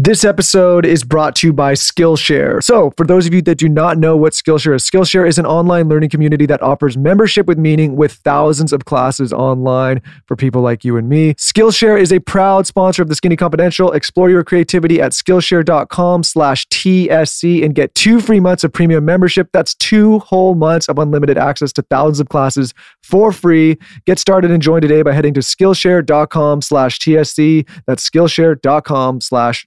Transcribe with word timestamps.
This 0.00 0.24
episode 0.24 0.86
is 0.86 1.02
brought 1.02 1.34
to 1.36 1.48
you 1.48 1.52
by 1.52 1.72
Skillshare. 1.72 2.62
So, 2.62 2.92
for 2.96 3.04
those 3.04 3.26
of 3.26 3.34
you 3.34 3.42
that 3.42 3.56
do 3.56 3.68
not 3.68 3.98
know 3.98 4.16
what 4.16 4.32
Skillshare 4.32 4.76
is, 4.76 4.88
Skillshare 4.88 5.26
is 5.26 5.40
an 5.40 5.44
online 5.44 5.88
learning 5.88 6.10
community 6.10 6.46
that 6.46 6.62
offers 6.62 6.96
membership 6.96 7.48
with 7.48 7.58
meaning 7.58 7.96
with 7.96 8.12
thousands 8.12 8.72
of 8.72 8.84
classes 8.84 9.32
online 9.32 10.00
for 10.26 10.36
people 10.36 10.62
like 10.62 10.84
you 10.84 10.96
and 10.96 11.08
me. 11.08 11.34
Skillshare 11.34 12.00
is 12.00 12.12
a 12.12 12.20
proud 12.20 12.64
sponsor 12.64 13.02
of 13.02 13.08
the 13.08 13.16
Skinny 13.16 13.34
Confidential. 13.34 13.90
Explore 13.90 14.30
your 14.30 14.44
creativity 14.44 15.00
at 15.00 15.10
Skillshare.com 15.10 16.22
slash 16.22 16.64
TSC 16.68 17.64
and 17.64 17.74
get 17.74 17.92
two 17.96 18.20
free 18.20 18.38
months 18.38 18.62
of 18.62 18.72
premium 18.72 19.04
membership. 19.04 19.48
That's 19.52 19.74
two 19.74 20.20
whole 20.20 20.54
months 20.54 20.88
of 20.88 21.00
unlimited 21.00 21.36
access 21.36 21.72
to 21.72 21.82
thousands 21.82 22.20
of 22.20 22.28
classes 22.28 22.72
for 23.02 23.32
free. 23.32 23.76
Get 24.06 24.20
started 24.20 24.52
and 24.52 24.62
join 24.62 24.80
today 24.80 25.02
by 25.02 25.10
heading 25.10 25.34
to 25.34 25.40
Skillshare.com 25.40 26.62
slash 26.62 27.00
TSC. 27.00 27.68
That's 27.88 28.08
Skillshare.com 28.08 29.22
slash 29.22 29.66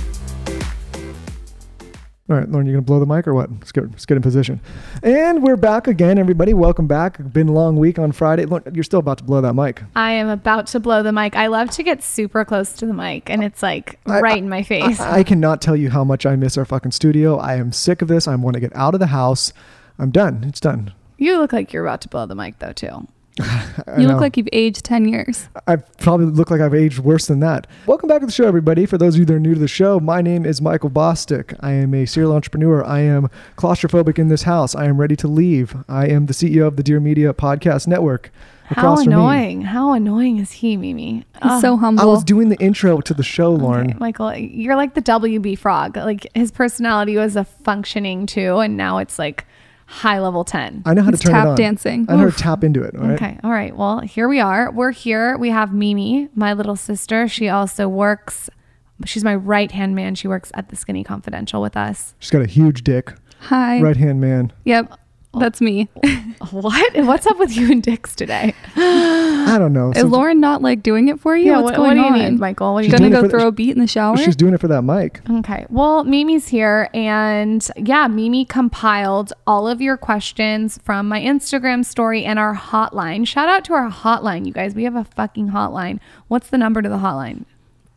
All 2.29 2.37
right, 2.37 2.47
Lauryn, 2.49 2.65
you 2.65 2.71
gonna 2.73 2.81
blow 2.83 2.99
the 2.99 3.05
mic 3.05 3.27
or 3.27 3.33
what? 3.33 3.51
Let's 3.51 3.71
get, 3.73 3.89
let's 3.89 4.05
get 4.05 4.15
in 4.15 4.21
position. 4.23 4.61
And 5.03 5.43
we're 5.43 5.57
back 5.57 5.87
again, 5.87 6.17
everybody. 6.17 6.53
Welcome 6.53 6.87
back. 6.87 7.17
Been 7.33 7.49
a 7.49 7.51
long 7.51 7.75
week 7.75 7.99
on 7.99 8.13
Friday. 8.13 8.45
Lauryn, 8.45 8.73
you're 8.73 8.85
still 8.85 8.99
about 9.01 9.17
to 9.17 9.23
blow 9.25 9.41
that 9.41 9.53
mic. 9.53 9.81
I 9.97 10.11
am 10.13 10.29
about 10.29 10.67
to 10.67 10.79
blow 10.79 11.03
the 11.03 11.11
mic. 11.11 11.35
I 11.35 11.47
love 11.47 11.71
to 11.71 11.83
get 11.83 12.01
super 12.03 12.45
close 12.45 12.71
to 12.73 12.85
the 12.85 12.93
mic 12.93 13.29
and 13.29 13.43
it's 13.43 13.61
like 13.61 13.99
I- 14.05 14.21
right 14.21 14.37
in 14.37 14.47
my 14.47 14.63
face. 14.63 14.99
I, 14.99 15.19
I 15.19 15.23
cannot 15.23 15.61
tell 15.61 15.75
you 15.75 15.89
how 15.89 16.03
much 16.05 16.25
I 16.25 16.35
miss 16.37 16.57
our 16.57 16.63
fucking 16.65 16.91
studio. 16.91 17.37
I 17.37 17.55
am 17.55 17.73
sick 17.73 18.01
of 18.01 18.07
this. 18.07 18.27
I 18.29 18.35
want 18.35 18.53
to 18.53 18.59
get 18.61 18.73
out 18.75 18.93
of 18.93 18.99
the 19.01 19.07
house. 19.07 19.51
I'm 19.99 20.11
done. 20.11 20.45
It's 20.47 20.59
done. 20.61 20.93
you 21.17 21.37
look 21.37 21.51
like 21.51 21.73
you're 21.73 21.85
about 21.85 22.01
to 22.01 22.07
blow 22.07 22.25
the 22.27 22.35
mic 22.35 22.59
though 22.59 22.71
too. 22.71 23.07
I 23.39 23.95
You 23.97 24.03
know. 24.07 24.13
look 24.13 24.21
like 24.21 24.37
you've 24.37 24.49
aged 24.51 24.83
10 24.83 25.07
years. 25.07 25.47
I 25.67 25.77
probably 25.77 26.25
look 26.27 26.51
like 26.51 26.59
I've 26.61 26.73
aged 26.73 26.99
worse 26.99 27.27
than 27.27 27.39
that. 27.39 27.67
Welcome 27.85 28.09
back 28.09 28.19
to 28.19 28.25
the 28.25 28.31
show, 28.31 28.45
everybody. 28.45 28.85
For 28.85 28.97
those 28.97 29.15
of 29.15 29.19
you 29.19 29.25
that 29.25 29.33
are 29.33 29.39
new 29.39 29.53
to 29.53 29.59
the 29.59 29.67
show, 29.67 29.99
my 29.99 30.21
name 30.21 30.45
is 30.45 30.61
Michael 30.61 30.89
Bosstick. 30.89 31.57
I 31.61 31.71
am 31.71 31.93
a 31.93 32.05
serial 32.05 32.33
entrepreneur. 32.33 32.83
I 32.85 32.99
am 32.99 33.29
claustrophobic 33.57 34.19
in 34.19 34.27
this 34.27 34.43
house. 34.43 34.75
I 34.75 34.85
am 34.85 34.99
ready 34.99 35.15
to 35.17 35.27
leave. 35.27 35.75
I 35.87 36.07
am 36.07 36.25
the 36.25 36.33
CEO 36.33 36.67
of 36.67 36.75
the 36.75 36.83
Dear 36.83 36.99
Media 36.99 37.33
Podcast 37.33 37.87
Network. 37.87 38.31
How 38.65 38.81
Across 38.93 39.03
from 39.03 39.09
me- 39.09 39.13
annoying. 39.15 39.61
How 39.63 39.91
annoying 39.93 40.37
is 40.37 40.51
he, 40.53 40.77
Mimi? 40.77 41.13
He's 41.15 41.23
Ugh. 41.41 41.61
so 41.61 41.75
humble. 41.77 42.03
I 42.03 42.05
was 42.05 42.23
doing 42.23 42.47
the 42.49 42.57
intro 42.61 43.01
to 43.01 43.13
the 43.13 43.23
show, 43.23 43.57
Lauryn. 43.57 43.89
Okay, 43.89 43.97
Michael, 43.99 44.33
you're 44.35 44.77
like 44.77 44.93
the 44.93 45.01
WB 45.01 45.57
frog. 45.57 45.97
Like 45.97 46.25
his 46.35 46.51
personality 46.51 47.17
was 47.17 47.35
a 47.35 47.43
functioning 47.43 48.25
too, 48.25 48.59
and 48.59 48.77
now 48.77 48.99
it's 48.99 49.19
like 49.19 49.45
high 49.91 50.19
level 50.19 50.43
10. 50.43 50.83
I 50.85 50.93
know 50.93 51.01
how 51.03 51.11
He's 51.11 51.19
to 51.19 51.25
turn 51.27 51.33
tap 51.35 51.45
it 51.45 51.49
on. 51.49 51.55
dancing. 51.57 52.05
I 52.09 52.13
know 52.15 52.23
how 52.23 52.29
to 52.29 52.35
tap 52.37 52.63
into 52.63 52.81
it. 52.81 52.95
All 52.95 53.01
right. 53.01 53.13
Okay. 53.13 53.37
All 53.43 53.51
right. 53.51 53.75
Well, 53.75 53.99
here 53.99 54.27
we 54.29 54.39
are. 54.39 54.71
We're 54.71 54.91
here. 54.91 55.37
We 55.37 55.49
have 55.49 55.73
Mimi, 55.73 56.29
my 56.33 56.53
little 56.53 56.75
sister. 56.77 57.27
She 57.27 57.49
also 57.49 57.87
works, 57.89 58.49
she's 59.05 59.23
my 59.23 59.35
right 59.35 59.71
hand 59.71 59.93
man. 59.95 60.15
She 60.15 60.27
works 60.27 60.51
at 60.55 60.69
the 60.69 60.75
Skinny 60.75 61.03
Confidential 61.03 61.61
with 61.61 61.75
us. 61.75 62.15
She's 62.19 62.31
got 62.31 62.41
a 62.41 62.47
huge 62.47 62.83
dick. 62.83 63.13
Hi. 63.41 63.81
Right 63.81 63.97
hand 63.97 64.21
man. 64.21 64.53
Yep. 64.63 64.97
That's 65.37 65.61
me. 65.61 65.89
What? 66.49 66.95
What's 67.05 67.27
up 67.27 67.37
with 67.37 67.55
you 67.55 67.71
and 67.71 67.83
Dix 67.83 68.15
today? 68.15 68.55
I 69.51 69.57
don't 69.59 69.73
know. 69.73 69.91
Is 69.91 69.99
Some- 70.01 70.11
Lauren 70.11 70.39
not 70.39 70.61
like 70.61 70.81
doing 70.83 71.07
it 71.07 71.19
for 71.19 71.35
you? 71.35 71.51
What's 71.51 71.63
what, 71.63 71.75
going 71.75 71.97
what 71.97 72.03
do 72.11 72.17
you 72.17 72.23
on? 72.25 72.31
need, 72.31 72.39
Michael? 72.39 72.73
What 72.73 72.81
do 72.81 72.85
She's 72.85 72.93
you 72.93 72.97
Gonna 72.99 73.09
doing 73.09 73.19
it 73.19 73.21
go 73.23 73.29
for 73.29 73.37
the- 73.37 73.39
throw 73.39 73.47
a 73.47 73.51
beat 73.51 73.75
in 73.75 73.79
the 73.81 73.87
shower? 73.87 74.17
She's 74.17 74.35
doing 74.35 74.53
it 74.53 74.59
for 74.59 74.67
that 74.69 74.83
mic. 74.83 75.21
Okay. 75.29 75.65
Well, 75.69 76.03
Mimi's 76.03 76.47
here. 76.47 76.89
And 76.93 77.67
yeah, 77.75 78.07
Mimi 78.07 78.45
compiled 78.45 79.33
all 79.45 79.67
of 79.67 79.81
your 79.81 79.97
questions 79.97 80.79
from 80.83 81.07
my 81.07 81.19
Instagram 81.21 81.83
story 81.85 82.23
and 82.25 82.39
our 82.39 82.55
hotline. 82.55 83.27
Shout 83.27 83.49
out 83.49 83.65
to 83.65 83.73
our 83.73 83.89
hotline, 83.89 84.45
you 84.45 84.53
guys. 84.53 84.73
We 84.75 84.83
have 84.85 84.95
a 84.95 85.03
fucking 85.03 85.49
hotline. 85.49 85.99
What's 86.27 86.49
the 86.49 86.57
number 86.57 86.81
to 86.81 86.89
the 86.89 86.97
hotline? 86.97 87.45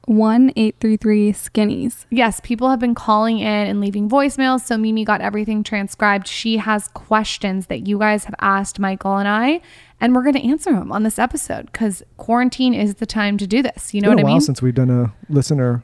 One 0.06 0.52
eight 0.56 0.76
three 0.80 0.96
three 0.96 1.32
skinnies. 1.32 2.04
Yes, 2.10 2.40
people 2.42 2.68
have 2.70 2.78
been 2.78 2.94
calling 2.94 3.38
in 3.38 3.46
and 3.46 3.80
leaving 3.80 4.08
voicemails. 4.08 4.60
So 4.60 4.76
Mimi 4.76 5.04
got 5.04 5.20
everything 5.20 5.62
transcribed. 5.62 6.26
She 6.28 6.58
has 6.58 6.88
questions 6.88 7.68
that 7.68 7.86
you 7.86 7.98
guys 7.98 8.24
have 8.24 8.34
asked 8.40 8.78
Michael 8.78 9.16
and 9.16 9.26
I, 9.26 9.60
and 10.00 10.14
we're 10.14 10.22
going 10.22 10.34
to 10.34 10.46
answer 10.46 10.72
them 10.72 10.92
on 10.92 11.04
this 11.04 11.18
episode 11.18 11.66
because 11.72 12.02
quarantine 12.18 12.74
is 12.74 12.96
the 12.96 13.06
time 13.06 13.38
to 13.38 13.46
do 13.46 13.62
this. 13.62 13.94
You 13.94 14.02
know 14.02 14.10
it's 14.10 14.16
been 14.16 14.16
what 14.16 14.18
a 14.18 14.20
I 14.20 14.24
while 14.24 14.32
mean? 14.34 14.40
since 14.42 14.60
we've 14.60 14.74
done 14.74 14.90
a 14.90 15.14
listener 15.30 15.82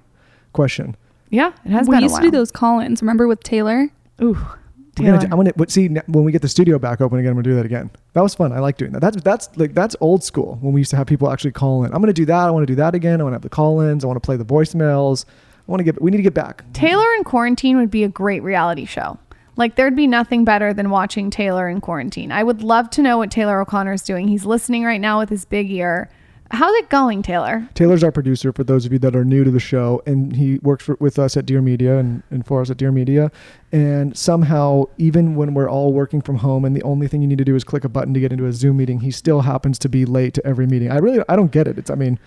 question. 0.53 0.97
yeah, 1.31 1.53
it 1.65 1.71
has 1.71 1.89
We 1.89 1.93
been 1.97 2.01
We 2.01 2.03
used 2.05 2.17
a 2.17 2.19
to 2.19 2.27
do 2.27 2.31
those 2.31 2.51
call-ins. 2.51 3.01
Remember 3.03 3.27
with 3.27 3.43
Taylor? 3.43 3.89
Ooh, 4.23 4.37
We're 4.99 5.17
gonna. 5.17 5.25
I'm 5.25 5.45
gonna 5.45 5.71
see 5.71 5.89
when 5.89 6.25
we 6.25 6.33
get 6.33 6.43
the 6.43 6.49
studio 6.49 6.79
back 6.79 7.01
open 7.01 7.19
again. 7.19 7.31
I'm 7.31 7.37
gonna 7.37 7.45
do 7.45 7.55
that 7.55 7.65
again. 7.67 7.91
That 8.13 8.23
was 8.23 8.35
fun. 8.35 8.53
I 8.53 8.59
like 8.59 8.77
doing 8.77 8.93
that. 8.93 9.01
That's 9.01 9.21
that's 9.23 9.49
like 9.57 9.75
that's 9.75 9.97
old 10.01 10.25
school 10.25 10.59
when 10.61 10.73
we 10.73 10.81
used 10.81 10.91
to 10.91 10.97
have 10.97 11.07
people 11.07 11.31
actually 11.31 11.53
call 11.53 11.85
in. 11.85 11.95
I'm 11.95 12.01
gonna 12.01 12.13
do 12.13 12.27
that. 12.27 12.49
I 12.49 12.51
want 12.51 12.65
to 12.67 12.71
do 12.71 12.77
that 12.77 12.95
again. 12.95 13.21
I 13.21 13.25
want 13.25 13.33
to 13.33 13.37
have 13.37 13.43
the 13.43 13.49
call-ins. 13.49 14.05
I 14.05 14.07
want 14.07 14.17
to 14.17 14.27
play 14.27 14.37
the 14.37 14.45
voicemails. 14.45 15.25
I 15.27 15.71
want 15.71 15.81
to 15.81 15.85
get. 15.85 16.01
We 16.03 16.11
need 16.11 16.19
to 16.19 16.23
get 16.23 16.35
back. 16.35 16.65
Taylor 16.73 17.07
in 17.17 17.25
quarantine 17.25 17.77
would 17.77 17.91
be 17.91 18.05
a 18.05 18.09
great 18.09 18.43
reality 18.43 18.85
show. 18.85 19.19
Like 19.57 19.77
there'd 19.77 19.97
be 19.97 20.07
nothing 20.07 20.45
better 20.45 20.73
than 20.73 20.91
watching 20.91 21.31
Taylor 21.31 21.69
in 21.69 21.81
quarantine. 21.81 22.33
I 22.33 22.43
would 22.43 22.63
love 22.63 22.91
to 22.91 23.03
know 23.03 23.19
what 23.19 23.31
Taylor 23.31 23.61
O'Connor's 23.61 24.03
doing. 24.03 24.29
He's 24.29 24.45
listening 24.45 24.85
right 24.85 25.01
now 25.01 25.19
with 25.19 25.29
his 25.29 25.45
big 25.45 25.71
ear. 25.71 26.09
How's 26.53 26.75
it 26.75 26.89
going, 26.89 27.23
Taylor? 27.23 27.69
Taylor's 27.75 28.03
our 28.03 28.11
producer 28.11 28.53
for 28.53 28.65
those 28.65 28.85
of 28.85 28.93
you 28.93 28.99
that 28.99 29.15
are 29.15 29.25
new 29.25 29.45
to 29.45 29.53
the 29.53 29.61
show, 29.61 30.03
and 30.05 30.35
he 30.35 30.59
works 30.59 30.85
for, 30.85 30.97
with 30.99 31.17
us 31.17 31.37
at 31.37 31.47
Dear 31.47 31.63
Media 31.63 31.99
and, 31.99 32.25
and 32.29 32.45
for 32.45 32.61
us 32.61 32.71
at 32.71 32.77
Dear 32.77 32.91
Media. 32.91 33.31
And 33.71 34.17
somehow, 34.17 34.87
even 34.99 35.37
when 35.37 35.55
we're 35.55 35.71
all 35.71 35.93
working 35.93 36.21
from 36.21 36.39
home, 36.39 36.65
and 36.65 36.75
the 36.75 36.83
only 36.83 37.07
thing 37.07 37.23
you 37.23 37.29
need 37.29 37.39
to 37.39 37.45
do 37.45 37.55
is 37.55 37.63
click 37.63 37.85
a 37.85 37.89
button 37.89 38.13
to 38.15 38.21
get 38.21 38.33
into 38.33 38.47
a 38.47 38.53
Zoom 38.53 38.79
meeting, 38.79 38.99
he 39.01 39.13
still 39.13 39.43
happens 39.43 39.79
to 39.79 39.89
be 39.89 40.05
late 40.05 40.35
to 40.35 40.45
every 40.45 40.67
meeting. 40.67 40.91
I 40.91 40.99
really, 40.99 41.23
I 41.29 41.37
don't 41.37 41.53
get 41.53 41.69
it. 41.69 41.79
It's, 41.79 41.89
I 41.91 41.95
mean, 41.95 42.19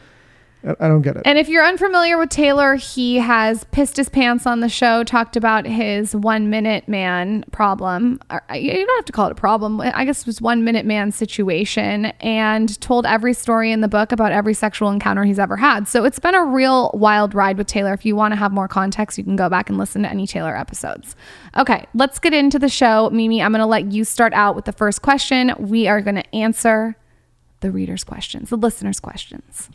I, 0.65 0.87
don't 0.87 1.01
get 1.01 1.17
it. 1.17 1.23
And 1.25 1.37
if 1.37 1.49
you're 1.49 1.65
unfamiliar 1.65 2.17
with 2.17 2.29
Taylor, 2.29 2.75
he 2.75 3.17
has 3.17 3.65
pissed 3.65 3.97
his 3.97 4.07
pants 4.07 4.47
on 4.47 4.61
the 4.61 4.69
show, 4.69 5.03
talked 5.03 5.35
about 5.35 5.65
his 5.65 6.15
one 6.15 6.49
minute 6.49 6.87
man 6.87 7.43
problem. 7.51 8.19
Uh, 8.29 8.39
you 8.53 8.71
don't 8.71 8.97
have 8.97 9.05
to 9.05 9.11
call 9.11 9.27
it 9.27 9.33
a 9.33 9.35
problem. 9.35 9.81
I 9.81 10.05
guess 10.05 10.21
it 10.21 10.27
was 10.27 10.41
one 10.41 10.63
minute 10.63 10.85
man 10.85 11.11
situation 11.11 12.05
and 12.21 12.79
told 12.79 13.05
every 13.05 13.33
story 13.33 13.71
in 13.71 13.81
the 13.81 13.89
book 13.89 14.13
about 14.13 14.31
every 14.31 14.53
sexual 14.53 14.89
encounter 14.89 15.25
he's 15.25 15.39
ever 15.39 15.57
had. 15.57 15.87
So 15.87 16.05
it's 16.05 16.19
been 16.19 16.35
a 16.35 16.45
real 16.45 16.91
wild 16.93 17.35
ride 17.35 17.57
with 17.57 17.67
Taylor. 17.67 17.93
If 17.93 18.05
you 18.05 18.15
want 18.15 18.31
to 18.31 18.37
have 18.37 18.53
more 18.53 18.69
context, 18.69 19.17
you 19.17 19.25
can 19.25 19.35
go 19.35 19.49
back 19.49 19.69
and 19.69 19.77
listen 19.77 20.03
to 20.03 20.09
any 20.09 20.25
Taylor 20.25 20.55
episodes. 20.55 21.15
Okay, 21.57 21.85
let's 21.93 22.19
get 22.19 22.33
into 22.33 22.57
the 22.57 22.69
show. 22.69 23.09
Mimi, 23.09 23.41
I'm 23.41 23.51
going 23.51 23.59
to 23.59 23.65
let 23.65 23.91
you 23.91 24.05
start 24.05 24.31
out 24.33 24.55
with 24.55 24.63
the 24.63 24.71
first 24.71 25.01
question. 25.01 25.53
We 25.59 25.87
are 25.87 26.01
going 26.01 26.15
to 26.15 26.35
answer 26.35 26.95
the 27.59 27.69
reader's 27.69 28.03
questions, 28.03 28.49
the 28.49 28.57
listener's 28.57 28.99
questions. 28.99 29.69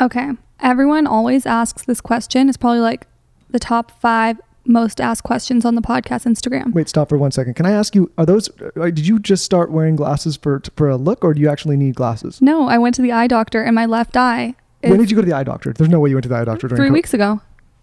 Okay. 0.00 0.30
Everyone 0.60 1.06
always 1.06 1.46
asks 1.46 1.84
this 1.84 2.00
question. 2.00 2.48
It's 2.48 2.56
probably 2.58 2.80
like 2.80 3.06
the 3.50 3.58
top 3.58 4.00
five 4.00 4.40
most 4.64 5.00
asked 5.00 5.22
questions 5.22 5.64
on 5.64 5.74
the 5.76 5.80
podcast 5.80 6.26
Instagram. 6.26 6.72
Wait, 6.74 6.88
stop 6.88 7.08
for 7.08 7.16
one 7.16 7.30
second. 7.30 7.54
Can 7.54 7.64
I 7.64 7.70
ask 7.72 7.94
you? 7.94 8.10
Are 8.18 8.26
those? 8.26 8.50
uh, 8.76 8.84
Did 8.86 9.06
you 9.06 9.18
just 9.18 9.44
start 9.44 9.70
wearing 9.70 9.96
glasses 9.96 10.36
for 10.36 10.60
for 10.76 10.88
a 10.90 10.96
look, 10.96 11.24
or 11.24 11.32
do 11.32 11.40
you 11.40 11.48
actually 11.48 11.76
need 11.76 11.94
glasses? 11.94 12.42
No, 12.42 12.68
I 12.68 12.76
went 12.78 12.94
to 12.96 13.02
the 13.02 13.12
eye 13.12 13.28
doctor 13.28 13.62
and 13.62 13.74
my 13.74 13.86
left 13.86 14.16
eye. 14.16 14.54
When 14.82 14.98
did 14.98 15.10
you 15.10 15.16
go 15.16 15.22
to 15.22 15.26
the 15.28 15.34
eye 15.34 15.42
doctor? 15.44 15.72
There's 15.72 15.88
no 15.90 15.98
way 16.00 16.10
you 16.10 16.16
went 16.16 16.24
to 16.24 16.28
the 16.28 16.36
eye 16.36 16.44
doctor 16.44 16.68
during 16.68 16.76
Three 16.80 16.88
co- 16.88 16.94
weeks 16.94 17.14
ago. 17.14 17.40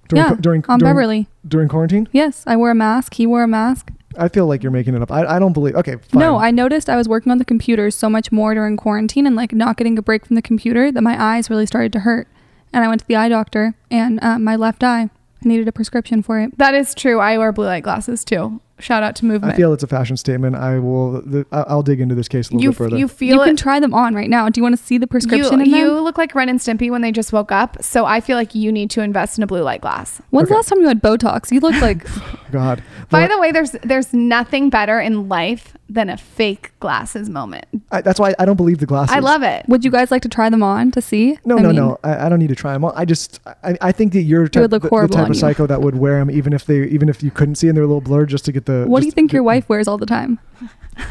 During, 0.08 0.24
yeah, 0.24 0.30
co- 0.30 0.42
during 0.42 0.66
on 0.70 0.80
during, 0.80 0.94
Beverly. 0.94 1.28
during 1.48 1.68
quarantine. 1.68 2.08
Yes, 2.12 2.44
I 2.46 2.56
wore 2.56 2.70
a 2.72 2.76
mask. 2.76 3.16
He 3.16 3.26
wore 3.26 3.42
a 3.44 3.48
mask. 3.48 3.92
I 4.18 4.28
feel 4.28 4.48
like 4.48 4.64
you're 4.64 4.72
making 4.72 4.96
it 4.96 5.02
up. 5.02 5.12
I, 5.12 5.26
I 5.26 5.40
don't 5.40 5.54
believe. 5.54 5.76
Okay, 5.76 5.96
fine. 5.96 6.20
No, 6.20 6.38
I 6.38 6.52
noticed 6.52 6.90
I 6.90 6.96
was 6.96 7.08
working 7.10 7.32
on 7.32 7.38
the 7.38 7.46
computer 7.46 7.90
so 7.92 8.10
much 8.10 8.32
more 8.32 8.54
during 8.54 8.78
quarantine 8.78 9.26
and 9.28 9.36
like 9.36 9.54
not 9.54 9.78
getting 9.78 9.98
a 9.98 10.02
break 10.02 10.26
from 10.26 10.36
the 10.36 10.42
computer 10.42 10.92
that 10.92 11.02
my 11.02 11.22
eyes 11.22 11.50
really 11.50 11.66
started 11.66 11.92
to 11.94 12.00
hurt. 12.02 12.28
And 12.74 12.84
I 12.84 12.88
went 12.88 13.02
to 13.02 13.08
the 13.08 13.16
eye 13.16 13.30
doctor 13.30 13.76
and 13.90 14.22
uh, 14.24 14.38
my 14.40 14.56
left 14.56 14.84
eye, 14.84 15.04
I 15.04 15.10
needed 15.48 15.68
a 15.68 15.72
prescription 15.72 16.22
for 16.24 16.40
it. 16.40 16.58
That 16.58 16.74
is 16.74 16.94
true. 16.94 17.20
I 17.20 17.38
wear 17.38 17.52
blue 17.52 17.66
light 17.66 17.84
glasses 17.84 18.24
too. 18.26 18.60
Shout 18.78 19.04
out 19.04 19.16
to 19.16 19.26
Movement. 19.26 19.54
I 19.54 19.56
feel 19.56 19.72
it's 19.72 19.84
a 19.84 19.88
fashion 19.88 20.18
statement. 20.18 20.58
I 20.58 20.80
will. 20.80 21.22
The, 21.22 21.46
I- 21.50 21.62
I'll 21.62 21.82
dig 21.82 22.02
into 22.02 22.14
this 22.14 22.28
case 22.28 22.50
a 22.50 22.52
little 22.52 22.62
you 22.64 22.70
bit 22.72 22.78
further. 22.78 22.98
you 22.98 23.08
feel 23.08 23.38
you 23.38 23.42
can 23.46 23.56
try 23.56 23.80
them 23.80 23.94
on 23.94 24.14
right 24.14 24.30
now. 24.30 24.50
Do 24.50 24.60
you 24.60 24.64
want 24.64 24.78
to 24.78 24.84
see 24.84 24.98
the 24.98 25.08
prescription 25.08 25.60
you, 25.62 25.66
in 25.66 25.72
you 25.72 25.96
them? 25.96 26.04
look 26.04 26.18
like 26.18 26.36
Ren 26.36 26.50
and 26.50 26.60
Stimpy 26.60 26.92
when 26.92 27.02
they 27.02 27.14
just 27.14 27.32
woke 27.32 27.54
up. 27.54 27.82
So 27.82 28.06
I 28.06 28.20
feel 28.20 28.36
like 28.36 28.54
you 28.54 28.74
need 28.74 28.90
to 28.92 29.02
invest 29.02 29.38
in 29.38 29.46
a 29.46 29.48
blue 29.48 29.62
light 29.62 29.80
glass. 29.80 30.22
When's 30.32 30.48
Okay. 30.48 30.54
the 30.54 30.56
last 30.58 30.68
time 30.68 30.82
you 30.82 30.90
had 30.90 31.02
Botox? 31.02 31.54
You 31.54 31.62
look 31.62 31.80
like 31.82 32.06
God. 32.56 32.82
By 33.10 33.20
Well, 33.28 33.30
the 33.36 33.40
way, 33.42 33.52
there's 33.52 33.72
there's 33.84 34.14
nothing 34.14 34.70
better 34.70 35.00
in 35.00 35.28
life 35.28 35.76
than 35.90 36.10
a 36.10 36.18
fake 36.18 36.72
glasses 36.80 37.30
moment. 37.30 37.66
I, 37.92 38.02
that's 38.02 38.20
why 38.20 38.34
I 38.40 38.46
don't 38.46 38.56
believe 38.56 38.80
the 38.80 38.86
glasses. 38.86 39.14
I 39.16 39.20
love 39.20 39.44
it. 39.44 39.66
Would 39.68 39.84
you 39.86 39.92
guys 39.92 40.10
like 40.10 40.22
to 40.24 40.30
try 40.30 40.50
them 40.50 40.64
on 40.64 40.92
to 40.92 41.02
see? 41.02 41.38
No, 41.46 41.58
I 41.58 41.62
no, 41.62 41.68
mean, 41.68 41.76
no. 41.76 41.98
I, 42.04 42.26
I 42.26 42.30
don't 42.30 42.40
need 42.40 42.48
to 42.50 42.56
try 42.56 42.74
them 42.74 42.86
on. 42.86 42.94
I 42.96 43.06
just, 43.06 43.40
I, 43.64 43.78
I 43.82 43.92
think 43.92 44.14
that 44.14 44.22
you're 44.22 44.48
type, 44.48 44.62
would 44.62 44.72
look 44.72 44.84
the, 44.84 44.90
the 44.90 45.08
type 45.10 45.18
on 45.26 45.30
of 45.32 45.36
you. 45.36 45.40
psycho 45.40 45.68
that 45.68 45.82
would 45.82 45.96
wear 45.96 46.18
them 46.20 46.32
even 46.32 46.54
if 46.54 46.66
they, 46.66 46.84
even 46.86 47.10
if 47.10 47.22
you 47.22 47.30
couldn't 47.30 47.56
see 47.56 47.68
and 47.68 47.76
they're 47.78 47.84
a 47.84 47.88
little 47.88 48.02
blurred, 48.02 48.30
just 48.30 48.46
to 48.46 48.52
get 48.52 48.66
the. 48.66 48.86
What 48.88 49.02
do 49.02 49.06
you 49.06 49.12
think 49.12 49.32
get- 49.32 49.36
your 49.36 49.44
wife 49.44 49.68
wears 49.70 49.88
all 49.88 49.98
the 49.98 50.06
time? 50.08 50.40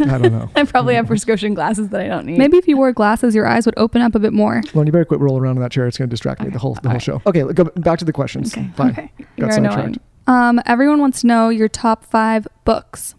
I 0.00 0.18
don't 0.18 0.32
know. 0.32 0.50
I 0.56 0.64
probably 0.64 0.94
have 0.94 1.06
prescription 1.06 1.52
glasses 1.54 1.90
that 1.90 2.00
I 2.00 2.08
don't 2.08 2.24
need. 2.26 2.38
Maybe 2.38 2.56
if 2.56 2.66
you 2.66 2.76
wore 2.76 2.92
glasses, 2.92 3.34
your 3.34 3.46
eyes 3.46 3.66
would 3.66 3.74
open 3.76 4.00
up 4.02 4.14
a 4.14 4.18
bit 4.18 4.32
more. 4.32 4.62
Lauryn, 4.62 4.86
you 4.86 4.92
better 4.92 5.04
quit 5.04 5.20
rolling 5.20 5.42
around 5.42 5.56
in 5.56 5.62
that 5.62 5.70
chair. 5.72 5.86
It's 5.86 5.98
going 5.98 6.08
to 6.08 6.10
distract 6.10 6.40
me 6.42 6.48
the 6.48 6.58
whole, 6.58 6.74
the 6.82 6.88
whole 6.90 6.98
show. 6.98 7.22
Okay, 7.26 7.42
go 7.52 7.64
back 7.64 7.98
to 7.98 8.04
the 8.04 8.12
questions. 8.12 8.56
Okay. 8.56 8.68
Fine. 8.76 8.90
Okay. 8.90 9.12
Got 9.18 9.26
You're 9.36 9.50
sidetracked. 9.52 9.98
Annoying. 10.26 10.48
Um, 10.48 10.62
everyone 10.66 11.00
wants 11.00 11.20
to 11.22 11.26
know 11.26 11.48
your 11.48 11.68
top 11.68 12.04
five 12.04 12.46
books. 12.64 13.14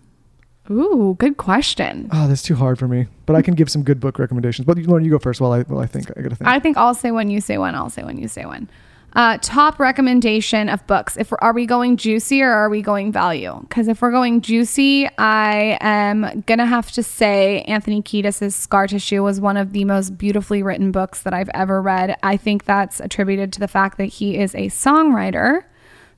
Ooh, 0.69 1.15
good 1.19 1.37
question. 1.37 2.09
Oh, 2.11 2.27
that's 2.27 2.41
too 2.41 2.55
hard 2.55 2.79
for 2.79 2.87
me. 2.87 3.07
But 3.25 3.35
I 3.35 3.41
can 3.41 3.53
give 3.53 3.69
some 3.69 3.83
good 3.83 3.99
book 3.99 4.17
recommendations. 4.17 4.65
But 4.65 4.77
Lauryn, 4.77 5.05
you 5.05 5.11
go 5.11 5.19
first 5.19 5.39
while 5.39 5.51
I, 5.51 5.61
while 5.63 5.79
I 5.79 5.85
think. 5.85 6.09
I 6.17 6.21
got 6.21 6.29
to 6.29 6.35
think. 6.35 6.47
I 6.47 6.59
think 6.59 6.77
I'll 6.77 6.95
say 6.95 7.11
one, 7.11 7.29
you 7.29 7.39
say 7.39 7.57
one, 7.57 7.75
I'll 7.75 7.89
say 7.89 8.03
one, 8.03 8.17
you 8.17 8.27
say 8.27 8.45
one. 8.45 8.69
Uh, 9.13 9.37
top 9.41 9.79
recommendation 9.79 10.67
of 10.67 10.85
books. 10.87 11.15
If 11.15 11.31
we're, 11.31 11.37
are 11.39 11.53
we 11.53 11.65
going 11.65 11.95
juicy 11.95 12.41
or 12.41 12.51
are 12.51 12.67
we 12.67 12.81
going 12.81 13.13
value? 13.13 13.57
Because 13.61 13.87
if 13.87 14.01
we're 14.01 14.11
going 14.11 14.41
juicy, 14.41 15.07
I 15.17 15.77
am 15.79 16.43
gonna 16.47 16.65
have 16.65 16.91
to 16.93 17.03
say 17.03 17.61
Anthony 17.61 18.01
Kiedis' 18.01 18.51
Scar 18.51 18.87
Tissue 18.87 19.23
was 19.23 19.39
one 19.39 19.55
of 19.55 19.71
the 19.71 19.85
most 19.85 20.17
beautifully 20.17 20.63
written 20.63 20.91
books 20.91 21.21
that 21.21 21.33
I've 21.33 21.49
ever 21.53 21.81
read. 21.81 22.17
I 22.23 22.35
think 22.35 22.65
that's 22.65 22.99
attributed 22.99 23.53
to 23.53 23.61
the 23.61 23.69
fact 23.69 23.97
that 23.99 24.05
he 24.05 24.37
is 24.37 24.53
a 24.53 24.67
songwriter. 24.67 25.63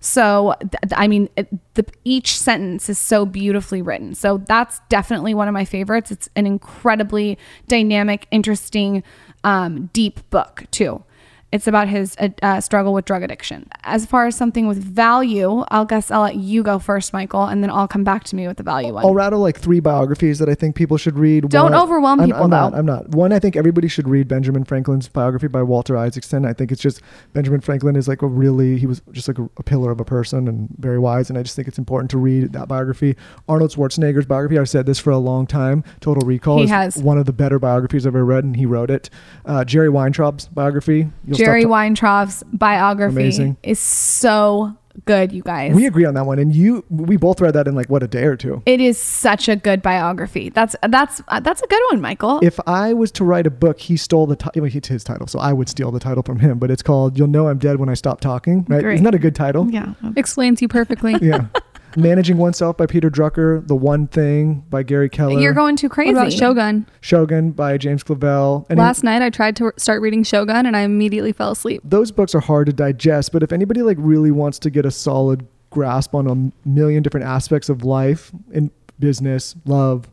So, 0.07 0.55
th- 0.61 0.93
I 0.95 1.07
mean, 1.07 1.29
it, 1.35 1.49
the, 1.73 1.85
each 2.05 2.37
sentence 2.37 2.87
is 2.87 2.97
so 2.97 3.25
beautifully 3.25 3.81
written. 3.81 4.15
So, 4.15 4.37
that's 4.37 4.79
definitely 4.87 5.33
one 5.33 5.49
of 5.49 5.53
my 5.53 5.65
favorites. 5.65 6.11
It's 6.11 6.29
an 6.35 6.47
incredibly 6.47 7.37
dynamic, 7.67 8.25
interesting, 8.31 9.03
um, 9.43 9.89
deep 9.91 10.27
book, 10.29 10.63
too. 10.71 11.03
It's 11.49 11.65
about 11.65 11.87
his 11.87 12.15
uh, 12.19 12.27
uh, 12.41 12.59
struggle 12.59 12.93
with 12.93 13.05
drug 13.05 13.23
addiction. 13.23 13.69
As 13.83 14.05
far 14.05 14.27
as 14.27 14.35
something 14.35 14.67
with 14.67 14.83
value, 14.83 15.63
I'll 15.69 15.85
guess 15.85 16.11
I'll 16.11 16.23
let 16.23 16.35
you 16.35 16.61
go 16.61 16.77
first, 16.77 17.13
Michael, 17.13 17.45
and 17.45 17.63
then 17.63 17.69
I'll 17.69 17.87
come 17.87 18.03
back 18.03 18.25
to 18.25 18.35
me 18.35 18.47
with 18.49 18.57
the 18.57 18.63
value 18.63 18.93
one. 18.93 19.05
I'll 19.05 19.13
rattle 19.13 19.39
like 19.39 19.57
three 19.57 19.79
biographies 19.79 20.39
that 20.39 20.49
I 20.49 20.55
think 20.55 20.75
people 20.75 20.97
should 20.97 21.17
read. 21.17 21.47
Don't 21.47 21.73
overwhelm 21.73 22.19
I'm- 22.19 22.27
people, 22.27 22.43
I'm, 22.43 22.49
not, 22.49 22.71
though. 22.73 22.77
I'm 22.79 22.85
not. 22.85 23.09
One, 23.09 23.31
I 23.31 23.39
think 23.39 23.55
everybody 23.55 23.87
should 23.87 24.09
read 24.09 24.27
Benjamin 24.27 24.65
Franklin's 24.65 25.07
biography 25.07 25.47
by 25.47 25.63
Walter 25.63 25.95
Isaacson. 25.95 26.45
I 26.45 26.51
think 26.51 26.69
it's 26.71 26.81
just 26.81 27.01
Benjamin 27.31 27.61
Franklin 27.61 27.95
is 27.95 28.09
like 28.09 28.21
a 28.21 28.27
really 28.27 28.77
he 28.77 28.85
was 28.85 29.01
just 29.13 29.29
like 29.29 29.39
a, 29.39 29.49
a 29.55 29.63
pillar 29.63 29.89
of 29.91 30.01
a 30.01 30.05
person 30.05 30.49
and 30.49 30.67
very 30.79 30.99
wise. 30.99 31.29
And 31.29 31.39
I 31.39 31.43
just 31.43 31.55
think 31.55 31.69
it's 31.69 31.77
important 31.77 32.11
to 32.11 32.17
read 32.17 32.51
that 32.53 32.67
biography. 32.67 33.15
Arnold 33.47 33.71
Schwarzenegger's 33.71 34.25
biography. 34.25 34.59
I've 34.59 34.67
said 34.69 34.85
this 34.85 34.99
for 34.99 35.11
a 35.11 35.17
long 35.17 35.47
time. 35.47 35.85
Total 36.01 36.27
Recall 36.27 36.57
He 36.57 36.63
is 36.65 36.69
has. 36.71 36.97
one 36.97 37.17
of 37.17 37.25
the 37.25 37.31
better 37.33 37.57
biographies 37.57 38.05
I've 38.05 38.15
ever 38.15 38.25
read, 38.25 38.43
and 38.43 38.57
he 38.57 38.65
wrote 38.65 38.91
it. 38.91 39.09
Uh, 39.45 39.63
Jerry 39.63 39.87
Weintraub's 39.87 40.47
biography. 40.49 41.09
You'll 41.25 41.36
Jerry 41.37 41.61
stop 41.61 41.69
ta- 41.69 41.75
Weintraub's 41.75 42.43
biography 42.53 43.15
Amazing. 43.15 43.57
is 43.63 43.79
so 43.79 44.77
good, 45.05 45.31
you 45.31 45.43
guys. 45.43 45.75
We 45.75 45.85
agree 45.85 46.05
on 46.05 46.15
that 46.15 46.25
one, 46.25 46.39
and 46.39 46.53
you 46.55 46.83
we 46.89 47.17
both 47.17 47.39
read 47.39 47.53
that 47.53 47.67
in 47.67 47.75
like 47.75 47.87
what 47.89 48.01
a 48.03 48.07
day 48.07 48.23
or 48.23 48.35
two. 48.35 48.63
It 48.65 48.81
is 48.81 48.97
such 48.99 49.47
a 49.47 49.55
good 49.55 49.81
biography. 49.81 50.49
That's 50.49 50.75
that's 50.89 51.21
uh, 51.27 51.39
that's 51.39 51.61
a 51.61 51.67
good 51.67 51.81
one, 51.91 52.01
Michael. 52.01 52.39
if 52.43 52.59
I 52.65 52.93
was 52.93 53.11
to 53.13 53.23
write 53.23 53.45
a 53.45 53.51
book, 53.51 53.79
he 53.79 53.95
stole 53.95 54.25
the 54.25 54.35
title. 54.35 54.65
It's 54.65 54.87
his 54.87 55.03
title, 55.03 55.27
so 55.27 55.39
I 55.39 55.53
would 55.53 55.69
steal 55.69 55.91
the 55.91 55.99
title 55.99 56.23
from 56.23 56.39
him. 56.39 56.57
But 56.57 56.71
it's 56.71 56.81
called 56.83 57.17
"You'll 57.17 57.27
Know 57.27 57.47
I'm 57.47 57.59
Dead 57.59 57.79
When 57.79 57.89
I 57.89 57.93
Stop 57.93 58.21
Talking." 58.21 58.65
Right? 58.67 58.81
Great. 58.81 58.95
Isn't 58.95 59.03
that 59.05 59.15
a 59.15 59.19
good 59.19 59.35
title? 59.35 59.69
yeah. 59.69 59.93
Explains 60.15 60.61
you 60.61 60.67
perfectly. 60.67 61.15
Yeah. 61.21 61.47
Managing 61.97 62.37
Oneself 62.37 62.77
by 62.77 62.85
Peter 62.85 63.09
Drucker. 63.09 63.67
The 63.67 63.75
One 63.75 64.07
Thing 64.07 64.63
by 64.69 64.83
Gary 64.83 65.09
Keller. 65.09 65.39
You're 65.39 65.53
going 65.53 65.75
too 65.75 65.89
crazy. 65.89 66.13
What 66.13 66.21
about 66.21 66.33
Shogun? 66.33 66.85
Shogun 67.01 67.51
by 67.51 67.77
James 67.77 68.03
Clavell. 68.03 68.65
And 68.69 68.77
Last 68.77 69.03
night 69.03 69.21
I 69.21 69.29
tried 69.29 69.55
to 69.57 69.73
start 69.77 70.01
reading 70.01 70.23
Shogun 70.23 70.65
and 70.65 70.77
I 70.77 70.81
immediately 70.81 71.33
fell 71.33 71.51
asleep. 71.51 71.81
those 71.83 72.11
books 72.11 72.35
are 72.35 72.39
hard 72.39 72.67
to 72.67 72.73
digest. 72.73 73.31
But 73.31 73.41
if 73.43 73.51
anybody 73.51 73.81
like 73.81 73.97
really 73.99 74.31
wants 74.31 74.59
to 74.59 74.69
get 74.69 74.85
a 74.85 74.91
solid 74.91 75.45
grasp 75.71 76.13
on 76.15 76.27
a 76.27 76.67
million 76.69 77.03
different 77.03 77.25
aspects 77.25 77.67
of 77.67 77.83
life 77.83 78.31
in 78.51 78.71
business, 78.99 79.55
love, 79.65 80.07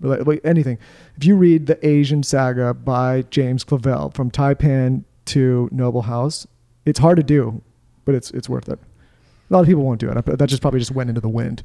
anything, 0.44 0.78
if 1.16 1.24
you 1.24 1.36
read 1.36 1.66
the 1.66 1.86
Asian 1.86 2.22
Saga 2.22 2.74
by 2.74 3.22
James 3.30 3.64
Clavell 3.64 4.12
from 4.14 4.30
Taipan 4.30 5.04
to 5.26 5.68
Noble 5.70 6.02
House, 6.02 6.46
it's 6.86 6.98
hard 6.98 7.16
to 7.16 7.22
do, 7.22 7.62
but 8.04 8.14
it's 8.14 8.30
it's 8.32 8.48
worth 8.48 8.68
it. 8.68 8.78
A 9.50 9.52
lot 9.52 9.60
of 9.60 9.66
people 9.66 9.82
won't 9.84 10.00
do 10.00 10.10
it. 10.10 10.24
That 10.38 10.46
just 10.46 10.62
probably 10.62 10.80
just 10.80 10.92
went 10.92 11.08
into 11.08 11.20
the 11.20 11.28
wind. 11.28 11.62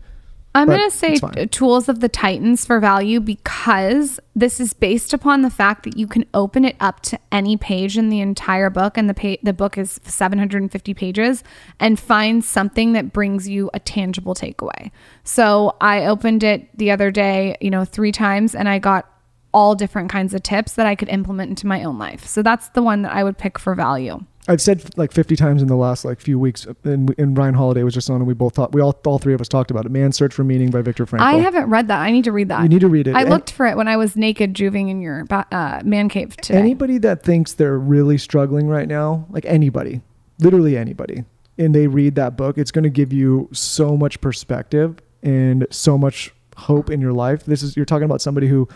I'm 0.56 0.68
going 0.68 0.90
to 0.90 0.96
say 0.96 1.12
it's 1.12 1.20
fine. 1.20 1.34
t- 1.34 1.46
Tools 1.46 1.88
of 1.88 2.00
the 2.00 2.10
Titans 2.10 2.66
for 2.66 2.80
value 2.80 3.20
because 3.20 4.20
this 4.36 4.60
is 4.60 4.74
based 4.74 5.14
upon 5.14 5.44
the 5.44 5.50
fact 5.52 5.84
that 5.84 5.96
you 5.96 6.08
can 6.08 6.26
open 6.34 6.66
it 6.66 6.76
up 6.80 7.02
to 7.02 7.20
any 7.32 7.56
page 7.56 7.98
in 8.00 8.10
the 8.10 8.20
entire 8.20 8.72
book 8.72 8.98
and 8.98 9.08
the 9.08 9.14
pa- 9.14 9.40
the 9.44 9.54
book 9.54 9.78
is 9.78 10.00
750 10.04 10.94
pages 10.96 11.44
and 11.80 12.00
find 12.00 12.44
something 12.44 12.94
that 12.94 13.14
brings 13.14 13.48
you 13.48 13.70
a 13.76 13.80
tangible 13.80 14.34
takeaway. 14.34 14.90
So 15.24 15.76
I 15.82 16.06
opened 16.06 16.44
it 16.44 16.76
the 16.76 16.90
other 16.90 17.12
day, 17.12 17.56
you 17.62 17.70
know, 17.70 17.86
3 17.86 18.12
times 18.12 18.56
and 18.56 18.68
I 18.68 18.80
got 18.80 19.08
all 19.54 19.76
different 19.76 20.10
kinds 20.10 20.34
of 20.34 20.42
tips 20.42 20.74
that 20.74 20.88
I 20.88 20.96
could 20.96 21.10
implement 21.10 21.50
into 21.50 21.68
my 21.68 21.84
own 21.84 22.00
life. 22.00 22.26
So 22.26 22.42
that's 22.42 22.70
the 22.70 22.82
one 22.82 23.04
that 23.04 23.14
I 23.14 23.24
would 23.24 23.38
pick 23.38 23.60
for 23.60 23.76
value. 23.76 24.24
I've 24.50 24.60
said 24.60 24.98
like 24.98 25.12
50 25.12 25.36
times 25.36 25.62
in 25.62 25.68
the 25.68 25.76
last 25.76 26.04
like 26.04 26.20
few 26.20 26.40
weeks, 26.40 26.66
and, 26.84 27.14
and 27.20 27.38
Ryan 27.38 27.54
Holiday 27.54 27.84
was 27.84 27.94
just 27.94 28.10
on, 28.10 28.16
and 28.16 28.26
we 28.28 28.34
both 28.34 28.56
thought 28.56 28.74
we 28.74 28.82
all 28.82 29.00
all 29.06 29.20
three 29.20 29.36
of 29.36 29.42
us 29.42 29.48
talked 29.48 29.70
about 29.70 29.86
it. 29.86 29.92
Man's 29.92 30.18
Search 30.18 30.34
for 30.34 30.44
Meaning 30.44 30.72
by 30.72 30.82
Viktor 30.82 31.06
Frankl. 31.06 31.22
I 31.22 31.36
haven't 31.36 31.70
read 31.70 31.88
that. 31.90 32.00
I 32.00 32.10
need 32.10 32.24
to 32.24 32.32
read 32.32 32.50
that. 32.50 32.64
You 32.64 32.70
need 32.70 32.82
to 32.82 32.88
read 32.88 33.08
it. 33.08 33.16
I 33.16 33.22
And- 33.22 33.30
looked 33.30 33.52
for 33.52 33.68
it 33.68 33.78
when 33.78 33.88
I 33.88 33.96
was 33.96 34.16
naked 34.16 34.56
juving 34.56 34.90
in 34.90 35.02
your 35.02 35.26
uh, 35.30 35.82
man 35.86 36.10
cave 36.10 36.36
today. 36.38 36.58
Anybody 36.58 36.98
that 36.98 37.22
thinks 37.22 37.54
they're 37.54 37.78
really 37.78 38.18
struggling 38.18 38.68
right 38.68 38.88
now, 38.88 39.28
like 39.30 39.46
anybody, 39.46 40.02
literally 40.40 40.76
anybody, 40.76 41.26
and 41.60 41.76
they 41.76 41.86
read 41.86 42.16
that 42.16 42.36
book, 42.36 42.58
it's 42.58 42.72
going 42.72 42.84
to 42.84 42.90
give 42.90 43.14
you 43.14 43.50
so 43.52 43.96
much 43.96 44.20
perspective 44.20 44.98
and 45.22 45.68
so 45.70 45.96
much 45.96 46.34
hope 46.58 46.90
in 46.90 47.00
your 47.00 47.14
life. 47.14 47.44
This 47.46 47.62
is 47.62 47.78
you're 47.78 47.86
talking 47.86 48.06
about 48.06 48.20
somebody 48.22 48.48
who 48.48 48.68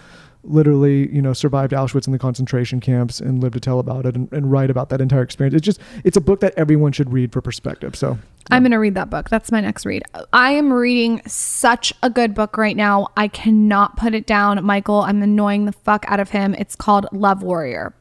literally, 0.44 1.14
you 1.14 1.22
know, 1.22 1.34
survived 1.34 1.72
Auschwitz 1.72 2.06
and 2.06 2.14
the 2.14 2.20
concentration 2.20 2.80
camps 2.80 3.20
and 3.20 3.42
lived 3.42 3.54
to 3.54 3.60
tell 3.60 3.80
about 3.80 4.06
it 4.06 4.16
and, 4.16 4.32
and 4.32 4.52
write 4.52 4.70
about 4.70 4.90
that 4.90 5.02
entire 5.02 5.22
experience. 5.22 5.56
It's 5.56 5.66
just 5.66 5.80
it's 6.04 6.18
a 6.18 6.22
book 6.22 6.40
that 6.42 6.54
everyone 6.58 6.92
should 6.92 7.12
read 7.12 7.32
for 7.32 7.42
perspective. 7.42 7.96
So 7.96 8.18
I'm 8.52 8.64
going 8.64 8.72
to 8.72 8.78
read 8.78 8.96
that 8.96 9.10
book. 9.10 9.30
That's 9.30 9.52
my 9.52 9.62
next 9.62 9.86
read. 9.86 10.04
I 10.34 10.52
am 10.52 10.72
reading 10.72 11.22
such 11.26 11.94
a 12.04 12.10
good 12.10 12.34
book 12.36 12.58
right 12.58 12.76
now. 12.76 13.08
I 13.16 13.28
cannot 13.28 13.96
put 13.98 14.14
it 14.14 14.26
down. 14.26 14.64
Michael, 14.64 15.02
I'm 15.02 15.22
annoying 15.22 15.66
the 15.66 15.72
fuck 15.72 16.06
out 16.08 16.20
of 16.20 16.30
him. 16.30 16.54
It's 16.56 16.76
called 16.76 17.08
Love 17.12 17.42
Warrior. 17.42 17.94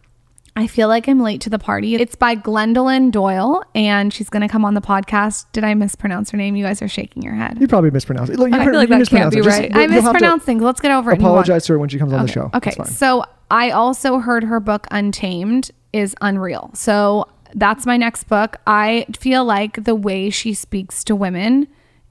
I 0.55 0.67
feel 0.67 0.87
like 0.89 1.09
I'm 1.09 1.21
late 1.21 1.41
to 1.43 1.51
the 1.51 1.59
party. 1.59 1.95
It's 1.95 2.15
by 2.15 2.35
Gwendolyn 2.35 3.11
Doyle, 3.11 3.65
and 3.75 4.13
she's 4.13 4.29
going 4.29 4.43
to 4.43 4.49
come 4.49 4.67
on 4.67 4.75
the 4.75 4.83
podcast. 4.83 5.47
Did 5.53 5.65
I 5.65 5.73
mispronounce 5.73 6.31
her 6.31 6.37
name? 6.37 6.57
You 6.57 6.65
guys 6.65 6.83
are 6.83 6.89
shaking 6.89 7.23
your 7.23 7.33
head. 7.35 7.59
you 7.59 7.67
probably 7.67 7.91
mispronounced 7.91 8.31
it. 8.33 8.39
Look, 8.39 8.51
you 8.51 8.57
I 8.59 8.65
feel 8.67 8.75
like 8.75 8.91
that 8.91 9.09
can't 9.09 9.33
be 9.33 9.39
it. 9.39 9.47
Right. 9.47 9.71
you'll- 9.71 9.79
I 9.79 9.83
you'll 9.85 9.93
have 9.93 10.03
to 10.03 10.13
mispronounced 10.13 10.45
things. 10.45 10.63
Let's 10.63 10.81
get 10.81 10.91
over 10.91 11.11
it. 11.13 11.19
Apologize 11.19 11.65
to 11.67 11.73
her 11.73 11.79
when 11.79 11.89
she 11.89 11.99
comes 11.99 12.13
on 12.13 12.27
the 12.27 12.31
show. 12.33 12.51
Okay. 12.53 12.73
So 12.85 13.25
I 13.51 13.71
also 13.71 14.19
heard 14.19 14.45
her 14.45 14.61
book 14.61 14.87
Untamed 14.91 15.71
is 15.95 16.15
unreal. 16.21 16.71
So 16.75 17.29
that's 17.55 17.87
my 17.87 17.97
next 17.97 18.25
book. 18.25 18.57
I 18.67 19.07
feel 19.19 19.45
like 19.47 19.85
the 19.85 19.95
way 19.95 20.29
she 20.29 20.53
speaks 20.53 21.03
to 21.05 21.17
women 21.17 21.67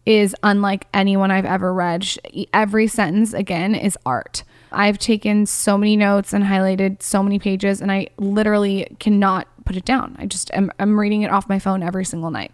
is 0.07 0.35
unlike 0.41 0.87
anyone 0.95 1.29
I've 1.29 1.45
ever 1.45 1.71
read. 1.71 2.03
Sh- 2.05 2.17
Every 2.53 2.87
sentence 2.87 3.33
again 3.33 3.75
is 3.75 3.97
art. 4.03 4.43
I've 4.71 4.97
taken 4.97 5.45
so 5.45 5.77
many 5.77 5.95
notes 5.95 6.33
and 6.33 6.43
highlighted 6.43 7.01
so 7.01 7.21
many 7.21 7.39
pages 7.39 7.81
and 7.81 7.91
I 7.91 8.07
literally 8.17 8.95
cannot 8.99 9.47
put 9.65 9.75
it 9.75 9.85
down. 9.85 10.15
I 10.19 10.25
just 10.25 10.51
am 10.53 10.71
I'm 10.79 10.99
reading 10.99 11.21
it 11.21 11.31
off 11.31 11.49
my 11.49 11.59
phone 11.59 11.83
every 11.83 12.05
single 12.05 12.31
night. 12.31 12.51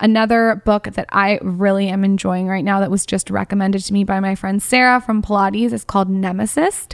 Another 0.00 0.62
book 0.64 0.84
that 0.84 1.06
I 1.10 1.38
really 1.42 1.88
am 1.88 2.04
enjoying 2.04 2.48
right 2.48 2.64
now 2.64 2.80
that 2.80 2.90
was 2.90 3.04
just 3.04 3.30
recommended 3.30 3.82
to 3.84 3.92
me 3.92 4.04
by 4.04 4.18
my 4.18 4.34
friend 4.34 4.62
Sarah 4.62 5.00
from 5.00 5.22
Pilates 5.22 5.72
is 5.72 5.84
called 5.84 6.08
Nemesis. 6.08 6.88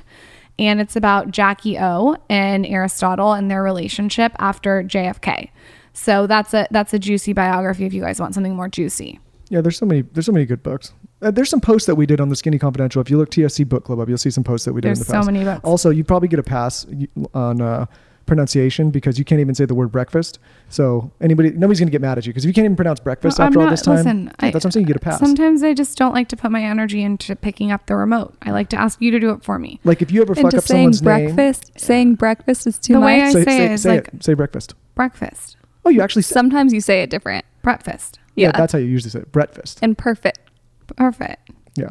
And 0.59 0.81
it's 0.81 0.97
about 0.97 1.31
Jackie 1.31 1.79
O 1.79 2.17
and 2.29 2.65
Aristotle 2.67 3.33
and 3.33 3.51
their 3.51 3.63
relationship 3.63 4.33
after 4.39 4.83
JFK. 4.83 5.51
So 5.93 6.27
that's 6.27 6.53
a 6.53 6.67
that's 6.71 6.93
a 6.93 6.99
juicy 6.99 7.33
biography 7.33 7.85
if 7.87 7.95
you 7.95 8.03
guys 8.03 8.21
want 8.21 8.35
something 8.35 8.55
more 8.55 8.69
juicy. 8.69 9.21
Yeah, 9.49 9.61
there's 9.61 9.79
so 9.79 9.87
many. 9.87 10.03
There's 10.03 10.27
so 10.27 10.33
many 10.33 10.45
good 10.45 10.63
books. 10.63 10.93
Uh, 11.23 11.31
there's 11.31 11.49
some 11.49 11.61
posts 11.61 11.87
that 11.87 11.95
we 11.95 12.05
did 12.07 12.21
on 12.21 12.29
the 12.29 12.37
Skinny 12.37 12.59
Confidential. 12.59 13.01
If 13.01 13.09
you 13.11 13.17
look 13.19 13.31
TSC 13.31 13.67
Book 13.69 13.85
Club 13.85 14.01
up, 14.01 14.09
you'll 14.09 14.19
see 14.19 14.31
some 14.31 14.45
posts 14.45 14.65
that 14.67 14.73
we 14.75 14.81
did 14.83 14.89
There's 14.89 14.99
in 14.99 15.05
the 15.05 15.07
so 15.07 15.13
past. 15.15 15.27
many 15.27 15.45
books. 15.45 15.61
Also, 15.65 15.91
you 15.91 16.05
probably 16.05 16.29
get 16.29 16.39
a 16.39 16.43
pass 16.43 16.87
on 17.33 17.63
uh, 17.63 17.87
pronunciation 18.27 18.91
because 18.91 19.19
you 19.19 19.25
can't 19.25 19.41
even 19.41 19.55
say 19.55 19.65
the 19.65 19.75
word 19.75 19.91
breakfast. 19.91 20.39
So 20.69 21.11
anybody, 21.21 21.51
nobody's 21.53 21.79
gonna 21.81 21.91
get 21.93 22.01
mad 22.03 22.19
at 22.19 22.27
you 22.27 22.33
because 22.33 22.45
if 22.45 22.49
you 22.49 22.53
can't 22.53 22.65
even 22.67 22.77
pronounce 22.77 23.01
breakfast 23.01 23.41
I'm 23.41 23.47
after 23.47 23.61
all 23.61 23.65
not- 23.67 23.71
this 23.71 23.83
time, 23.83 23.97
listen, 23.97 24.25
yeah, 24.27 24.33
I- 24.41 24.51
that's 24.51 24.65
what 24.65 24.67
I'm 24.67 24.71
saying. 24.73 24.85
You 24.85 24.89
get 24.89 24.97
a 24.97 25.01
pass. 25.05 25.19
Sometimes 25.21 25.63
I 25.63 25.73
just 25.75 25.97
don't 25.97 26.13
like 26.13 26.29
to 26.29 26.37
put 26.37 26.51
my 26.51 26.63
energy 26.63 27.03
into 27.03 27.35
picking 27.37 27.71
up 27.73 27.87
the 27.87 27.95
remote. 27.97 28.35
I 28.43 28.51
like 28.51 28.69
to 28.71 28.77
ask 28.77 29.01
you 29.01 29.11
to 29.13 29.19
do 29.21 29.31
it 29.31 29.43
for 29.45 29.59
me. 29.59 29.81
like 29.85 30.03
if 30.03 30.11
you 30.11 30.21
ever 30.23 30.35
fuck 30.35 30.45
Into 30.47 30.59
up 30.59 30.65
saying 30.65 30.93
someone's 30.95 31.03
name, 31.03 31.35
breakfast, 31.37 31.71
saying 31.79 32.15
breakfast 32.17 32.67
is 32.67 32.79
too 32.79 32.95
The 32.95 33.01
way 33.01 33.19
much. 33.21 33.29
I 33.29 33.33
say, 33.33 33.45
say 33.45 33.57
say, 33.59 33.65
it 33.65 33.71
is 33.73 33.83
say 33.83 33.95
like- 33.97 34.09
it. 34.09 34.25
Say 34.25 34.35
breakfast. 34.35 34.75
Breakfast. 34.97 35.57
Oh, 35.85 35.91
you 35.91 36.03
actually 36.03 36.23
say 36.23 36.35
Sometimes 36.35 36.73
you 36.75 36.81
say 36.81 37.03
it 37.03 37.11
different. 37.11 37.45
Breakfast. 37.63 38.19
yeah. 38.35 38.49
Yeah. 38.49 38.53
That's 38.59 38.73
how 38.73 38.79
you 38.81 38.87
usually 38.87 39.11
say 39.11 39.21
it. 39.21 39.33
Breakfast. 39.33 39.79
and 39.83 39.97
perfect. 39.97 40.41
Perfect. 40.97 41.51
Yeah. 41.77 41.91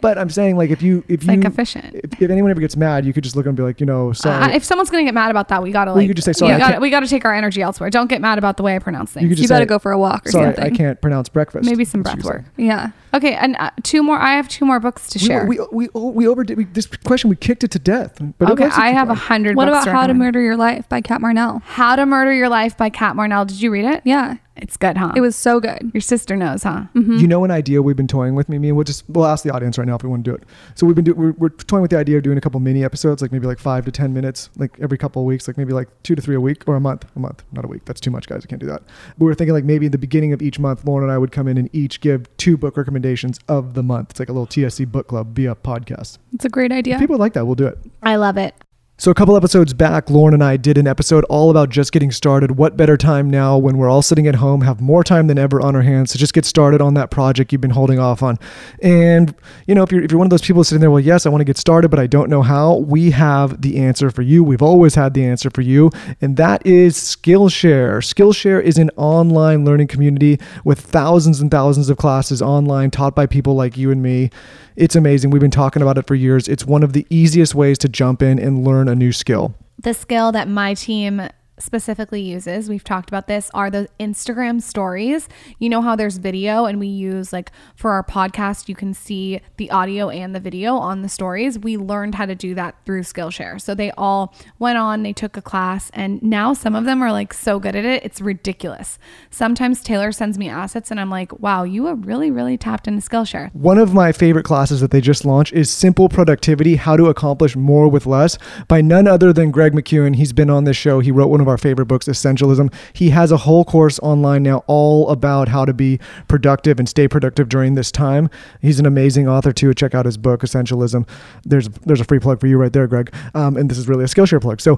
But 0.00 0.16
I'm 0.16 0.30
saying 0.30 0.56
like 0.56 0.70
if 0.70 0.80
you 0.80 1.04
if 1.08 1.22
you 1.24 1.28
like 1.28 1.44
efficient. 1.44 1.94
if, 1.94 2.22
if 2.22 2.30
anyone 2.30 2.50
ever 2.50 2.60
gets 2.60 2.74
mad, 2.74 3.04
you 3.04 3.12
could 3.12 3.22
just 3.22 3.36
look 3.36 3.44
and 3.44 3.54
be 3.54 3.62
like, 3.62 3.80
you 3.80 3.84
know, 3.86 4.14
sorry. 4.14 4.44
Uh, 4.44 4.56
if 4.56 4.64
someone's 4.64 4.88
gonna 4.88 5.04
get 5.04 5.12
mad 5.12 5.30
about 5.30 5.48
that, 5.48 5.62
we 5.62 5.72
gotta 5.72 5.90
Well, 5.90 5.96
like. 5.96 6.04
you 6.04 6.08
could 6.08 6.16
just 6.16 6.24
say, 6.24 6.32
"Sorry, 6.32 6.54
We 6.54 6.58
gotta, 6.58 6.80
we 6.80 6.88
gotta 6.88 7.06
take 7.06 7.26
our 7.26 7.34
energy 7.34 7.60
elsewhere. 7.60 7.90
Don't 7.90 8.06
get 8.08 8.22
mad 8.22 8.38
about 8.38 8.56
the 8.56 8.62
way 8.62 8.74
I 8.74 8.78
pronounce 8.78 9.12
things. 9.12 9.24
you 9.24 9.28
could 9.28 9.38
You 9.38 9.42
just 9.42 9.50
better 9.50 9.64
say, 9.64 9.68
go 9.68 9.78
for 9.78 9.92
a 9.92 9.98
walk 9.98 10.26
or 10.26 10.30
sorry, 10.30 10.46
something. 10.54 10.64
I 10.64 10.70
can't 10.70 10.98
pronounce 11.02 11.28
breakfast. 11.28 11.68
Maybe 11.68 11.84
some 11.84 12.02
breath 12.02 12.24
work. 12.24 12.44
Yeah. 12.56 12.92
Okay, 13.12 13.34
and 13.34 13.56
uh, 13.58 13.70
two 13.82 14.02
more. 14.02 14.18
I 14.18 14.32
have 14.36 14.48
two 14.48 14.64
more 14.64 14.80
books 14.80 15.06
to 15.10 15.18
We, 15.18 15.26
share. 15.26 15.44
we, 15.44 15.58
we, 15.70 15.88
we, 15.92 16.10
we 16.10 16.26
overdid 16.26 16.56
we, 16.56 16.64
this 16.64 16.86
question. 16.86 17.28
We 17.28 17.36
kicked 17.36 17.62
it 17.62 17.70
to 17.72 17.78
death. 17.78 18.18
But 18.38 18.50
okay, 18.52 18.64
I 18.72 18.92
have 18.92 19.10
a 19.10 19.14
hundred. 19.14 19.56
What 19.56 19.66
books 19.68 19.84
about 19.84 19.94
How 19.94 20.06
to. 20.06 20.14
Murder 20.14 20.40
Your 20.40 20.56
Life 20.56 20.88
by 20.88 21.02
Cat 21.02 21.20
Marnell? 21.20 21.60
How 21.62 21.94
to 21.96 22.06
Murder 22.06 22.32
Your 22.32 22.48
Life 22.48 22.74
by 22.78 22.88
Cat 22.88 23.14
Marnell? 23.16 23.46
Did 23.46 23.60
you 23.60 23.70
read 23.70 23.84
it? 23.84 24.00
Yeah. 24.04 24.36
It's 24.56 24.76
good, 24.76 24.96
huh? 24.96 25.12
It 25.14 25.20
was 25.20 25.36
so 25.36 25.60
good. 25.60 25.90
Your 25.92 26.00
sister 26.00 26.34
knows, 26.34 26.62
huh? 26.62 26.84
Mm-hmm. 26.94 27.16
You 27.18 27.26
know 27.26 27.44
an 27.44 27.50
idea 27.50 27.82
we've 27.82 27.96
been 27.96 28.08
toying 28.08 28.34
with, 28.34 28.48
Mimi, 28.48 28.68
and 28.68 28.76
we'll 28.76 28.84
just 28.84 29.04
we'll 29.08 29.26
ask 29.26 29.44
the 29.44 29.52
audience 29.52 29.76
right 29.78 29.86
now 29.86 29.96
if 29.96 30.02
we 30.02 30.08
want 30.08 30.24
to 30.24 30.30
do 30.30 30.34
it. 30.34 30.44
So 30.74 30.86
we've 30.86 30.96
been 30.96 31.04
doing 31.04 31.18
we're, 31.18 31.32
we're 31.32 31.48
toying 31.50 31.82
with 31.82 31.90
the 31.90 31.98
idea 31.98 32.16
of 32.16 32.22
doing 32.22 32.38
a 32.38 32.40
couple 32.40 32.58
mini 32.60 32.84
episodes, 32.84 33.20
like 33.20 33.32
maybe 33.32 33.46
like 33.46 33.58
five 33.58 33.84
to 33.84 33.92
ten 33.92 34.14
minutes, 34.14 34.50
like 34.56 34.76
every 34.80 34.98
couple 34.98 35.22
of 35.22 35.26
weeks, 35.26 35.46
like 35.46 35.58
maybe 35.58 35.72
like 35.72 35.88
two 36.02 36.14
to 36.14 36.22
three 36.22 36.36
a 36.36 36.40
week 36.40 36.66
or 36.66 36.76
a 36.76 36.80
month, 36.80 37.04
a 37.14 37.18
month, 37.18 37.44
not 37.52 37.64
a 37.64 37.68
week. 37.68 37.84
That's 37.84 38.00
too 38.00 38.10
much, 38.10 38.26
guys. 38.26 38.42
I 38.44 38.46
can't 38.46 38.60
do 38.60 38.66
that. 38.66 38.82
But 39.18 39.24
we 39.24 39.26
were 39.26 39.34
thinking 39.34 39.54
like 39.54 39.64
maybe 39.64 39.86
in 39.86 39.92
the 39.92 39.98
beginning 39.98 40.32
of 40.32 40.40
each 40.40 40.58
month, 40.58 40.84
Lauryn 40.84 41.02
and 41.02 41.12
I 41.12 41.18
would 41.18 41.32
come 41.32 41.48
in 41.48 41.58
and 41.58 41.68
each 41.74 42.00
give 42.00 42.34
two 42.36 42.56
book 42.56 42.76
recommendations 42.76 43.38
of 43.48 43.74
the 43.74 43.82
month. 43.82 44.10
It's 44.10 44.20
like 44.20 44.28
a 44.28 44.32
little 44.32 44.46
TSC 44.46 44.90
book 44.90 45.08
club 45.08 45.34
via 45.36 45.54
podcast. 45.54 46.18
It's 46.32 46.44
a 46.44 46.48
great 46.48 46.72
idea. 46.72 46.94
If 46.94 47.00
people 47.00 47.18
like 47.18 47.34
that, 47.34 47.44
we'll 47.44 47.54
do 47.54 47.66
it. 47.66 47.78
I 48.02 48.16
love 48.16 48.36
it. 48.36 48.54
So, 48.98 49.10
a 49.10 49.14
couple 49.14 49.36
episodes 49.36 49.74
back, 49.74 50.06
Lauryn 50.06 50.32
and 50.32 50.42
I 50.42 50.56
did 50.56 50.78
an 50.78 50.86
episode 50.86 51.22
all 51.24 51.50
about 51.50 51.68
just 51.68 51.92
getting 51.92 52.10
started. 52.10 52.52
What 52.52 52.78
better 52.78 52.96
time 52.96 53.28
now 53.28 53.58
when 53.58 53.76
we're 53.76 53.90
all 53.90 54.00
sitting 54.00 54.26
at 54.26 54.36
home, 54.36 54.62
have 54.62 54.80
more 54.80 55.04
time 55.04 55.26
than 55.26 55.36
ever 55.36 55.60
on 55.60 55.76
our 55.76 55.82
hands 55.82 56.12
to 56.12 56.18
just 56.18 56.32
get 56.32 56.46
started 56.46 56.80
on 56.80 56.94
that 56.94 57.10
project 57.10 57.52
you've 57.52 57.60
been 57.60 57.72
holding 57.72 57.98
off 57.98 58.22
on? 58.22 58.38
And, 58.80 59.34
you 59.66 59.74
know, 59.74 59.82
if 59.82 59.92
you're, 59.92 60.02
if 60.02 60.10
you're 60.10 60.18
one 60.18 60.28
of 60.28 60.30
those 60.30 60.40
people 60.40 60.64
sitting 60.64 60.80
there, 60.80 60.90
well, 60.90 60.98
yes, 60.98 61.26
I 61.26 61.28
want 61.28 61.42
to 61.42 61.44
get 61.44 61.58
started, 61.58 61.90
but 61.90 62.00
I 62.00 62.06
don't 62.06 62.30
know 62.30 62.40
how, 62.40 62.76
we 62.76 63.10
have 63.10 63.60
the 63.60 63.76
answer 63.76 64.10
for 64.10 64.22
you. 64.22 64.42
We've 64.42 64.62
always 64.62 64.94
had 64.94 65.12
the 65.12 65.26
answer 65.26 65.50
for 65.50 65.60
you, 65.60 65.90
and 66.22 66.38
that 66.38 66.64
is 66.64 66.96
Skillshare. 66.96 67.98
Skillshare 67.98 68.62
is 68.62 68.78
an 68.78 68.88
online 68.96 69.66
learning 69.66 69.88
community 69.88 70.40
with 70.64 70.80
thousands 70.80 71.42
and 71.42 71.50
thousands 71.50 71.90
of 71.90 71.98
classes 71.98 72.40
online 72.40 72.90
taught 72.90 73.14
by 73.14 73.26
people 73.26 73.54
like 73.56 73.76
you 73.76 73.90
and 73.90 74.02
me. 74.02 74.30
It's 74.76 74.94
amazing. 74.94 75.30
We've 75.30 75.40
been 75.40 75.50
talking 75.50 75.80
about 75.80 75.96
it 75.96 76.06
for 76.06 76.14
years. 76.14 76.48
It's 76.48 76.66
one 76.66 76.82
of 76.82 76.92
the 76.92 77.06
easiest 77.08 77.54
ways 77.54 77.78
to 77.78 77.88
jump 77.88 78.22
in 78.22 78.38
and 78.38 78.62
learn 78.62 78.88
a 78.88 78.94
new 78.94 79.10
skill. 79.10 79.54
The 79.82 79.94
skill 79.94 80.32
that 80.32 80.48
my 80.48 80.74
team 80.74 81.28
specifically 81.58 82.20
uses, 82.20 82.68
we've 82.68 82.84
talked 82.84 83.08
about 83.08 83.26
this, 83.26 83.50
are 83.54 83.70
the 83.70 83.88
Instagram 83.98 84.60
stories. 84.60 85.28
You 85.58 85.68
know 85.68 85.82
how 85.82 85.96
there's 85.96 86.18
video 86.18 86.66
and 86.66 86.78
we 86.78 86.86
use 86.86 87.32
like 87.32 87.50
for 87.74 87.92
our 87.92 88.02
podcast, 88.02 88.68
you 88.68 88.74
can 88.74 88.94
see 88.94 89.40
the 89.56 89.70
audio 89.70 90.08
and 90.08 90.34
the 90.34 90.40
video 90.40 90.76
on 90.76 91.02
the 91.02 91.08
stories. 91.08 91.58
We 91.58 91.76
learned 91.76 92.14
how 92.14 92.26
to 92.26 92.34
do 92.34 92.54
that 92.54 92.76
through 92.84 93.02
Skillshare. 93.02 93.60
So 93.60 93.74
they 93.74 93.90
all 93.92 94.34
went 94.58 94.78
on, 94.78 95.02
they 95.02 95.12
took 95.12 95.36
a 95.36 95.42
class, 95.42 95.90
and 95.94 96.22
now 96.22 96.52
some 96.52 96.74
of 96.74 96.84
them 96.84 97.02
are 97.02 97.12
like 97.12 97.32
so 97.32 97.58
good 97.58 97.76
at 97.76 97.84
it, 97.84 98.04
it's 98.04 98.20
ridiculous. 98.20 98.98
Sometimes 99.30 99.82
Taylor 99.82 100.12
sends 100.12 100.38
me 100.38 100.48
assets 100.48 100.90
and 100.90 101.00
I'm 101.00 101.10
like, 101.10 101.38
wow, 101.40 101.64
you 101.64 101.86
are 101.86 101.94
really, 101.94 102.30
really 102.30 102.56
tapped 102.56 102.86
into 102.86 103.06
Skillshare. 103.06 103.54
One 103.54 103.78
of 103.78 103.94
my 103.94 104.12
favorite 104.12 104.44
classes 104.44 104.80
that 104.80 104.90
they 104.90 105.00
just 105.00 105.24
launched 105.24 105.52
is 105.52 105.70
Simple 105.70 106.08
Productivity 106.08 106.76
How 106.76 106.96
to 106.96 107.06
Accomplish 107.06 107.56
More 107.56 107.88
with 107.88 108.06
Less 108.06 108.38
by 108.68 108.80
none 108.80 109.06
other 109.06 109.32
than 109.32 109.50
Greg 109.50 109.72
McKeown. 109.72 110.16
He's 110.16 110.32
been 110.32 110.50
on 110.50 110.64
this 110.64 110.76
show. 110.76 111.00
He 111.00 111.10
wrote 111.10 111.28
one 111.28 111.40
of 111.40 111.45
our 111.48 111.58
favorite 111.58 111.86
books, 111.86 112.06
Essentialism. 112.06 112.72
He 112.92 113.10
has 113.10 113.32
a 113.32 113.36
whole 113.36 113.64
course 113.64 113.98
online 114.00 114.42
now 114.42 114.64
all 114.66 115.08
about 115.10 115.48
how 115.48 115.64
to 115.64 115.74
be 115.74 115.98
productive 116.28 116.78
and 116.78 116.88
stay 116.88 117.08
productive 117.08 117.48
during 117.48 117.74
this 117.74 117.90
time. 117.92 118.28
He's 118.60 118.78
an 118.78 118.86
amazing 118.86 119.28
author 119.28 119.52
too. 119.52 119.74
Check 119.74 119.94
out 119.94 120.06
his 120.06 120.16
book, 120.16 120.42
Essentialism. 120.42 121.08
There's 121.44 121.68
there's 121.68 122.00
a 122.00 122.04
free 122.04 122.18
plug 122.18 122.40
for 122.40 122.46
you 122.46 122.58
right 122.58 122.72
there, 122.72 122.86
Greg. 122.86 123.14
Um, 123.34 123.56
and 123.56 123.70
this 123.70 123.78
is 123.78 123.88
really 123.88 124.04
a 124.04 124.08
Skillshare 124.08 124.40
plug. 124.40 124.60
So 124.60 124.76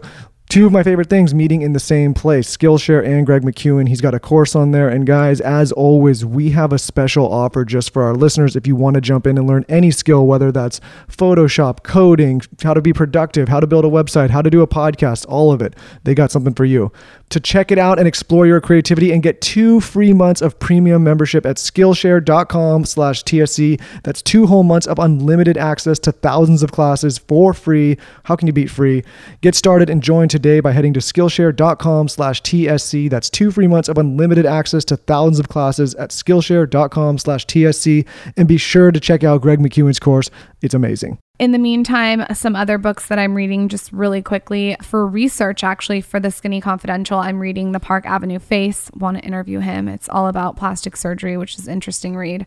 Two 0.48 0.64
of 0.64 0.72
my 0.72 0.82
favorite 0.82 1.10
things 1.10 1.34
meeting 1.34 1.60
in 1.60 1.74
the 1.74 1.78
same 1.78 2.14
place 2.14 2.56
Skillshare 2.56 3.04
and 3.04 3.26
Greg 3.26 3.42
McKeown. 3.42 3.86
He's 3.86 4.00
got 4.00 4.14
a 4.14 4.18
course 4.18 4.56
on 4.56 4.70
there. 4.70 4.88
And 4.88 5.06
guys, 5.06 5.42
as 5.42 5.72
always, 5.72 6.24
we 6.24 6.52
have 6.52 6.72
a 6.72 6.78
special 6.78 7.30
offer 7.30 7.66
just 7.66 7.92
for 7.92 8.02
our 8.02 8.14
listeners. 8.14 8.56
If 8.56 8.66
you 8.66 8.74
want 8.74 8.94
to 8.94 9.02
jump 9.02 9.26
in 9.26 9.36
and 9.36 9.46
learn 9.46 9.66
any 9.68 9.90
skill, 9.90 10.26
whether 10.26 10.50
that's 10.50 10.80
Photoshop, 11.06 11.82
coding, 11.82 12.40
how 12.62 12.72
to 12.72 12.80
be 12.80 12.94
productive, 12.94 13.50
how 13.50 13.60
to 13.60 13.66
build 13.66 13.84
a 13.84 13.88
website, 13.88 14.30
how 14.30 14.40
to 14.40 14.48
do 14.48 14.62
a 14.62 14.66
podcast, 14.66 15.26
all 15.28 15.52
of 15.52 15.60
it, 15.60 15.76
they 16.04 16.14
got 16.14 16.30
something 16.30 16.54
for 16.54 16.64
you. 16.64 16.90
To 17.30 17.40
check 17.40 17.70
it 17.70 17.78
out 17.78 17.99
and 17.99 18.08
explore 18.08 18.47
your 18.47 18.61
creativity 18.61 19.12
and 19.12 19.23
get 19.23 19.40
two 19.40 19.80
free 19.80 20.12
months 20.12 20.40
of 20.40 20.58
premium 20.58 21.04
membership 21.04 21.44
at 21.44 21.56
Skillshare.com 21.56 22.85
slash 22.87 23.23
TSC. 23.25 23.80
That's 24.02 24.23
two 24.23 24.47
whole 24.47 24.62
months 24.62 24.87
of 24.87 24.99
unlimited 24.99 25.58
access 25.58 25.99
to 26.00 26.12
thousands 26.12 26.62
of 26.62 26.73
classes 26.73 27.18
for 27.18 27.52
free. 27.52 27.99
How 28.25 28.37
can 28.37 28.47
you 28.47 28.52
beat 28.52 28.70
free? 28.70 29.04
Get 29.42 29.54
started 29.54 29.90
and 29.90 30.02
join 30.02 30.28
today 30.28 30.61
by 30.61 30.73
heading 30.73 30.94
to 30.94 31.00
Skillshare.com 31.00 32.08
slash 32.08 32.42
TSC. 32.42 33.11
That's 33.11 33.28
two 33.28 33.50
free 33.50 33.66
months 33.66 33.88
of 33.88 33.99
unlimited 33.99 34.47
access 34.47 34.85
to 34.87 34.97
thousands 34.97 35.38
of 35.38 35.49
classes 35.49 35.94
at 35.97 36.11
Skillshare.com 36.11 37.18
slash 37.18 37.47
TSC. 37.47 38.06
And 38.37 38.49
be 38.49 38.56
sure 38.56 38.90
to 38.90 39.00
check 39.00 39.23
out 39.23 39.42
Greg 39.42 39.58
McKeown's 39.58 39.99
course. 39.99 40.30
It's 40.62 40.75
amazing. 40.75 41.18
In 41.38 41.52
the 41.52 41.59
meantime, 41.59 42.25
some 42.35 42.57
other 42.57 42.78
books 42.78 43.07
that 43.07 43.18
I'm 43.21 43.37
reading 43.37 43.68
just 43.68 43.92
really 43.92 44.23
quickly 44.23 44.76
for 44.83 45.07
research, 45.07 45.62
actually, 45.62 46.00
for 46.00 46.18
the 46.18 46.33
Skinny 46.33 46.61
Confidential, 46.61 47.21
I'm 47.21 47.38
reading 47.38 47.71
The 47.71 47.78
Park 47.78 48.07
Avenue 48.07 48.40
Face. 48.40 48.90
Want 48.97 49.18
to 49.18 49.25
interview 49.25 49.61
him. 49.61 49.87
It's 49.87 50.09
all 50.09 50.26
about 50.26 50.57
plastic 50.57 50.97
surgery, 50.97 51.37
which 51.37 51.57
is 51.57 51.68
interesting 51.68 52.16
read. 52.16 52.45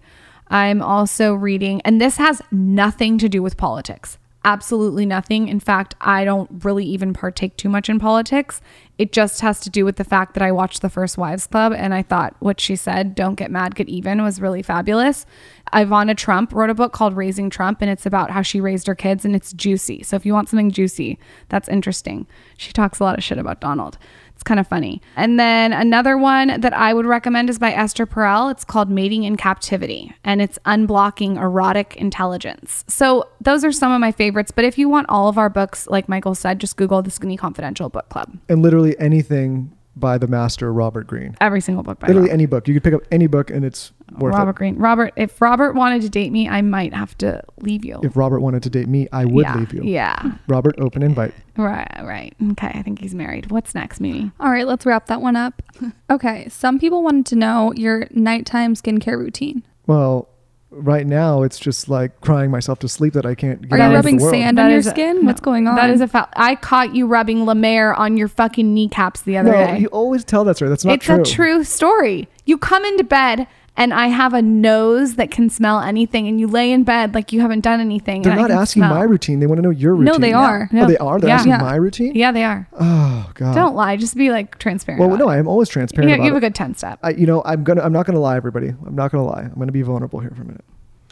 I'm 0.50 0.82
also 0.82 1.34
reading, 1.34 1.82
and 1.86 2.02
this 2.02 2.18
has 2.18 2.42
nothing 2.52 3.18
to 3.20 3.30
do 3.30 3.42
with 3.42 3.56
politics. 3.56 4.18
Absolutely 4.44 5.06
nothing. 5.06 5.48
In 5.48 5.62
fact, 5.62 5.96
I 6.02 6.26
don't 6.26 6.50
really 6.66 6.84
even 6.84 7.14
partake 7.14 7.56
too 7.56 7.70
much 7.70 7.88
in 7.88 7.98
politics. 7.98 8.60
It 9.02 9.14
just 9.14 9.42
has 9.42 9.60
to 9.62 9.72
do 9.72 9.84
with 9.84 9.96
the 9.96 10.04
fact 10.04 10.36
that 10.36 10.44
I 10.44 10.52
watched 10.52 10.84
the 10.84 10.90
First 10.90 11.18
Wives 11.18 11.48
Club 11.48 11.74
and 11.76 11.92
I 11.92 12.04
thought 12.04 12.36
what 12.38 12.60
she 12.60 12.76
said, 12.76 13.16
don't 13.16 13.34
get 13.34 13.50
mad, 13.50 13.74
get 13.74 13.90
even, 13.90 14.22
was 14.22 14.40
really 14.40 14.62
fabulous. 14.62 15.26
Ivana 15.74 16.16
Trump 16.16 16.54
wrote 16.54 16.70
a 16.70 16.76
book 16.76 16.94
called 16.94 17.18
Raising 17.18 17.50
Trump 17.50 17.82
and 17.82 17.90
it's 17.90 18.06
about 18.06 18.30
how 18.30 18.44
she 18.44 18.62
raised 18.62 18.86
her 18.86 18.94
kids 18.94 19.26
and 19.26 19.36
it's 19.36 19.54
juicy. 19.54 20.04
So 20.04 20.16
if 20.18 20.24
you 20.24 20.34
want 20.34 20.50
something 20.50 20.70
juicy, 20.70 21.18
that's 21.50 21.68
interesting. 21.68 22.28
She 22.58 22.74
talks 22.74 23.00
a 23.00 23.04
lot 23.04 23.18
of 23.18 23.24
shit 23.24 23.40
about 23.40 23.60
Donald. 23.60 23.98
It's 24.42 24.48
kind 24.48 24.60
of 24.60 24.68
funny. 24.68 25.04
And 25.16 25.40
then 25.40 25.72
another 25.72 26.18
one 26.18 26.62
that 26.62 26.74
I 26.74 26.96
would 26.96 27.06
recommend 27.06 27.48
is 27.48 27.60
by 27.60 27.74
Esther 27.74 28.08
Perel. 28.08 28.50
It's 28.50 28.64
called 28.64 28.90
Mating 28.90 29.24
in 29.24 29.36
Captivity 29.38 30.16
and 30.24 30.42
it's 30.42 30.58
unblocking 30.66 31.38
erotic 31.38 31.96
intelligence. 31.98 32.84
So 32.88 33.30
those 33.40 33.64
are 33.64 33.72
some 33.72 33.92
of 33.92 34.02
my 34.02 34.12
favorites. 34.12 34.50
But 34.50 34.66
if 34.66 34.80
you 34.80 34.90
want 34.90 35.06
all 35.10 35.30
of 35.30 35.38
our 35.38 35.48
books, 35.48 35.86
like 35.86 36.10
Michael 36.10 36.34
said, 36.34 36.58
just 36.58 36.76
Google 36.76 37.04
the 37.04 37.12
Skinny 37.12 37.38
Confidential 37.38 37.88
Book 37.90 38.10
Club. 38.10 38.36
And 38.50 38.64
literally 38.64 38.98
anything 38.98 39.72
by 39.96 40.18
the 40.18 40.28
master 40.28 40.72
Robert 40.72 41.08
Greene. 41.08 41.36
Every 41.42 41.62
single 41.62 41.84
book 41.84 42.00
by 42.00 42.08
Literally 42.08 42.30
Robert. 42.30 42.34
any 42.34 42.46
book. 42.46 42.68
You 42.68 42.74
could 42.74 42.84
pick 42.84 42.94
up 42.94 43.02
any 43.12 43.28
book 43.28 43.50
and 43.50 43.66
it's 43.66 43.92
worth 44.18 44.34
Robert 44.34 44.52
it. 44.52 44.56
Greene. 44.56 44.76
Robert, 44.78 45.14
if 45.16 45.42
Robert 45.42 45.74
wanted 45.74 46.02
to 46.04 46.10
date 46.10 46.32
me, 46.32 46.48
I 46.48 46.62
might 46.62 46.94
have 46.94 47.18
to 47.20 47.42
leave 47.60 47.84
you. 47.84 48.00
If 48.04 48.16
Robert 48.16 48.40
wanted 48.40 48.64
to 48.64 48.70
date 48.70 48.88
me, 48.88 49.08
I 49.12 49.26
would 49.26 49.44
yeah, 49.44 49.58
leave 49.58 49.74
you. 49.74 49.84
Yeah. 49.84 50.34
Robert, 50.48 50.76
open 50.80 51.04
invite. 51.04 51.34
Right, 51.58 51.92
right. 52.04 52.34
Okay, 52.52 52.72
I 52.74 52.82
think 52.82 53.00
he's 53.00 53.14
married. 53.14 53.52
What's 53.52 53.76
next, 53.76 54.00
Mimi? 54.00 54.32
All 54.40 54.50
right, 54.52 54.66
let's 54.66 54.86
wrap 54.86 55.08
that 55.08 55.22
one 55.22 55.36
up. 55.36 55.62
Okay, 56.12 56.50
some 56.50 56.78
people 56.78 57.04
wanted 57.04 57.26
to 57.28 57.36
know 57.38 57.72
your 57.74 58.06
nighttime 58.12 58.76
skincare 58.76 59.18
routine. 59.18 59.64
Well, 59.88 60.28
right 60.74 61.06
now 61.06 61.44
it's 61.44 61.60
just 61.60 61.90
like 61.90 62.20
crying 62.22 62.50
myself 62.50 62.80
to 62.80 62.88
sleep 62.88 63.14
that 63.14 63.26
I 63.26 63.36
can't 63.36 63.62
get 63.68 63.74
Are 63.78 63.82
out 63.82 63.92
you 63.92 63.98
of 63.98 64.04
the 64.04 64.08
rubbing 64.10 64.22
world. 64.22 64.34
sand 64.34 64.58
on 64.60 64.70
your 64.70 64.80
is 64.80 64.88
a- 64.88 64.92
skin? 64.92 65.18
no, 65.22 65.28
What's 65.28 65.42
going 65.42 65.68
on? 65.68 65.76
That 65.76 65.90
is 65.90 66.00
a 66.02 66.08
foul. 66.08 66.28
I 66.36 66.56
caught 66.56 66.96
you 66.96 67.08
rubbing 67.08 67.46
La 67.46 67.54
Mer 67.54 67.94
on 67.94 68.16
your 68.18 68.30
fucking 68.30 68.74
kneecaps 68.74 69.22
the 69.24 69.38
other 69.38 69.52
No, 69.52 69.58
day. 69.68 69.80
you 69.80 69.88
always 69.88 70.24
tell 70.24 70.44
that 70.46 70.56
story. 70.56 70.70
That's 70.70 70.86
not 70.86 70.94
it's 70.96 71.06
true. 71.06 71.20
It's 71.22 71.30
a 71.30 71.34
true 71.34 71.64
story. 71.66 72.30
You 72.46 72.58
come 72.58 72.86
into 72.86 73.04
bed 73.04 73.48
and 73.78 73.94
I 73.94 74.08
have 74.08 74.34
a 74.34 74.42
nose 74.42 75.16
that 75.16 75.32
can 75.32 75.50
smell 75.50 75.80
anything, 75.80 76.28
and 76.28 76.40
you 76.40 76.48
lay 76.48 76.72
in 76.72 76.84
bed 76.84 77.14
like 77.14 77.32
you 77.32 77.40
haven't 77.42 77.62
done 77.62 77.80
anything. 77.80 78.22
They're 78.22 78.36
not 78.36 78.52
asking 78.52 78.82
smell. 78.82 78.94
my 78.96 79.04
routine. 79.04 79.40
They 79.40 79.48
want 79.48 79.60
to 79.60 79.62
know 79.64 79.70
your 79.70 79.96
routine. 79.96 80.06
No, 80.14 80.18
they 80.18 80.34
are. 80.34 80.70
Oh, 80.74 80.86
they 80.88 80.98
are. 80.98 81.20
They're 81.20 81.30
Yeah. 81.30 81.36
asking 81.36 81.52
Yeah. 81.54 81.58
my 81.62 81.76
routine. 81.76 82.12
Yeah, 82.16 82.32
they 82.32 82.44
are. 82.44 82.68
Oh 82.80 83.30
God. 83.34 83.56
Don't 83.56 83.76
lie. 83.76 83.96
Just 83.98 84.16
be 84.16 84.30
like 84.30 84.58
transparent. 84.60 85.00
Well, 85.00 85.18
no, 85.18 85.30
it. 85.30 85.34
I 85.34 85.38
am 85.38 85.48
always 85.48 85.70
transparent 85.70 86.10
You, 86.10 86.16
you 86.18 86.24
have 86.24 86.34
it. 86.34 86.38
a 86.38 86.42
good 86.42 86.56
ten 86.56 86.76
step. 86.76 87.00
I, 87.02 87.12
you 87.12 87.26
know, 87.26 87.42
I'm 87.46 87.64
gonna. 87.64 87.82
I'm 87.82 87.94
not 87.94 88.06
gonna 88.06 88.20
lie, 88.20 88.36
everybody. 88.36 88.70
I'm 88.70 88.96
not 88.96 89.12
gonna 89.12 89.26
lie. 89.26 89.44
I'm 89.44 89.56
gonna 89.58 89.72
be 89.72 89.82
vulnerable 89.82 90.20
here 90.20 90.32
for 90.36 90.42
a 90.42 90.46
minute. 90.46 90.66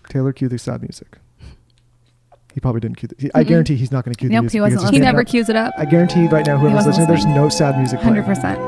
Taylor, 0.09 0.33
cue 0.33 0.49
the 0.49 0.57
sad 0.59 0.81
music. 0.81 1.17
He 2.53 2.59
probably 2.59 2.81
didn't 2.81 2.97
cue. 2.97 3.07
The, 3.07 3.15
he, 3.19 3.31
I 3.35 3.43
guarantee 3.43 3.75
he's 3.75 3.91
not 3.91 4.03
gonna 4.03 4.15
cue 4.15 4.27
the 4.27 4.33
Nope, 4.41 4.51
he 4.51 4.59
wasn't 4.59 4.89
he 4.91 4.99
never 4.99 5.23
cues 5.23 5.49
it 5.49 5.55
up. 5.55 5.73
I 5.77 5.85
guarantee 5.85 6.27
right 6.27 6.45
now, 6.45 6.57
whoever's 6.57 6.85
wasn't 6.87 7.07
listening, 7.07 7.07
there's 7.07 7.25
no 7.25 7.47
sad 7.47 7.77
music. 7.77 7.99
Hundred 7.99 8.25
percent. 8.25 8.59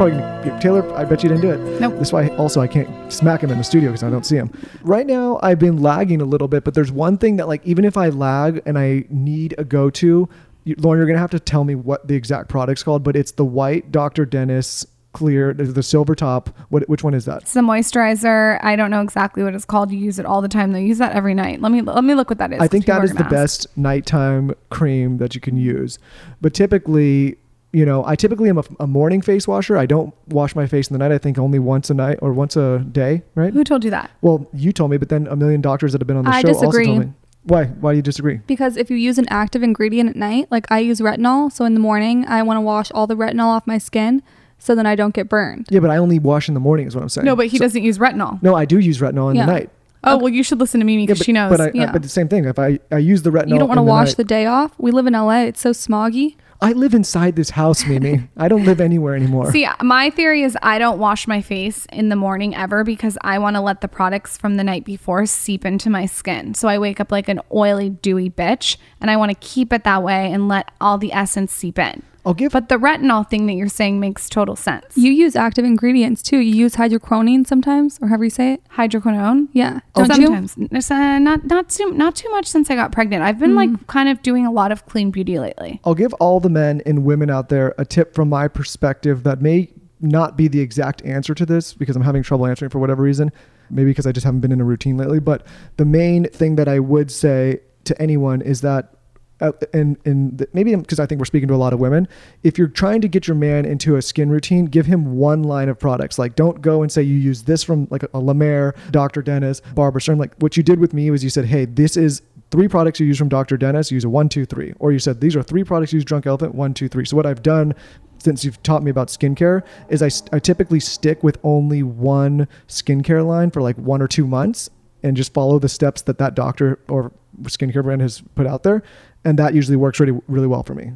Probably 0.00 0.16
gonna 0.16 0.60
Taylor. 0.62 0.96
I 0.96 1.04
bet 1.04 1.22
you 1.22 1.28
didn't 1.28 1.42
do 1.42 1.50
it. 1.50 1.78
Nope. 1.78 1.92
That's 1.96 2.10
why 2.10 2.28
also 2.36 2.62
I 2.62 2.66
can't 2.66 3.12
smack 3.12 3.42
him 3.42 3.50
in 3.50 3.58
the 3.58 3.64
studio 3.64 3.90
because 3.90 4.02
I 4.02 4.08
don't 4.08 4.24
see 4.24 4.36
him. 4.36 4.50
Right 4.80 5.06
now, 5.06 5.38
I've 5.42 5.58
been 5.58 5.82
lagging 5.82 6.22
a 6.22 6.24
little 6.24 6.48
bit, 6.48 6.64
but 6.64 6.72
there's 6.72 6.90
one 6.90 7.18
thing 7.18 7.36
that 7.36 7.48
like 7.48 7.60
even 7.66 7.84
if 7.84 7.98
I 7.98 8.08
lag 8.08 8.62
and 8.64 8.78
I 8.78 9.04
need 9.10 9.54
a 9.58 9.64
go-to, 9.64 10.26
you, 10.64 10.76
Lauryn, 10.76 10.96
you're 10.96 11.06
gonna 11.06 11.18
have 11.18 11.32
to 11.32 11.38
tell 11.38 11.64
me 11.64 11.74
what 11.74 12.08
the 12.08 12.14
exact 12.14 12.48
product's 12.48 12.82
called, 12.82 13.04
but 13.04 13.14
it's 13.14 13.32
the 13.32 13.44
white 13.44 13.92
Dr. 13.92 14.24
Dennis 14.24 14.86
clear, 15.12 15.52
the, 15.52 15.64
the 15.64 15.82
silver 15.82 16.14
top. 16.14 16.48
What 16.70 16.88
which 16.88 17.04
one 17.04 17.12
is 17.12 17.26
that? 17.26 17.42
It's 17.42 17.52
the 17.52 17.60
moisturizer. 17.60 18.58
I 18.62 18.76
don't 18.76 18.90
know 18.90 19.02
exactly 19.02 19.42
what 19.42 19.54
it's 19.54 19.66
called. 19.66 19.92
You 19.92 19.98
use 19.98 20.18
it 20.18 20.24
all 20.24 20.40
the 20.40 20.48
time. 20.48 20.72
They 20.72 20.82
use 20.82 20.96
that 20.96 21.12
every 21.14 21.34
night. 21.34 21.60
Let 21.60 21.72
me 21.72 21.82
let 21.82 22.04
me 22.04 22.14
look 22.14 22.30
what 22.30 22.38
that 22.38 22.54
is. 22.54 22.60
I 22.60 22.68
think 22.68 22.86
that 22.86 23.04
is 23.04 23.12
the 23.12 23.24
best 23.24 23.66
nighttime 23.76 24.54
cream 24.70 25.18
that 25.18 25.34
you 25.34 25.42
can 25.42 25.58
use. 25.58 25.98
But 26.40 26.54
typically, 26.54 27.36
you 27.72 27.84
know, 27.86 28.04
I 28.04 28.16
typically 28.16 28.48
am 28.48 28.58
a, 28.58 28.64
a 28.80 28.86
morning 28.86 29.20
face 29.22 29.46
washer. 29.46 29.76
I 29.76 29.86
don't 29.86 30.12
wash 30.28 30.54
my 30.56 30.66
face 30.66 30.88
in 30.88 30.94
the 30.94 30.98
night. 30.98 31.12
I 31.14 31.18
think 31.18 31.38
only 31.38 31.58
once 31.58 31.90
a 31.90 31.94
night 31.94 32.18
or 32.20 32.32
once 32.32 32.56
a 32.56 32.80
day, 32.90 33.22
right? 33.34 33.52
Who 33.52 33.62
told 33.64 33.84
you 33.84 33.90
that? 33.90 34.10
Well, 34.22 34.46
you 34.52 34.72
told 34.72 34.90
me, 34.90 34.96
but 34.96 35.08
then 35.08 35.26
a 35.28 35.36
million 35.36 35.60
doctors 35.60 35.92
that 35.92 36.00
have 36.00 36.08
been 36.08 36.16
on 36.16 36.24
the 36.24 36.30
I 36.30 36.40
show 36.42 36.48
disagree. 36.48 36.86
also 36.86 37.00
told 37.00 37.06
me. 37.06 37.12
Why? 37.44 37.64
Why 37.66 37.92
do 37.92 37.96
you 37.96 38.02
disagree? 38.02 38.40
Because 38.46 38.76
if 38.76 38.90
you 38.90 38.96
use 38.96 39.16
an 39.18 39.26
active 39.30 39.62
ingredient 39.62 40.10
at 40.10 40.16
night, 40.16 40.48
like 40.50 40.70
I 40.70 40.80
use 40.80 41.00
retinol, 41.00 41.50
so 41.50 41.64
in 41.64 41.74
the 41.74 41.80
morning 41.80 42.26
I 42.26 42.42
want 42.42 42.58
to 42.58 42.60
wash 42.60 42.90
all 42.92 43.06
the 43.06 43.16
retinol 43.16 43.46
off 43.46 43.66
my 43.66 43.78
skin 43.78 44.22
so 44.58 44.74
then 44.74 44.84
I 44.86 44.94
don't 44.94 45.14
get 45.14 45.28
burned. 45.28 45.66
Yeah, 45.70 45.80
but 45.80 45.88
I 45.90 45.96
only 45.96 46.18
wash 46.18 46.48
in 46.48 46.54
the 46.54 46.60
morning, 46.60 46.86
is 46.86 46.94
what 46.94 47.00
I'm 47.02 47.08
saying. 47.08 47.24
No, 47.24 47.34
but 47.34 47.46
he 47.46 47.56
So- 47.56 47.64
doesn't 47.64 47.82
use 47.82 47.98
retinol. 47.98 48.42
No, 48.42 48.54
I 48.54 48.66
do 48.66 48.78
use 48.78 48.98
retinol 49.00 49.30
in 49.30 49.36
Yeah. 49.36 49.46
the 49.46 49.52
night. 49.52 49.70
Oh 50.02 50.16
well, 50.16 50.28
you 50.28 50.42
should 50.42 50.60
listen 50.60 50.80
to 50.80 50.86
Mimi 50.86 51.04
because 51.06 51.18
but, 51.18 51.24
she 51.26 51.32
knows. 51.32 51.50
But, 51.50 51.60
I, 51.60 51.70
yeah. 51.74 51.92
but 51.92 52.02
the 52.02 52.08
same 52.08 52.26
thing. 52.28 52.44
If 52.46 52.58
I, 52.58 52.78
I 52.90 52.98
use 52.98 53.22
the 53.22 53.30
retinol, 53.30 53.50
You 53.50 53.58
don't 53.58 53.68
want 53.68 53.78
to 53.78 53.82
wash 53.82 54.08
night- 54.08 54.16
the 54.16 54.24
day 54.24 54.46
off. 54.46 54.72
We 54.78 54.90
live 54.92 55.06
in 55.06 55.12
LA. 55.14 55.44
It's 55.44 55.60
so 55.60 55.70
smoggy. 55.70 56.36
I 56.62 56.72
live 56.72 56.92
inside 56.92 57.36
this 57.36 57.50
house, 57.50 57.86
Mimi. 57.86 58.28
I 58.36 58.48
don't 58.48 58.64
live 58.64 58.82
anywhere 58.82 59.14
anymore. 59.14 59.50
See, 59.50 59.66
my 59.82 60.10
theory 60.10 60.42
is 60.42 60.58
I 60.62 60.78
don't 60.78 60.98
wash 60.98 61.26
my 61.26 61.40
face 61.40 61.86
in 61.90 62.10
the 62.10 62.16
morning 62.16 62.54
ever 62.54 62.84
because 62.84 63.16
I 63.22 63.38
want 63.38 63.56
to 63.56 63.62
let 63.62 63.80
the 63.80 63.88
products 63.88 64.36
from 64.36 64.56
the 64.56 64.64
night 64.64 64.84
before 64.84 65.24
seep 65.24 65.64
into 65.64 65.88
my 65.88 66.04
skin. 66.04 66.52
So 66.52 66.68
I 66.68 66.78
wake 66.78 67.00
up 67.00 67.10
like 67.10 67.28
an 67.28 67.40
oily, 67.50 67.88
dewy 67.88 68.28
bitch, 68.28 68.76
and 69.00 69.10
I 69.10 69.16
want 69.16 69.30
to 69.30 69.36
keep 69.36 69.72
it 69.72 69.84
that 69.84 70.02
way 70.02 70.30
and 70.30 70.48
let 70.48 70.70
all 70.82 70.98
the 70.98 71.14
essence 71.14 71.52
seep 71.52 71.78
in. 71.78 72.02
I'll 72.24 72.34
give. 72.34 72.52
But 72.52 72.68
the 72.68 72.76
retinol 72.76 73.28
thing 73.28 73.46
that 73.46 73.54
you're 73.54 73.68
saying 73.68 74.00
makes 74.00 74.28
total 74.28 74.56
sense. 74.56 74.96
You 74.96 75.12
use 75.12 75.36
active 75.36 75.64
ingredients 75.64 76.22
too. 76.22 76.38
You 76.38 76.54
use 76.54 76.74
hydroquinone 76.76 77.46
sometimes, 77.46 77.98
or 78.02 78.08
however 78.08 78.24
you 78.24 78.30
say 78.30 78.54
it. 78.54 78.62
hydroquinone. 78.76 79.48
Yeah. 79.52 79.80
Don't? 79.94 80.06
Sometimes, 80.06 80.54
It's, 80.58 80.90
uh, 80.90 81.18
not 81.18 81.44
not 81.46 81.68
too 81.70 81.92
not 81.92 82.16
too 82.16 82.30
much 82.30 82.46
since 82.46 82.70
I 82.70 82.74
got 82.74 82.92
pregnant. 82.92 83.22
I've 83.22 83.38
been 83.38 83.54
like 83.54 83.86
kind 83.86 84.08
of 84.08 84.22
doing 84.22 84.46
a 84.46 84.50
lot 84.50 84.72
of 84.72 84.86
clean 84.86 85.10
beauty 85.10 85.38
lately. 85.38 85.80
I'll 85.84 85.94
give 85.94 86.12
all 86.14 86.40
the 86.40 86.50
men 86.50 86.82
and 86.86 87.04
women 87.04 87.30
out 87.30 87.48
there 87.48 87.74
a 87.78 87.84
tip 87.84 88.14
from 88.14 88.28
my 88.28 88.48
perspective 88.48 89.22
that 89.24 89.40
may 89.40 89.70
not 90.00 90.36
be 90.36 90.48
the 90.48 90.60
exact 90.60 91.04
answer 91.04 91.34
to 91.34 91.44
this 91.44 91.74
because 91.74 91.94
I'm 91.96 92.02
having 92.02 92.22
trouble 92.22 92.46
answering 92.46 92.70
for 92.70 92.78
whatever 92.78 93.02
reason. 93.02 93.30
Maybe 93.70 93.90
because 93.90 94.06
I 94.06 94.12
just 94.12 94.24
haven't 94.24 94.40
been 94.40 94.52
in 94.52 94.60
a 94.60 94.64
routine 94.64 94.96
lately. 94.96 95.20
But 95.20 95.46
the 95.76 95.84
main 95.84 96.24
thing 96.30 96.56
that 96.56 96.68
I 96.68 96.80
would 96.80 97.10
say 97.10 97.60
to 97.84 98.00
anyone 98.02 98.42
is 98.42 98.62
that, 98.62 98.94
uh, 99.40 99.52
and, 99.72 99.96
and 100.04 100.46
maybe 100.52 100.74
because 100.74 101.00
I 101.00 101.06
think 101.06 101.18
we're 101.18 101.24
speaking 101.26 101.48
to 101.48 101.54
a 101.54 101.56
lot 101.56 101.72
of 101.72 101.80
women, 101.80 102.08
if 102.42 102.58
you're 102.58 102.68
trying 102.68 103.00
to 103.00 103.08
get 103.08 103.26
your 103.26 103.36
man 103.36 103.64
into 103.64 103.96
a 103.96 104.02
skin 104.02 104.30
routine, 104.30 104.66
give 104.66 104.86
him 104.86 105.16
one 105.16 105.42
line 105.42 105.68
of 105.68 105.78
products. 105.78 106.18
Like, 106.18 106.36
don't 106.36 106.60
go 106.60 106.82
and 106.82 106.90
say 106.90 107.02
you 107.02 107.16
use 107.16 107.42
this 107.42 107.62
from 107.62 107.88
like 107.90 108.02
a, 108.14 108.18
La 108.18 108.34
Mer, 108.34 108.74
Dr. 108.90 109.22
Dennis, 109.22 109.60
Barbara 109.74 110.00
Sturm. 110.00 110.18
Like, 110.18 110.34
what 110.38 110.56
you 110.56 110.62
did 110.62 110.80
with 110.80 110.92
me 110.92 111.10
was 111.10 111.24
you 111.24 111.30
said, 111.30 111.46
hey, 111.46 111.64
this 111.64 111.96
is 111.96 112.22
three 112.50 112.68
products 112.68 113.00
you 113.00 113.06
use 113.06 113.18
from 113.18 113.28
Dr. 113.28 113.56
Dennis, 113.56 113.90
use 113.90 114.04
a 114.04 114.08
one, 114.08 114.28
two, 114.28 114.44
three. 114.44 114.74
Or 114.78 114.92
you 114.92 114.98
said, 114.98 115.20
these 115.20 115.36
are 115.36 115.42
three 115.42 115.64
products 115.64 115.92
you 115.92 115.98
use 115.98 116.04
Drunk 116.04 116.26
Elephant, 116.26 116.54
one, 116.54 116.74
two, 116.74 116.88
three. 116.88 117.04
So 117.04 117.16
what 117.16 117.26
I've 117.26 117.42
done 117.42 117.74
since 118.18 118.44
you've 118.44 118.62
taught 118.62 118.82
me 118.82 118.90
about 118.90 119.08
skincare 119.08 119.62
is 119.88 120.02
I, 120.02 120.10
I 120.34 120.38
typically 120.38 120.80
stick 120.80 121.22
with 121.22 121.38
only 121.42 121.82
one 121.82 122.48
skincare 122.68 123.26
line 123.26 123.50
for 123.50 123.62
like 123.62 123.76
one 123.76 124.02
or 124.02 124.08
two 124.08 124.26
months 124.26 124.68
and 125.02 125.16
just 125.16 125.32
follow 125.32 125.58
the 125.58 125.68
steps 125.68 126.02
that 126.02 126.18
that 126.18 126.34
doctor 126.34 126.78
or 126.88 127.12
skincare 127.42 127.82
brand 127.82 128.02
has 128.02 128.22
put 128.34 128.46
out 128.46 128.62
there. 128.62 128.82
And 129.24 129.38
that 129.38 129.54
usually 129.54 129.76
works 129.76 130.00
really, 130.00 130.18
really 130.28 130.46
well 130.46 130.62
for 130.62 130.74
me. 130.74 130.92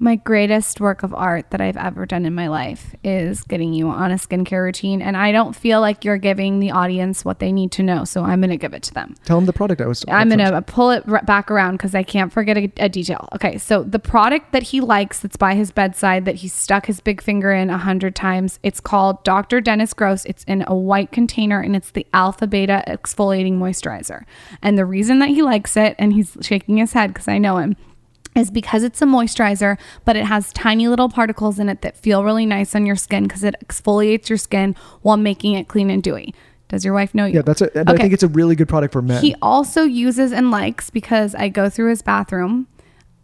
My 0.00 0.14
greatest 0.14 0.80
work 0.80 1.02
of 1.02 1.12
art 1.12 1.50
that 1.50 1.60
I've 1.60 1.76
ever 1.76 2.06
done 2.06 2.24
in 2.24 2.32
my 2.32 2.46
life 2.46 2.94
is 3.02 3.42
getting 3.42 3.72
you 3.72 3.88
on 3.88 4.12
a 4.12 4.14
skincare 4.14 4.62
routine, 4.62 5.02
and 5.02 5.16
I 5.16 5.32
don't 5.32 5.56
feel 5.56 5.80
like 5.80 6.04
you're 6.04 6.18
giving 6.18 6.60
the 6.60 6.70
audience 6.70 7.24
what 7.24 7.40
they 7.40 7.50
need 7.50 7.72
to 7.72 7.82
know, 7.82 8.04
so 8.04 8.22
I'm 8.22 8.40
gonna 8.40 8.56
give 8.56 8.74
it 8.74 8.84
to 8.84 8.94
them. 8.94 9.16
Tell 9.24 9.38
them 9.38 9.46
the 9.46 9.52
product 9.52 9.80
I 9.80 9.86
was. 9.88 10.00
talking 10.00 10.14
I'm 10.14 10.28
gonna 10.28 10.62
pull 10.62 10.92
it 10.92 11.02
r- 11.08 11.22
back 11.22 11.50
around 11.50 11.78
because 11.78 11.96
I 11.96 12.04
can't 12.04 12.32
forget 12.32 12.56
a, 12.56 12.70
a 12.76 12.88
detail. 12.88 13.28
Okay, 13.34 13.58
so 13.58 13.82
the 13.82 13.98
product 13.98 14.52
that 14.52 14.62
he 14.62 14.80
likes 14.80 15.18
that's 15.18 15.36
by 15.36 15.56
his 15.56 15.72
bedside 15.72 16.26
that 16.26 16.36
he 16.36 16.48
stuck 16.48 16.86
his 16.86 17.00
big 17.00 17.20
finger 17.20 17.50
in 17.50 17.68
a 17.68 17.78
hundred 17.78 18.14
times. 18.14 18.60
It's 18.62 18.78
called 18.78 19.24
Dr. 19.24 19.60
Dennis 19.60 19.94
Gross. 19.94 20.24
It's 20.26 20.44
in 20.44 20.62
a 20.68 20.76
white 20.76 21.10
container 21.10 21.60
and 21.60 21.74
it's 21.74 21.90
the 21.90 22.06
Alpha 22.14 22.46
Beta 22.46 22.84
Exfoliating 22.86 23.54
Moisturizer. 23.58 24.22
And 24.62 24.78
the 24.78 24.84
reason 24.84 25.18
that 25.18 25.30
he 25.30 25.42
likes 25.42 25.76
it, 25.76 25.96
and 25.98 26.12
he's 26.12 26.36
shaking 26.40 26.76
his 26.76 26.92
head 26.92 27.12
because 27.12 27.26
I 27.26 27.38
know 27.38 27.56
him, 27.56 27.74
is 28.38 28.50
because 28.50 28.82
it's 28.82 29.02
a 29.02 29.06
moisturizer, 29.06 29.78
but 30.04 30.16
it 30.16 30.24
has 30.24 30.52
tiny 30.52 30.88
little 30.88 31.08
particles 31.08 31.58
in 31.58 31.68
it 31.68 31.82
that 31.82 31.96
feel 31.96 32.24
really 32.24 32.46
nice 32.46 32.74
on 32.74 32.86
your 32.86 32.96
skin 32.96 33.24
because 33.24 33.44
it 33.44 33.54
exfoliates 33.64 34.28
your 34.28 34.38
skin 34.38 34.74
while 35.02 35.16
making 35.16 35.54
it 35.54 35.68
clean 35.68 35.90
and 35.90 36.02
dewy. 36.02 36.34
Does 36.68 36.84
your 36.84 36.94
wife 36.94 37.14
know 37.14 37.24
you? 37.24 37.36
Yeah, 37.36 37.42
that's 37.42 37.62
it. 37.62 37.74
And 37.74 37.88
I 37.88 37.96
think 37.96 38.12
it's 38.12 38.22
a 38.22 38.28
really 38.28 38.54
good 38.54 38.68
product 38.68 38.92
for 38.92 39.00
men. 39.00 39.22
He 39.22 39.34
also 39.40 39.84
uses 39.84 40.32
and 40.32 40.50
likes 40.50 40.90
because 40.90 41.34
I 41.34 41.48
go 41.48 41.70
through 41.70 41.88
his 41.90 42.02
bathroom 42.02 42.68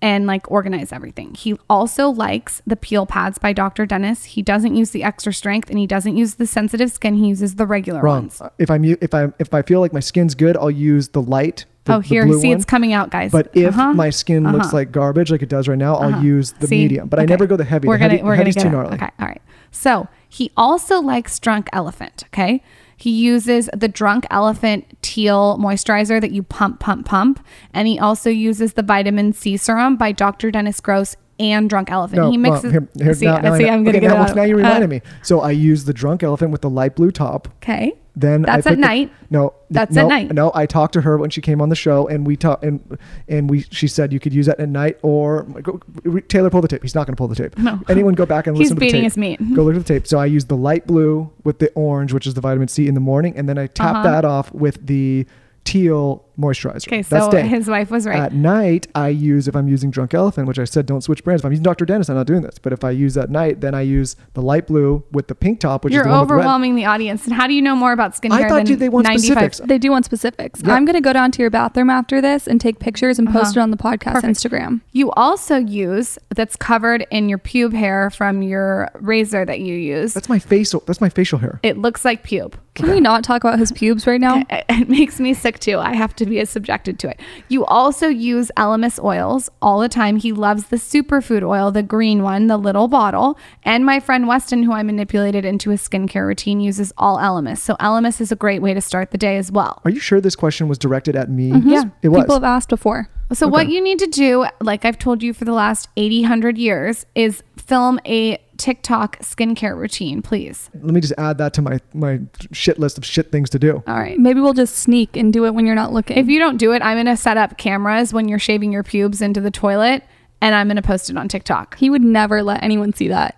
and 0.00 0.26
like 0.26 0.50
organize 0.50 0.92
everything. 0.92 1.34
He 1.34 1.54
also 1.68 2.08
likes 2.08 2.62
the 2.66 2.76
peel 2.76 3.06
pads 3.06 3.38
by 3.38 3.52
Dr. 3.52 3.86
Dennis. 3.86 4.24
He 4.24 4.42
doesn't 4.42 4.74
use 4.74 4.90
the 4.90 5.02
extra 5.02 5.32
strength 5.32 5.70
and 5.70 5.78
he 5.78 5.86
doesn't 5.86 6.16
use 6.16 6.34
the 6.34 6.46
sensitive 6.46 6.90
skin. 6.90 7.16
He 7.16 7.28
uses 7.28 7.56
the 7.56 7.66
regular 7.66 8.00
Wrong. 8.02 8.24
ones. 8.24 8.42
If 8.58 8.70
I'm 8.70 8.84
if 8.84 9.14
I 9.14 9.28
if 9.38 9.52
I 9.52 9.62
feel 9.62 9.80
like 9.80 9.92
my 9.92 10.00
skin's 10.00 10.34
good, 10.34 10.56
I'll 10.56 10.70
use 10.70 11.08
the 11.08 11.22
light. 11.22 11.66
The, 11.84 11.96
oh, 11.96 12.00
here, 12.00 12.26
see, 12.32 12.48
one. 12.48 12.56
it's 12.56 12.64
coming 12.64 12.92
out, 12.94 13.10
guys. 13.10 13.30
But 13.30 13.50
if 13.52 13.74
Uh-huh. 13.78 13.92
my 13.92 14.08
skin 14.10 14.44
looks 14.50 14.68
Uh-huh. 14.68 14.76
like 14.78 14.92
garbage, 14.92 15.30
like 15.30 15.42
it 15.42 15.48
does 15.50 15.68
right 15.68 15.76
now, 15.78 15.96
I'll 15.96 16.22
use 16.24 16.52
the 16.52 16.66
See? 16.66 16.78
medium. 16.78 17.08
But 17.08 17.20
I 17.20 17.26
never 17.26 17.46
go 17.46 17.56
the 17.56 17.64
heavy. 17.64 17.86
We're 17.88 17.96
the 17.98 18.04
heavy, 18.04 18.16
gonna 18.18 18.26
we're 18.28 18.34
heavy's 18.36 18.54
gonna 18.54 18.70
too 18.70 18.76
get 18.76 18.78
it. 18.78 18.82
gnarly. 18.90 18.94
Okay, 18.96 19.10
all 19.20 19.26
right. 19.28 19.42
So 19.70 20.08
he 20.28 20.50
also 20.56 21.00
likes 21.00 21.38
Drunk 21.38 21.68
Elephant. 21.74 22.24
Okay, 22.32 22.62
he 22.96 23.10
uses 23.10 23.68
the 23.76 23.88
Drunk 23.88 24.24
Elephant 24.30 24.96
Teal 25.02 25.58
moisturizer 25.58 26.20
that 26.22 26.30
you 26.30 26.42
pump, 26.42 26.80
pump, 26.80 27.04
pump, 27.06 27.44
and 27.74 27.86
he 27.86 27.98
also 27.98 28.30
uses 28.30 28.74
the 28.74 28.82
Vitamin 28.82 29.32
C 29.34 29.56
serum 29.58 29.96
by 29.96 30.12
Dr. 30.12 30.50
Dennis 30.50 30.80
Gross 30.80 31.16
and 31.40 31.68
Drunk 31.68 31.90
Elephant. 31.90 32.22
No, 32.22 32.30
he 32.30 32.36
mixes. 32.36 32.70
here, 32.72 32.88
here, 32.96 33.14
see, 33.14 33.26
now, 33.26 33.38
now 33.38 33.54
I 33.54 33.58
see 33.58 33.64
I'm 33.68 33.84
gonna 33.84 33.98
okay, 33.98 34.06
get 34.06 34.14
now, 34.14 34.24
it 34.26 34.34
now 34.36 34.42
you 34.44 34.56
reminded 34.56 34.84
Uh, 34.86 34.88
me. 34.88 35.02
So 35.22 35.40
I 35.40 35.50
use 35.50 35.84
the 35.84 35.92
drunk 35.92 36.22
elephant 36.22 36.50
with 36.52 36.60
the 36.60 36.70
light 36.70 36.94
blue 36.96 37.10
top. 37.10 37.48
Okay. 37.62 37.94
Then 38.16 38.42
That's 38.42 38.64
I 38.64 38.70
at 38.70 38.76
the- 38.76 38.80
night. 38.80 39.10
No, 39.30 39.54
That's 39.70 39.92
no, 39.92 40.02
at 40.02 40.08
night. 40.08 40.32
No, 40.32 40.52
I 40.54 40.66
talked 40.66 40.92
to 40.92 41.00
her 41.00 41.18
when 41.18 41.30
she 41.30 41.40
came 41.40 41.60
on 41.60 41.68
the 41.68 41.74
show, 41.74 42.06
and 42.06 42.24
we 42.24 42.36
talked, 42.36 42.62
and 42.62 42.96
and 43.28 43.50
we 43.50 43.62
she 43.72 43.88
said 43.88 44.12
you 44.12 44.20
could 44.20 44.32
use 44.32 44.46
that 44.46 44.60
at 44.60 44.68
night 44.68 44.98
or 45.02 45.42
go, 45.42 45.80
Taylor 46.28 46.48
pull 46.48 46.60
the 46.60 46.68
tape. 46.68 46.82
He's 46.82 46.94
not 46.94 47.08
going 47.08 47.14
to 47.16 47.18
pull 47.18 47.26
the 47.26 47.34
tape. 47.34 47.58
No. 47.58 47.80
Anyone 47.88 48.14
go 48.14 48.24
back 48.24 48.46
and 48.46 48.56
He's 48.56 48.66
listen 48.70 48.76
to 48.76 48.80
the 48.80 48.86
beating 48.86 49.00
tape. 49.00 49.04
his 49.04 49.16
meat. 49.18 49.54
Go 49.56 49.64
look 49.64 49.74
at 49.74 49.84
the 49.84 49.94
tape. 49.94 50.06
So 50.06 50.20
I 50.20 50.26
use 50.26 50.44
the 50.44 50.56
light 50.56 50.86
blue 50.86 51.28
with 51.42 51.58
the 51.58 51.72
orange, 51.74 52.12
which 52.12 52.28
is 52.28 52.34
the 52.34 52.40
vitamin 52.40 52.68
C 52.68 52.86
in 52.86 52.94
the 52.94 53.00
morning, 53.00 53.36
and 53.36 53.48
then 53.48 53.58
I 53.58 53.66
tap 53.66 53.96
Uh-huh. 53.96 54.02
that 54.04 54.24
off 54.24 54.54
with 54.54 54.86
the 54.86 55.26
teal 55.64 56.24
moisturizer. 56.38 56.88
Okay, 56.88 57.02
That's 57.02 57.26
so 57.26 57.30
day. 57.30 57.46
his 57.48 57.68
wife 57.68 57.90
was 57.90 58.06
right. 58.06 58.18
At 58.18 58.32
night, 58.32 58.86
I 58.94 59.08
use 59.08 59.48
if 59.48 59.54
I'm 59.56 59.68
using 59.68 59.90
Drunk 59.90 60.14
Elephant, 60.14 60.48
which 60.48 60.58
I 60.58 60.64
said 60.64 60.86
don't 60.86 61.00
switch 61.02 61.22
brands. 61.24 61.42
If 61.42 61.46
I'm 61.46 61.52
using 61.52 61.62
Dr. 61.62 61.84
Dennis, 61.84 62.08
I'm 62.08 62.16
not 62.16 62.26
doing 62.26 62.42
this. 62.42 62.58
But 62.58 62.72
if 62.72 62.84
I 62.84 62.90
use 62.90 63.16
at 63.16 63.30
night, 63.30 63.60
then 63.60 63.74
I 63.74 63.82
use 63.82 64.16
the 64.34 64.42
light 64.42 64.66
blue 64.66 65.04
with 65.12 65.28
the 65.28 65.34
pink 65.34 65.60
top, 65.60 65.84
which 65.84 65.92
You're 65.92 66.02
is 66.02 66.06
the 66.06 66.10
one 66.12 66.20
with 66.22 66.30
red. 66.30 66.36
overwhelming 66.40 66.74
the 66.74 66.84
audience. 66.86 67.24
And 67.26 67.34
how 67.34 67.46
do 67.46 67.54
you 67.54 67.62
know 67.62 67.76
more 67.76 67.92
about 67.92 68.14
skincare 68.14 68.32
I 68.44 68.48
thought 68.48 68.56
than 68.56 68.66
you- 68.66 68.76
they 68.76 68.88
want 68.88 69.06
95 69.06 69.24
specifics. 69.54 69.60
They 69.68 69.78
do 69.78 69.90
want 69.90 70.04
specifics. 70.04 70.60
Yeah. 70.64 70.74
I'm 70.74 70.84
gonna 70.84 71.00
go 71.00 71.12
down 71.12 71.30
to 71.32 71.40
your 71.42 71.50
bathroom 71.50 71.90
after 71.90 72.20
this 72.20 72.46
and 72.46 72.60
take 72.60 72.78
pictures 72.78 73.18
and 73.18 73.28
post 73.28 73.56
Uh-huh. 73.56 73.60
it 73.60 73.62
on 73.62 73.70
the 73.70 73.76
podcast 73.76 74.14
Perfect. 74.14 74.38
Instagram. 74.38 74.80
You 74.92 75.10
also 75.12 75.56
use 75.56 76.18
that's 76.34 76.56
covered 76.56 77.06
in 77.10 77.28
your 77.28 77.38
pube 77.38 77.72
hair 77.74 78.10
from 78.10 78.42
your 78.42 78.90
razor 78.94 79.44
that 79.44 79.60
you 79.60 79.74
use. 79.76 80.14
That's 80.14 80.28
my 80.28 80.38
facial. 80.38 80.82
That's 80.86 81.00
my 81.00 81.08
facial 81.08 81.38
hair. 81.38 81.60
It 81.62 81.78
looks 81.78 82.04
like 82.04 82.24
pube. 82.26 82.54
Can 82.74 82.90
we 82.90 82.98
not 83.00 83.22
talk 83.22 83.44
about 83.44 83.58
his 83.60 83.70
pubes 83.70 84.04
right 84.06 84.20
now? 84.20 84.42
It, 84.50 84.64
it 84.68 84.88
makes 84.88 85.20
me 85.20 85.32
sick 85.32 85.60
too. 85.60 85.78
I 85.78 85.94
have 85.94 86.14
to 86.16 86.23
be 86.26 86.40
as 86.40 86.50
subjected 86.50 86.98
to 87.00 87.10
it. 87.10 87.20
You 87.48 87.64
also 87.66 88.08
use 88.08 88.50
Elemis 88.56 89.02
oils 89.02 89.50
all 89.62 89.80
the 89.80 89.88
time. 89.88 90.16
He 90.16 90.32
loves 90.32 90.66
the 90.66 90.76
superfood 90.76 91.42
oil, 91.42 91.70
the 91.70 91.82
green 91.82 92.22
one, 92.22 92.46
the 92.46 92.56
little 92.56 92.88
bottle. 92.88 93.38
And 93.62 93.84
my 93.84 94.00
friend 94.00 94.26
Weston, 94.26 94.62
who 94.62 94.72
I 94.72 94.82
manipulated 94.82 95.44
into 95.44 95.70
a 95.70 95.74
skincare 95.74 96.26
routine, 96.26 96.60
uses 96.60 96.92
all 96.98 97.18
Elemis. 97.18 97.58
So 97.58 97.74
Elemis 97.76 98.20
is 98.20 98.32
a 98.32 98.36
great 98.36 98.62
way 98.62 98.74
to 98.74 98.80
start 98.80 99.10
the 99.10 99.18
day 99.18 99.36
as 99.36 99.50
well. 99.50 99.80
Are 99.84 99.90
you 99.90 100.00
sure 100.00 100.20
this 100.20 100.36
question 100.36 100.68
was 100.68 100.78
directed 100.78 101.16
at 101.16 101.30
me? 101.30 101.50
Mm-hmm. 101.50 101.68
Yeah. 101.68 101.84
it 102.02 102.08
was. 102.08 102.22
People 102.22 102.36
have 102.36 102.44
asked 102.44 102.68
before. 102.68 103.08
So 103.32 103.48
what 103.48 103.68
you 103.68 103.80
need 103.80 103.98
to 104.00 104.06
do, 104.06 104.46
like 104.60 104.84
I've 104.84 104.98
told 104.98 105.22
you 105.22 105.32
for 105.32 105.44
the 105.44 105.52
last 105.52 105.88
80, 105.96 106.20
100 106.20 106.58
years, 106.58 107.06
is 107.14 107.42
film 107.66 107.98
a 108.06 108.38
TikTok 108.56 109.18
skincare 109.18 109.76
routine, 109.76 110.22
please. 110.22 110.70
Let 110.74 110.94
me 110.94 111.00
just 111.00 111.14
add 111.18 111.38
that 111.38 111.54
to 111.54 111.62
my 111.62 111.80
my 111.92 112.20
shit 112.52 112.78
list 112.78 112.98
of 112.98 113.04
shit 113.04 113.32
things 113.32 113.50
to 113.50 113.58
do. 113.58 113.82
All 113.86 113.94
right. 113.94 114.18
Maybe 114.18 114.40
we'll 114.40 114.54
just 114.54 114.76
sneak 114.76 115.16
and 115.16 115.32
do 115.32 115.44
it 115.46 115.54
when 115.54 115.66
you're 115.66 115.74
not 115.74 115.92
looking. 115.92 116.16
If 116.16 116.28
you 116.28 116.38
don't 116.38 116.56
do 116.56 116.72
it, 116.72 116.82
I'm 116.82 116.96
going 116.96 117.06
to 117.06 117.16
set 117.16 117.36
up 117.36 117.58
cameras 117.58 118.12
when 118.12 118.28
you're 118.28 118.38
shaving 118.38 118.72
your 118.72 118.82
pubes 118.82 119.20
into 119.20 119.40
the 119.40 119.50
toilet 119.50 120.04
and 120.40 120.54
I'm 120.54 120.66
going 120.66 120.76
to 120.76 120.82
post 120.82 121.08
it 121.08 121.16
on 121.16 121.26
TikTok. 121.26 121.76
he 121.78 121.88
would 121.88 122.02
never 122.02 122.42
let 122.42 122.62
anyone 122.62 122.92
see 122.92 123.08
that. 123.08 123.36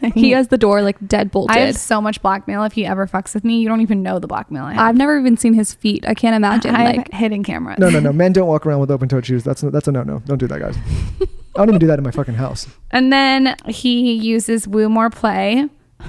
he 0.14 0.30
has 0.30 0.48
the 0.48 0.58
door 0.58 0.80
like 0.82 0.96
dead 1.06 1.30
bolted. 1.30 1.56
I 1.56 1.60
have 1.60 1.76
so 1.76 2.00
much 2.00 2.22
blackmail 2.22 2.62
if 2.62 2.72
he 2.72 2.86
ever 2.86 3.06
fucks 3.08 3.34
with 3.34 3.44
me. 3.44 3.58
You 3.60 3.68
don't 3.68 3.80
even 3.80 4.02
know 4.02 4.20
the 4.20 4.28
blackmail 4.28 4.64
I 4.64 4.74
have. 4.74 4.88
I've 4.88 4.96
never 4.96 5.18
even 5.18 5.36
seen 5.36 5.54
his 5.54 5.74
feet. 5.74 6.06
I 6.06 6.14
can't 6.14 6.36
imagine. 6.36 6.74
I 6.74 6.82
have 6.82 6.96
like 6.96 7.12
hidden 7.12 7.42
cameras. 7.42 7.78
No, 7.78 7.90
no, 7.90 7.98
no. 7.98 8.12
Men 8.16 8.32
don't 8.32 8.46
walk 8.46 8.64
around 8.64 8.80
with 8.80 8.92
open 8.92 9.08
toed 9.08 9.26
shoes. 9.26 9.42
That's 9.42 9.62
that's 9.62 9.88
a 9.88 9.92
no 9.92 10.04
no. 10.04 10.20
Don't 10.20 10.38
do 10.38 10.46
that, 10.46 10.60
guys. 10.60 10.76
I 11.56 11.66
don't 11.66 11.70
even 11.70 11.80
do 11.80 11.86
that 11.86 11.98
in 11.98 12.04
my 12.04 12.10
fucking 12.10 12.34
house. 12.34 12.66
And 12.90 13.12
then 13.12 13.56
he 13.66 14.12
uses 14.12 14.68
Woo 14.68 14.88
More 14.88 15.10
Play. 15.10 15.68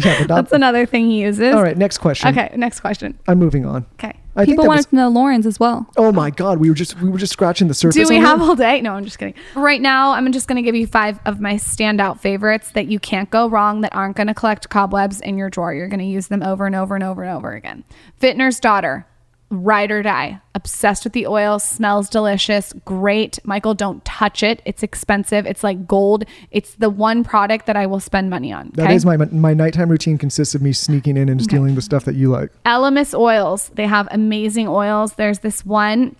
Yeah, 0.04 0.20
but 0.20 0.28
not. 0.28 0.34
That's 0.36 0.52
another 0.52 0.86
thing 0.86 1.10
he 1.10 1.20
uses. 1.20 1.54
all 1.54 1.62
right, 1.62 1.76
next 1.76 1.98
question. 1.98 2.30
Okay, 2.30 2.54
next 2.56 2.80
question. 2.80 3.18
I'm 3.28 3.38
moving 3.38 3.66
on. 3.66 3.84
Okay. 3.94 4.14
I 4.36 4.44
think 4.44 4.52
People 4.52 4.64
that 4.64 4.68
wanted 4.68 4.78
was, 4.78 4.86
to 4.86 4.96
know 4.96 5.10
Lauryn's 5.10 5.44
as 5.44 5.60
well. 5.60 5.90
Oh 5.96 6.12
my 6.12 6.30
god, 6.30 6.58
we 6.58 6.70
were 6.70 6.74
just 6.74 6.98
we 7.00 7.10
were 7.10 7.18
just 7.18 7.32
scratching 7.32 7.68
the 7.68 7.74
surface. 7.74 7.96
Do 7.96 8.08
we 8.08 8.16
on 8.18 8.24
have 8.24 8.38
that. 8.38 8.44
all 8.44 8.56
day? 8.56 8.80
No, 8.80 8.94
I'm 8.94 9.04
just 9.04 9.18
kidding. 9.18 9.34
Right 9.54 9.80
now, 9.80 10.12
I'm 10.12 10.30
just 10.32 10.46
going 10.46 10.56
to 10.56 10.62
give 10.62 10.74
you 10.74 10.86
five 10.86 11.18
of 11.26 11.40
my 11.40 11.54
standout 11.54 12.20
favorites 12.20 12.70
that 12.72 12.86
you 12.86 12.98
can't 12.98 13.28
go 13.28 13.48
wrong 13.48 13.80
that 13.82 13.94
aren't 13.94 14.16
going 14.16 14.28
to 14.28 14.34
collect 14.34 14.70
cobwebs 14.70 15.20
in 15.20 15.36
your 15.36 15.50
drawer. 15.50 15.74
You're 15.74 15.88
going 15.88 16.00
to 16.00 16.06
use 16.06 16.28
them 16.28 16.42
over 16.42 16.64
and 16.64 16.76
over 16.76 16.94
and 16.94 17.04
over 17.04 17.22
and 17.22 17.36
over 17.36 17.52
again. 17.52 17.84
Vintner's 18.20 18.60
Daughter, 18.60 19.06
ride 19.50 19.90
or 19.90 20.02
die. 20.02 20.40
Obsessed 20.54 21.04
with 21.04 21.12
the 21.12 21.26
oil, 21.26 21.58
smells 21.58 22.08
delicious, 22.08 22.72
great. 22.84 23.38
Michael, 23.44 23.74
don't 23.74 24.04
touch 24.04 24.42
it. 24.42 24.62
It's 24.64 24.82
expensive. 24.82 25.44
It's 25.44 25.64
like 25.64 25.86
gold. 25.86 26.24
It's 26.50 26.74
the 26.76 26.88
one 26.88 27.24
product 27.24 27.66
that 27.66 27.76
I 27.76 27.86
will 27.86 28.00
spend 28.00 28.30
money 28.30 28.52
on. 28.52 28.70
That 28.74 28.90
is 28.90 29.04
my 29.04 29.16
my 29.16 29.52
nighttime 29.52 29.88
routine 29.88 30.18
consists 30.18 30.54
of 30.54 30.62
me 30.62 30.72
sneaking 30.72 31.16
in 31.16 31.28
and 31.28 31.42
stealing 31.42 31.74
the 31.74 31.82
stuff 31.82 32.04
that 32.04 32.14
you 32.14 32.30
like. 32.30 32.50
Elemis 32.64 33.16
oils. 33.18 33.70
They 33.74 33.86
have 33.86 34.08
amazing 34.10 34.68
oils. 34.68 35.14
There's 35.14 35.40
this 35.40 35.66
one 35.66 36.16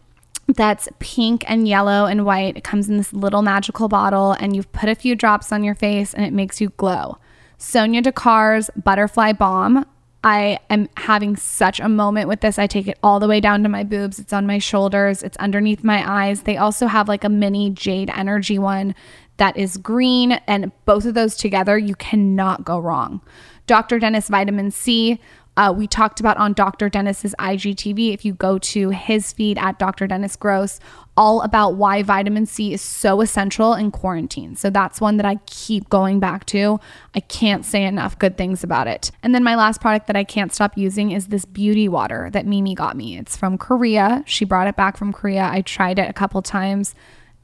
that's 0.48 0.88
pink 0.98 1.44
and 1.48 1.68
yellow 1.68 2.06
and 2.06 2.24
white. 2.24 2.56
It 2.56 2.64
comes 2.64 2.88
in 2.88 2.96
this 2.96 3.12
little 3.12 3.42
magical 3.42 3.88
bottle, 3.88 4.32
and 4.32 4.56
you 4.56 4.64
put 4.64 4.88
a 4.88 4.94
few 4.94 5.14
drops 5.14 5.52
on 5.52 5.62
your 5.62 5.74
face, 5.76 6.12
and 6.12 6.24
it 6.24 6.32
makes 6.32 6.60
you 6.60 6.70
glow. 6.70 7.18
Sonya 7.58 8.02
Dakar's 8.02 8.70
Butterfly 8.74 9.32
Balm. 9.34 9.84
I 10.22 10.58
am 10.68 10.88
having 10.96 11.36
such 11.36 11.80
a 11.80 11.88
moment 11.88 12.28
with 12.28 12.40
this. 12.40 12.58
I 12.58 12.66
take 12.66 12.86
it 12.88 12.98
all 13.02 13.20
the 13.20 13.28
way 13.28 13.40
down 13.40 13.62
to 13.62 13.68
my 13.68 13.84
boobs. 13.84 14.18
It's 14.18 14.32
on 14.32 14.46
my 14.46 14.58
shoulders. 14.58 15.22
It's 15.22 15.36
underneath 15.38 15.82
my 15.82 16.04
eyes. 16.06 16.42
They 16.42 16.58
also 16.58 16.86
have 16.86 17.08
like 17.08 17.24
a 17.24 17.30
mini 17.30 17.70
Jade 17.70 18.10
Energy 18.14 18.58
one 18.58 18.94
that 19.38 19.56
is 19.56 19.78
green, 19.78 20.32
and 20.46 20.70
both 20.84 21.06
of 21.06 21.14
those 21.14 21.34
together, 21.34 21.78
you 21.78 21.94
cannot 21.94 22.62
go 22.62 22.78
wrong. 22.78 23.22
Dr. 23.66 23.98
Dennis 23.98 24.28
Vitamin 24.28 24.70
C. 24.70 25.18
Uh, 25.56 25.72
we 25.76 25.86
talked 25.86 26.20
about 26.20 26.36
on 26.36 26.52
Dr. 26.52 26.88
Dennis's 26.88 27.34
IGTV. 27.38 28.14
If 28.14 28.24
you 28.24 28.34
go 28.34 28.58
to 28.58 28.90
his 28.90 29.32
feed 29.32 29.58
at 29.58 29.78
Dr. 29.78 30.06
Dennis 30.06 30.36
Gross, 30.36 30.80
all 31.16 31.42
about 31.42 31.74
why 31.74 32.02
vitamin 32.02 32.46
C 32.46 32.72
is 32.72 32.80
so 32.80 33.20
essential 33.20 33.74
in 33.74 33.90
quarantine. 33.90 34.56
So 34.56 34.70
that's 34.70 35.00
one 35.00 35.16
that 35.18 35.26
I 35.26 35.36
keep 35.46 35.90
going 35.90 36.20
back 36.20 36.46
to. 36.46 36.78
I 37.14 37.20
can't 37.20 37.64
say 37.64 37.84
enough 37.84 38.18
good 38.18 38.38
things 38.38 38.64
about 38.64 38.86
it. 38.86 39.10
And 39.22 39.34
then 39.34 39.44
my 39.44 39.54
last 39.54 39.80
product 39.80 40.06
that 40.06 40.16
I 40.16 40.24
can't 40.24 40.52
stop 40.52 40.78
using 40.78 41.10
is 41.10 41.26
this 41.26 41.44
beauty 41.44 41.88
water 41.88 42.30
that 42.32 42.46
Mimi 42.46 42.74
got 42.74 42.96
me. 42.96 43.18
It's 43.18 43.36
from 43.36 43.58
Korea. 43.58 44.22
She 44.26 44.44
brought 44.44 44.68
it 44.68 44.76
back 44.76 44.96
from 44.96 45.12
Korea. 45.12 45.48
I 45.52 45.62
tried 45.62 45.98
it 45.98 46.08
a 46.08 46.14
couple 46.14 46.40
times. 46.42 46.94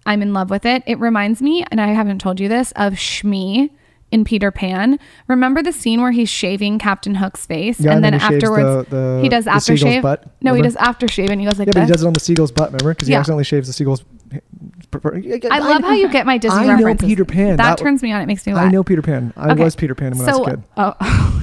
I'm 0.06 0.22
in 0.22 0.32
love 0.32 0.48
with 0.48 0.64
it. 0.64 0.84
It 0.86 1.00
reminds 1.00 1.42
me, 1.42 1.66
and 1.70 1.80
I 1.80 1.88
haven't 1.88 2.20
told 2.20 2.38
you 2.38 2.48
this, 2.48 2.72
of 2.76 2.98
Smee 2.98 3.72
in 4.12 4.24
Peter 4.24 4.50
Pan. 4.50 4.98
Remember 5.28 5.62
the 5.62 5.72
scene 5.72 6.00
where 6.00 6.12
he's 6.12 6.28
shaving 6.28 6.78
Captain 6.78 7.16
Hook's 7.16 7.44
face, 7.46 7.80
Yeah, 7.80 7.90
and, 7.92 8.04
and 8.04 8.14
then, 8.14 8.20
he 8.20 8.36
afterwards 8.36 8.88
the- 8.88 8.96
the- 8.96 9.20
he 9.22 9.28
does 9.28 9.46
aftershave. 9.46 10.02
butt, 10.02 10.24
no, 10.42 10.54
he 10.54 10.60
remember? 10.60 10.78
does 10.78 10.86
aftershave, 10.88 11.30
and 11.30 11.40
he 11.40 11.46
goes 11.46 11.58
like 11.58 11.66
Yeah, 11.66 11.72
but 11.74 11.82
he 11.86 11.92
does 11.92 12.02
it 12.02 12.06
on 12.06 12.12
the 12.12 12.20
seagull's 12.20 12.52
butt. 12.52 12.68
Remember? 12.72 12.94
Because 12.94 13.08
he 13.08 13.12
Yeah. 13.12 13.18
accidentally 13.20 13.44
shaves 13.44 13.66
the 13.66 13.72
seagull's. 13.72 14.04
I 15.52 15.58
love 15.58 15.82
how 15.82 15.92
you 15.92 16.08
get 16.08 16.24
my 16.26 16.38
Disney 16.38 16.58
I 16.60 16.66
know 16.66 16.74
references. 16.76 17.08
Peter 17.08 17.24
Pan. 17.24 17.56
That, 17.56 17.76
That- 17.76 17.78
turns 17.78 18.02
me 18.02 18.12
on. 18.12 18.22
It 18.22 18.26
makes 18.26 18.46
me 18.46 18.54
laugh. 18.54 18.66
I 18.66 18.68
know 18.70 18.82
Peter 18.84 19.02
Pan. 19.02 19.32
I 19.36 19.50
Okay. 19.50 19.62
was 19.64 19.76
Peter 19.76 19.94
Pan 19.94 20.16
when 20.16 20.28
I 20.28 20.32
so, 20.32 20.38
was 20.38 20.48
a 20.48 20.50
kid. 20.52 20.62
Oh, 20.76 20.94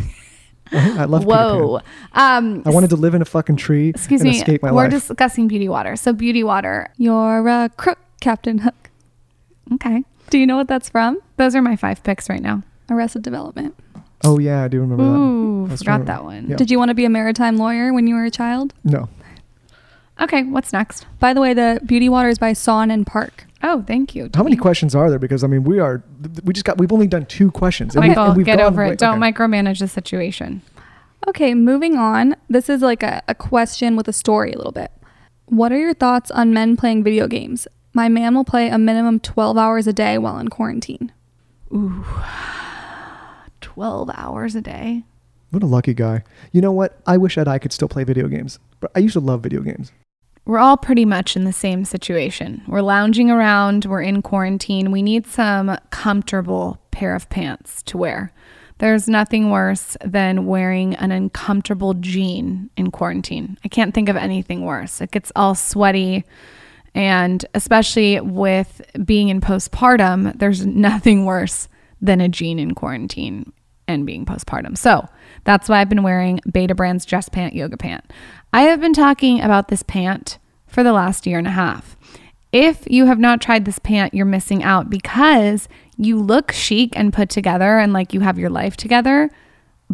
I 0.71 1.05
love 1.05 1.25
whoa. 1.25 1.79
Peter 1.79 1.89
Pan. 2.15 2.43
Um, 2.55 2.63
I 2.65 2.69
wanted 2.71 2.89
to 2.91 2.95
live 2.95 3.13
in 3.13 3.21
a 3.21 3.25
fucking 3.25 3.57
tree 3.57 3.89
excuse 3.89 4.21
and 4.21 4.29
me. 4.31 4.37
escape 4.37 4.63
my 4.63 4.71
We're 4.71 4.83
life. 4.83 4.91
discussing 4.91 5.47
beauty 5.47 5.69
water. 5.69 5.95
So 5.95 6.13
beauty 6.13 6.43
water. 6.43 6.87
You're 6.97 7.47
a 7.47 7.69
crook, 7.77 7.99
Captain 8.21 8.59
Hook. 8.59 8.89
Okay. 9.73 10.03
Do 10.29 10.37
you 10.39 10.45
know 10.47 10.57
what 10.57 10.67
that's 10.67 10.89
from? 10.89 11.19
Those 11.37 11.55
are 11.55 11.61
my 11.61 11.75
five 11.75 12.03
picks 12.03 12.29
right 12.29 12.41
now. 12.41 12.63
Arrested 12.89 13.21
Development. 13.21 13.75
oh 14.23 14.39
yeah, 14.39 14.63
I 14.63 14.67
do 14.67 14.81
remember 14.81 15.03
Ooh, 15.03 15.63
that. 15.63 15.69
That's 15.69 15.81
forgot 15.83 16.05
that 16.05 16.23
one. 16.23 16.49
Yeah. 16.49 16.55
Did 16.55 16.69
you 16.71 16.77
want 16.77 16.89
to 16.89 16.95
be 16.95 17.05
a 17.05 17.09
maritime 17.09 17.57
lawyer 17.57 17.93
when 17.93 18.07
you 18.07 18.15
were 18.15 18.25
a 18.25 18.31
child? 18.31 18.73
No. 18.83 19.09
Okay, 20.21 20.43
what's 20.43 20.71
next? 20.73 21.05
By 21.19 21.33
the 21.33 21.41
way, 21.41 21.53
the 21.53 21.81
beauty 21.85 22.07
water 22.07 22.29
is 22.29 22.37
by 22.37 22.53
Son 22.53 22.91
and 22.91 23.05
Park. 23.05 23.45
Oh, 23.63 23.83
thank 23.87 24.13
you. 24.13 24.29
How 24.35 24.43
many 24.43 24.55
questions 24.55 24.93
are 24.93 25.09
there? 25.09 25.17
Because 25.19 25.43
I 25.43 25.47
mean, 25.47 25.63
we 25.63 25.79
are. 25.79 26.03
We 26.43 26.53
just 26.53 26.65
got. 26.65 26.77
We've 26.77 26.91
only 26.91 27.07
done 27.07 27.25
two 27.25 27.49
questions. 27.51 27.95
and 27.95 28.03
we- 28.03 28.09
Michael, 28.09 28.25
and 28.25 28.37
we've 28.37 28.45
get 28.45 28.57
gone 28.57 28.67
over 28.67 28.83
way- 28.85 28.91
it. 28.93 28.99
Don't 28.99 29.21
okay. 29.23 29.31
micromanage 29.31 29.79
the 29.79 29.87
situation. 29.87 30.61
Okay, 31.27 31.53
moving 31.53 31.95
on. 31.95 32.35
This 32.49 32.69
is 32.69 32.81
like 32.81 33.01
a, 33.01 33.23
a 33.27 33.33
question 33.35 33.95
with 33.95 34.07
a 34.09 34.13
story 34.13 34.51
a 34.51 34.57
little 34.57 34.73
bit. 34.73 34.91
What 35.45 35.71
are 35.71 35.79
your 35.79 35.93
thoughts 35.93 36.29
on 36.31 36.53
men 36.53 36.75
playing 36.77 37.03
video 37.03 37.27
games? 37.27 37.67
My 37.93 38.09
man 38.09 38.33
will 38.33 38.43
play 38.43 38.69
a 38.69 38.77
minimum 38.79 39.19
12 39.19 39.57
hours 39.57 39.85
a 39.85 39.93
day 39.93 40.17
while 40.17 40.39
in 40.39 40.47
quarantine. 40.47 41.11
Ooh, 41.71 42.03
12 43.61 44.09
hours 44.15 44.55
a 44.55 44.61
day. 44.61 45.03
What 45.51 45.61
a 45.61 45.67
lucky 45.67 45.93
guy. 45.93 46.23
You 46.51 46.61
know 46.61 46.71
what? 46.71 46.99
I 47.05 47.17
wish 47.17 47.35
that 47.35 47.47
I 47.47 47.59
could 47.59 47.71
still 47.71 47.87
play 47.87 48.03
video 48.03 48.27
games. 48.27 48.57
But 48.79 48.91
I 48.95 48.99
used 48.99 49.13
to 49.13 49.19
love 49.19 49.41
video 49.43 49.61
games. 49.61 49.91
We're 50.45 50.57
all 50.57 50.75
pretty 50.75 51.05
much 51.05 51.35
in 51.35 51.45
the 51.45 51.53
same 51.53 51.85
situation. 51.85 52.63
We're 52.67 52.81
lounging 52.81 53.29
around, 53.29 53.85
we're 53.85 54.01
in 54.01 54.23
quarantine. 54.23 54.91
We 54.91 55.01
need 55.03 55.27
some 55.27 55.77
comfortable 55.91 56.81
pair 56.91 57.15
of 57.15 57.29
pants 57.29 57.83
to 57.83 57.97
wear. 57.97 58.33
There's 58.79 59.07
nothing 59.07 59.51
worse 59.51 59.95
than 60.03 60.47
wearing 60.47 60.95
an 60.95 61.11
uncomfortable 61.11 61.93
jean 61.93 62.71
in 62.75 62.91
quarantine. 62.91 63.57
I 63.63 63.67
can't 63.67 63.93
think 63.93 64.09
of 64.09 64.17
anything 64.17 64.65
worse. 64.65 64.99
It 64.99 65.11
gets 65.11 65.31
all 65.35 65.53
sweaty. 65.55 66.25
And 66.95 67.45
especially 67.53 68.19
with 68.19 68.81
being 69.03 69.29
in 69.29 69.41
postpartum, 69.41 70.37
there's 70.37 70.65
nothing 70.65 71.25
worse 71.25 71.67
than 72.01 72.21
a 72.21 72.29
jean 72.29 72.59
in 72.59 72.75
quarantine 72.75 73.51
and 73.87 74.05
being 74.05 74.25
postpartum. 74.25 74.77
So 74.77 75.07
that's 75.43 75.67
why 75.67 75.79
I've 75.79 75.89
been 75.89 76.03
wearing 76.03 76.39
Betabrand's 76.47 77.05
Dress 77.05 77.29
Pant 77.29 77.53
Yoga 77.53 77.77
Pant. 77.77 78.03
I 78.51 78.63
have 78.63 78.79
been 78.79 78.93
talking 78.93 79.41
about 79.41 79.67
this 79.67 79.83
pant 79.83 80.37
for 80.67 80.83
the 80.83 80.93
last 80.93 81.25
year 81.25 81.37
and 81.37 81.47
a 81.47 81.51
half. 81.51 81.97
If 82.51 82.83
you 82.87 83.05
have 83.05 83.19
not 83.19 83.41
tried 83.41 83.65
this 83.65 83.79
pant, 83.79 84.13
you're 84.13 84.25
missing 84.25 84.63
out 84.63 84.89
because 84.89 85.67
you 85.97 86.21
look 86.21 86.51
chic 86.51 86.93
and 86.95 87.11
put 87.11 87.29
together 87.29 87.79
and 87.79 87.93
like 87.93 88.13
you 88.13 88.19
have 88.19 88.37
your 88.37 88.49
life 88.49 88.77
together, 88.77 89.31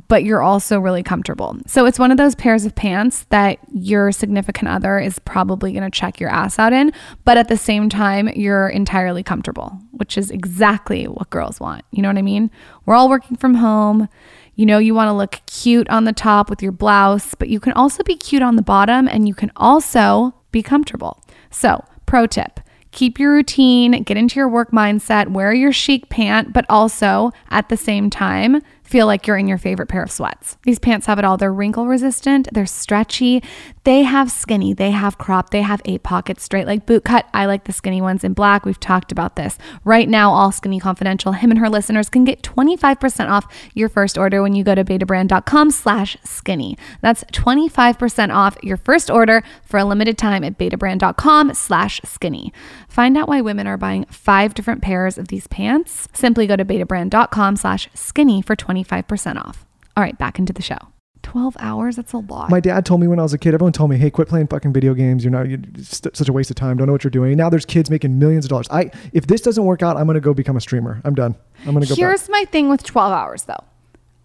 but 0.08 0.24
you're 0.24 0.42
also 0.42 0.80
really 0.80 1.04
comfortable. 1.04 1.58
So 1.68 1.86
it's 1.86 2.00
one 2.00 2.12
of 2.12 2.18
those 2.18 2.36
pairs 2.36 2.66
of 2.66 2.76
pants 2.76 3.26
that 3.30 3.60
your 3.74 4.12
significant 4.12 4.70
other 4.70 5.00
is 5.00 5.20
probably 5.20 5.72
going 5.72 5.84
to 5.84 5.90
check 5.90 6.20
your 6.20 6.30
ass 6.30 6.60
out 6.60 6.74
in, 6.74 6.92
but 7.26 7.38
at 7.38 7.48
the 7.48 7.58
same 7.58 7.90
time, 7.90 8.30
you're 8.30 8.70
entirely 8.70 9.24
comfortable, 9.24 9.80
which 9.92 10.18
is 10.18 10.32
exactly 10.32 11.06
what 11.06 11.30
girls 11.30 11.60
want. 11.60 11.84
You 11.92 12.02
know 12.02 12.10
what 12.10 12.18
I 12.18 12.24
mean? 12.24 12.52
We're 12.86 12.96
all 12.96 13.10
working 13.10 13.38
from 13.38 13.56
home. 13.56 14.08
You 14.56 14.66
know, 14.66 14.78
you 14.78 14.94
want 14.94 15.08
to 15.08 15.14
look 15.14 15.42
cute 15.46 15.90
on 15.90 16.04
the 16.04 16.14
top 16.14 16.50
with 16.50 16.62
your 16.62 16.72
blouse, 16.72 17.34
but 17.36 17.50
you 17.50 17.60
can 17.60 17.74
also 17.74 18.04
be 18.04 18.16
cute 18.16 18.42
on 18.42 18.56
the 18.56 18.62
bottom 18.62 19.08
and 19.08 19.28
you 19.28 19.34
can 19.34 19.52
also 19.56 20.34
be 20.52 20.62
comfortable. 20.62 21.24
So, 21.50 21.84
pro 22.06 22.26
tip 22.26 22.60
keep 22.92 23.20
your 23.20 23.34
routine, 23.34 24.04
get 24.04 24.18
into 24.18 24.40
your 24.40 24.50
work 24.50 24.72
mindset, 24.72 25.30
wear 25.30 25.54
your 25.54 25.72
chic 25.72 26.10
pant, 26.10 26.54
but 26.54 26.66
also 26.70 27.32
at 27.50 27.70
the 27.70 27.78
same 27.78 28.10
time, 28.10 28.62
feel 28.89 29.06
like 29.06 29.28
you're 29.28 29.38
in 29.38 29.47
your 29.47 29.60
favorite 29.60 29.88
pair 29.88 30.02
of 30.02 30.10
sweats. 30.10 30.58
These 30.63 30.80
pants 30.80 31.06
have 31.06 31.19
it 31.19 31.25
all. 31.25 31.38
They're 31.38 31.54
wrinkle 31.54 31.86
resistant, 31.86 32.47
they're 32.52 32.65
stretchy, 32.65 33.43
they 33.84 34.02
have 34.02 34.32
skinny, 34.32 34.73
they 34.73 34.89
have 34.89 35.19
crop, 35.19 35.52
they 35.52 35.62
have 35.62 35.80
eight 35.86 36.02
pockets, 36.02 36.43
straight 36.43 36.65
like 36.65 36.88
boot 36.88 37.04
cut. 37.04 37.28
I 37.32 37.45
like 37.45 37.65
the 37.65 37.71
skinny 37.71 38.02
ones 38.02 38.23
in 38.23 38.34
black. 38.34 38.65
We've 38.65 38.80
talked 38.80 39.12
about 39.12 39.36
this. 39.36 39.60
Right 39.84 40.10
now, 40.10 40.32
all 40.32 40.52
Skinny 40.52 40.80
Confidential, 40.80 41.34
him 41.34 41.52
and 41.52 41.60
her 41.60 41.69
listeners 41.69 42.10
can 42.10 42.23
get 42.23 42.41
25% 42.41 43.30
off 43.30 43.45
your 43.75 43.89
first 43.89 44.17
order 44.17 44.41
when 44.41 44.56
you 44.56 44.63
go 44.63 44.73
to 44.73 44.84
betabrand.com 44.84 45.69
slash 45.69 46.17
skinny. 46.23 46.75
That's 47.02 47.23
25% 47.25 48.34
off 48.34 48.58
your 48.63 48.78
first 48.78 49.12
order 49.12 49.43
for 49.63 49.78
a 49.78 49.86
limited 49.86 50.17
time 50.17 50.43
at 50.43 50.58
betabrand.com 50.58 51.54
slash 51.54 52.02
skinny. 52.04 52.52
Find 52.89 53.17
out 53.17 53.30
why 53.30 53.39
women 53.41 53.67
are 53.67 53.78
buying 53.78 54.06
five 54.06 54.54
different 54.54 54.82
pairs 54.82 55.17
of 55.17 55.30
these 55.30 55.47
pants. 55.47 56.08
Simply 56.13 56.47
go 56.47 56.56
to 56.56 56.65
betabrand.com 56.65 57.56
slash 57.56 57.88
skinny 57.93 58.41
for 58.41 58.56
25% 58.56 59.38
off. 59.38 59.65
All 59.95 60.04
right, 60.04 60.17
back 60.17 60.39
into 60.39 60.52
the 60.52 60.62
show. 60.62 60.78
12 61.21 61.58
hours? 61.60 61.95
That's 61.95 62.13
a 62.13 62.17
lot. 62.17 62.49
My 62.49 62.60
dad 62.60 62.86
told 62.86 63.02
me 63.02 63.08
when 63.08 63.19
I 63.19 63.23
was 63.23 63.34
a 63.34 63.38
kid, 63.38 63.54
everyone 63.54 63.73
told 63.73 63.91
me, 63.91 63.97
hey, 63.97 64.10
quit 64.10 64.28
playing 64.28 64.47
fucking 64.47 64.73
video 64.73 64.93
games. 64.93 65.23
You're 65.23 65.32
not, 65.32 65.47
you're 65.47 65.60
such 65.82 66.28
a 66.28 66.34
waste 66.34 66.49
of 66.49 66.56
time. 66.56 66.78
Don't 66.78 66.88
know 66.88 66.93
what 66.93 67.04
you're 67.04 67.12
doing. 67.12 67.38
Now 67.38 67.49
there's 67.49 67.65
kids 67.65 67.89
making 67.89 68.17
millions 68.17 68.45
of 68.45 68.49
dollars. 68.49 68.67
I, 68.71 68.89
if 69.13 69.28
this 69.28 69.41
doesn't 69.41 69.63
work 69.63 69.84
out, 69.84 69.95
I'm 69.95 70.06
going 70.06 70.15
to 70.15 70.21
go 70.21 70.34
become 70.34 70.58
a 70.58 70.62
streamer. 70.62 71.02
I'm 71.04 71.13
done. 71.13 71.36
I'm 71.60 71.73
going 71.73 71.82
to 71.82 71.88
go 71.88 71.93
back. 71.93 71.99
Here's 71.99 72.30
my 72.30 72.45
thing 72.45 72.69
with 72.69 72.84
12 72.84 73.13
hours 73.13 73.43
though. 73.43 73.63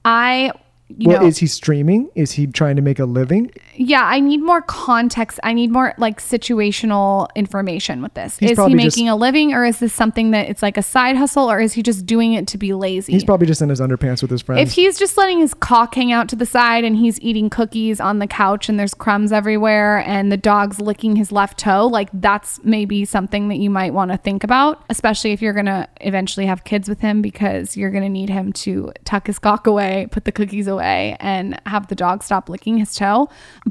I 0.04 0.52
you 0.88 1.08
well, 1.08 1.22
know, 1.22 1.26
is 1.26 1.38
he 1.38 1.46
streaming? 1.46 2.10
Is 2.14 2.32
he 2.32 2.46
trying 2.46 2.76
to 2.76 2.82
make 2.82 2.98
a 2.98 3.06
living? 3.06 3.50
Yeah, 3.76 4.04
I 4.04 4.20
need 4.20 4.42
more 4.42 4.62
context. 4.62 5.40
I 5.42 5.52
need 5.52 5.70
more 5.70 5.94
like 5.98 6.20
situational 6.20 7.28
information 7.34 8.02
with 8.02 8.14
this. 8.14 8.38
He's 8.38 8.50
is 8.50 8.50
he 8.50 8.54
probably 8.54 8.78
just- 8.78 8.96
making 8.96 9.08
a 9.08 9.16
living 9.16 9.52
or 9.52 9.64
is 9.64 9.78
this 9.78 9.92
something 9.92 10.30
that 10.32 10.48
it's 10.48 10.62
like 10.62 10.76
a 10.76 10.82
side 10.82 11.16
hustle 11.16 11.50
or 11.50 11.60
is 11.60 11.72
he 11.72 11.82
just 11.82 12.06
doing 12.06 12.34
it 12.34 12.46
to 12.48 12.58
be 12.58 12.72
lazy? 12.72 13.12
He's 13.12 13.24
probably 13.24 13.46
just 13.46 13.62
in 13.62 13.68
his 13.68 13.80
underpants 13.80 14.22
with 14.22 14.30
his 14.30 14.42
friends. 14.42 14.68
if 14.68 14.74
he's 14.74 14.98
just 14.98 15.16
letting 15.16 15.40
his 15.40 15.54
cock 15.54 15.94
hang 15.94 16.12
out 16.12 16.28
to 16.28 16.36
the 16.36 16.46
side 16.46 16.84
and 16.84 16.96
he's 16.96 17.20
eating 17.20 17.50
cookies 17.50 18.00
on 18.00 18.18
the 18.18 18.26
couch 18.26 18.68
and 18.68 18.78
there's 18.78 18.94
crumbs 18.94 19.32
everywhere 19.32 19.98
and 20.06 20.30
the 20.30 20.36
dog's 20.36 20.80
licking 20.80 21.16
his 21.16 21.32
left 21.32 21.58
toe, 21.58 21.86
like 21.86 22.08
that's 22.12 22.60
maybe 22.64 23.04
something 23.04 23.48
that 23.48 23.56
you 23.56 23.70
might 23.70 23.92
want 23.92 24.10
to 24.10 24.16
think 24.16 24.44
about, 24.44 24.84
especially 24.88 25.32
if 25.32 25.42
you're 25.42 25.52
going 25.52 25.66
to 25.66 25.88
eventually 26.00 26.46
have 26.46 26.64
kids 26.64 26.88
with 26.88 27.00
him 27.00 27.22
because 27.22 27.76
you're 27.76 27.90
going 27.90 28.04
to 28.04 28.08
need 28.08 28.28
him 28.30 28.52
to 28.52 28.92
tuck 29.04 29.26
his 29.26 29.38
cock 29.38 29.66
away, 29.66 30.06
put 30.10 30.24
the 30.24 30.32
cookies 30.32 30.66
away 30.66 31.16
and 31.20 31.60
have 31.66 31.88
the 31.88 31.94
dog 31.94 32.22
stop 32.22 32.48
licking 32.48 32.78
his 32.78 32.94
toe. 32.94 33.28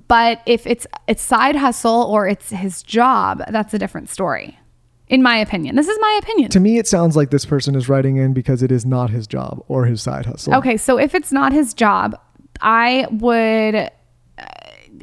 But 0.07 0.41
if 0.45 0.65
it's 0.65 0.87
it's 1.07 1.21
side 1.21 1.55
hustle 1.55 2.03
or 2.03 2.27
it's 2.27 2.49
his 2.49 2.83
job, 2.83 3.43
that's 3.49 3.73
a 3.73 3.79
different 3.79 4.09
story. 4.09 4.57
In 5.07 5.21
my 5.21 5.37
opinion. 5.37 5.75
This 5.75 5.87
is 5.87 5.97
my 6.01 6.19
opinion. 6.23 6.49
to 6.49 6.59
me, 6.59 6.79
it 6.79 6.87
sounds 6.87 7.15
like 7.15 7.29
this 7.29 7.45
person 7.45 7.75
is 7.75 7.87
writing 7.87 8.15
in 8.15 8.33
because 8.33 8.63
it 8.63 8.71
is 8.71 8.85
not 8.85 9.11
his 9.11 9.27
job 9.27 9.63
or 9.67 9.85
his 9.85 10.01
side 10.01 10.25
hustle. 10.25 10.55
Okay, 10.55 10.77
so 10.77 10.97
if 10.97 11.13
it's 11.13 11.31
not 11.31 11.51
his 11.51 11.73
job, 11.73 12.19
I 12.61 13.05
would 13.11 13.91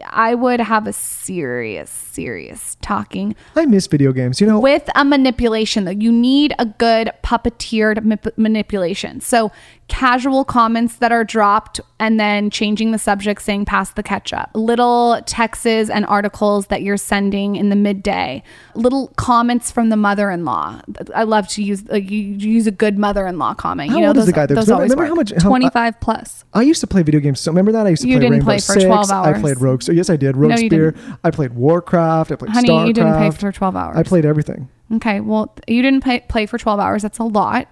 I 0.09 0.35
would 0.35 0.61
have 0.61 0.87
a 0.87 0.92
serious 0.92 1.90
serious 2.12 2.77
talking 2.83 3.35
I 3.57 3.66
miss 3.66 3.87
video 3.87 4.12
games. 4.12 4.40
You 4.40 4.46
know, 4.46 4.59
with 4.61 4.88
a 4.94 5.05
manipulation 5.05 5.85
though. 5.85 5.90
You 5.90 6.12
need 6.12 6.55
a 6.59 6.66
good 6.66 7.11
puppeteered 7.23 8.37
manipulation. 8.37 9.20
So 9.20 9.51
casual 9.88 10.44
comments 10.44 10.96
that 10.96 11.11
are 11.11 11.25
dropped 11.25 11.81
and 11.99 12.18
then 12.20 12.49
changing 12.49 12.92
the 12.92 12.99
subject 12.99 13.42
saying 13.42 13.64
pass 13.64 13.90
the 13.90 14.03
ketchup. 14.03 14.49
Little 14.55 15.20
texts 15.27 15.66
and 15.66 16.07
articles 16.07 16.68
that 16.68 16.83
you're 16.83 16.96
sending 16.96 17.57
in 17.57 17.70
the 17.70 17.77
midday. 17.77 18.42
Little 18.75 19.09
comments 19.16 19.70
from 19.70 19.88
the 19.88 19.96
mother-in-law. 19.96 20.81
I 21.14 21.25
love 21.25 21.49
to 21.49 21.62
use 21.62 21.85
like 21.88 22.11
you 22.11 22.20
use 22.23 22.66
a 22.66 22.70
good 22.70 22.99
mother-in-law 22.99 23.55
comment. 23.55 23.90
how 23.90 23.96
you 23.96 24.03
know 24.03 24.09
old 24.09 24.16
those, 24.16 24.23
is 24.23 24.27
the 24.27 24.33
guy? 24.33 24.46
There? 24.46 24.57
'Cause 24.57 24.66
those 24.66 24.79
Remember, 24.79 24.83
always 24.83 24.90
remember 24.92 25.09
how 25.09 25.14
much? 25.14 25.42
How, 25.42 25.49
25 25.49 26.01
plus. 26.01 26.44
I 26.55 26.62
used 26.62 26.81
to 26.81 26.87
play 26.87 27.03
video 27.03 27.20
games. 27.20 27.40
So 27.40 27.51
remember 27.51 27.73
that 27.73 27.87
I 27.87 27.90
used 27.90 28.03
to 28.03 28.09
You 28.09 28.14
play 28.14 28.20
didn't 28.20 28.33
Rainbow 28.33 28.44
play 28.46 28.57
for 28.57 28.73
Six. 28.73 28.85
12 28.85 29.11
I 29.11 29.33
played 29.40 29.61
Rogue. 29.61 29.83
So 29.83 29.92
yes, 29.92 30.09
I 30.09 30.16
did. 30.16 30.37
Rogue 30.37 30.51
No, 30.51 30.57
Spear. 30.57 30.94
I 31.25 31.31
played 31.31 31.55
Warcraft. 31.55 32.00
I 32.01 32.25
played 32.25 32.51
Honey, 32.51 32.69
Starcraft. 32.69 32.87
you 32.87 32.93
didn't 32.93 33.17
play 33.17 33.31
for 33.31 33.53
12 33.53 33.77
hours. 33.77 33.97
I 33.97 34.03
played 34.03 34.25
everything. 34.25 34.69
Okay, 34.95 35.21
well, 35.21 35.55
you 35.69 35.83
didn't 35.83 36.03
play, 36.03 36.21
play 36.29 36.47
for 36.47 36.59
12 36.59 36.81
hours. 36.81 37.03
That's 37.03 37.19
a 37.19 37.25
lot. 37.25 37.69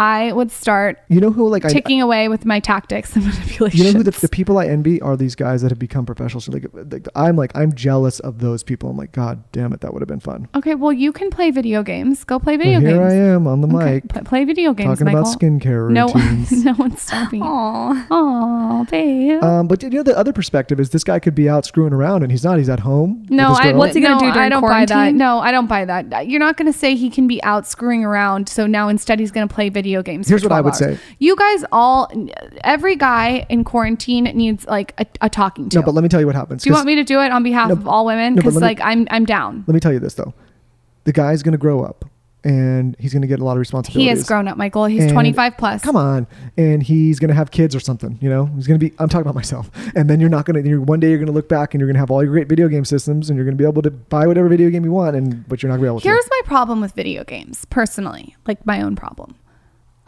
I 0.00 0.32
would 0.32 0.50
start 0.50 0.98
You 1.08 1.20
know 1.20 1.30
who 1.30 1.48
like 1.48 1.64
I, 1.64 1.68
ticking 1.68 2.00
away 2.00 2.28
with 2.28 2.46
my 2.46 2.58
tactics 2.58 3.14
and 3.14 3.24
manipulation. 3.28 3.78
You 3.78 3.84
know 3.92 3.98
who 3.98 4.02
the, 4.02 4.12
the 4.12 4.28
people 4.28 4.56
I 4.58 4.66
envy 4.66 5.00
are 5.02 5.14
these 5.16 5.34
guys 5.34 5.60
that 5.60 5.70
have 5.70 5.78
become 5.78 6.06
professionals. 6.06 6.48
Like, 6.48 6.64
like 6.72 7.06
I'm 7.14 7.36
like 7.36 7.52
I'm 7.54 7.74
jealous 7.74 8.18
of 8.20 8.38
those 8.38 8.62
people. 8.62 8.88
I'm 8.90 8.96
like, 8.96 9.12
God 9.12 9.44
damn 9.52 9.72
it, 9.74 9.82
that 9.82 9.92
would 9.92 10.00
have 10.00 10.08
been 10.08 10.20
fun. 10.20 10.48
okay, 10.56 10.74
well, 10.74 10.92
you 10.92 11.12
can 11.12 11.28
play 11.30 11.50
video 11.50 11.82
games. 11.82 12.24
Go 12.24 12.38
play 12.38 12.56
video 12.56 12.80
But 12.80 12.88
here 12.88 12.98
games. 12.98 13.12
I 13.12 13.16
am 13.16 13.46
on 13.46 13.60
the 13.60 13.68
Okay, 13.76 13.94
mic 13.94 14.08
pl- 14.08 14.22
play 14.22 14.44
video 14.44 14.72
games, 14.72 14.98
talking 14.98 15.04
Michael. 15.04 15.20
about 15.20 15.38
skincare 15.38 15.90
no, 15.90 16.06
routines. 16.06 16.64
no 16.64 16.72
one's 16.78 17.02
stopping. 17.02 17.42
Aw. 17.42 18.06
Oh, 18.10 18.86
babe. 18.90 19.42
Um, 19.44 19.68
but 19.68 19.82
you 19.82 19.90
know 19.90 20.02
the 20.02 20.16
other 20.16 20.32
perspective 20.32 20.80
is 20.80 20.90
this 20.90 21.04
guy 21.04 21.18
could 21.18 21.34
be 21.34 21.48
out 21.48 21.66
screwing 21.66 21.92
around 21.92 22.22
and 22.22 22.32
he's 22.32 22.42
not. 22.42 22.56
He's 22.58 22.70
at 22.70 22.80
home. 22.80 23.26
no, 23.28 23.48
I. 23.52 23.72
What's 23.74 23.94
he 23.94 24.00
gonna 24.00 24.14
no, 24.14 24.20
do 24.20 24.32
during 24.32 24.38
I 24.38 24.48
don't 24.48 24.62
buy 24.62 24.86
that. 24.86 24.88
quarantine? 24.94 25.18
No, 25.18 25.40
I 25.40 25.50
don't 25.52 25.66
buy 25.66 25.84
that. 25.84 26.28
You're 26.28 26.40
not 26.40 26.56
going 26.56 26.72
to 26.72 26.76
say 26.78 26.94
he 26.96 27.10
can 27.10 27.26
be 27.26 27.42
out 27.42 27.66
screwing 27.66 28.02
around. 28.04 28.48
So 28.48 28.66
now 28.66 28.88
instead 28.88 29.20
he's 29.20 29.30
going 29.30 29.46
to 29.46 29.52
play 29.54 29.68
video 29.68 29.89
games. 30.02 30.28
Here's 30.28 30.42
what 30.42 30.52
I 30.52 30.60
would 30.60 30.70
hours. 30.74 30.78
say. 30.78 30.98
You 31.18 31.36
guys 31.36 31.64
all, 31.72 32.10
every 32.64 32.96
guy 32.96 33.44
in 33.48 33.64
quarantine 33.64 34.24
needs 34.24 34.64
like 34.66 34.94
a, 34.98 35.06
a 35.20 35.28
talking 35.28 35.68
to. 35.70 35.78
No, 35.78 35.82
but 35.82 35.92
let 35.94 36.02
me 36.02 36.08
tell 36.08 36.20
you 36.20 36.26
what 36.26 36.36
happens. 36.36 36.62
Do 36.62 36.70
you 36.70 36.74
want 36.74 36.86
me 36.86 36.94
to 36.94 37.04
do 37.04 37.20
it 37.20 37.30
on 37.32 37.42
behalf 37.42 37.68
No, 37.68 37.74
of 37.74 37.86
all 37.88 38.06
women? 38.06 38.34
no, 38.34 38.40
Because 38.42 38.54
me- 38.54 38.60
like 38.62 38.80
I'm 38.80 39.06
I'm 39.10 39.24
down. 39.24 39.64
Let 39.66 39.74
me 39.74 39.80
tell 39.80 39.92
you 39.92 39.98
this 40.00 40.14
though, 40.14 40.32
the 41.04 41.12
guy's 41.12 41.42
gonna 41.42 41.58
grow 41.58 41.82
up 41.82 42.04
and 42.42 42.96
he's 42.98 43.12
gonna 43.12 43.26
get 43.26 43.38
a 43.38 43.44
lot 43.44 43.52
of 43.52 43.58
responsibilities. 43.58 44.02
He 44.02 44.08
has 44.08 44.26
grown 44.26 44.48
up, 44.48 44.56
Michael. 44.56 44.86
He's 44.86 45.02
And- 45.02 45.12
25 45.12 45.58
plus. 45.58 45.82
Come 45.82 45.96
on, 45.96 46.26
and 46.56 46.82
he's 46.82 47.18
gonna 47.18 47.34
have 47.34 47.50
kids 47.50 47.76
or 47.76 47.80
something. 47.80 48.16
You 48.22 48.30
know, 48.30 48.46
he's 48.56 48.66
gonna 48.66 48.78
be. 48.78 48.94
I'm 48.98 49.10
talking 49.10 49.22
about 49.26 49.34
myself. 49.34 49.70
And 49.94 50.08
then 50.08 50.20
you're 50.20 50.30
not 50.30 50.46
gonna. 50.46 50.62
One 50.80 51.00
day 51.00 51.10
you're 51.10 51.18
gonna 51.18 51.32
look 51.32 51.50
back 51.50 51.74
and 51.74 51.80
you're 51.80 51.88
gonna 51.88 51.98
have 51.98 52.10
all 52.10 52.22
your 52.22 52.32
great 52.32 52.48
video 52.48 52.68
game 52.68 52.86
systems 52.86 53.28
and 53.28 53.36
you're 53.36 53.44
gonna 53.44 53.56
be 53.58 53.66
able 53.66 53.82
to 53.82 53.90
buy 53.90 54.26
whatever 54.26 54.48
video 54.48 54.70
game 54.70 54.86
you 54.86 54.92
want. 54.92 55.16
And 55.16 55.46
but 55.48 55.62
you're 55.62 55.68
not 55.68 55.74
gonna 55.76 55.82
be 55.82 55.88
able 55.88 56.00
Here's 56.00 56.24
to. 56.24 56.30
Here's 56.30 56.30
my 56.30 56.40
problem 56.46 56.80
with 56.80 56.92
video 56.94 57.24
games, 57.24 57.66
personally, 57.66 58.36
like 58.46 58.64
my 58.64 58.80
own 58.80 58.96
problem. 58.96 59.34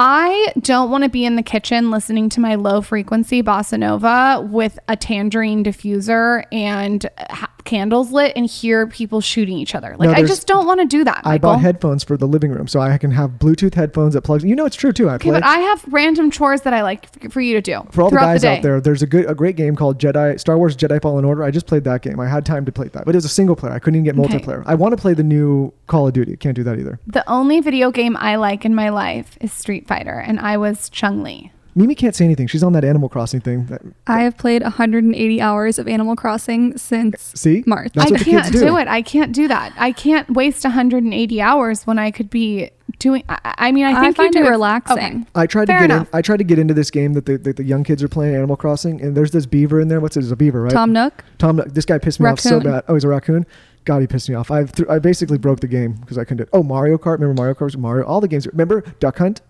I 0.04 0.52
don't 0.60 0.90
want 0.90 1.04
to 1.04 1.08
be 1.08 1.24
in 1.24 1.36
the 1.36 1.44
kitchen 1.44 1.92
listening 1.92 2.28
to 2.30 2.40
my 2.40 2.56
low 2.56 2.80
frequency 2.80 3.40
bossa 3.40 3.78
nova 3.78 4.44
with 4.44 4.76
a 4.88 4.96
tangerine 4.96 5.62
diffuser 5.62 6.42
and 6.50 7.08
ha- 7.30 7.48
candles 7.64 8.10
lit 8.10 8.32
and 8.34 8.44
hear 8.44 8.88
people 8.88 9.20
shooting 9.20 9.56
each 9.56 9.76
other. 9.76 9.94
Like 9.96 10.08
I 10.08 10.24
just 10.24 10.48
don't 10.48 10.66
want 10.66 10.80
to 10.80 10.86
do 10.86 11.04
that. 11.04 11.20
I 11.24 11.34
Michael. 11.34 11.52
bought 11.52 11.60
headphones 11.60 12.02
for 12.02 12.16
the 12.16 12.26
living 12.26 12.50
room, 12.50 12.66
so 12.66 12.80
I 12.80 12.98
can 12.98 13.12
have 13.12 13.30
Bluetooth 13.38 13.74
headphones 13.74 14.14
that 14.14 14.22
plugs. 14.22 14.42
You 14.42 14.56
know, 14.56 14.66
it's 14.66 14.74
true 14.74 14.90
too. 14.92 15.08
I 15.08 15.14
Okay, 15.14 15.30
but 15.30 15.44
I 15.44 15.58
have 15.58 15.84
random 15.92 16.32
chores 16.32 16.62
that 16.62 16.74
I 16.74 16.82
like 16.82 17.30
for 17.30 17.40
you 17.40 17.54
to 17.54 17.60
do 17.62 17.86
for 17.92 18.02
all 18.02 18.10
the 18.10 18.16
guys 18.16 18.42
day. 18.42 18.56
out 18.56 18.62
there, 18.64 18.80
there's 18.80 19.02
a 19.02 19.06
good, 19.06 19.30
a 19.30 19.36
great 19.36 19.54
game 19.54 19.76
called 19.76 20.00
Jedi 20.00 20.40
Star 20.40 20.58
Wars 20.58 20.76
Jedi 20.76 21.00
Fallen 21.00 21.24
Order. 21.24 21.44
I 21.44 21.52
just 21.52 21.68
played 21.68 21.84
that 21.84 22.02
game. 22.02 22.18
I 22.18 22.26
had 22.26 22.44
time 22.44 22.64
to 22.64 22.72
play 22.72 22.88
that, 22.88 23.04
but 23.04 23.14
it 23.14 23.18
was 23.18 23.24
a 23.24 23.28
single 23.28 23.54
player. 23.54 23.72
I 23.72 23.78
couldn't 23.78 24.04
even 24.04 24.16
get 24.16 24.18
Okay. 24.20 24.40
multiplayer. 24.40 24.64
I 24.66 24.74
want 24.74 24.90
to 24.96 25.00
play 25.00 25.14
the 25.14 25.22
new 25.22 25.72
Call 25.86 26.08
of 26.08 26.12
Duty. 26.14 26.36
Can't 26.38 26.56
do 26.56 26.64
that 26.64 26.80
either. 26.80 26.98
The 27.06 27.22
only 27.30 27.60
video 27.60 27.92
game 27.92 28.16
I 28.16 28.34
like 28.34 28.64
in 28.64 28.74
my 28.74 28.88
life 28.88 29.38
is 29.40 29.52
Street 29.52 29.86
Fighter, 29.96 30.18
and 30.18 30.40
I 30.40 30.56
was 30.56 30.88
Chung 30.90 31.22
Li. 31.22 31.50
Mimi 31.74 31.94
can't 31.94 32.14
say 32.14 32.26
anything. 32.26 32.46
She's 32.48 32.62
on 32.62 32.74
that 32.74 32.84
Animal 32.84 33.08
Crossing 33.08 33.40
thing. 33.40 33.64
That, 33.66 33.80
I 34.06 34.22
have 34.24 34.36
played 34.36 34.62
180 34.62 35.40
hours 35.40 35.78
of 35.78 35.88
Animal 35.88 36.16
Crossing 36.16 36.76
since 36.76 37.32
see, 37.34 37.64
March. 37.66 37.92
I 37.96 38.10
can't 38.10 38.52
do. 38.52 38.60
do. 38.60 38.76
it. 38.76 38.88
I 38.88 39.00
can't 39.00 39.32
do 39.32 39.48
that. 39.48 39.72
I 39.78 39.92
can't 39.92 40.28
waste 40.30 40.64
180 40.64 41.40
hours 41.40 41.86
when 41.86 41.98
I 41.98 42.10
could 42.10 42.28
be 42.28 42.70
doing. 42.98 43.24
I, 43.28 43.54
I 43.56 43.72
mean, 43.72 43.86
I 43.86 43.92
I 43.92 44.00
think 44.12 44.18
you 44.18 44.30
do 44.32 44.40
it 44.40 44.46
it- 44.48 44.50
relaxing. 44.50 44.98
Okay. 44.98 45.24
I 45.34 45.46
tried 45.46 45.66
Fair 45.66 45.78
to 45.80 45.88
get 45.88 45.94
enough. 45.94 46.08
in. 46.12 46.18
I 46.18 46.20
tried 46.20 46.36
to 46.38 46.44
get 46.44 46.58
into 46.58 46.74
this 46.74 46.90
game 46.90 47.14
that 47.14 47.24
the, 47.24 47.38
that 47.38 47.56
the 47.56 47.64
young 47.64 47.84
kids 47.84 48.02
are 48.02 48.08
playing, 48.08 48.34
Animal 48.34 48.56
Crossing, 48.56 49.00
and 49.00 49.16
there's 49.16 49.30
this 49.30 49.46
beaver 49.46 49.80
in 49.80 49.88
there. 49.88 50.00
What's 50.00 50.16
it? 50.18 50.20
It's 50.24 50.30
a 50.30 50.36
beaver, 50.36 50.62
right? 50.62 50.72
Tom 50.72 50.92
Nook. 50.92 51.24
Tom. 51.38 51.56
Nook. 51.56 51.72
This 51.72 51.86
guy 51.86 51.96
pissed 51.96 52.20
me 52.20 52.28
off 52.28 52.38
so 52.40 52.60
bad. 52.60 52.84
Oh, 52.88 52.94
he's 52.94 53.04
a 53.04 53.08
raccoon. 53.08 53.46
God, 53.86 54.00
he 54.00 54.06
pissed 54.06 54.28
me 54.28 54.34
off. 54.34 54.50
I 54.50 54.64
th- 54.64 54.88
I 54.90 54.98
basically 54.98 55.38
broke 55.38 55.60
the 55.60 55.66
game 55.68 55.94
because 55.94 56.18
I 56.18 56.24
couldn't 56.24 56.36
do 56.36 56.42
it. 56.42 56.48
Oh, 56.52 56.62
Mario 56.62 56.98
Kart. 56.98 57.14
Remember 57.18 57.34
Mario 57.34 57.54
Kart? 57.54 57.74
Mario. 57.78 58.04
All 58.04 58.20
the 58.20 58.28
games. 58.28 58.46
Remember 58.46 58.82
Duck 59.00 59.16
Hunt? 59.16 59.40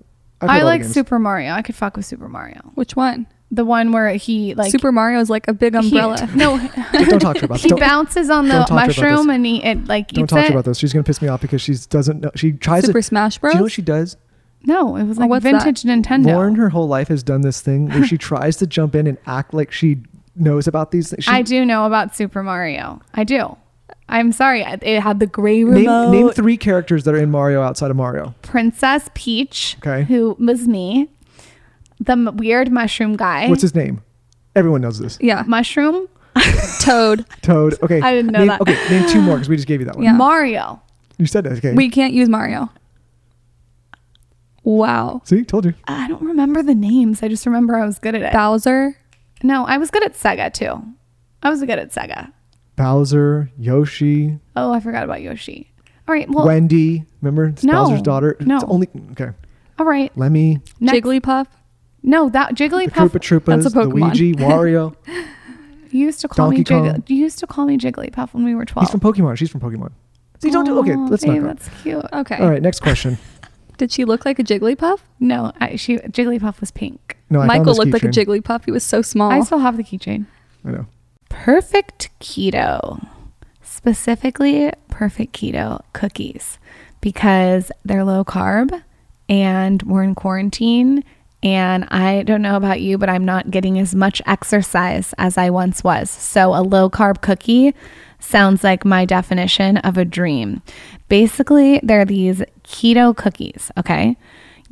Played 0.46 0.60
I 0.60 0.62
like 0.64 0.82
games. 0.82 0.94
Super 0.94 1.18
Mario. 1.18 1.52
I 1.52 1.62
could 1.62 1.74
fuck 1.74 1.96
with 1.96 2.06
Super 2.06 2.28
Mario. 2.28 2.60
Which 2.74 2.94
one? 2.96 3.26
The 3.50 3.64
one 3.66 3.92
where 3.92 4.08
he 4.14 4.54
like 4.54 4.70
Super 4.72 4.92
Mario 4.92 5.20
is 5.20 5.28
like 5.28 5.46
a 5.48 5.52
big 5.52 5.74
he- 5.74 5.78
umbrella. 5.78 6.26
no, 6.34 6.58
Just 6.58 6.74
don't 7.10 7.20
talk 7.20 7.34
to 7.34 7.40
her 7.40 7.44
about 7.46 7.54
this. 7.56 7.62
he 7.64 7.68
Don't, 7.68 7.80
bounces 7.80 8.30
on 8.30 8.48
the 8.48 8.54
don't 8.54 8.66
talk 8.66 8.68
to 8.68 8.74
her 8.74 9.06
about 9.08 9.10
mushroom 9.16 9.30
and 9.30 9.44
he 9.46 9.62
it 9.62 9.86
like 9.86 10.08
don't 10.08 10.24
eats 10.24 10.32
talk 10.32 10.40
to 10.46 10.52
her 10.52 10.58
about 10.58 10.64
this. 10.64 10.78
She's 10.78 10.92
gonna 10.92 11.02
piss 11.04 11.20
me 11.20 11.28
off 11.28 11.42
because 11.42 11.60
she 11.60 11.74
doesn't 11.90 12.20
know. 12.20 12.30
She 12.34 12.52
tries 12.52 12.82
to 12.84 12.86
Super 12.86 13.00
to. 13.00 13.06
Smash 13.06 13.34
Do 13.36 13.40
Bros. 13.42 13.52
you 13.54 13.58
know 13.58 13.62
what 13.64 13.72
she 13.72 13.82
does? 13.82 14.16
No, 14.64 14.96
it 14.96 15.04
was 15.04 15.18
Oh, 15.18 15.22
like 15.22 15.30
what's 15.30 15.42
that? 15.44 15.64
vintage 15.64 15.82
Nintendo. 15.82 16.26
Lauryn, 16.26 16.56
her 16.56 16.70
whole 16.70 16.86
life 16.88 17.08
has 17.08 17.22
done 17.22 17.40
this 17.42 17.60
thing 17.60 17.88
where 17.90 18.06
she 18.06 18.16
tries 18.18 18.56
to 18.56 18.66
jump 18.66 18.94
in 18.94 19.06
and 19.06 19.18
act 19.26 19.52
like 19.52 19.70
she 19.72 19.98
knows 20.34 20.66
about 20.66 20.90
these 20.92 21.10
things. 21.10 21.24
She, 21.24 21.30
I 21.30 21.42
do 21.42 21.64
know 21.66 21.84
about 21.84 22.16
Super 22.16 22.42
Mario. 22.42 23.02
I 23.12 23.24
do. 23.24 23.56
I'm 24.12 24.30
sorry. 24.32 24.62
It 24.62 25.00
had 25.00 25.18
the 25.20 25.26
gray 25.26 25.64
Name, 25.64 25.72
remote. 25.74 26.10
name 26.10 26.30
three 26.30 26.56
characters 26.56 27.04
that 27.04 27.14
are 27.14 27.18
in 27.18 27.30
Mario 27.30 27.62
outside 27.62 27.90
of 27.90 27.96
Mario. 27.96 28.34
Princess 28.42 29.08
Peach, 29.14 29.76
Okay. 29.84 30.04
who 30.04 30.36
was 30.38 30.68
me. 30.68 31.08
The 32.00 32.12
m- 32.12 32.36
weird 32.36 32.70
mushroom 32.70 33.16
guy. 33.16 33.48
What's 33.48 33.62
his 33.62 33.74
name? 33.74 34.02
Everyone 34.54 34.80
knows 34.82 34.98
this. 34.98 35.18
Yeah. 35.20 35.44
mushroom? 35.46 36.08
Toad. 36.80 37.24
Toad. 37.42 37.74
Okay. 37.82 38.00
I 38.00 38.12
didn't 38.14 38.32
know 38.32 38.38
name, 38.40 38.48
that. 38.48 38.60
Okay, 38.62 38.76
name 38.90 39.08
two 39.08 39.20
more 39.20 39.36
because 39.36 39.48
we 39.48 39.56
just 39.56 39.68
gave 39.68 39.80
you 39.80 39.86
that 39.86 39.96
one. 39.96 40.04
Yeah. 40.04 40.12
Mario. 40.12 40.80
You 41.18 41.26
said 41.26 41.44
that. 41.44 41.52
Okay. 41.58 41.72
We 41.74 41.88
can't 41.90 42.12
use 42.12 42.28
Mario. 42.28 42.70
Wow. 44.64 45.22
See, 45.24 45.44
told 45.44 45.64
you. 45.64 45.74
I 45.86 46.08
don't 46.08 46.22
remember 46.22 46.62
the 46.62 46.74
names. 46.74 47.22
I 47.22 47.28
just 47.28 47.46
remember 47.46 47.76
I 47.76 47.84
was 47.84 47.98
good 47.98 48.14
at 48.14 48.22
it. 48.22 48.32
Bowser. 48.32 48.96
no, 49.42 49.64
I 49.64 49.78
was 49.78 49.90
good 49.90 50.04
at 50.04 50.14
Sega 50.14 50.52
too. 50.52 50.82
I 51.42 51.50
was 51.50 51.60
good 51.60 51.70
at 51.78 51.90
Sega. 51.90 52.32
Bowser, 52.76 53.50
Yoshi, 53.58 54.38
Oh, 54.56 54.72
I 54.72 54.80
forgot 54.80 55.04
about 55.04 55.22
Yoshi. 55.22 55.70
All 56.08 56.14
right. 56.14 56.28
Well, 56.28 56.46
Wendy. 56.46 57.04
Remember 57.20 57.46
it's 57.46 57.62
No, 57.64 57.84
Bowser's 57.84 58.02
daughter. 58.02 58.36
no. 58.40 58.56
It's 58.56 58.64
only 58.66 58.88
okay. 59.12 59.30
all 59.78 59.86
right. 59.86 60.10
Lemmy, 60.16 60.60
Next. 60.80 60.98
Jigglypuff. 61.06 61.46
No, 62.02 62.28
that 62.30 62.54
Jigglypuff. 62.54 63.12
the 63.12 63.18
Jigglypuff. 63.20 63.40
Koopa 63.40 63.40
Troopas, 63.40 63.62
That's 63.62 63.66
a 63.74 63.78
Pokemon. 63.78 63.92
Luigi, 64.00 64.34
Wario. 64.36 64.96
You 65.90 66.06
used 66.06 66.20
to 66.22 66.28
call 66.28 66.50
me 66.50 66.62
Donkey 66.62 66.72
Jiggly. 66.88 66.92
Kong. 66.94 67.04
You 67.06 67.16
used 67.16 67.38
to 67.38 67.46
call 67.46 67.66
me 67.66 67.78
Jigglypuff 67.78 68.32
when 68.34 68.44
we 68.44 68.54
were 68.54 68.64
twelve. 68.64 68.88
He's 68.88 68.90
from 68.90 69.00
Pokemon. 69.00 69.36
She's 69.36 69.50
from 69.50 69.60
Pokemon. 69.60 69.92
See, 70.40 70.50
don't 70.50 70.64
do. 70.64 70.78
Okay, 70.80 70.96
let's 70.96 71.24
babe, 71.24 71.34
not 71.34 71.40
go. 71.42 71.46
That's 71.48 71.82
cute. 71.82 72.04
Okay. 72.12 72.36
All 72.38 72.50
right, 72.50 72.62
next 72.62 72.80
question. 72.80 73.18
Did 73.78 73.92
she 73.92 74.04
look 74.04 74.24
like 74.24 74.38
a 74.38 74.42
Jigglypuff? 74.44 74.98
No, 75.20 75.52
I, 75.60 75.76
she 75.76 75.98
Jigglypuff 75.98 76.60
was 76.60 76.70
pink. 76.70 77.16
No, 77.30 77.38
I 77.40 77.42
found 77.42 77.48
Michael 77.48 77.64
this 77.66 77.78
looked 77.78 77.92
like 77.92 78.02
a. 78.04 78.08
Jigglypuff. 78.08 78.64
He 78.64 78.70
was 78.72 78.82
so 78.84 79.02
small. 79.02 79.30
I 79.30 79.40
still 79.40 79.58
have 79.58 79.76
the 79.76 79.84
keychain. 79.84 80.26
I 80.64 80.70
know. 80.72 80.86
Perfect 81.32 82.08
keto, 82.20 83.04
specifically 83.62 84.70
perfect 84.88 85.32
keto 85.34 85.82
cookies, 85.92 86.58
because 87.00 87.72
they're 87.84 88.04
low 88.04 88.24
carb 88.24 88.80
and 89.28 89.82
we're 89.82 90.04
in 90.04 90.14
quarantine 90.14 91.02
And 91.42 91.84
I 91.90 92.22
don't 92.22 92.42
know 92.42 92.56
about 92.56 92.80
you, 92.80 92.98
but 92.98 93.08
I'm 93.08 93.24
not 93.24 93.50
getting 93.50 93.78
as 93.78 93.94
much 93.94 94.22
exercise 94.26 95.12
as 95.18 95.36
I 95.36 95.50
once 95.50 95.82
was. 95.82 96.08
So 96.08 96.54
a 96.54 96.62
low 96.62 96.88
carb 96.88 97.20
cookie 97.20 97.74
sounds 98.20 98.62
like 98.62 98.84
my 98.84 99.04
definition 99.04 99.78
of 99.78 99.98
a 99.98 100.04
dream. 100.04 100.62
Basically, 101.08 101.80
they're 101.82 102.04
these 102.04 102.42
keto 102.62 103.16
cookies, 103.16 103.72
okay? 103.76 104.16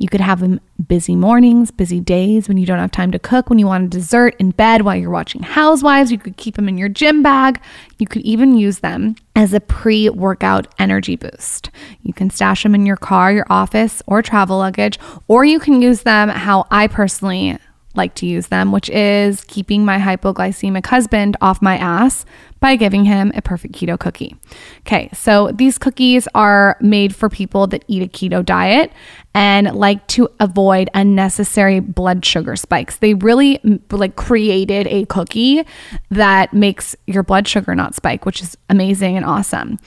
You 0.01 0.07
could 0.07 0.19
have 0.19 0.39
them 0.39 0.59
busy 0.87 1.15
mornings, 1.15 1.69
busy 1.69 1.99
days 1.99 2.47
when 2.47 2.57
you 2.57 2.65
don't 2.65 2.79
have 2.79 2.89
time 2.89 3.11
to 3.11 3.19
cook, 3.19 3.51
when 3.51 3.59
you 3.59 3.67
want 3.67 3.85
a 3.85 3.87
dessert 3.87 4.35
in 4.39 4.49
bed 4.49 4.81
while 4.81 4.95
you're 4.95 5.11
watching 5.11 5.43
Housewives. 5.43 6.11
You 6.11 6.17
could 6.17 6.37
keep 6.37 6.55
them 6.55 6.67
in 6.67 6.75
your 6.75 6.89
gym 6.89 7.21
bag. 7.21 7.61
You 7.99 8.07
could 8.07 8.23
even 8.23 8.57
use 8.57 8.79
them 8.79 9.15
as 9.35 9.53
a 9.53 9.59
pre 9.59 10.09
workout 10.09 10.73
energy 10.79 11.17
boost. 11.17 11.69
You 12.01 12.13
can 12.13 12.31
stash 12.31 12.63
them 12.63 12.73
in 12.73 12.87
your 12.87 12.97
car, 12.97 13.31
your 13.31 13.45
office, 13.51 14.01
or 14.07 14.23
travel 14.23 14.57
luggage, 14.57 14.97
or 15.27 15.45
you 15.45 15.59
can 15.59 15.83
use 15.83 16.01
them 16.01 16.29
how 16.29 16.65
I 16.71 16.87
personally 16.87 17.59
like 17.95 18.15
to 18.15 18.25
use 18.25 18.47
them, 18.47 18.71
which 18.71 18.89
is 18.89 19.43
keeping 19.45 19.85
my 19.85 19.97
hypoglycemic 19.97 20.85
husband 20.85 21.37
off 21.41 21.61
my 21.61 21.77
ass 21.77 22.25
by 22.59 22.75
giving 22.75 23.05
him 23.05 23.31
a 23.35 23.41
perfect 23.41 23.73
keto 23.73 23.99
cookie. 23.99 24.35
Okay, 24.81 25.09
so 25.13 25.51
these 25.51 25.77
cookies 25.77 26.27
are 26.35 26.77
made 26.79 27.13
for 27.15 27.27
people 27.27 27.67
that 27.67 27.83
eat 27.87 28.03
a 28.03 28.07
keto 28.07 28.45
diet 28.45 28.91
and 29.33 29.75
like 29.75 30.05
to 30.07 30.29
avoid 30.39 30.89
unnecessary 30.93 31.79
blood 31.79 32.23
sugar 32.23 32.55
spikes. 32.55 32.97
They 32.97 33.15
really 33.15 33.59
like 33.89 34.15
created 34.15 34.87
a 34.87 35.05
cookie 35.05 35.65
that 36.11 36.53
makes 36.53 36.95
your 37.07 37.23
blood 37.23 37.47
sugar 37.47 37.73
not 37.73 37.95
spike, 37.95 38.25
which 38.25 38.41
is 38.41 38.55
amazing 38.69 39.17
and 39.17 39.25
awesome. 39.25 39.79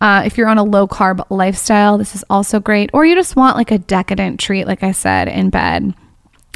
Uh, 0.00 0.22
if 0.24 0.36
you're 0.36 0.48
on 0.48 0.58
a 0.58 0.64
low 0.64 0.88
carb 0.88 1.24
lifestyle, 1.30 1.98
this 1.98 2.14
is 2.14 2.24
also 2.30 2.58
great. 2.58 2.90
Or 2.92 3.04
you 3.04 3.14
just 3.14 3.36
want 3.36 3.56
like 3.56 3.70
a 3.70 3.78
decadent 3.78 4.40
treat, 4.40 4.66
like 4.66 4.82
I 4.82 4.92
said, 4.92 5.28
in 5.28 5.50
bed. 5.50 5.94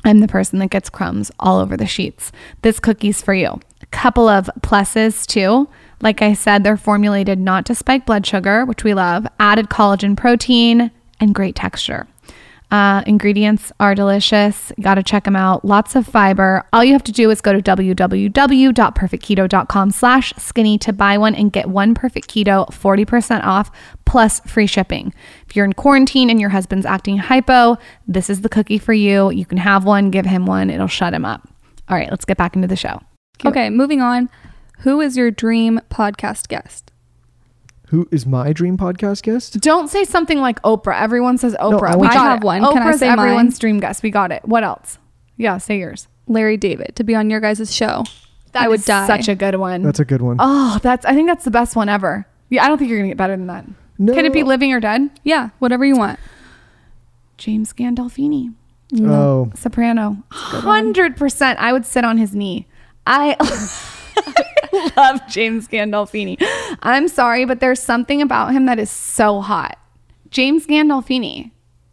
I'm 0.07 0.21
the 0.21 0.29
person 0.29 0.61
that 0.61 0.71
gets 0.71 0.89
crumbs 0.89 1.33
all 1.41 1.59
over 1.59 1.77
the 1.77 1.87
sheets. 1.87 2.31
This 2.63 2.79
cookie's 2.79 3.21
for 3.21 3.35
you. 3.35 3.61
A 3.83 3.87
couple 3.87 4.29
of 4.29 4.49
pluses 4.61 5.27
too. 5.27 5.69
Like 6.01 6.23
I 6.23 6.33
said, 6.33 6.63
they're 6.63 6.77
formulated 6.77 7.41
not 7.41 7.67
to 7.67 7.75
spike 7.75 8.07
blood 8.07 8.25
sugar, 8.25 8.65
which 8.65 8.85
we 8.85 8.95
love, 8.95 9.27
added 9.41 9.69
collagen 9.69 10.17
protein, 10.17 10.93
and 11.19 11.35
great 11.35 11.57
texture. 11.57 12.07
Uh, 12.71 13.03
ingredients 13.07 13.73
are 13.79 13.95
delicious. 13.95 14.73
Got 14.81 14.95
to 14.97 15.03
check 15.03 15.25
them 15.25 15.37
out. 15.37 15.63
Lots 15.65 15.95
of 15.95 16.07
fiber. 16.07 16.67
All 16.73 16.83
you 16.83 16.93
have 16.93 17.05
to 17.05 17.13
do 17.13 17.31
is 17.31 17.41
go 17.41 17.53
to 17.53 17.63
www.perfectketo.com 17.63 19.91
slash 19.93 20.33
skinny 20.37 20.77
to 20.79 20.93
buy 20.93 21.17
one 21.17 21.37
and 21.37 21.53
get 21.53 21.69
one 21.69 21.95
perfect 21.95 22.29
keto 22.29 22.69
40% 22.71 23.45
off 23.45 23.71
plus 24.05 24.41
free 24.41 24.67
shipping. 24.67 25.15
If 25.49 25.55
you're 25.55 25.65
in 25.65 25.75
quarantine 25.75 26.29
and 26.29 26.41
your 26.41 26.51
husband's 26.51 26.87
acting 26.87 27.19
hypo, 27.19 27.79
this 28.09 28.29
is 28.29 28.41
the 28.41 28.49
cookie 28.49 28.79
for 28.79 28.93
you. 28.93 29.31
You 29.31 29.47
can 29.47 29.59
have 29.59 29.85
one, 29.85 30.11
give 30.11 30.27
him 30.27 30.45
one. 30.47 30.71
It'll 30.71 30.89
shut 30.89 31.15
him 31.15 31.25
up. 31.25 31.49
All 31.89 31.97
right, 31.97 32.11
let's 32.11 32.25
get 32.25 32.37
back 32.37 32.57
into 32.57 32.67
the 32.67 32.75
show. 32.75 33.01
Okay, 33.45 33.71
moving 33.71 34.01
on. 34.01 34.29
Who 34.81 35.01
is 35.01 35.17
your 35.17 35.31
dream 35.31 35.81
podcast 35.89 36.49
guest? 36.49 36.91
Who 37.97 38.07
is 38.11 38.27
my 38.27 38.53
dream 38.53 38.77
podcast 38.77 39.23
guest? 39.23 39.59
Don't 39.61 39.89
say 39.89 40.05
something 40.05 40.39
like 40.39 40.61
Oprah. 40.61 41.01
Everyone 41.01 41.39
says 41.39 41.57
Oprah. 41.59 41.93
I 41.93 41.97
we 41.97 42.01
want 42.03 42.13
got 42.13 42.25
have 42.27 42.43
it. 42.43 42.45
one. 42.45 42.61
Can 42.61 42.83
I 42.83 42.91
Oprah's 42.93 42.99
say 42.99 43.09
mine? 43.09 43.19
everyone's 43.21 43.59
dream 43.59 43.81
guest. 43.81 44.03
We 44.03 44.11
got 44.11 44.31
it. 44.33 44.45
What 44.45 44.65
else? 44.65 44.99
Yeah, 45.39 45.57
say 45.57 45.79
yours. 45.79 46.07
Larry 46.27 46.59
David 46.59 46.95
to 46.97 47.05
be 47.05 47.15
on 47.15 47.31
your 47.31 47.41
guys' 47.41 47.75
show. 47.75 48.05
That 48.53 48.65
I 48.65 48.69
would 48.69 48.81
is 48.81 48.85
die. 48.85 49.07
Such 49.07 49.29
a 49.29 49.35
good 49.35 49.55
one. 49.55 49.81
That's 49.83 49.99
a 49.99 50.05
good 50.05 50.21
one. 50.21 50.37
oh, 50.41 50.79
that's. 50.83 51.07
I 51.07 51.15
think 51.15 51.27
that's 51.27 51.47
the 51.47 51.51
best 51.51 51.75
one 51.75 51.89
ever. 51.89 52.27
Yeah, 52.51 52.67
I 52.67 52.69
don't 52.69 52.77
think 52.77 52.91
you're 52.91 52.99
gonna 52.99 53.09
get 53.09 53.17
better 53.17 53.35
than 53.35 53.47
that. 53.47 53.65
No. 53.97 54.13
Can 54.13 54.27
it 54.27 54.33
be 54.35 54.43
living 54.43 54.75
or 54.75 54.81
dead? 54.81 55.09
yeah, 55.25 55.49
whatever 55.59 55.87
you 55.87 55.97
want. 55.97 56.21
James 57.39 57.73
Gandolfini, 57.73 58.53
Oh, 59.01 59.51
soprano, 59.55 60.23
hundred 60.31 61.17
percent. 61.17 61.59
I 61.61 61.73
would 61.73 61.87
sit 61.87 62.05
on 62.05 62.19
his 62.19 62.35
knee. 62.35 62.67
I 63.07 63.37
love 64.97 65.21
James 65.29 65.69
Gandolfini. 65.69 66.37
I'm 66.83 67.09
sorry, 67.09 67.45
but 67.45 67.61
there's 67.61 67.81
something 67.81 68.21
about 68.23 68.53
him 68.53 68.67
that 68.67 68.79
is 68.79 68.91
so 68.91 69.41
hot. 69.41 69.79
James 70.31 70.67
Gandolfini, 70.67 71.51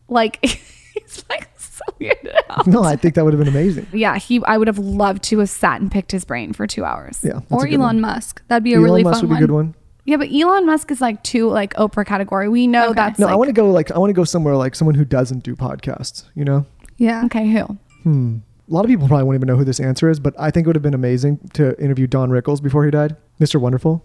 like 0.07 0.39
he's 0.45 1.23
like 1.29 1.49
so 1.57 1.81
weirded 1.99 2.33
out. 2.49 2.67
no, 2.67 2.83
I 2.83 2.95
think 2.95 3.15
that 3.15 3.23
would 3.25 3.33
have 3.33 3.39
been 3.43 3.53
amazing. 3.53 3.87
Yeah, 3.93 4.17
he. 4.17 4.41
I 4.45 4.57
would 4.57 4.67
have 4.67 4.79
loved 4.79 5.23
to 5.25 5.39
have 5.39 5.49
sat 5.49 5.81
and 5.81 5.91
picked 5.91 6.11
his 6.11 6.25
brain 6.25 6.53
for 6.53 6.67
two 6.67 6.83
hours. 6.83 7.19
Yeah. 7.23 7.39
or 7.49 7.65
Elon 7.67 7.79
one. 7.79 8.01
Musk. 8.01 8.41
That'd 8.47 8.63
be 8.63 8.73
a 8.73 8.77
Elon 8.77 8.83
really 8.85 9.03
Musk 9.03 9.21
fun 9.21 9.29
would 9.29 9.29
be 9.29 9.33
a 9.33 9.35
one. 9.35 9.41
good 9.47 9.51
one. 9.53 9.75
Yeah, 10.05 10.17
but 10.17 10.29
Elon 10.33 10.65
Musk 10.65 10.91
is 10.91 10.99
like 10.99 11.23
too 11.23 11.47
like 11.49 11.73
Oprah 11.75 12.05
category. 12.05 12.49
We 12.49 12.67
know 12.67 12.85
Okay. 12.87 12.93
that's 12.95 13.19
No, 13.19 13.27
like, 13.27 13.33
I 13.33 13.35
want 13.37 13.47
to 13.49 13.53
go 13.53 13.69
like 13.71 13.89
I 13.91 13.97
want 13.99 14.09
to 14.09 14.13
go 14.13 14.23
somewhere 14.25 14.55
like 14.57 14.75
someone 14.75 14.95
who 14.95 15.05
doesn't 15.05 15.43
do 15.43 15.55
podcasts. 15.55 16.25
You 16.35 16.43
know, 16.45 16.65
Yeah. 16.97 17.23
Okay, 17.25 17.47
who? 17.49 17.63
hmm. 18.03 18.37
A 18.73 18.75
lot 18.75 18.85
of 18.85 18.89
people 18.89 19.07
probably 19.07 19.25
won't 19.25 19.35
even 19.35 19.45
know 19.47 19.55
who 19.55 19.63
this 19.63 19.79
answer 19.79 20.09
is, 20.09 20.19
but 20.19 20.33
I 20.39 20.49
think 20.49 20.65
it 20.65 20.67
would 20.69 20.75
have 20.75 20.81
been 20.81 20.95
amazing 20.95 21.37
to 21.53 21.79
interview 21.79 22.07
Don 22.07 22.31
Rickles 22.31 22.59
before 22.59 22.83
he 22.85 22.89
died. 22.89 23.15
Mr. 23.39 23.61
Wonderful, 23.61 24.03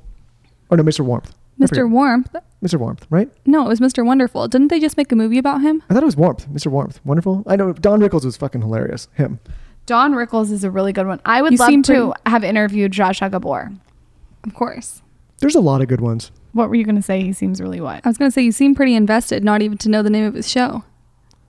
or 0.68 0.76
no, 0.76 0.82
Mr. 0.82 1.00
Warmth. 1.00 1.34
Mr. 1.58 1.88
Warmth. 1.90 2.36
Mr. 2.62 2.78
Warmth, 2.78 3.06
right? 3.08 3.30
No, 3.46 3.64
it 3.64 3.68
was 3.68 3.80
Mr. 3.80 4.04
Wonderful. 4.04 4.46
Didn't 4.46 4.68
they 4.68 4.78
just 4.78 4.98
make 4.98 5.10
a 5.10 5.16
movie 5.16 5.38
about 5.38 5.62
him? 5.62 5.82
I 5.88 5.94
thought 5.94 6.02
it 6.02 6.06
was 6.06 6.18
Warmth. 6.18 6.46
Mr. 6.50 6.66
Warmth, 6.66 7.00
wonderful. 7.02 7.44
I 7.46 7.56
know 7.56 7.72
Don 7.72 8.00
Rickles 8.00 8.26
was 8.26 8.36
fucking 8.36 8.60
hilarious. 8.60 9.08
Him. 9.14 9.40
Don 9.86 10.12
Rickles 10.12 10.52
is 10.52 10.64
a 10.64 10.70
really 10.70 10.92
good 10.92 11.06
one. 11.06 11.18
I 11.24 11.40
would 11.40 11.52
You 11.52 11.56
love 11.58 11.68
seem 11.68 11.82
to 11.84 11.92
pretty- 11.92 12.12
have 12.26 12.44
interviewed 12.44 12.92
Josh 12.92 13.20
Gabor. 13.20 13.72
Of 14.44 14.52
course. 14.52 15.00
There's 15.38 15.54
a 15.54 15.60
lot 15.60 15.80
of 15.80 15.88
good 15.88 16.02
ones. 16.02 16.30
What 16.52 16.68
were 16.68 16.74
you 16.74 16.84
gonna 16.84 17.00
say? 17.00 17.22
He 17.22 17.32
seems 17.32 17.58
really 17.58 17.80
what? 17.80 18.02
I 18.04 18.08
was 18.10 18.18
going 18.18 18.30
to 18.30 18.34
say, 18.34 18.42
you 18.42 18.52
seem 18.52 18.74
pretty 18.74 18.94
invested, 18.94 19.42
not 19.44 19.62
even 19.62 19.78
to 19.78 19.88
know 19.88 20.02
the 20.02 20.10
name 20.10 20.26
of 20.26 20.34
his 20.34 20.46
show. 20.46 20.84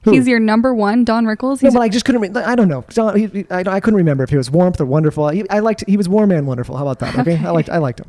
Who? 0.04 0.12
He's 0.12 0.28
your 0.28 0.40
number 0.40 0.74
one, 0.74 1.04
Don 1.04 1.26
Rickles. 1.26 1.62
No, 1.62 1.72
but 1.72 1.82
I 1.82 1.90
just 1.90 2.06
couldn't. 2.06 2.22
Re- 2.22 2.42
I 2.42 2.56
don't 2.56 2.70
know. 2.70 2.86
Don, 2.90 3.18
he, 3.18 3.26
he- 3.28 3.46
I, 3.52 3.60
I 3.68 3.80
couldn't 3.82 3.98
remember 3.98 4.24
if 4.24 4.30
he 4.30 4.38
was 4.38 4.50
warmth 4.50 4.80
or 4.80 4.86
wonderful. 4.86 5.28
He, 5.30 5.50
I 5.50 5.60
liked. 5.60 5.84
He 5.88 5.98
was 5.98 6.08
warm 6.08 6.32
and 6.32 6.48
wonderful. 6.48 6.78
How 6.78 6.88
about 6.88 7.00
that? 7.00 7.20
Okay, 7.20 7.38
I 7.46 7.50
liked. 7.52 7.70
I 7.70 7.78
liked 7.80 8.00
him. 8.00 8.08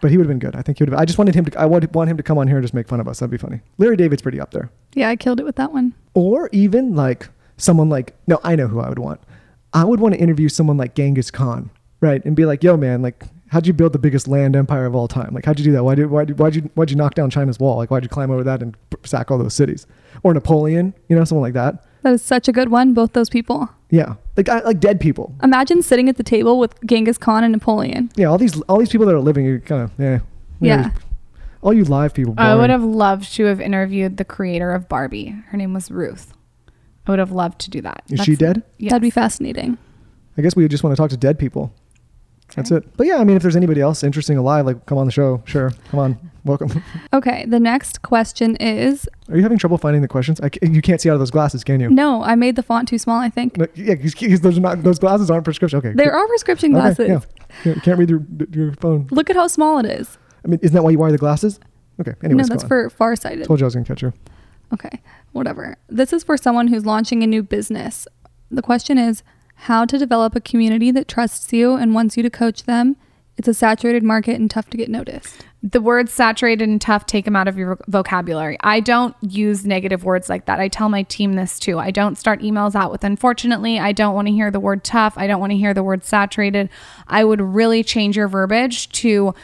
But 0.00 0.10
he 0.10 0.16
would 0.16 0.24
have 0.24 0.30
been 0.30 0.38
good. 0.38 0.56
I 0.56 0.62
think 0.62 0.78
he 0.78 0.82
would 0.84 0.90
have. 0.92 0.98
I 0.98 1.04
just 1.04 1.18
wanted 1.18 1.34
him 1.34 1.44
to. 1.44 1.60
I 1.60 1.66
would 1.66 1.94
want 1.94 2.08
him 2.08 2.16
to 2.16 2.22
come 2.22 2.38
on 2.38 2.48
here 2.48 2.56
and 2.56 2.64
just 2.64 2.72
make 2.72 2.88
fun 2.88 3.00
of 3.00 3.08
us. 3.08 3.18
That'd 3.18 3.30
be 3.30 3.36
funny. 3.36 3.60
Larry 3.76 3.96
David's 3.96 4.22
pretty 4.22 4.40
up 4.40 4.52
there. 4.52 4.70
yeah, 4.94 5.10
I 5.10 5.16
killed 5.16 5.38
it 5.40 5.44
with 5.44 5.56
that 5.56 5.72
one. 5.72 5.92
Or 6.14 6.48
even 6.52 6.94
like 6.96 7.28
someone 7.58 7.90
like. 7.90 8.14
No, 8.26 8.40
I 8.42 8.56
know 8.56 8.66
who 8.66 8.80
I 8.80 8.88
would 8.88 8.98
want. 8.98 9.20
I 9.74 9.84
would 9.84 10.00
want 10.00 10.14
to 10.14 10.20
interview 10.20 10.48
someone 10.48 10.78
like 10.78 10.94
Genghis 10.94 11.30
Khan, 11.30 11.68
right? 12.00 12.24
And 12.24 12.34
be 12.34 12.46
like, 12.46 12.64
"Yo, 12.64 12.78
man, 12.78 13.02
like, 13.02 13.22
how'd 13.50 13.66
you 13.66 13.72
build 13.72 13.92
the 13.92 13.98
biggest 13.98 14.26
land 14.26 14.56
empire 14.56 14.86
of 14.86 14.94
all 14.94 15.08
time? 15.08 15.34
Like, 15.34 15.44
how'd 15.44 15.58
you 15.58 15.64
do 15.64 15.72
that? 15.72 15.84
Why 15.84 15.94
did 15.94 16.06
why 16.10 16.24
did 16.24 16.38
why'd 16.38 16.54
you 16.54 16.62
why'd 16.74 16.90
you 16.90 16.96
knock 16.96 17.14
down 17.14 17.30
China's 17.30 17.58
wall? 17.58 17.76
Like, 17.76 17.90
why'd 17.90 18.02
you 18.02 18.08
climb 18.08 18.30
over 18.30 18.42
that 18.44 18.62
and 18.62 18.76
sack 19.04 19.30
all 19.30 19.38
those 19.38 19.54
cities? 19.54 19.86
Or 20.22 20.32
Napoleon, 20.32 20.94
you 21.08 21.16
know, 21.16 21.24
someone 21.24 21.42
like 21.42 21.54
that. 21.54 21.84
That 22.02 22.14
is 22.14 22.22
such 22.22 22.48
a 22.48 22.52
good 22.52 22.70
one, 22.70 22.94
both 22.94 23.12
those 23.12 23.28
people. 23.28 23.68
Yeah, 23.90 24.14
like 24.36 24.48
I, 24.48 24.60
like 24.60 24.80
dead 24.80 25.00
people. 25.00 25.34
Imagine 25.42 25.82
sitting 25.82 26.08
at 26.08 26.16
the 26.16 26.22
table 26.22 26.58
with 26.58 26.74
Genghis 26.86 27.18
Khan 27.18 27.44
and 27.44 27.52
Napoleon. 27.52 28.10
Yeah, 28.16 28.26
all 28.26 28.38
these 28.38 28.60
all 28.62 28.78
these 28.78 28.88
people 28.90 29.06
that 29.06 29.14
are 29.14 29.20
living, 29.20 29.44
you 29.44 29.60
kind 29.60 29.82
of 29.82 29.92
yeah, 29.98 30.20
Yeah. 30.60 30.90
All 31.62 31.74
you 31.74 31.84
live 31.84 32.14
people. 32.14 32.34
I 32.38 32.54
would 32.54 32.70
have 32.70 32.82
loved 32.82 33.34
to 33.34 33.44
have 33.44 33.60
interviewed 33.60 34.16
the 34.16 34.24
creator 34.24 34.72
of 34.72 34.88
Barbie. 34.88 35.36
Her 35.48 35.58
name 35.58 35.74
was 35.74 35.90
Ruth. 35.90 36.32
I 37.06 37.10
would 37.10 37.18
have 37.18 37.32
loved 37.32 37.58
to 37.62 37.70
do 37.70 37.82
that. 37.82 38.02
Is 38.08 38.20
she 38.20 38.34
dead? 38.34 38.62
Yes. 38.78 38.92
That'd 38.92 39.02
be 39.02 39.10
fascinating. 39.10 39.76
I 40.38 40.42
guess 40.42 40.56
we 40.56 40.66
just 40.68 40.82
want 40.82 40.96
to 40.96 41.02
talk 41.02 41.10
to 41.10 41.18
dead 41.18 41.38
people. 41.38 41.74
That's 42.56 42.70
it. 42.70 42.96
But 42.96 43.06
yeah, 43.06 43.18
I 43.18 43.24
mean, 43.24 43.36
if 43.36 43.42
there's 43.42 43.56
anybody 43.56 43.80
else 43.80 44.02
interesting 44.02 44.36
alive, 44.36 44.66
like 44.66 44.84
come 44.86 44.98
on 44.98 45.06
the 45.06 45.12
show. 45.12 45.42
Sure, 45.46 45.70
come 45.90 46.00
on, 46.00 46.30
welcome. 46.44 46.82
Okay, 47.12 47.44
the 47.46 47.60
next 47.60 48.02
question 48.02 48.56
is 48.56 49.08
Are 49.28 49.36
you 49.36 49.42
having 49.42 49.58
trouble 49.58 49.78
finding 49.78 50.02
the 50.02 50.08
questions? 50.08 50.40
I 50.40 50.50
you 50.62 50.82
can't 50.82 51.00
see 51.00 51.10
out 51.10 51.14
of 51.14 51.18
those 51.20 51.30
glasses, 51.30 51.62
can 51.64 51.80
you? 51.80 51.90
no, 51.90 52.22
I 52.22 52.34
made 52.34 52.56
the 52.56 52.62
font 52.62 52.88
too 52.88 52.98
small, 52.98 53.20
I 53.20 53.28
think. 53.30 53.56
No, 53.56 53.66
yeah, 53.74 53.94
because 53.94 54.40
those 54.40 54.56
are 54.58 54.60
not 54.60 54.82
those 54.82 54.98
glasses 54.98 55.30
aren't 55.30 55.44
prescription. 55.44 55.78
Okay, 55.78 55.92
There 55.92 56.12
are 56.12 56.26
prescription 56.28 56.74
Okay, 56.74 56.94
glasses. 56.94 57.08
yeah. 57.08 57.72
You 57.72 57.80
can't 57.80 57.98
read 57.98 58.10
your, 58.10 58.22
your 58.52 58.72
phone. 58.74 59.08
Look 59.10 59.28
at 59.30 59.36
how 59.36 59.46
small 59.48 59.78
it 59.78 59.86
is. 59.86 60.18
I 60.44 60.48
mean, 60.48 60.60
isn't 60.62 60.74
that 60.74 60.82
why 60.82 60.90
you 60.90 60.98
wear 60.98 61.10
the 61.12 61.18
glasses? 61.18 61.60
Okay. 62.00 62.14
Anyways, 62.24 62.48
no, 62.48 62.54
that's 62.54 62.66
for 62.66 62.88
farsighted. 62.90 63.46
Told 63.46 63.60
you 63.60 63.64
I 63.64 63.68
was 63.68 63.74
gonna 63.74 63.84
catch 63.86 64.02
you. 64.02 64.12
Okay, 64.72 65.00
whatever. 65.32 65.76
This 65.88 66.12
is 66.12 66.22
for 66.24 66.36
someone 66.36 66.68
who's 66.68 66.86
launching 66.86 67.22
a 67.22 67.26
new 67.26 67.42
business. 67.42 68.06
The 68.50 68.62
question 68.62 68.98
is 68.98 69.22
how 69.64 69.84
to 69.84 69.98
develop 69.98 70.34
a 70.34 70.40
community 70.40 70.90
that 70.90 71.08
trusts 71.08 71.52
you 71.52 71.74
and 71.74 71.94
wants 71.94 72.16
you 72.16 72.22
to 72.22 72.30
coach 72.30 72.64
them. 72.64 72.96
It's 73.36 73.48
a 73.48 73.54
saturated 73.54 74.02
market 74.02 74.38
and 74.40 74.50
tough 74.50 74.68
to 74.70 74.76
get 74.76 74.90
noticed. 74.90 75.44
the 75.62 75.80
words 75.80 76.12
saturated 76.12 76.68
and 76.68 76.80
tough 76.80 77.04
take 77.04 77.26
them 77.26 77.36
out 77.36 77.46
of 77.46 77.58
your 77.58 77.78
vocabulary. 77.86 78.56
I 78.60 78.80
don't 78.80 79.14
use 79.20 79.66
negative 79.66 80.04
words 80.04 80.30
like 80.30 80.46
that. 80.46 80.58
I 80.58 80.68
tell 80.68 80.88
my 80.88 81.02
team 81.02 81.34
this 81.34 81.58
too. 81.58 81.78
I 81.78 81.90
don't 81.90 82.16
start 82.16 82.40
emails 82.40 82.74
out 82.74 82.90
with 82.90 83.04
unfortunately. 83.04 83.78
I 83.78 83.92
don't 83.92 84.14
want 84.14 84.28
to 84.28 84.32
hear 84.32 84.50
the 84.50 84.60
word 84.60 84.84
tough. 84.84 85.14
I 85.16 85.26
don't 85.26 85.40
want 85.40 85.50
to 85.50 85.58
hear 85.58 85.74
the 85.74 85.82
word 85.82 86.04
saturated. 86.04 86.70
I 87.06 87.24
would 87.24 87.40
really 87.40 87.82
change 87.82 88.16
your 88.16 88.28
verbiage 88.28 88.88
to 88.90 89.34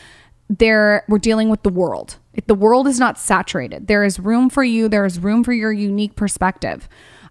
there 0.48 1.04
we're 1.08 1.18
dealing 1.18 1.50
with 1.50 1.62
the 1.62 1.70
world. 1.70 2.16
If 2.32 2.46
the 2.46 2.54
world 2.54 2.86
is 2.86 2.98
not 2.98 3.18
saturated, 3.18 3.86
there 3.88 4.04
is 4.04 4.18
room 4.18 4.48
for 4.48 4.62
you, 4.62 4.88
there 4.88 5.04
is 5.04 5.18
room 5.18 5.42
for 5.44 5.52
your 5.52 5.72
unique 5.72 6.16
perspective. 6.16 6.88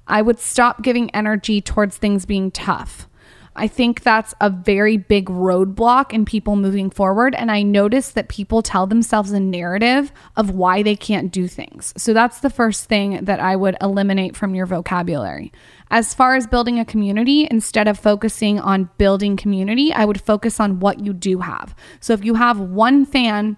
I 0.08 0.22
would 0.22 0.40
stop 0.40 0.82
giving 0.82 1.14
energy 1.16 1.62
towards 1.62 1.98
things 1.98 2.26
being 2.26 2.52
tough. 2.52 3.08
I 3.58 3.68
think 3.68 4.04
that's 4.04 4.34
a 4.42 4.50
very 4.50 4.98
big 4.98 5.28
roadblock 5.28 6.12
in 6.12 6.26
people 6.26 6.58
moving 6.58 6.90
forward. 6.90 7.34
And 7.34 7.50
I 7.50 7.62
notice 7.62 8.12
that 8.12 8.28
people 8.28 8.62
tell 8.62 8.86
themselves 8.86 9.32
a 9.32 9.40
narrative 9.40 10.12
of 10.36 10.52
why 10.52 10.84
they 10.84 10.96
can't 10.96 11.32
do 11.32 11.48
things. 11.48 11.94
So 11.96 12.14
that's 12.14 12.42
the 12.42 12.50
first 12.50 12.86
thing 12.86 13.24
that 13.24 13.40
I 13.40 13.56
would 13.56 13.78
eliminate 13.82 14.36
from 14.36 14.56
your 14.56 14.66
vocabulary. 14.66 15.54
As 15.90 16.14
far 16.14 16.36
as 16.36 16.48
building 16.48 16.80
a 16.80 16.86
community, 16.86 17.48
instead 17.50 17.88
of 17.88 17.98
focusing 17.98 18.60
on 18.60 18.90
building 18.98 19.38
community, 19.38 19.94
I 19.94 20.04
would 20.04 20.20
focus 20.20 20.60
on 20.60 20.82
what 20.82 21.00
you 21.00 21.14
do 21.14 21.40
have. 21.40 21.74
So 22.02 22.12
if 22.12 22.26
you 22.26 22.34
have 22.34 22.60
one 22.60 23.06
fan, 23.06 23.56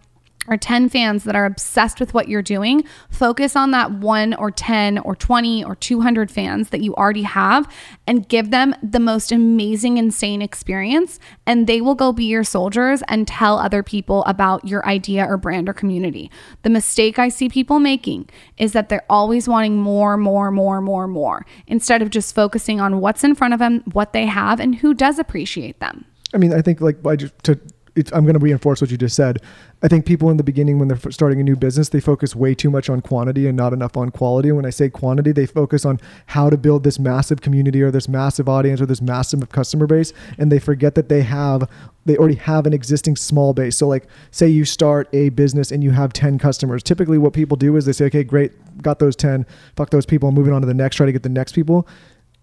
or 0.48 0.58
10 0.58 0.90
fans 0.90 1.24
that 1.24 1.36
are 1.36 1.46
obsessed 1.46 2.00
with 2.00 2.14
what 2.14 2.28
you're 2.28 2.42
doing, 2.42 2.84
focus 3.10 3.56
on 3.56 3.72
that 3.72 3.92
one 3.92 4.34
or 4.34 4.52
10 4.52 5.00
or 5.00 5.16
20 5.16 5.64
or 5.64 5.76
200 5.76 6.32
fans 6.32 6.70
that 6.70 6.82
you 6.82 6.96
already 6.96 7.24
have 7.24 7.72
and 8.06 8.28
give 8.28 8.52
them 8.52 8.74
the 8.82 9.00
most 9.00 9.32
amazing, 9.32 9.98
insane 9.98 10.42
experience. 10.42 11.20
And 11.46 11.68
they 11.68 11.82
will 11.82 11.96
go 11.96 12.12
be 12.12 12.26
your 12.26 12.44
soldiers 12.44 13.04
and 13.08 13.28
tell 13.28 13.60
other 13.60 13.84
people 13.84 14.24
about 14.26 14.68
your 14.68 14.86
idea 14.88 15.26
or 15.26 15.38
brand 15.38 15.70
or 15.70 15.74
community. 15.74 16.32
The 16.64 16.70
mistake 16.70 17.20
I 17.20 17.30
see 17.30 17.50
people 17.50 17.80
making 17.80 18.30
is 18.58 18.74
that 18.74 18.90
they're 18.90 19.06
always 19.10 19.48
wanting 19.48 19.78
more, 19.78 20.18
more, 20.18 20.52
more, 20.52 20.82
more, 20.82 21.08
more, 21.08 21.46
instead 21.68 22.02
of 22.02 22.10
just 22.10 22.34
focusing 22.34 22.80
on 22.80 23.00
what's 23.00 23.24
in 23.24 23.36
front 23.36 23.54
of 23.54 23.60
them, 23.60 23.84
what 23.92 24.14
they 24.14 24.26
have, 24.26 24.60
and 24.60 24.76
who 24.76 24.94
does 24.94 25.20
appreciate 25.20 25.80
them. 25.80 26.06
I 26.34 26.38
mean, 26.38 26.54
I 26.54 26.62
think 26.62 26.82
like 26.82 27.06
I 27.06 27.16
just 27.16 27.34
to 27.44 27.60
it's, 27.98 28.14
I'm 28.14 28.24
going 28.24 28.36
to 28.36 28.40
reinforce 28.40 28.80
what 28.80 28.92
you 28.92 28.98
just 28.98 29.16
said. 29.16 29.42
I 29.82 29.88
think 29.88 30.06
people 30.06 30.30
in 30.30 30.38
the 30.38 30.44
beginning, 30.44 30.80
when 30.80 30.88
they're 30.88 31.12
starting 31.12 31.40
a 31.40 31.44
new 31.44 31.56
business, 31.56 31.90
they 31.90 32.00
focus 32.00 32.36
way 32.36 32.56
too 32.56 32.70
much 32.70 32.90
on 32.90 33.02
quantity 33.02 33.48
and 33.48 33.58
not 33.58 33.74
enough 33.74 33.98
on 33.98 34.12
quality. 34.12 34.50
And 34.50 34.56
when 34.56 34.66
I 34.66 34.70
say 34.70 34.90
quantity, 34.90 35.32
they 35.32 35.46
focus 35.46 35.84
on 35.84 36.00
how 36.28 36.50
to 36.50 36.58
build 36.58 36.84
this 36.84 37.00
massive 37.00 37.42
community 37.42 37.82
or 37.82 37.92
this 37.92 38.08
massive 38.08 38.48
audience 38.48 38.80
or 38.80 38.86
this 38.86 39.02
massive 39.02 39.50
customer 39.50 39.88
base, 39.88 40.14
and 40.38 40.52
they 40.52 40.60
forget 40.60 40.96
that 40.96 41.10
they 41.10 41.24
have 41.24 41.70
they 42.06 42.16
already 42.16 42.36
have 42.36 42.66
an 42.66 42.72
existing 42.72 43.18
small 43.18 43.54
base. 43.54 43.76
So 43.76 43.86
like 43.86 44.08
say 44.32 44.48
you 44.48 44.64
start 44.64 45.10
a 45.12 45.28
business 45.30 45.72
and 45.72 45.84
you 45.84 45.92
have 45.92 46.14
10 46.14 46.40
customers. 46.40 46.82
Typically 46.82 47.18
what 47.18 47.34
people 47.34 47.58
do 47.58 47.76
is 47.76 47.86
they 47.86 47.92
say, 47.92 48.06
okay, 48.06 48.24
great, 48.24 48.54
got 48.82 49.00
those 49.00 49.14
10, 49.18 49.46
fuck 49.76 49.90
those 49.90 50.06
people, 50.06 50.30
I'm 50.30 50.36
moving 50.36 50.54
on 50.54 50.62
to 50.62 50.68
the 50.68 50.74
next, 50.74 50.96
try 50.96 51.06
to 51.06 51.12
get 51.12 51.24
the 51.24 51.30
next 51.30 51.52
people 51.52 51.86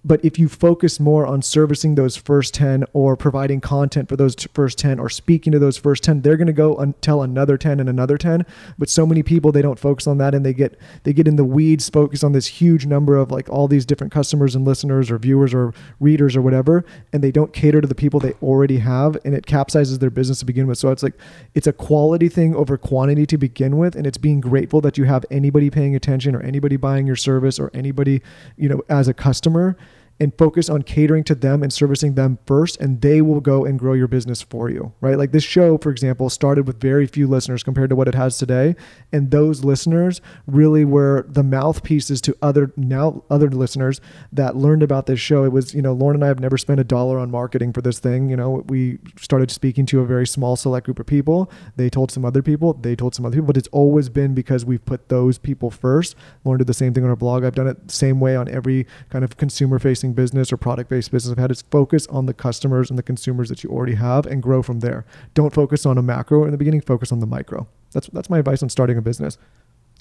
but 0.04 0.24
if 0.24 0.38
you 0.38 0.48
focus 0.48 1.00
more 1.00 1.26
on 1.26 1.42
servicing 1.42 1.94
those 1.94 2.16
first 2.16 2.54
10 2.54 2.84
or 2.92 3.16
providing 3.16 3.60
content 3.60 4.08
for 4.08 4.16
those 4.16 4.34
first 4.52 4.78
10 4.78 4.98
or 4.98 5.08
speaking 5.08 5.52
to 5.52 5.58
those 5.58 5.76
first 5.76 6.02
10 6.04 6.20
they're 6.20 6.36
going 6.36 6.46
to 6.46 6.52
go 6.52 6.76
and 6.76 7.00
tell 7.00 7.22
another 7.22 7.56
10 7.56 7.80
and 7.80 7.88
another 7.88 8.18
10 8.18 8.44
but 8.78 8.88
so 8.88 9.06
many 9.06 9.22
people 9.22 9.52
they 9.52 9.62
don't 9.62 9.78
focus 9.78 10.06
on 10.06 10.18
that 10.18 10.34
and 10.34 10.44
they 10.44 10.52
get 10.52 10.78
they 11.04 11.12
get 11.12 11.28
in 11.28 11.36
the 11.36 11.44
weeds 11.44 11.88
focus 11.88 12.22
on 12.22 12.32
this 12.32 12.46
huge 12.46 12.86
number 12.86 13.16
of 13.16 13.30
like 13.30 13.48
all 13.48 13.68
these 13.68 13.86
different 13.86 14.12
customers 14.12 14.54
and 14.54 14.64
listeners 14.64 15.10
or 15.10 15.18
viewers 15.18 15.54
or 15.54 15.72
readers 16.00 16.36
or 16.36 16.42
whatever 16.42 16.84
and 17.12 17.22
they 17.22 17.30
don't 17.30 17.52
cater 17.52 17.80
to 17.80 17.88
the 17.88 17.94
people 17.94 18.20
they 18.20 18.32
already 18.42 18.78
have 18.78 19.16
and 19.24 19.34
it 19.34 19.46
capsizes 19.46 19.98
their 19.98 20.10
business 20.10 20.40
to 20.40 20.44
begin 20.44 20.66
with. 20.66 20.78
So 20.78 20.90
it's 20.90 21.02
like 21.02 21.14
it's 21.54 21.66
a 21.66 21.72
quality 21.72 22.28
thing 22.28 22.54
over 22.54 22.76
quantity 22.76 23.26
to 23.26 23.38
begin 23.38 23.78
with 23.78 23.96
and 23.96 24.06
it's 24.06 24.18
being 24.18 24.40
grateful 24.40 24.80
that 24.82 24.98
you 24.98 25.04
have 25.04 25.24
anybody 25.30 25.70
paying 25.70 25.94
attention 25.94 26.34
or 26.34 26.40
anybody 26.42 26.76
buying 26.76 27.06
your 27.06 27.16
service 27.16 27.58
or 27.58 27.70
anybody 27.74 28.22
you 28.56 28.68
know 28.68 28.82
as 28.88 29.08
a 29.08 29.14
customer 29.14 29.76
and 30.20 30.36
focus 30.38 30.68
on 30.68 30.82
catering 30.82 31.24
to 31.24 31.34
them 31.34 31.62
and 31.62 31.72
servicing 31.72 32.14
them 32.14 32.38
first 32.46 32.80
and 32.80 33.00
they 33.00 33.20
will 33.20 33.40
go 33.40 33.64
and 33.64 33.78
grow 33.78 33.92
your 33.92 34.08
business 34.08 34.42
for 34.42 34.70
you 34.70 34.92
right? 35.00 35.18
Like 35.18 35.32
this 35.32 35.44
show 35.44 35.78
for 35.78 35.90
example 35.90 36.30
started 36.30 36.66
with 36.66 36.80
very 36.80 37.06
few 37.06 37.26
listeners 37.26 37.62
compared 37.62 37.90
to 37.90 37.96
what 37.96 38.08
it 38.08 38.14
has 38.14 38.38
today 38.38 38.74
and 39.12 39.30
those 39.30 39.64
listeners 39.64 40.20
really 40.46 40.84
were 40.84 41.26
the 41.28 41.42
mouthpieces 41.42 42.20
to 42.22 42.36
other 42.42 42.72
now 42.76 43.22
other 43.30 43.50
listeners 43.50 44.00
that 44.32 44.56
learned 44.56 44.82
about 44.82 45.06
this 45.06 45.20
show. 45.20 45.44
It 45.44 45.52
was 45.52 45.74
you 45.74 45.82
know 45.82 45.94
lauryn 45.94 46.14
and 46.14 46.24
i 46.24 46.28
have 46.28 46.40
never 46.40 46.58
spent 46.58 46.80
a 46.80 46.84
dollar 46.84 47.18
on 47.18 47.30
marketing 47.30 47.72
for 47.72 47.82
this 47.82 47.98
thing. 47.98 48.28
You 48.30 48.36
know 48.36 48.64
we 48.68 48.98
started 49.18 49.50
speaking 49.50 49.86
to 49.86 50.00
a 50.00 50.06
very 50.06 50.26
small 50.26 50.56
select 50.56 50.84
group 50.86 50.98
of 50.98 51.06
people. 51.06 51.50
They 51.76 51.90
told 51.90 52.10
some 52.10 52.24
other 52.24 52.42
people. 52.42 52.74
They 52.74 52.96
told 52.96 53.14
some 53.14 53.24
other 53.24 53.36
people. 53.36 53.46
But 53.46 53.56
it's 53.56 53.68
always 53.68 54.08
been 54.08 54.34
because 54.34 54.64
we've 54.64 54.84
put 54.84 55.08
those 55.08 55.38
people 55.38 55.70
first. 55.70 56.16
Lauryn 56.44 56.58
did 56.58 56.66
the 56.66 56.74
same 56.74 56.94
thing 56.94 57.04
on 57.04 57.10
our 57.10 57.16
blog. 57.16 57.44
I've 57.44 57.54
done 57.54 57.68
it 57.68 57.90
same 57.90 58.20
way 58.20 58.36
on 58.36 58.48
every 58.48 58.86
kind 59.10 59.24
of 59.24 59.36
consumer 59.36 59.78
facing 59.78 60.03
business 60.12 60.52
or 60.52 60.56
product 60.56 60.90
based 60.90 61.10
business 61.10 61.32
I've 61.32 61.38
had 61.38 61.50
is 61.50 61.62
focus 61.62 62.06
on 62.08 62.26
the 62.26 62.34
customers 62.34 62.90
and 62.90 62.98
the 62.98 63.02
consumers 63.02 63.48
that 63.48 63.64
you 63.64 63.70
already 63.70 63.94
have 63.94 64.26
and 64.26 64.42
grow 64.42 64.62
from 64.62 64.80
there. 64.80 65.04
Don't 65.34 65.54
focus 65.54 65.86
on 65.86 65.98
a 65.98 66.02
macro 66.02 66.44
in 66.44 66.50
the 66.50 66.58
beginning, 66.58 66.80
focus 66.80 67.12
on 67.12 67.20
the 67.20 67.26
micro. 67.26 67.66
That's 67.92 68.08
that's 68.08 68.28
my 68.28 68.38
advice 68.38 68.62
on 68.62 68.68
starting 68.68 68.98
a 68.98 69.02
business. 69.02 69.38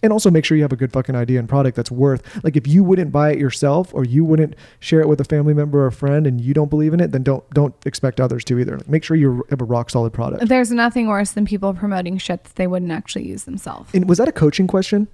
And 0.01 0.11
also 0.11 0.29
make 0.29 0.43
sure 0.43 0.57
you 0.57 0.63
have 0.63 0.73
a 0.73 0.77
good 0.77 0.91
fucking 0.91 1.15
idea 1.15 1.39
and 1.39 1.47
product 1.47 1.77
that's 1.77 1.89
worth 1.89 2.43
like 2.43 2.57
if 2.57 2.67
you 2.67 2.83
wouldn't 2.83 3.13
buy 3.13 3.31
it 3.31 3.39
yourself 3.39 3.93
or 3.93 4.03
you 4.03 4.25
wouldn't 4.25 4.53
share 4.81 4.99
it 4.99 5.07
with 5.07 5.21
a 5.21 5.23
family 5.23 5.53
member 5.53 5.83
or 5.83 5.87
a 5.87 5.93
friend 5.93 6.27
and 6.27 6.41
you 6.41 6.53
don't 6.53 6.69
believe 6.69 6.93
in 6.93 6.99
it, 6.99 7.11
then 7.13 7.23
don't 7.23 7.49
don't 7.51 7.73
expect 7.85 8.19
others 8.19 8.43
to 8.45 8.59
either. 8.59 8.77
Like 8.77 8.89
make 8.89 9.03
sure 9.05 9.15
you 9.15 9.45
have 9.49 9.61
a 9.61 9.65
rock 9.65 9.89
solid 9.89 10.11
product. 10.11 10.49
There's 10.49 10.71
nothing 10.71 11.07
worse 11.07 11.31
than 11.31 11.45
people 11.45 11.73
promoting 11.73 12.17
shit 12.17 12.43
that 12.43 12.55
they 12.55 12.67
wouldn't 12.67 12.91
actually 12.91 13.27
use 13.27 13.45
themselves. 13.45 13.91
And 13.93 14.09
was 14.09 14.17
that 14.17 14.27
a 14.27 14.33
coaching 14.33 14.67
question? 14.67 15.07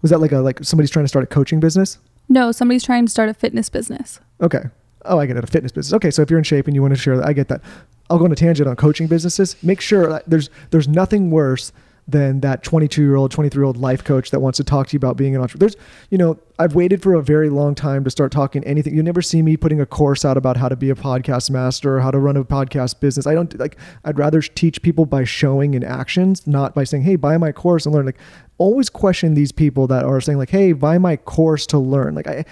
Was 0.00 0.10
that 0.10 0.20
like 0.20 0.32
a 0.32 0.38
like 0.38 0.64
somebody's 0.64 0.90
trying 0.90 1.04
to 1.04 1.08
start 1.08 1.24
a 1.24 1.26
coaching 1.26 1.60
business? 1.60 1.98
No, 2.28 2.52
somebody's 2.52 2.84
trying 2.84 3.06
to 3.06 3.10
start 3.10 3.28
a 3.28 3.34
fitness 3.34 3.68
business. 3.68 4.20
Okay. 4.40 4.64
Oh, 5.04 5.18
I 5.18 5.26
get 5.26 5.36
it. 5.36 5.44
A 5.44 5.46
fitness 5.46 5.72
business. 5.72 5.94
Okay, 5.94 6.10
so 6.10 6.22
if 6.22 6.30
you're 6.30 6.38
in 6.38 6.44
shape 6.44 6.66
and 6.66 6.74
you 6.74 6.82
want 6.82 6.94
to 6.94 7.00
share 7.00 7.16
that, 7.16 7.26
I 7.26 7.32
get 7.32 7.48
that. 7.48 7.62
I'll 8.10 8.18
go 8.18 8.24
on 8.24 8.32
a 8.32 8.36
tangent 8.36 8.68
on 8.68 8.76
coaching 8.76 9.06
businesses. 9.06 9.56
Make 9.62 9.80
sure 9.80 10.22
there's 10.26 10.50
there's 10.70 10.88
nothing 10.88 11.30
worse 11.30 11.72
than 12.08 12.40
that 12.40 12.62
22 12.62 13.02
year 13.02 13.16
old, 13.16 13.30
23 13.30 13.60
year 13.60 13.64
old 13.64 13.76
life 13.76 14.02
coach 14.02 14.30
that 14.30 14.40
wants 14.40 14.56
to 14.56 14.64
talk 14.64 14.88
to 14.88 14.94
you 14.94 14.96
about 14.96 15.16
being 15.16 15.36
an 15.36 15.42
entrepreneur. 15.42 15.68
There's, 15.68 15.84
you 16.10 16.16
know, 16.16 16.38
I've 16.58 16.74
waited 16.74 17.02
for 17.02 17.14
a 17.14 17.22
very 17.22 17.50
long 17.50 17.74
time 17.74 18.02
to 18.04 18.10
start 18.10 18.32
talking 18.32 18.64
anything. 18.64 18.96
You 18.96 19.02
never 19.02 19.20
see 19.20 19.42
me 19.42 19.56
putting 19.58 19.80
a 19.80 19.86
course 19.86 20.24
out 20.24 20.38
about 20.38 20.56
how 20.56 20.68
to 20.68 20.76
be 20.76 20.88
a 20.88 20.94
podcast 20.94 21.50
master 21.50 21.98
or 21.98 22.00
how 22.00 22.10
to 22.10 22.18
run 22.18 22.36
a 22.36 22.44
podcast 22.44 22.98
business. 22.98 23.26
I 23.26 23.34
don't 23.34 23.56
like. 23.58 23.76
I'd 24.04 24.18
rather 24.18 24.40
teach 24.40 24.80
people 24.80 25.04
by 25.04 25.24
showing 25.24 25.74
in 25.74 25.84
actions, 25.84 26.46
not 26.46 26.74
by 26.74 26.84
saying, 26.84 27.02
"Hey, 27.02 27.16
buy 27.16 27.36
my 27.36 27.52
course 27.52 27.84
and 27.84 27.94
learn." 27.94 28.06
Like, 28.06 28.18
always 28.56 28.88
question 28.88 29.34
these 29.34 29.52
people 29.52 29.86
that 29.88 30.04
are 30.04 30.20
saying 30.20 30.38
like, 30.38 30.50
"Hey, 30.50 30.72
buy 30.72 30.96
my 30.96 31.16
course 31.16 31.66
to 31.66 31.78
learn." 31.78 32.14
Like, 32.14 32.26
I 32.26 32.44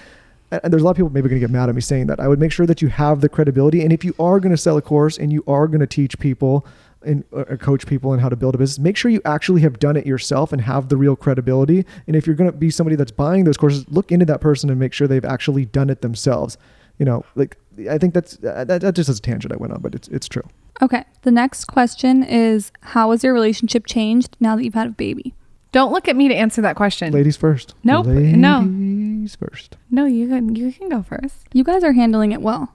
and 0.51 0.73
there's 0.73 0.83
a 0.83 0.85
lot 0.85 0.93
of 0.93 0.97
people 0.97 1.11
maybe 1.11 1.29
going 1.29 1.41
to 1.41 1.47
get 1.47 1.51
mad 1.51 1.69
at 1.69 1.75
me 1.75 1.81
saying 1.81 2.07
that. 2.07 2.21
I 2.21 2.29
would 2.29 2.39
make 2.39 2.53
sure 2.53 2.67
that 2.67 2.81
you 2.81 2.89
have 2.89 3.21
the 3.21 3.29
credibility. 3.29 3.83
And 3.83 3.93
if 3.93 4.05
you 4.05 4.15
are 4.19 4.39
going 4.39 4.53
to 4.53 4.57
sell 4.57 4.77
a 4.77 4.83
course 4.83 5.19
and 5.19 5.33
you 5.33 5.43
are 5.49 5.67
going 5.67 5.81
to 5.81 5.87
teach 5.87 6.19
people 6.19 6.65
and 7.07 7.25
or 7.31 7.57
coach 7.57 7.87
people 7.87 8.13
in 8.13 8.21
how 8.21 8.29
to 8.29 8.37
build 8.37 8.55
a 8.55 8.59
business, 8.59 8.79
make 8.79 8.97
sure 8.97 9.11
you 9.11 9.23
actually 9.25 9.63
have 9.63 9.79
done 9.79 9.97
it 9.97 10.07
yourself 10.07 10.53
and 10.53 10.61
have 10.61 10.89
the 10.89 10.97
real 10.97 11.17
credibility. 11.17 11.87
And 12.07 12.17
if 12.17 12.27
you're 12.27 12.37
going 12.37 12.51
to 12.51 12.57
be 12.57 12.71
somebody 12.71 12.97
that's 12.97 13.13
buying 13.13 13.45
those 13.45 13.57
courses, 13.57 13.87
look 13.89 14.13
into 14.13 14.27
that 14.27 14.41
person 14.41 14.69
and 14.69 14.79
make 14.79 14.93
sure 14.93 15.07
they've 15.07 15.25
actually 15.25 15.65
done 15.65 15.89
it 15.89 16.03
themselves. 16.03 16.59
You 16.99 17.07
know, 17.07 17.25
like 17.35 17.57
I 17.89 17.99
think 17.99 18.13
that's 18.15 18.43
uh, 18.45 18.65
that, 18.65 18.81
that 18.81 18.95
just 18.95 19.09
is 19.09 19.19
a 19.19 19.23
tangent 19.23 19.53
I 19.53 19.57
went 19.57 19.73
on, 19.73 19.81
but 19.81 19.95
it's 19.95 20.09
it's 20.09 20.29
true. 20.29 20.45
Okay. 20.83 21.05
The 21.23 21.31
next 21.31 21.67
question 21.67 22.23
is 22.23 22.73
How 22.81 23.11
has 23.11 23.25
your 23.25 23.33
relationship 23.33 23.87
changed 23.87 24.37
now 24.41 24.57
that 24.57 24.65
you've 24.65 24.75
had 24.75 24.89
a 24.89 24.91
baby? 24.91 25.35
Don't 25.73 25.93
look 25.93 26.09
at 26.09 26.17
me 26.17 26.29
to 26.29 26.35
answer 26.35 26.63
that 26.63 26.77
question. 26.77 27.13
Ladies 27.13 27.37
first. 27.37 27.75
Nope, 27.85 28.07
no. 28.07 28.61
Ladies 28.61 29.37
first. 29.37 29.77
No, 29.91 30.07
you 30.07 30.29
can 30.29 30.55
you 30.57 30.73
can 30.73 30.89
go 30.89 31.03
first. 31.03 31.47
You 31.53 31.65
guys 31.65 31.85
are 31.85 31.93
handling 31.93 32.33
it 32.33 32.41
well. 32.41 32.75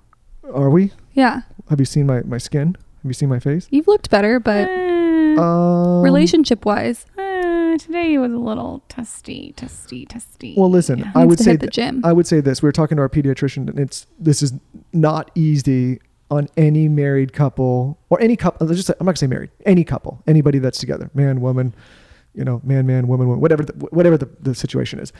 Are 0.53 0.69
we? 0.69 0.91
Yeah. 1.13 1.41
Have 1.69 1.79
you 1.79 1.85
seen 1.85 2.05
my 2.05 2.21
my 2.23 2.37
skin? 2.37 2.75
Have 3.03 3.09
you 3.09 3.13
seen 3.13 3.29
my 3.29 3.39
face? 3.39 3.67
You've 3.71 3.87
looked 3.87 4.09
better, 4.09 4.39
but 4.39 4.69
Uh, 4.69 5.41
Um, 5.41 6.03
relationship 6.03 6.65
wise, 6.65 7.05
uh, 7.17 7.77
today 7.77 8.17
was 8.17 8.33
a 8.33 8.37
little 8.37 8.83
testy, 8.89 9.53
testy, 9.55 10.05
testy. 10.05 10.53
Well, 10.57 10.69
listen, 10.69 10.99
Yeah. 10.99 11.11
I 11.15 11.25
would 11.25 11.39
say 11.39 11.51
hit 11.51 11.61
the 11.61 11.67
th- 11.67 11.73
gym. 11.73 12.01
I 12.03 12.11
would 12.11 12.27
say 12.27 12.41
this. 12.41 12.61
We 12.61 12.67
were 12.67 12.73
talking 12.73 12.97
to 12.97 13.01
our 13.01 13.07
pediatrician, 13.09 13.69
and 13.69 13.79
it's 13.79 14.07
this 14.19 14.43
is 14.43 14.53
not 14.91 15.31
easy 15.35 15.99
on 16.29 16.47
any 16.57 16.89
married 16.89 17.31
couple 17.33 17.97
or 18.09 18.19
any 18.21 18.35
couple. 18.35 18.67
Let's 18.67 18.77
just 18.77 18.87
say, 18.87 18.93
I'm 18.99 19.05
not 19.05 19.11
gonna 19.11 19.17
say 19.19 19.27
married. 19.27 19.51
Any 19.65 19.83
couple, 19.85 20.21
anybody 20.27 20.59
that's 20.59 20.79
together, 20.79 21.09
man, 21.13 21.39
woman, 21.39 21.73
you 22.35 22.43
know, 22.43 22.59
man, 22.63 22.85
man, 22.85 23.07
woman, 23.07 23.27
woman 23.27 23.41
whatever, 23.41 23.63
the, 23.63 23.73
whatever 23.91 24.17
the, 24.17 24.29
the 24.41 24.53
situation 24.53 24.99
is. 24.99 25.13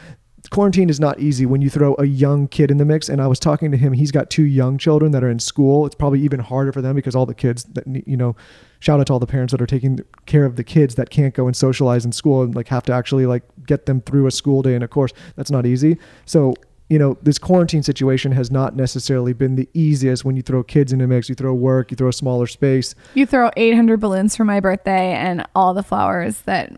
Quarantine 0.50 0.90
is 0.90 1.00
not 1.00 1.20
easy 1.20 1.46
when 1.46 1.62
you 1.62 1.70
throw 1.70 1.96
a 2.00 2.06
young 2.06 2.48
kid 2.48 2.72
in 2.72 2.78
the 2.78 2.86
mix. 2.86 3.10
And 3.10 3.22
I 3.22 3.28
was 3.28 3.40
talking 3.40 3.72
to 3.72 3.78
him. 3.78 3.94
He's 3.94 4.12
got 4.12 4.30
two 4.30 4.44
young 4.44 4.78
children 4.78 5.12
that 5.12 5.24
are 5.24 5.30
in 5.30 5.40
school. 5.40 5.86
It's 5.86 5.96
probably 5.96 6.22
even 6.22 6.40
harder 6.40 6.72
for 6.72 6.82
them 6.82 6.96
because 6.96 7.16
all 7.16 7.26
the 7.26 7.36
kids 7.36 7.64
that 7.66 7.86
you 8.08 8.18
know. 8.18 8.36
Shout 8.80 9.00
out 9.00 9.06
to 9.08 9.14
all 9.14 9.20
the 9.20 9.28
parents 9.28 9.52
that 9.52 9.62
are 9.62 9.68
taking 9.68 10.00
care 10.26 10.44
of 10.44 10.56
the 10.56 10.64
kids 10.64 10.96
that 10.96 11.12
can't 11.12 11.36
go 11.36 11.46
and 11.46 11.56
socialize 11.56 12.04
in 12.04 12.12
school 12.12 12.42
and 12.42 12.56
like 12.56 12.68
have 12.70 12.82
to 12.86 12.94
actually 12.94 13.28
like 13.28 13.44
get 13.68 13.86
them 13.86 14.02
through 14.02 14.26
a 14.26 14.32
school 14.32 14.64
day 14.64 14.74
and 14.74 14.84
a 14.84 14.88
course. 14.88 15.14
That's 15.36 15.52
not 15.52 15.68
easy. 15.68 15.98
So 16.26 16.56
you 16.92 17.00
know, 17.00 17.18
this 17.22 17.38
quarantine 17.38 17.84
situation 17.84 18.34
has 18.34 18.52
not 18.52 18.76
necessarily 18.76 19.32
been 19.32 19.56
the 19.56 19.70
easiest 19.74 20.26
when 20.26 20.36
you 20.36 20.42
throw 20.42 20.62
kids 20.62 20.92
in 20.92 21.00
the 21.00 21.08
mix, 21.08 21.30
you 21.30 21.36
throw 21.36 21.54
work, 21.54 21.90
you 21.90 21.96
throw 21.96 22.10
a 22.10 22.14
smaller 22.14 22.48
space. 22.48 22.96
You 23.14 23.26
throw 23.26 23.50
800 23.56 24.02
balloons 24.02 24.36
for 24.36 24.44
my 24.44 24.60
birthday 24.60 25.14
and 25.14 25.48
all 25.56 25.74
the 25.74 25.84
flowers 25.84 26.42
that, 26.42 26.74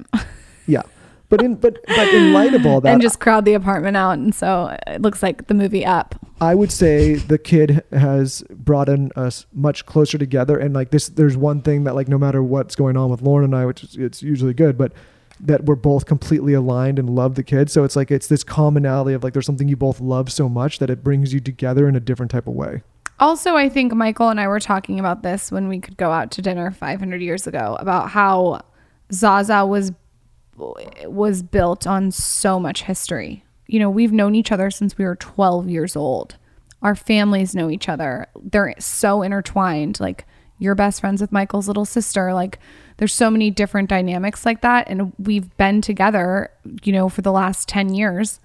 Yeah. 0.67 0.83
But 1.33 1.41
in 1.41 1.55
but 1.55 1.79
but 1.87 2.13
in 2.13 2.31
light 2.31 2.53
of 2.53 2.63
all 2.67 2.79
that, 2.79 2.93
and 2.93 3.01
just 3.01 3.19
crowd 3.19 3.43
the 3.43 3.55
apartment 3.55 3.97
out. 3.97 4.19
And 4.19 4.35
so 4.35 4.77
it 4.85 5.01
looks 5.01 5.23
like 5.23 5.47
the 5.47 5.55
movie 5.55 5.83
Up. 5.83 6.13
I 6.39 6.53
would 6.53 6.71
say 6.71 7.15
the 7.15 7.39
kid 7.39 7.83
has 7.91 8.43
brought 8.51 8.87
in 8.87 9.11
us 9.15 9.47
much 9.51 9.87
closer 9.87 10.19
together. 10.19 10.59
And 10.59 10.75
like 10.75 10.91
this, 10.91 11.09
there's 11.09 11.35
one 11.35 11.63
thing 11.63 11.85
that 11.85 11.95
like 11.95 12.07
no 12.07 12.19
matter 12.19 12.43
what's 12.43 12.75
going 12.75 12.97
on 12.97 13.09
with 13.09 13.23
Lauryn 13.23 13.45
and 13.45 13.55
I, 13.55 13.65
which 13.65 13.83
is 13.83 13.95
it's 13.95 14.21
usually 14.21 14.53
good, 14.53 14.77
but 14.77 14.93
that 15.39 15.65
we're 15.65 15.73
both 15.73 16.05
completely 16.05 16.53
aligned 16.53 16.99
and 16.99 17.09
love 17.09 17.33
the 17.33 17.41
kid. 17.41 17.71
So 17.71 17.83
it's 17.83 17.95
like 17.95 18.11
it's 18.11 18.27
this 18.27 18.43
commonality 18.43 19.15
of 19.15 19.23
like 19.23 19.33
there's 19.33 19.47
something 19.47 19.67
you 19.67 19.75
both 19.75 19.99
love 19.99 20.31
so 20.31 20.47
much 20.47 20.77
that 20.77 20.91
it 20.91 21.03
brings 21.03 21.33
you 21.33 21.39
together 21.39 21.89
in 21.89 21.95
a 21.95 21.99
different 21.99 22.31
type 22.31 22.45
of 22.45 22.53
way. 22.53 22.83
Also, 23.19 23.55
I 23.55 23.69
think 23.69 23.91
Michael 23.95 24.29
and 24.29 24.39
I 24.39 24.47
were 24.47 24.59
talking 24.59 24.99
about 24.99 25.23
this 25.23 25.51
when 25.51 25.67
we 25.67 25.79
could 25.79 25.97
go 25.97 26.11
out 26.11 26.29
to 26.29 26.43
dinner 26.43 26.69
500 26.69 27.23
years 27.23 27.47
ago 27.47 27.75
about 27.79 28.11
how 28.11 28.61
Zaza 29.11 29.65
was 29.65 29.93
was 30.57 31.43
built 31.43 31.87
on 31.87 32.11
so 32.11 32.59
much 32.59 32.83
history. 32.83 33.43
You 33.67 33.79
know, 33.79 33.89
we've 33.89 34.11
known 34.11 34.35
each 34.35 34.51
other 34.51 34.69
since 34.69 34.97
we 34.97 35.05
were 35.05 35.15
12 35.15 35.69
years 35.69 35.95
old. 35.95 36.35
Our 36.81 36.95
families 36.95 37.55
know 37.55 37.69
each 37.69 37.87
other. 37.87 38.27
They're 38.41 38.75
so 38.77 39.21
intertwined. 39.21 39.99
Like 39.99 40.25
you're 40.59 40.75
best 40.75 40.99
friends 41.01 41.21
with 41.21 41.31
Michael's 41.31 41.67
little 41.67 41.85
sister. 41.85 42.33
Like 42.33 42.59
there's 42.97 43.13
so 43.13 43.31
many 43.31 43.49
different 43.51 43.89
dynamics 43.89 44.45
like 44.45 44.61
that 44.61 44.87
and 44.89 45.13
we've 45.17 45.55
been 45.57 45.81
together, 45.81 46.51
you 46.83 46.91
know, 46.93 47.09
for 47.09 47.21
the 47.21 47.31
last 47.31 47.67
10 47.69 47.93
years 47.93 48.39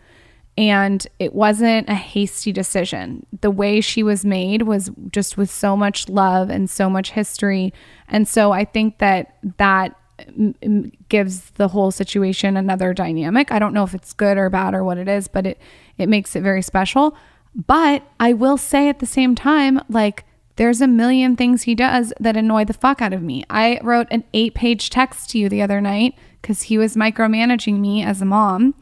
and 0.59 1.07
it 1.21 1.35
wasn't 1.35 1.89
a 1.89 1.95
hasty 1.95 2.51
decision. 2.51 3.25
The 3.43 3.51
way 3.51 3.81
she 3.81 4.03
was 4.03 4.25
made 4.25 4.63
was 4.63 4.91
just 5.13 5.37
with 5.37 5.51
so 5.51 5.77
much 5.77 6.09
love 6.09 6.51
and 6.51 6.69
so 6.69 6.91
much 6.91 7.13
history. 7.13 7.73
And 8.09 8.27
so 8.27 8.51
I 8.51 8.65
think 8.65 8.99
that 8.99 9.37
that 9.59 9.95
m- 10.27 10.93
gives 11.09 11.51
the 11.53 11.69
whole 11.69 11.91
situation 11.91 12.57
another 12.57 12.93
dynamic. 12.95 13.51
I 13.53 13.59
don't 13.59 13.75
know 13.75 13.85
if 13.85 13.95
it's 13.95 14.13
good 14.13 14.37
or 14.39 14.51
bad 14.51 14.75
or 14.75 14.85
what 14.85 14.99
it 14.99 15.09
is, 15.09 15.29
but 15.29 15.47
it 15.47 15.59
it 15.97 16.09
makes 16.09 16.35
it 16.37 16.43
very 16.43 16.63
special. 16.63 17.17
But 17.55 18.03
I 18.21 18.33
will 18.33 18.57
say 18.57 18.89
at 18.89 18.99
the 19.01 19.07
same 19.07 19.35
time 19.35 19.81
like 19.89 20.25
there's 20.57 20.81
a 20.81 20.87
million 20.89 21.37
things 21.37 21.63
he 21.63 21.75
does 21.75 22.13
that 22.21 22.37
annoy 22.37 22.65
the 22.65 22.73
fuck 22.73 23.01
out 23.01 23.13
of 23.13 23.23
me. 23.23 23.45
I 23.49 23.79
wrote 23.83 24.09
an 24.11 24.25
8-page 24.35 24.91
text 24.91 25.31
to 25.31 25.39
you 25.39 25.49
the 25.49 25.63
other 25.63 25.81
night 25.81 26.15
cuz 26.43 26.63
he 26.63 26.79
was 26.79 26.97
micromanaging 26.97 27.79
me 27.79 28.03
as 28.03 28.21
a 28.21 28.25
mom 28.25 28.75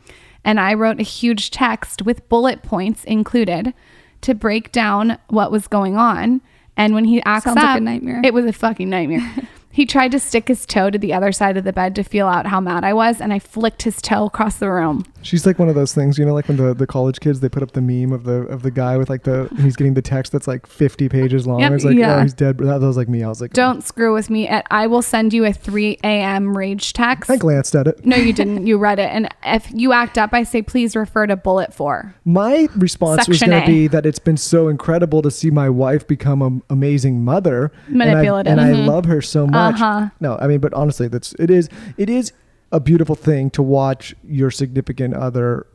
and 0.44 0.58
I 0.58 0.72
wrote 0.74 1.00
a 1.00 1.04
huge 1.04 1.50
text 1.50 2.02
with 2.02 2.28
bullet 2.28 2.62
points 2.62 3.04
included 3.04 3.74
to 4.22 4.34
break 4.34 4.72
down 4.72 5.18
what 5.28 5.50
was 5.52 5.66
going 5.68 5.96
on. 5.96 6.40
And 6.76 6.94
when 6.94 7.04
he 7.04 7.22
acts 7.24 7.44
Sounds 7.44 7.56
up, 7.58 7.62
like 7.64 7.78
a 7.78 7.80
nightmare. 7.80 8.20
it 8.24 8.32
was 8.34 8.44
a 8.46 8.52
fucking 8.52 8.88
nightmare. 8.88 9.28
he 9.76 9.84
tried 9.84 10.10
to 10.10 10.18
stick 10.18 10.48
his 10.48 10.64
toe 10.64 10.88
to 10.88 10.96
the 10.96 11.12
other 11.12 11.30
side 11.30 11.58
of 11.58 11.64
the 11.64 11.70
bed 11.70 11.94
to 11.94 12.02
feel 12.02 12.28
out 12.28 12.46
how 12.46 12.62
mad 12.62 12.82
I 12.82 12.94
was, 12.94 13.20
and 13.20 13.30
I 13.30 13.38
flicked 13.38 13.82
his 13.82 14.00
toe 14.00 14.24
across 14.24 14.56
the 14.56 14.70
room. 14.70 15.04
She's 15.26 15.44
like 15.44 15.58
one 15.58 15.68
of 15.68 15.74
those 15.74 15.92
things, 15.92 16.18
you 16.18 16.24
know, 16.24 16.32
like 16.34 16.48
when 16.48 16.56
the, 16.56 16.72
the 16.74 16.86
college 16.86 17.20
kids 17.20 17.40
they 17.40 17.48
put 17.48 17.62
up 17.62 17.72
the 17.72 17.80
meme 17.82 18.12
of 18.12 18.24
the 18.24 18.42
of 18.46 18.62
the 18.62 18.70
guy 18.70 18.96
with 18.96 19.10
like 19.10 19.24
the 19.24 19.48
he's 19.60 19.76
getting 19.76 19.94
the 19.94 20.02
text 20.02 20.32
that's 20.32 20.46
like 20.46 20.66
fifty 20.66 21.08
pages 21.08 21.46
long. 21.46 21.60
Yep, 21.60 21.72
it's 21.72 21.84
like, 21.84 21.96
yeah. 21.96 22.16
oh, 22.16 22.22
he's 22.22 22.32
dead. 22.32 22.58
That 22.58 22.80
was 22.80 22.96
like 22.96 23.08
me. 23.08 23.22
I 23.22 23.28
was 23.28 23.40
like, 23.40 23.52
Don't 23.52 23.82
screw 23.84 24.14
with 24.14 24.30
me. 24.30 24.46
At 24.48 24.66
I 24.70 24.86
will 24.86 25.02
send 25.02 25.32
you 25.34 25.44
a 25.44 25.52
3 25.52 25.98
a.m. 26.04 26.56
rage 26.56 26.92
text. 26.92 27.30
I 27.30 27.36
glanced 27.36 27.74
at 27.74 27.86
it. 27.86 28.04
no, 28.06 28.16
you 28.16 28.32
didn't. 28.32 28.66
You 28.66 28.78
read 28.78 28.98
it. 28.98 29.10
And 29.10 29.28
if 29.44 29.68
you 29.72 29.92
act 29.92 30.16
up, 30.18 30.32
I 30.32 30.44
say, 30.44 30.62
please 30.62 30.94
refer 30.96 31.26
to 31.26 31.36
bullet 31.36 31.74
four. 31.74 32.14
My 32.24 32.68
response 32.76 33.26
was 33.28 33.40
going 33.40 33.60
to 33.60 33.66
be 33.66 33.88
that 33.88 34.06
it's 34.06 34.18
been 34.18 34.36
so 34.36 34.68
incredible 34.68 35.22
to 35.22 35.30
see 35.30 35.50
my 35.50 35.68
wife 35.68 36.06
become 36.06 36.40
an 36.42 36.62
amazing 36.70 37.24
mother, 37.24 37.72
and 37.88 38.02
I- 38.02 38.06
Manipulative. 38.06 38.50
and 38.52 38.60
I, 38.60 38.70
Mhm. 38.70 38.86
love 38.86 39.04
her 39.06 39.20
so 39.22 39.46
much. 39.46 39.74
Uh-huh. 39.80 40.08
No, 40.20 40.36
I 40.40 40.46
mean, 40.46 40.60
but 40.60 40.72
honestly, 40.74 41.08
that's 41.08 41.34
it 41.38 41.50
is 41.50 41.68
it 41.96 42.08
is 42.10 42.32
a 42.72 42.80
beautiful 42.80 43.14
thing 43.14 43.50
to 43.50 43.62
watch 43.62 44.14
your 44.24 44.50
significant 44.50 45.14
other 45.14 45.66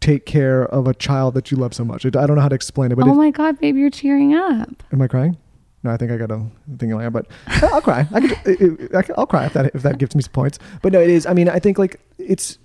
take 0.00 0.26
care 0.26 0.64
of 0.64 0.86
a 0.88 0.94
child 0.94 1.34
that 1.34 1.50
you 1.50 1.56
love 1.56 1.72
so 1.72 1.84
much. 1.84 2.04
I 2.04 2.10
don't 2.10 2.34
know 2.34 2.40
how 2.42 2.48
to 2.48 2.54
explain 2.54 2.90
it, 2.92 2.96
but 2.96 3.06
oh 3.06 3.14
my 3.14 3.30
God, 3.30 3.58
babe, 3.60 3.76
you're 3.76 3.90
tearing 3.90 4.34
up. 4.34 4.82
am 4.92 5.00
I 5.00 5.06
crying? 5.08 5.36
No, 5.84 5.90
I 5.90 5.96
think 5.96 6.12
I 6.12 6.16
got 6.16 6.30
a 6.30 6.44
thing 6.78 6.90
in 6.90 6.96
my 6.96 7.06
eye, 7.06 7.08
but 7.08 7.26
I'll 7.46 7.80
cry. 7.80 8.06
I 8.12 8.20
could, 8.20 8.94
I 8.94 9.02
could- 9.02 9.14
I'll 9.18 9.26
cry 9.26 9.46
if 9.46 9.52
that 9.54 9.74
if 9.74 9.82
that 9.82 9.98
gives 9.98 10.14
me 10.14 10.22
some 10.22 10.32
points. 10.32 10.58
But 10.80 10.92
no, 10.92 11.00
it 11.00 11.10
is. 11.10 11.26
I 11.26 11.34
mean, 11.34 11.48
I 11.48 11.58
think 11.58 11.78
like 11.78 12.00
it's 12.18 12.58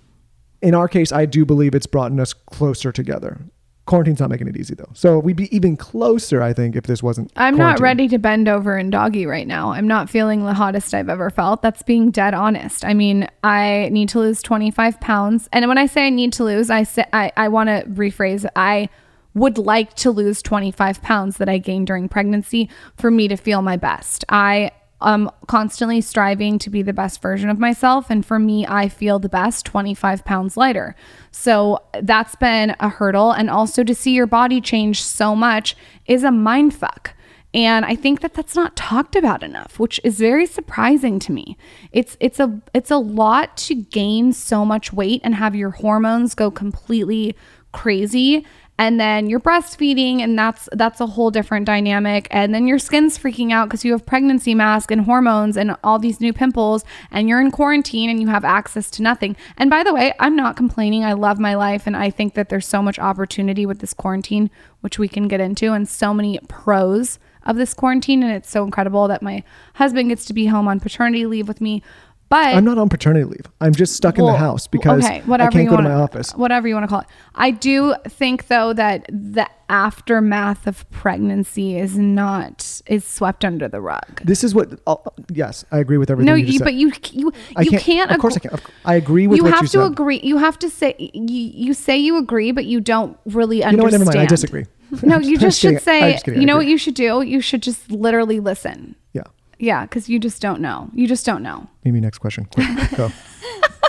in 0.62 0.74
our 0.74 0.88
case, 0.88 1.10
I 1.12 1.26
do 1.26 1.44
believe 1.44 1.74
it's 1.74 1.86
brought 1.86 2.16
us 2.18 2.32
closer 2.32 2.92
together. 2.92 3.40
Quarantine's 3.88 4.20
not 4.20 4.28
making 4.28 4.48
it 4.48 4.56
easy 4.58 4.74
though, 4.74 4.90
so 4.92 5.18
we'd 5.18 5.34
be 5.34 5.54
even 5.54 5.74
closer. 5.74 6.42
I 6.42 6.52
think 6.52 6.76
if 6.76 6.84
this 6.84 7.02
wasn't. 7.02 7.32
I'm 7.36 7.56
not 7.56 7.80
ready 7.80 8.06
to 8.08 8.18
bend 8.18 8.46
over 8.46 8.76
and 8.76 8.92
doggy 8.92 9.24
right 9.24 9.46
now. 9.46 9.72
I'm 9.72 9.88
not 9.88 10.10
feeling 10.10 10.44
the 10.44 10.52
hottest 10.52 10.92
I've 10.92 11.08
ever 11.08 11.30
felt. 11.30 11.62
That's 11.62 11.82
being 11.82 12.10
dead 12.10 12.34
honest. 12.34 12.84
I 12.84 12.92
mean, 12.92 13.26
I 13.42 13.88
need 13.90 14.10
to 14.10 14.18
lose 14.18 14.42
25 14.42 15.00
pounds. 15.00 15.48
And 15.54 15.66
when 15.68 15.78
I 15.78 15.86
say 15.86 16.06
I 16.06 16.10
need 16.10 16.34
to 16.34 16.44
lose, 16.44 16.68
I 16.68 16.82
say 16.82 17.06
I, 17.14 17.32
I 17.34 17.48
want 17.48 17.68
to 17.70 17.82
rephrase. 17.88 18.44
I 18.54 18.90
would 19.32 19.56
like 19.56 19.94
to 19.94 20.10
lose 20.10 20.42
25 20.42 21.00
pounds 21.00 21.38
that 21.38 21.48
I 21.48 21.56
gained 21.56 21.86
during 21.86 22.10
pregnancy 22.10 22.68
for 22.96 23.10
me 23.10 23.26
to 23.28 23.36
feel 23.36 23.62
my 23.62 23.78
best. 23.78 24.22
I 24.28 24.72
am 25.00 25.30
constantly 25.46 26.00
striving 26.00 26.58
to 26.58 26.70
be 26.70 26.82
the 26.82 26.92
best 26.92 27.22
version 27.22 27.48
of 27.48 27.58
myself. 27.58 28.10
And 28.10 28.24
for 28.24 28.38
me, 28.38 28.66
I 28.66 28.88
feel 28.88 29.18
the 29.18 29.28
best 29.28 29.66
25 29.66 30.24
pounds 30.24 30.56
lighter. 30.56 30.94
So 31.30 31.78
that's 32.02 32.34
been 32.36 32.74
a 32.80 32.88
hurdle. 32.88 33.32
And 33.32 33.50
also 33.50 33.84
to 33.84 33.94
see 33.94 34.12
your 34.12 34.26
body 34.26 34.60
change 34.60 35.02
so 35.02 35.36
much 35.36 35.76
is 36.06 36.24
a 36.24 36.30
mind 36.30 36.74
fuck. 36.74 37.14
And 37.54 37.86
I 37.86 37.94
think 37.94 38.20
that 38.20 38.34
that's 38.34 38.54
not 38.54 38.76
talked 38.76 39.16
about 39.16 39.42
enough, 39.42 39.78
which 39.78 39.98
is 40.04 40.18
very 40.18 40.44
surprising 40.44 41.18
to 41.20 41.32
me. 41.32 41.56
It's 41.92 42.16
it's 42.20 42.38
a 42.38 42.60
it's 42.74 42.90
a 42.90 42.98
lot 42.98 43.56
to 43.58 43.74
gain 43.74 44.34
so 44.34 44.66
much 44.66 44.92
weight 44.92 45.22
and 45.24 45.34
have 45.34 45.54
your 45.54 45.70
hormones 45.70 46.34
go 46.34 46.50
completely 46.50 47.34
crazy 47.72 48.44
and 48.78 49.00
then 49.00 49.28
you're 49.28 49.40
breastfeeding 49.40 50.20
and 50.20 50.38
that's 50.38 50.68
that's 50.72 51.00
a 51.00 51.06
whole 51.06 51.30
different 51.30 51.66
dynamic. 51.66 52.28
And 52.30 52.54
then 52.54 52.66
your 52.66 52.78
skin's 52.78 53.18
freaking 53.18 53.52
out 53.52 53.68
because 53.68 53.84
you 53.84 53.92
have 53.92 54.06
pregnancy 54.06 54.54
mask 54.54 54.90
and 54.90 55.02
hormones 55.02 55.56
and 55.56 55.76
all 55.82 55.98
these 55.98 56.20
new 56.20 56.32
pimples 56.32 56.84
and 57.10 57.28
you're 57.28 57.40
in 57.40 57.50
quarantine 57.50 58.08
and 58.08 58.20
you 58.20 58.28
have 58.28 58.44
access 58.44 58.90
to 58.92 59.02
nothing. 59.02 59.36
And 59.56 59.68
by 59.68 59.82
the 59.82 59.92
way 59.92 60.14
i'm 60.20 60.36
not 60.36 60.56
complaining. 60.56 61.04
I 61.04 61.14
love 61.14 61.38
my 61.38 61.54
life 61.54 61.86
and 61.86 61.96
i 61.96 62.10
think 62.10 62.34
that 62.34 62.48
there's 62.48 62.66
so 62.66 62.80
much 62.80 62.98
opportunity 62.98 63.66
with 63.66 63.80
this 63.80 63.92
quarantine 63.92 64.50
which 64.80 64.98
we 64.98 65.08
can 65.08 65.26
get 65.26 65.40
into 65.40 65.72
and 65.72 65.88
so 65.88 66.14
many 66.14 66.38
pros 66.48 67.18
of 67.48 67.56
this 67.56 67.74
quarantine. 67.74 68.22
And 68.22 68.32
it's 68.32 68.50
so 68.50 68.62
incredible 68.62 69.08
that 69.08 69.22
my 69.22 69.42
husband 69.74 70.10
gets 70.10 70.26
to 70.26 70.34
be 70.34 70.46
home 70.46 70.68
on 70.68 70.78
paternity 70.78 71.26
leave 71.26 71.48
with 71.48 71.60
me 71.60 71.82
but 72.28 72.54
I'm 72.54 72.64
not 72.64 72.78
on 72.78 72.88
paternity 72.88 73.24
leave. 73.24 73.46
I'm 73.60 73.74
just 73.74 73.94
stuck 73.94 74.18
in 74.18 74.26
the 74.26 74.36
house 74.36 74.66
because 74.66 75.04
okay, 75.04 75.22
I 75.26 75.48
can't 75.48 75.68
go 75.68 75.76
wanna, 75.76 75.88
to 75.88 75.94
my 75.94 76.00
office. 76.02 76.32
Whatever 76.32 76.68
you 76.68 76.74
want 76.74 76.84
to 76.84 76.88
call 76.88 77.00
it. 77.00 77.06
I 77.34 77.50
do 77.50 77.94
think 78.06 78.48
though 78.48 78.72
that 78.74 79.06
the 79.08 79.48
aftermath 79.70 80.66
of 80.66 80.88
pregnancy 80.90 81.78
is 81.78 81.96
not 81.96 82.82
is 82.86 83.04
swept 83.04 83.44
under 83.44 83.68
the 83.68 83.80
rug. 83.80 84.22
This 84.24 84.44
is 84.44 84.54
what. 84.54 84.78
uh, 84.86 84.96
yes, 85.32 85.64
I 85.70 85.78
agree 85.78 85.96
with 85.96 86.10
everything. 86.10 86.26
No, 86.26 86.34
you, 86.34 86.46
you, 86.46 86.60
but 86.60 86.74
you 86.74 86.92
you 87.12 87.32
I 87.56 87.62
you 87.62 87.70
can't, 87.70 87.82
can't. 87.82 88.10
Of 88.10 88.18
course, 88.18 88.36
I 88.36 88.40
can. 88.40 88.58
I 88.84 88.94
agree 88.94 89.26
with 89.26 89.38
you 89.38 89.44
what 89.44 89.54
have 89.54 89.62
you 89.62 89.68
to 89.68 89.84
said. 89.84 89.92
agree. 89.92 90.20
You 90.22 90.38
have 90.38 90.58
to 90.60 90.70
say 90.70 90.94
you, 90.98 91.50
you 91.54 91.74
say 91.74 91.96
you 91.96 92.18
agree, 92.18 92.52
but 92.52 92.66
you 92.66 92.80
don't 92.80 93.18
really 93.26 93.62
understand. 93.62 93.72
You 93.72 93.76
know 93.78 93.84
what? 93.84 93.92
Never 93.92 94.04
mind. 94.04 94.18
I 94.18 94.26
disagree. 94.26 94.66
No, 95.02 95.18
you 95.18 95.38
just 95.38 95.48
just 95.48 95.60
should 95.60 95.68
kidding. 95.68 95.84
Say. 95.84 96.12
just 96.12 96.24
kidding. 96.24 96.40
You 96.40 96.46
know 96.46 96.56
what 96.56 96.66
you 96.66 96.78
should 96.78 96.94
do? 96.94 97.22
You 97.22 97.40
should 97.40 97.62
just 97.62 97.90
literally 97.90 98.40
listen. 98.40 98.96
Yeah. 99.12 99.22
Yeah, 99.58 99.82
because 99.82 100.08
you 100.08 100.18
just 100.18 100.40
don't 100.40 100.60
know. 100.60 100.90
You 100.94 101.06
just 101.06 101.26
don't 101.26 101.42
know. 101.42 101.68
Maybe 101.84 102.00
next 102.00 102.18
question. 102.18 102.46
Quick, 102.46 102.68
go. 102.96 103.10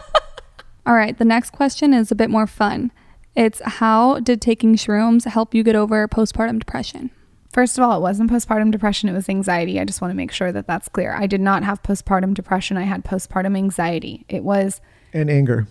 All 0.85 0.95
right, 0.95 1.17
the 1.17 1.25
next 1.25 1.51
question 1.51 1.93
is 1.93 2.11
a 2.11 2.15
bit 2.15 2.29
more 2.29 2.47
fun. 2.47 2.91
It's 3.35 3.61
how 3.63 4.19
did 4.19 4.41
taking 4.41 4.75
shrooms 4.75 5.25
help 5.25 5.53
you 5.53 5.63
get 5.63 5.75
over 5.75 6.07
postpartum 6.07 6.59
depression? 6.59 7.11
First 7.51 7.77
of 7.77 7.83
all, 7.83 7.97
it 7.97 8.01
wasn't 8.01 8.31
postpartum 8.31 8.71
depression, 8.71 9.09
it 9.09 9.13
was 9.13 9.29
anxiety. 9.29 9.79
I 9.79 9.85
just 9.85 10.01
want 10.01 10.11
to 10.11 10.15
make 10.15 10.31
sure 10.31 10.51
that 10.51 10.67
that's 10.67 10.87
clear. 10.89 11.15
I 11.15 11.27
did 11.27 11.41
not 11.41 11.63
have 11.63 11.81
postpartum 11.83 12.33
depression, 12.33 12.77
I 12.77 12.83
had 12.83 13.03
postpartum 13.03 13.55
anxiety. 13.55 14.25
It 14.29 14.43
was, 14.43 14.81
And 15.13 15.29
anger 15.29 15.67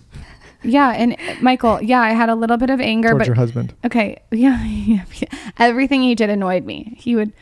yeah, 0.62 0.90
and 0.90 1.14
uh, 1.14 1.34
Michael, 1.40 1.80
yeah, 1.82 2.00
I 2.00 2.10
had 2.10 2.28
a 2.28 2.34
little 2.34 2.56
bit 2.56 2.70
of 2.70 2.80
anger, 2.80 3.10
towards 3.10 3.20
but 3.20 3.26
your 3.26 3.36
husband. 3.36 3.74
okay, 3.84 4.20
yeah, 4.30 4.62
yeah, 4.64 5.04
everything 5.58 6.02
he 6.02 6.14
did 6.14 6.30
annoyed 6.30 6.64
me. 6.64 6.94
He 6.98 7.14
would, 7.16 7.32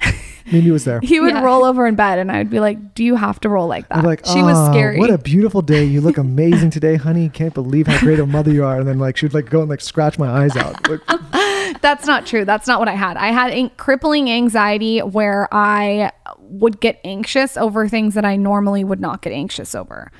Mimi 0.52 0.70
was 0.70 0.84
there. 0.84 1.00
he 1.02 1.18
would 1.20 1.34
Yeah. 1.34 1.42
roll 1.42 1.64
over 1.64 1.86
in 1.86 1.94
bed, 1.96 2.18
and 2.18 2.30
I 2.30 2.38
would 2.38 2.50
be 2.50 2.60
like, 2.60 2.94
"Do 2.94 3.02
you 3.04 3.16
have 3.16 3.40
to 3.40 3.48
roll 3.48 3.66
like 3.66 3.88
that?" 3.88 3.98
I'm 3.98 4.04
like, 4.04 4.24
She 4.26 4.42
was 4.42 4.56
"Oh, 4.56 4.70
scary." 4.72 4.98
What 4.98 5.10
a 5.10 5.18
beautiful 5.18 5.62
day! 5.62 5.84
You 5.84 6.00
look 6.00 6.18
amazing 6.18 6.70
today, 6.70 6.96
honey. 6.96 7.28
Can't 7.28 7.54
believe 7.54 7.86
how 7.86 7.98
great 8.00 8.18
a 8.20 8.26
mother 8.26 8.52
you 8.52 8.64
are. 8.64 8.78
And 8.78 8.86
then 8.88 8.98
like 8.98 9.16
she 9.16 9.26
would 9.26 9.34
like 9.34 9.48
go 9.50 9.60
and 9.60 9.70
like 9.70 9.80
scratch 9.80 10.18
my 10.18 10.28
eyes 10.28 10.56
out. 10.56 10.88
Like, 10.88 11.00
That's 11.82 12.06
not 12.06 12.26
true. 12.26 12.44
That's 12.44 12.66
not 12.68 12.78
what 12.78 12.88
I 12.88 12.92
had. 12.94 13.16
I 13.16 13.28
had 13.28 13.52
an- 13.52 13.70
crippling 13.76 14.30
anxiety 14.30 15.00
where 15.00 15.48
I 15.52 16.12
would 16.38 16.80
get 16.80 17.00
anxious 17.04 17.56
over 17.56 17.88
things 17.88 18.14
that 18.14 18.24
I 18.24 18.36
normally 18.36 18.84
would 18.84 19.00
not 19.00 19.20
get 19.22 19.32
anxious 19.32 19.74
over. 19.74 20.10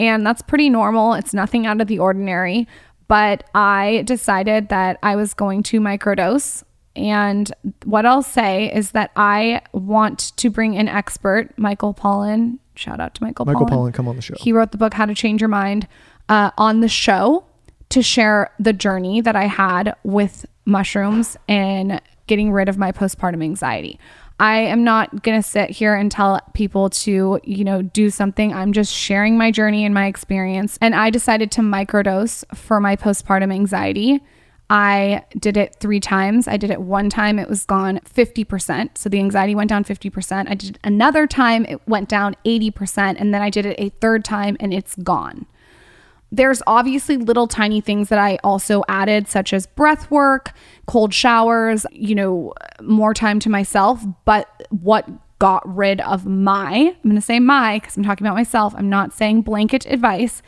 And 0.00 0.26
that's 0.26 0.40
pretty 0.40 0.70
normal. 0.70 1.12
It's 1.12 1.34
nothing 1.34 1.66
out 1.66 1.80
of 1.80 1.86
the 1.86 1.98
ordinary. 1.98 2.66
But 3.06 3.44
I 3.54 4.02
decided 4.06 4.70
that 4.70 4.98
I 5.02 5.14
was 5.14 5.34
going 5.34 5.62
to 5.64 5.80
microdose. 5.80 6.64
And 6.96 7.52
what 7.84 8.06
I'll 8.06 8.22
say 8.22 8.72
is 8.72 8.92
that 8.92 9.10
I 9.14 9.60
want 9.72 10.34
to 10.38 10.48
bring 10.48 10.76
an 10.78 10.88
expert, 10.88 11.50
Michael 11.58 11.92
Pollan. 11.92 12.58
Shout 12.74 12.98
out 12.98 13.14
to 13.16 13.22
Michael, 13.22 13.44
Michael 13.44 13.66
Pollan. 13.66 13.92
Come 13.92 14.08
on 14.08 14.16
the 14.16 14.22
show. 14.22 14.34
He 14.38 14.52
wrote 14.52 14.72
the 14.72 14.78
book 14.78 14.94
How 14.94 15.04
to 15.04 15.14
Change 15.14 15.42
Your 15.42 15.48
Mind 15.48 15.86
uh, 16.30 16.50
on 16.56 16.80
the 16.80 16.88
show 16.88 17.44
to 17.90 18.02
share 18.02 18.50
the 18.58 18.72
journey 18.72 19.20
that 19.20 19.36
I 19.36 19.44
had 19.44 19.94
with 20.02 20.46
mushrooms 20.64 21.36
and 21.46 22.00
getting 22.26 22.52
rid 22.52 22.70
of 22.70 22.78
my 22.78 22.90
postpartum 22.90 23.42
anxiety. 23.44 23.98
I 24.40 24.60
am 24.60 24.84
not 24.84 25.22
going 25.22 25.38
to 25.38 25.46
sit 25.46 25.68
here 25.68 25.94
and 25.94 26.10
tell 26.10 26.40
people 26.54 26.88
to, 26.88 27.38
you 27.44 27.62
know, 27.62 27.82
do 27.82 28.08
something. 28.08 28.54
I'm 28.54 28.72
just 28.72 28.90
sharing 28.90 29.36
my 29.36 29.50
journey 29.50 29.84
and 29.84 29.92
my 29.92 30.06
experience. 30.06 30.78
And 30.80 30.94
I 30.94 31.10
decided 31.10 31.50
to 31.52 31.60
microdose 31.60 32.42
for 32.56 32.80
my 32.80 32.96
postpartum 32.96 33.52
anxiety. 33.52 34.22
I 34.70 35.24
did 35.38 35.58
it 35.58 35.76
three 35.78 36.00
times. 36.00 36.48
I 36.48 36.56
did 36.56 36.70
it 36.70 36.80
one 36.80 37.10
time, 37.10 37.38
it 37.38 37.50
was 37.50 37.66
gone 37.66 38.00
50%. 38.00 38.96
So 38.96 39.10
the 39.10 39.18
anxiety 39.18 39.54
went 39.54 39.68
down 39.68 39.84
50%. 39.84 40.48
I 40.48 40.54
did 40.54 40.78
another 40.84 41.26
time, 41.26 41.66
it 41.66 41.86
went 41.86 42.08
down 42.08 42.34
80%. 42.46 43.16
And 43.18 43.34
then 43.34 43.42
I 43.42 43.50
did 43.50 43.66
it 43.66 43.76
a 43.78 43.90
third 44.00 44.24
time 44.24 44.56
and 44.58 44.72
it's 44.72 44.94
gone. 44.96 45.44
There's 46.32 46.62
obviously 46.66 47.16
little 47.16 47.48
tiny 47.48 47.80
things 47.80 48.08
that 48.08 48.18
I 48.18 48.38
also 48.44 48.84
added, 48.88 49.26
such 49.26 49.52
as 49.52 49.66
breath 49.66 50.10
work, 50.10 50.52
cold 50.86 51.12
showers, 51.12 51.84
you 51.90 52.14
know, 52.14 52.52
more 52.80 53.14
time 53.14 53.40
to 53.40 53.50
myself. 53.50 54.04
But 54.24 54.48
what 54.70 55.08
got 55.40 55.62
rid 55.66 56.00
of 56.02 56.26
my, 56.26 56.72
I'm 56.72 57.10
going 57.10 57.16
to 57.16 57.20
say 57.20 57.40
my 57.40 57.78
because 57.78 57.96
I'm 57.96 58.04
talking 58.04 58.26
about 58.26 58.36
myself, 58.36 58.74
I'm 58.76 58.88
not 58.88 59.12
saying 59.12 59.42
blanket 59.42 59.86
advice, 59.86 60.42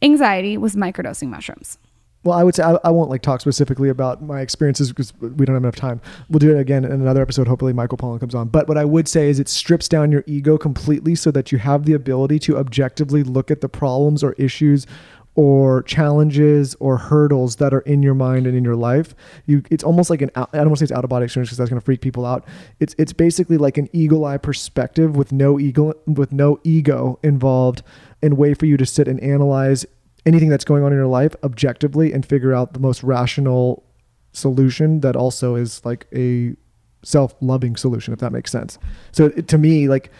anxiety 0.00 0.56
was 0.56 0.76
microdosing 0.76 1.28
mushrooms. 1.28 1.78
Well, 2.24 2.36
I 2.38 2.42
would 2.42 2.54
say 2.54 2.62
I, 2.62 2.78
I 2.84 2.90
won't 2.90 3.10
like 3.10 3.20
talk 3.20 3.42
specifically 3.42 3.90
about 3.90 4.22
my 4.22 4.40
experiences 4.40 4.88
because 4.88 5.12
we 5.20 5.44
don't 5.44 5.54
have 5.54 5.62
enough 5.62 5.76
time. 5.76 6.00
We'll 6.30 6.38
do 6.38 6.56
it 6.56 6.58
again 6.58 6.84
in 6.84 6.92
another 6.92 7.20
episode. 7.20 7.46
Hopefully, 7.46 7.74
Michael 7.74 7.98
Pollan 7.98 8.18
comes 8.18 8.34
on. 8.34 8.48
But 8.48 8.66
what 8.66 8.78
I 8.78 8.84
would 8.84 9.06
say 9.08 9.28
is 9.28 9.38
it 9.38 9.48
strips 9.48 9.88
down 9.88 10.10
your 10.10 10.24
ego 10.26 10.56
completely 10.56 11.14
so 11.14 11.30
that 11.30 11.52
you 11.52 11.58
have 11.58 11.84
the 11.84 11.92
ability 11.92 12.38
to 12.40 12.56
objectively 12.56 13.22
look 13.22 13.50
at 13.50 13.60
the 13.60 13.68
problems 13.68 14.24
or 14.24 14.32
issues 14.34 14.86
or 15.36 15.82
challenges 15.82 16.74
or 16.76 16.96
hurdles 16.96 17.56
that 17.56 17.74
are 17.74 17.80
in 17.80 18.02
your 18.02 18.14
mind 18.14 18.46
and 18.46 18.56
in 18.56 18.64
your 18.64 18.76
life. 18.76 19.14
You, 19.46 19.62
it's 19.70 19.84
almost 19.84 20.08
like 20.08 20.22
an 20.22 20.30
I 20.34 20.46
don't 20.52 20.68
want 20.68 20.76
to 20.76 20.76
say 20.78 20.84
it's 20.84 20.92
out 20.92 21.04
of 21.04 21.10
body 21.10 21.24
experience 21.24 21.50
because 21.50 21.58
that's 21.58 21.70
going 21.70 21.80
to 21.80 21.84
freak 21.84 22.00
people 22.00 22.24
out. 22.24 22.46
It's 22.80 22.94
it's 22.98 23.12
basically 23.12 23.58
like 23.58 23.76
an 23.76 23.88
eagle 23.92 24.24
eye 24.24 24.38
perspective 24.38 25.16
with 25.16 25.32
no 25.32 25.58
ego 25.58 25.92
with 26.06 26.32
no 26.32 26.58
ego 26.64 27.18
involved, 27.22 27.82
and 28.22 28.38
way 28.38 28.54
for 28.54 28.66
you 28.66 28.76
to 28.76 28.86
sit 28.86 29.08
and 29.08 29.20
analyze 29.20 29.84
anything 30.26 30.48
that's 30.48 30.64
going 30.64 30.82
on 30.82 30.92
in 30.92 30.98
your 30.98 31.06
life 31.06 31.34
objectively 31.42 32.12
and 32.12 32.24
figure 32.24 32.52
out 32.52 32.72
the 32.72 32.80
most 32.80 33.02
rational 33.02 33.82
solution 34.32 35.00
that 35.00 35.16
also 35.16 35.54
is 35.54 35.84
like 35.84 36.06
a 36.14 36.54
self-loving 37.02 37.76
solution 37.76 38.12
if 38.12 38.20
that 38.20 38.32
makes 38.32 38.50
sense. 38.50 38.78
So 39.12 39.26
it, 39.36 39.48
to 39.48 39.58
me 39.58 39.88
like 39.88 40.10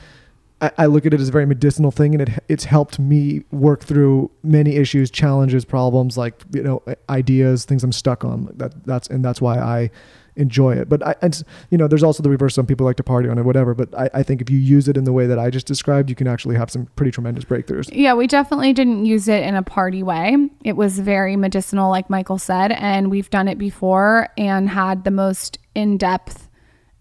I, 0.60 0.70
I 0.78 0.86
look 0.86 1.04
at 1.06 1.14
it 1.14 1.20
as 1.20 1.28
a 1.28 1.32
very 1.32 1.46
medicinal 1.46 1.90
thing 1.90 2.14
and 2.14 2.22
it 2.22 2.44
it's 2.48 2.64
helped 2.64 2.98
me 2.98 3.44
work 3.50 3.82
through 3.82 4.30
many 4.42 4.76
issues 4.76 5.10
challenges 5.10 5.64
problems 5.64 6.16
like 6.16 6.42
you 6.52 6.62
know 6.62 6.82
ideas 7.08 7.64
things 7.64 7.82
i'm 7.82 7.92
stuck 7.92 8.24
on. 8.24 8.50
That 8.56 8.84
that's 8.84 9.08
and 9.08 9.24
that's 9.24 9.40
why 9.40 9.58
i 9.58 9.90
enjoy 10.36 10.74
it 10.74 10.88
but 10.88 11.04
i 11.06 11.14
and, 11.22 11.42
you 11.70 11.78
know 11.78 11.86
there's 11.86 12.02
also 12.02 12.22
the 12.22 12.30
reverse 12.30 12.54
some 12.54 12.66
people 12.66 12.84
like 12.84 12.96
to 12.96 13.02
party 13.02 13.28
on 13.28 13.38
it 13.38 13.42
whatever 13.42 13.74
but 13.74 13.88
I, 13.96 14.10
I 14.14 14.22
think 14.22 14.40
if 14.40 14.50
you 14.50 14.58
use 14.58 14.88
it 14.88 14.96
in 14.96 15.04
the 15.04 15.12
way 15.12 15.26
that 15.26 15.38
i 15.38 15.48
just 15.50 15.66
described 15.66 16.10
you 16.10 16.16
can 16.16 16.26
actually 16.26 16.56
have 16.56 16.70
some 16.70 16.86
pretty 16.96 17.12
tremendous 17.12 17.44
breakthroughs 17.44 17.88
Yeah, 17.92 18.14
we 18.14 18.26
definitely 18.26 18.72
didn't 18.72 19.04
use 19.06 19.28
it 19.28 19.42
in 19.42 19.54
a 19.54 19.62
party 19.62 20.02
way. 20.02 20.36
It 20.64 20.76
was 20.76 20.98
very 20.98 21.36
medicinal, 21.36 21.90
like 21.90 22.10
Michael 22.10 22.38
said, 22.38 22.72
and 22.72 23.10
we've 23.10 23.30
done 23.30 23.48
it 23.48 23.58
before 23.58 24.28
and 24.36 24.68
had 24.68 25.04
the 25.04 25.10
most 25.10 25.58
in 25.74 25.96
depth, 25.96 26.48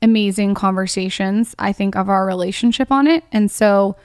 amazing 0.02 0.54
conversations, 0.54 1.56
I 1.60 1.74
think, 1.74 1.96
of 1.96 2.10
our 2.10 2.26
relationship 2.26 2.92
on 2.92 3.08
it. 3.08 3.24
And 3.32 3.50
so 3.50 3.96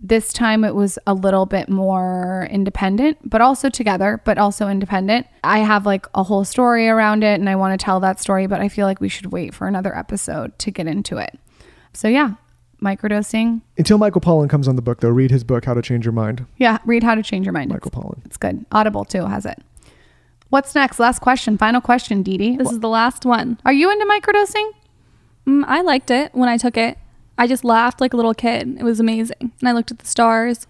this 0.00 0.32
time 0.32 0.62
it 0.64 0.74
was 0.74 0.98
a 1.06 1.14
little 1.14 1.46
bit 1.46 1.68
more 1.68 2.46
independent, 2.50 3.18
but 3.28 3.40
also 3.40 3.68
together, 3.70 4.20
but 4.24 4.36
also 4.38 4.68
independent. 4.68 5.26
I 5.42 5.60
have 5.60 5.86
like 5.86 6.06
a 6.14 6.22
whole 6.22 6.44
story 6.44 6.88
around 6.88 7.24
it 7.24 7.40
and 7.40 7.48
I 7.48 7.56
want 7.56 7.78
to 7.78 7.82
tell 7.82 7.98
that 8.00 8.20
story, 8.20 8.46
but 8.46 8.60
I 8.60 8.68
feel 8.68 8.86
like 8.86 9.00
we 9.00 9.08
should 9.08 9.26
wait 9.32 9.54
for 9.54 9.66
another 9.66 9.96
episode 9.96 10.58
to 10.60 10.70
get 10.70 10.86
into 10.86 11.16
it. 11.16 11.38
So, 11.94 12.08
yeah, 12.08 12.34
microdosing. 12.82 13.62
until 13.78 13.96
michael 13.96 14.20
pollan 14.20 14.50
comes 14.50 14.68
on 14.68 14.76
the 14.76 14.82
book 14.82 15.00
though 15.00 15.08
read 15.08 15.30
his 15.30 15.42
book 15.42 15.64
how 15.64 15.72
to 15.72 15.80
change 15.80 16.04
your 16.04 16.12
mind 16.12 16.44
Yeah, 16.58 16.76
read 16.84 17.02
How 17.02 17.14
to 17.14 17.22
Change 17.22 17.46
Your 17.46 17.54
Mind. 17.54 17.70
michael 17.70 17.90
pollan 17.90 18.24
It's 18.26 18.36
good. 18.36 18.66
Audible 18.70 19.04
too 19.06 19.24
has 19.24 19.46
it. 19.46 19.58
What's 20.50 20.74
next? 20.74 21.00
Last 21.00 21.20
question. 21.20 21.58
Final 21.58 21.80
question, 21.80 22.22
Dee 22.22 22.36
Dee. 22.38 22.56
This 22.56 22.70
is 22.70 22.78
the 22.80 22.88
last 22.88 23.24
one. 23.24 23.58
Are 23.64 23.72
you 23.72 23.90
into 23.90 24.04
microdosing? 24.04 24.70
Mm, 25.46 25.64
I 25.66 25.80
liked 25.80 26.10
it 26.10 26.32
when 26.34 26.48
I 26.48 26.56
took 26.56 26.76
it. 26.76 26.98
I 27.38 27.46
just 27.46 27.64
laughed 27.64 28.00
like 28.00 28.12
a 28.12 28.16
little 28.16 28.34
kid. 28.34 28.76
It 28.78 28.82
was 28.82 28.98
amazing. 29.00 29.36
And 29.60 29.68
I 29.68 29.72
looked 29.72 29.90
at 29.90 29.98
the 29.98 30.06
stars. 30.06 30.66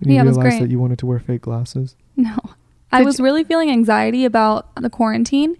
and 0.00 0.10
you 0.10 0.16
Yeah, 0.16 0.22
it 0.22 0.26
was 0.26 0.36
realized 0.36 0.56
great. 0.58 0.66
that 0.66 0.70
you 0.70 0.78
wanted 0.78 0.98
to 0.98 1.06
wear 1.06 1.18
fake 1.18 1.42
glasses 1.42 1.96
No. 2.16 2.36
I 2.90 2.98
Did 2.98 3.06
was 3.06 3.20
really 3.20 3.42
feeling 3.44 3.70
anxiety 3.70 4.24
about 4.26 4.74
the 4.76 4.90
quarantine 4.90 5.56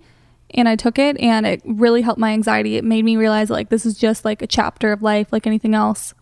and 0.51 0.69
I 0.69 0.77
took 0.77 0.99
it 0.99 1.19
and 1.19 1.47
it 1.47 1.63
really 1.65 2.03
helped 2.03 2.21
my 2.21 2.33
anxiety. 2.33 2.77
It 2.77 2.85
made 2.85 3.05
me 3.07 3.17
realize 3.17 3.49
like 3.49 3.71
this 3.71 3.87
is 3.87 3.97
just 3.97 4.25
like 4.25 4.43
a 4.43 4.47
chapter 4.47 4.93
of 4.93 5.01
life 5.03 5.33
like 5.33 5.47
anything 5.47 5.75
else. 5.75 6.13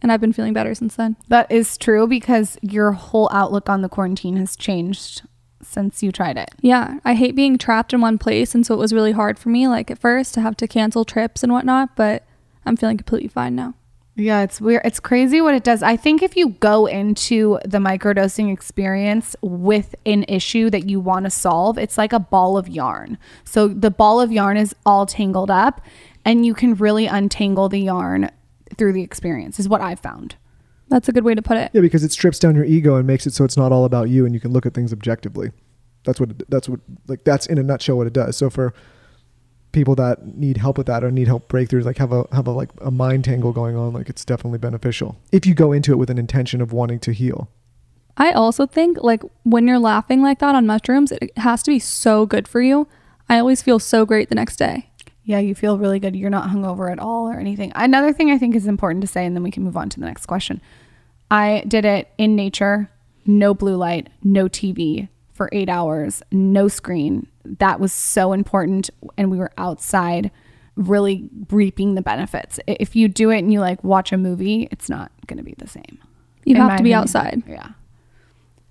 And 0.00 0.10
I've 0.10 0.20
been 0.20 0.32
feeling 0.32 0.54
better 0.54 0.74
since 0.74 0.96
then. 0.96 1.16
That 1.28 1.50
is 1.52 1.76
true 1.76 2.06
because 2.06 2.56
your 2.62 2.92
whole 2.92 3.28
outlook 3.32 3.68
on 3.68 3.82
the 3.82 3.88
quarantine 3.90 4.36
has 4.36 4.56
changed 4.56 5.22
since 5.60 6.02
you 6.02 6.12
tried 6.12 6.38
it. 6.38 6.50
Yeah, 6.62 7.00
I 7.04 7.14
hate 7.14 7.34
being 7.34 7.58
trapped 7.58 7.92
in 7.92 8.00
one 8.00 8.16
place 8.16 8.54
and 8.54 8.64
so 8.64 8.72
it 8.72 8.78
was 8.78 8.94
really 8.94 9.12
hard 9.12 9.38
for 9.38 9.50
me 9.50 9.68
like 9.68 9.90
at 9.90 9.98
first 9.98 10.32
to 10.34 10.40
have 10.40 10.56
to 10.58 10.66
cancel 10.68 11.04
trips 11.04 11.42
and 11.42 11.52
whatnot, 11.52 11.94
but 11.94 12.24
I'm 12.68 12.76
feeling 12.76 12.96
completely 12.96 13.28
fine 13.28 13.54
now. 13.54 13.74
Yeah, 14.14 14.42
it's 14.42 14.60
weird. 14.60 14.82
It's 14.84 14.98
crazy 14.98 15.40
what 15.40 15.54
it 15.54 15.62
does. 15.62 15.80
I 15.80 15.96
think 15.96 16.22
if 16.22 16.36
you 16.36 16.48
go 16.48 16.86
into 16.86 17.60
the 17.64 17.78
microdosing 17.78 18.52
experience 18.52 19.36
with 19.42 19.94
an 20.04 20.24
issue 20.26 20.70
that 20.70 20.88
you 20.88 20.98
want 20.98 21.24
to 21.24 21.30
solve, 21.30 21.78
it's 21.78 21.96
like 21.96 22.12
a 22.12 22.18
ball 22.18 22.58
of 22.58 22.68
yarn. 22.68 23.16
So 23.44 23.68
the 23.68 23.92
ball 23.92 24.20
of 24.20 24.32
yarn 24.32 24.56
is 24.56 24.74
all 24.84 25.06
tangled 25.06 25.52
up 25.52 25.80
and 26.24 26.44
you 26.44 26.52
can 26.52 26.74
really 26.74 27.06
untangle 27.06 27.68
the 27.68 27.78
yarn 27.78 28.30
through 28.76 28.92
the 28.92 29.02
experience 29.02 29.60
is 29.60 29.68
what 29.68 29.80
I've 29.80 30.00
found. 30.00 30.34
That's 30.88 31.08
a 31.08 31.12
good 31.12 31.24
way 31.24 31.34
to 31.34 31.42
put 31.42 31.56
it. 31.56 31.70
Yeah, 31.72 31.80
because 31.80 32.02
it 32.02 32.12
strips 32.12 32.38
down 32.38 32.56
your 32.56 32.64
ego 32.64 32.96
and 32.96 33.06
makes 33.06 33.26
it 33.26 33.34
so 33.34 33.44
it's 33.44 33.56
not 33.56 33.72
all 33.72 33.84
about 33.84 34.08
you, 34.08 34.24
and 34.24 34.34
you 34.34 34.40
can 34.40 34.52
look 34.52 34.66
at 34.66 34.74
things 34.74 34.92
objectively. 34.92 35.52
That's 36.04 36.18
what. 36.18 36.30
It, 36.30 36.50
that's 36.50 36.68
what. 36.68 36.80
Like 37.06 37.24
that's 37.24 37.46
in 37.46 37.58
a 37.58 37.62
nutshell 37.62 37.98
what 37.98 38.06
it 38.06 38.14
does. 38.14 38.36
So 38.36 38.48
for 38.48 38.72
people 39.78 39.94
that 39.94 40.36
need 40.36 40.56
help 40.56 40.76
with 40.76 40.88
that 40.88 41.04
or 41.04 41.10
need 41.12 41.28
help 41.28 41.48
breakthroughs, 41.48 41.84
like 41.84 41.98
have 41.98 42.10
a 42.10 42.26
have 42.32 42.48
a 42.48 42.50
like 42.50 42.70
a 42.80 42.90
mind 42.90 43.24
tangle 43.24 43.52
going 43.52 43.76
on, 43.76 43.92
like 43.92 44.08
it's 44.08 44.24
definitely 44.24 44.58
beneficial 44.58 45.16
if 45.30 45.46
you 45.46 45.54
go 45.54 45.70
into 45.70 45.92
it 45.92 45.96
with 45.96 46.10
an 46.10 46.18
intention 46.18 46.60
of 46.60 46.72
wanting 46.72 46.98
to 46.98 47.12
heal. 47.12 47.48
I 48.16 48.32
also 48.32 48.66
think 48.66 48.98
like 49.00 49.22
when 49.44 49.68
you're 49.68 49.78
laughing 49.78 50.20
like 50.20 50.40
that 50.40 50.56
on 50.56 50.66
mushrooms, 50.66 51.12
it 51.12 51.30
has 51.38 51.62
to 51.62 51.70
be 51.70 51.78
so 51.78 52.26
good 52.26 52.48
for 52.48 52.60
you. 52.60 52.88
I 53.28 53.38
always 53.38 53.62
feel 53.62 53.78
so 53.78 54.04
great 54.04 54.28
the 54.28 54.34
next 54.34 54.56
day. 54.56 54.90
Yeah, 55.22 55.38
you 55.38 55.54
feel 55.54 55.78
really 55.78 56.00
good. 56.00 56.16
You're 56.16 56.30
not 56.30 56.50
hungover 56.50 56.90
at 56.90 56.98
all 56.98 57.28
or 57.28 57.38
anything. 57.38 57.70
Another 57.76 58.12
thing 58.12 58.32
I 58.32 58.38
think 58.38 58.56
is 58.56 58.66
important 58.66 59.02
to 59.02 59.06
say, 59.06 59.24
and 59.24 59.36
then 59.36 59.44
we 59.44 59.52
can 59.52 59.62
move 59.62 59.76
on 59.76 59.88
to 59.90 60.00
the 60.00 60.06
next 60.06 60.26
question. 60.26 60.60
I 61.30 61.62
did 61.68 61.84
it 61.84 62.08
in 62.18 62.34
nature, 62.34 62.90
no 63.26 63.54
blue 63.54 63.76
light, 63.76 64.08
no 64.24 64.48
TV 64.48 65.08
for 65.32 65.48
eight 65.52 65.68
hours, 65.68 66.22
no 66.32 66.66
screen. 66.66 67.28
That 67.58 67.80
was 67.80 67.92
so 67.92 68.32
important. 68.32 68.90
And 69.16 69.30
we 69.30 69.38
were 69.38 69.52
outside 69.58 70.30
really 70.76 71.28
reaping 71.50 71.94
the 71.94 72.02
benefits. 72.02 72.60
If 72.66 72.94
you 72.94 73.08
do 73.08 73.30
it 73.30 73.38
and 73.38 73.52
you 73.52 73.60
like 73.60 73.82
watch 73.82 74.12
a 74.12 74.16
movie, 74.16 74.68
it's 74.70 74.88
not 74.88 75.10
going 75.26 75.38
to 75.38 75.44
be 75.44 75.54
the 75.58 75.66
same. 75.66 75.98
You 76.44 76.56
have 76.56 76.78
to 76.78 76.82
be 76.82 76.92
opinion. 76.92 76.98
outside. 76.98 77.42
Yeah. 77.46 77.68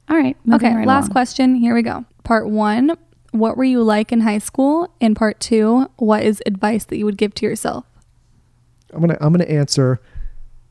All 0.10 0.18
right. 0.18 0.38
Okay, 0.54 0.74
right 0.74 0.88
last 0.88 1.06
along. 1.06 1.12
question. 1.12 1.56
Here 1.56 1.76
we 1.76 1.82
go. 1.82 2.06
Part 2.24 2.50
one 2.50 2.98
What 3.32 3.58
were 3.58 3.66
you 3.66 3.84
like 3.84 4.12
in 4.12 4.22
high 4.22 4.38
school? 4.38 4.90
And 5.02 5.16
part 5.16 5.40
two 5.40 5.90
What 5.98 6.24
is 6.24 6.42
advice 6.46 6.86
that 6.86 6.98
you 6.98 7.06
would 7.06 7.18
give 7.18 7.34
to 7.36 7.46
yourself? 7.46 7.86
I'm 8.94 9.02
gonna 9.02 9.18
I'm 9.20 9.34
gonna 9.34 9.44
answer 9.46 10.00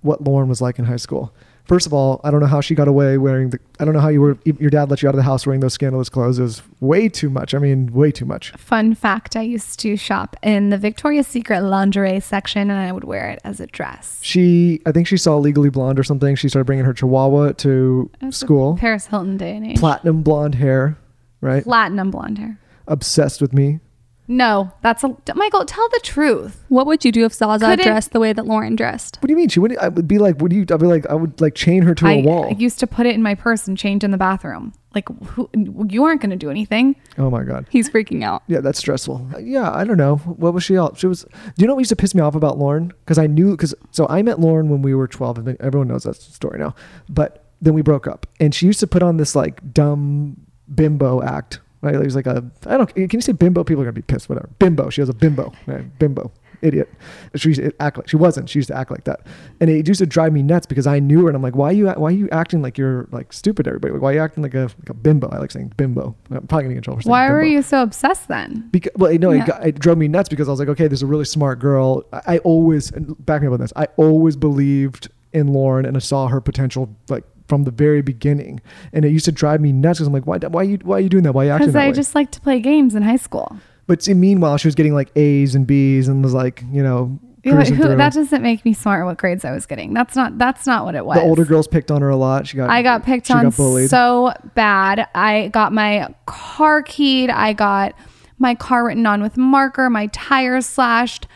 what 0.00 0.24
Lauryn 0.24 0.48
was 0.48 0.60
like 0.60 0.78
in 0.78 0.86
high 0.86 0.96
school. 0.96 1.34
First 1.66 1.86
of 1.86 1.92
all, 1.92 2.20
I 2.22 2.30
don't 2.30 2.38
know 2.40 2.46
how 2.46 2.60
she 2.60 2.76
got 2.76 2.86
away 2.86 3.18
wearing 3.18 3.50
the. 3.50 3.58
I 3.80 3.84
don't 3.84 3.92
know 3.92 4.00
how 4.00 4.08
you 4.08 4.20
were. 4.20 4.38
Your 4.44 4.70
dad 4.70 4.88
let 4.88 5.02
you 5.02 5.08
out 5.08 5.14
of 5.14 5.16
the 5.16 5.24
house 5.24 5.46
wearing 5.46 5.60
those 5.60 5.74
scandalous 5.74 6.08
clothes. 6.08 6.38
It 6.38 6.42
was 6.42 6.62
way 6.80 7.08
too 7.08 7.28
much. 7.28 7.54
I 7.54 7.58
mean, 7.58 7.92
way 7.92 8.12
too 8.12 8.24
much. 8.24 8.52
Fun 8.52 8.94
fact 8.94 9.34
I 9.34 9.42
used 9.42 9.80
to 9.80 9.96
shop 9.96 10.36
in 10.42 10.70
the 10.70 10.78
Victoria's 10.78 11.26
Secret 11.26 11.62
lingerie 11.62 12.20
section 12.20 12.70
and 12.70 12.78
I 12.78 12.92
would 12.92 13.04
wear 13.04 13.30
it 13.30 13.40
as 13.42 13.58
a 13.58 13.66
dress. 13.66 14.20
She, 14.22 14.80
I 14.86 14.92
think 14.92 15.08
she 15.08 15.16
saw 15.16 15.36
Legally 15.38 15.70
Blonde 15.70 15.98
or 15.98 16.04
something. 16.04 16.36
She 16.36 16.48
started 16.48 16.66
bringing 16.66 16.84
her 16.84 16.94
Chihuahua 16.94 17.52
to 17.52 18.10
school. 18.30 18.76
Paris 18.76 19.06
Hilton 19.06 19.36
day 19.36 19.56
and 19.56 19.66
age. 19.66 19.78
Platinum 19.78 20.22
blonde 20.22 20.54
hair, 20.54 20.96
right? 21.40 21.64
Platinum 21.64 22.12
blonde 22.12 22.38
hair. 22.38 22.58
Obsessed 22.86 23.40
with 23.40 23.52
me. 23.52 23.80
No, 24.28 24.72
that's 24.82 25.04
a 25.04 25.16
Michael. 25.34 25.64
Tell 25.64 25.88
the 25.90 26.00
truth. 26.02 26.64
What 26.68 26.86
would 26.86 27.04
you 27.04 27.12
do 27.12 27.24
if 27.24 27.32
Zaza 27.34 27.64
Couldn't- 27.64 27.84
dressed 27.86 28.10
the 28.12 28.18
way 28.20 28.32
that 28.32 28.44
Lauryn 28.44 28.76
dressed? 28.76 29.18
What 29.20 29.28
do 29.28 29.32
you 29.32 29.36
mean? 29.36 29.48
She 29.48 29.60
wouldn't. 29.60 29.80
I 29.80 29.88
would 29.88 30.08
be 30.08 30.18
like, 30.18 30.40
would 30.40 30.52
you? 30.52 30.62
I'd 30.62 30.80
be 30.80 30.86
like, 30.86 31.06
I 31.06 31.14
would 31.14 31.40
like 31.40 31.54
chain 31.54 31.82
her 31.82 31.94
to 31.94 32.06
a 32.06 32.18
I 32.18 32.22
wall. 32.22 32.46
I 32.46 32.56
used 32.58 32.80
to 32.80 32.86
put 32.86 33.06
it 33.06 33.14
in 33.14 33.22
my 33.22 33.34
purse 33.36 33.68
and 33.68 33.78
change 33.78 34.02
in 34.02 34.10
the 34.10 34.18
bathroom. 34.18 34.72
Like, 34.94 35.08
who, 35.26 35.48
you 35.88 36.04
aren't 36.04 36.22
going 36.22 36.30
to 36.30 36.36
do 36.36 36.50
anything. 36.50 36.96
oh 37.18 37.28
my 37.30 37.44
god. 37.44 37.66
He's 37.70 37.88
freaking 37.90 38.24
out. 38.24 38.42
Yeah, 38.46 38.60
that's 38.60 38.78
stressful. 38.78 39.26
Yeah, 39.40 39.70
I 39.70 39.84
don't 39.84 39.98
know. 39.98 40.16
What 40.16 40.54
was 40.54 40.64
she 40.64 40.74
else? 40.74 40.98
She 40.98 41.06
was. 41.06 41.22
Do 41.22 41.28
you 41.58 41.66
know 41.66 41.74
what 41.74 41.80
used 41.80 41.90
to 41.90 41.96
piss 41.96 42.14
me 42.14 42.20
off 42.22 42.34
about 42.34 42.58
Lauryn? 42.58 42.88
Because 43.04 43.18
I 43.18 43.26
knew. 43.26 43.52
Because 43.52 43.74
so 43.92 44.06
I 44.08 44.22
met 44.22 44.38
Lauryn 44.38 44.68
when 44.68 44.82
we 44.82 44.94
were 44.94 45.06
twelve. 45.06 45.38
I 45.38 45.42
think 45.42 45.58
everyone 45.60 45.88
knows 45.88 46.02
that 46.04 46.16
story 46.16 46.58
now. 46.58 46.74
But 47.08 47.44
then 47.60 47.74
we 47.74 47.82
broke 47.82 48.06
up, 48.06 48.26
and 48.40 48.54
she 48.54 48.66
used 48.66 48.80
to 48.80 48.86
put 48.86 49.02
on 49.02 49.18
this 49.18 49.36
like 49.36 49.72
dumb 49.72 50.36
bimbo 50.74 51.22
act. 51.22 51.60
Right? 51.86 51.94
It 51.94 52.04
was 52.04 52.16
like 52.16 52.26
a. 52.26 52.44
I 52.66 52.76
don't. 52.76 52.92
Can 52.94 53.08
you 53.12 53.20
say 53.20 53.32
bimbo? 53.32 53.64
People 53.64 53.82
are 53.82 53.86
gonna 53.86 53.92
be 53.92 54.02
pissed. 54.02 54.28
Whatever. 54.28 54.48
Bimbo. 54.58 54.90
She 54.90 55.00
has 55.00 55.08
a 55.08 55.14
bimbo. 55.14 55.52
Right? 55.66 55.98
Bimbo. 55.98 56.30
idiot. 56.62 56.90
She 57.34 57.50
used 57.50 57.60
to 57.60 57.72
act 57.80 57.98
like 57.98 58.08
she 58.08 58.16
wasn't. 58.16 58.48
She 58.48 58.58
used 58.58 58.68
to 58.68 58.76
act 58.76 58.90
like 58.90 59.04
that, 59.04 59.20
and 59.60 59.68
it 59.68 59.86
used 59.86 59.98
to 59.98 60.06
drive 60.06 60.32
me 60.32 60.42
nuts 60.42 60.66
because 60.66 60.86
I 60.86 60.98
knew 61.00 61.22
her, 61.22 61.28
and 61.28 61.36
I'm 61.36 61.42
like, 61.42 61.54
why 61.54 61.68
are 61.68 61.72
you 61.72 61.88
why 61.90 62.08
are 62.08 62.12
you 62.12 62.28
acting 62.32 62.62
like 62.62 62.78
you're 62.78 63.06
like 63.12 63.32
stupid? 63.32 63.66
Everybody, 63.68 63.92
why 63.94 64.10
are 64.10 64.14
you 64.14 64.20
acting 64.20 64.42
like 64.42 64.54
a 64.54 64.62
like 64.80 64.88
a 64.88 64.94
bimbo? 64.94 65.28
I 65.28 65.38
like 65.38 65.50
saying 65.50 65.72
bimbo. 65.76 66.16
I'm 66.30 66.46
probably 66.46 66.64
gonna 66.64 66.74
get 66.74 66.78
in 66.78 66.82
trouble 66.82 66.98
for 66.98 67.02
saying 67.04 67.10
Why 67.10 67.30
were 67.30 67.40
bimbo. 67.42 67.56
you 67.56 67.62
so 67.62 67.82
obsessed 67.82 68.28
then? 68.28 68.68
Because 68.72 68.92
well, 68.96 69.12
no, 69.18 69.30
Yeah. 69.32 69.42
it, 69.42 69.46
got, 69.46 69.66
it 69.66 69.78
drove 69.78 69.98
me 69.98 70.08
nuts 70.08 70.28
because 70.28 70.48
I 70.48 70.50
was 70.50 70.58
like, 70.60 70.68
okay, 70.70 70.88
there's 70.88 71.02
a 71.02 71.06
really 71.06 71.24
smart 71.26 71.58
girl. 71.58 72.04
I, 72.12 72.22
I 72.26 72.38
always 72.38 72.90
and 72.90 73.14
back 73.26 73.42
me 73.42 73.48
up 73.48 73.52
on 73.52 73.60
this. 73.60 73.72
I 73.76 73.86
always 73.96 74.34
believed 74.36 75.08
in 75.34 75.48
Lauryn, 75.48 75.86
and 75.86 75.94
I 75.96 76.00
saw 76.00 76.28
her 76.28 76.40
potential 76.40 76.88
like 77.10 77.24
from 77.48 77.64
the 77.64 77.70
very 77.70 78.02
beginning. 78.02 78.60
And 78.92 79.04
it 79.04 79.10
used 79.10 79.24
to 79.26 79.32
drive 79.32 79.60
me 79.60 79.72
nuts 79.72 79.98
because 79.98 80.08
I'm 80.08 80.12
like, 80.12 80.26
why, 80.26 80.38
why 80.38 80.60
are 80.62 80.64
you 80.64 80.78
why 80.82 80.96
are 80.96 81.00
you 81.00 81.08
doing 81.08 81.24
that? 81.24 81.32
Why 81.32 81.44
are 81.44 81.46
you 81.46 81.50
acting 81.52 81.68
Because 81.68 81.76
I 81.76 81.88
way? 81.88 81.92
just 81.92 82.14
like 82.14 82.30
to 82.32 82.40
play 82.40 82.60
games 82.60 82.94
in 82.94 83.02
high 83.02 83.16
school. 83.16 83.56
but 83.86 84.02
see, 84.02 84.14
meanwhile, 84.14 84.56
she 84.56 84.66
was 84.68 84.74
getting 84.74 84.94
like 84.94 85.10
A's 85.16 85.54
and 85.54 85.66
B's 85.66 86.08
and 86.08 86.22
was 86.24 86.34
like, 86.34 86.62
you 86.72 86.82
know, 86.82 87.18
Yeah, 87.44 87.62
who, 87.62 87.96
that 87.96 88.12
doesn't 88.12 88.42
make 88.42 88.64
me 88.64 88.72
smart 88.72 89.06
what 89.06 89.16
grades 89.18 89.44
I 89.44 89.52
was 89.52 89.66
getting. 89.66 89.94
That's 89.94 90.16
not 90.16 90.36
that's 90.38 90.66
not 90.66 90.84
what 90.84 90.94
it 90.96 91.06
was. 91.06 91.16
the 91.16 91.22
older 91.22 91.44
girls 91.44 91.68
picked 91.68 91.90
on 91.92 92.02
her 92.02 92.08
a 92.08 92.16
lot. 92.16 92.48
She 92.48 92.56
got 92.56 92.68
I 92.70 92.82
got 92.82 93.04
picked 93.04 93.30
on 93.30 93.44
got 93.50 93.54
so 93.88 94.32
bad. 94.54 95.06
I 95.14 95.48
got 95.48 95.72
my 95.72 96.12
car 96.26 96.82
keyed. 96.82 97.30
I 97.30 97.52
got 97.52 97.94
my 98.38 98.54
car 98.56 98.84
written 98.86 99.06
on 99.06 99.22
with 99.22 99.36
marker. 99.36 99.88
My 99.88 100.08
tires 100.08 100.66
slashed. 100.66 101.28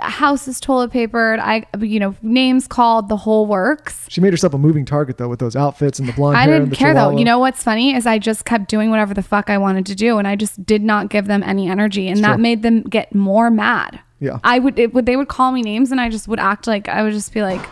A 0.00 0.10
house 0.10 0.48
is 0.48 0.58
toilet 0.58 0.90
papered. 0.90 1.38
I, 1.38 1.64
you 1.80 2.00
know, 2.00 2.16
names 2.20 2.66
called. 2.66 3.08
The 3.08 3.16
whole 3.16 3.46
works. 3.46 4.06
she 4.08 4.20
made 4.20 4.32
herself 4.32 4.52
a 4.54 4.58
moving 4.58 4.84
target 4.84 5.18
though 5.18 5.28
with 5.28 5.38
those 5.38 5.54
outfits 5.54 6.00
and 6.00 6.08
the 6.08 6.12
blonde 6.12 6.36
I 6.36 6.46
didn't 6.46 6.72
care 6.72 6.94
though. 6.94 7.16
You 7.16 7.24
know 7.24 7.38
what's 7.38 7.62
funny 7.62 7.94
is 7.94 8.06
I 8.06 8.18
just 8.18 8.44
kept 8.44 8.68
doing 8.68 8.90
whatever 8.90 9.14
the 9.14 9.22
fuck 9.22 9.50
I 9.50 9.58
wanted 9.58 9.86
to 9.86 9.94
do, 9.94 10.18
and 10.18 10.26
I 10.26 10.34
just 10.34 10.66
did 10.66 10.82
not 10.82 11.10
give 11.10 11.26
them 11.26 11.42
any 11.44 11.68
energy, 11.68 12.08
and 12.08 12.24
that 12.24 12.34
true. 12.34 12.42
made 12.42 12.62
them 12.62 12.82
get 12.82 13.14
more 13.14 13.50
mad. 13.50 14.00
Yeah. 14.20 14.38
I 14.42 14.58
would. 14.58 14.78
It 14.78 14.94
would. 14.94 15.06
They 15.06 15.16
would 15.16 15.28
call 15.28 15.52
me 15.52 15.62
names, 15.62 15.92
and 15.92 16.00
I 16.00 16.08
just 16.08 16.26
would 16.26 16.40
act 16.40 16.66
like 16.66 16.88
I 16.88 17.02
would 17.04 17.12
just 17.12 17.32
be 17.32 17.42
like, 17.42 17.64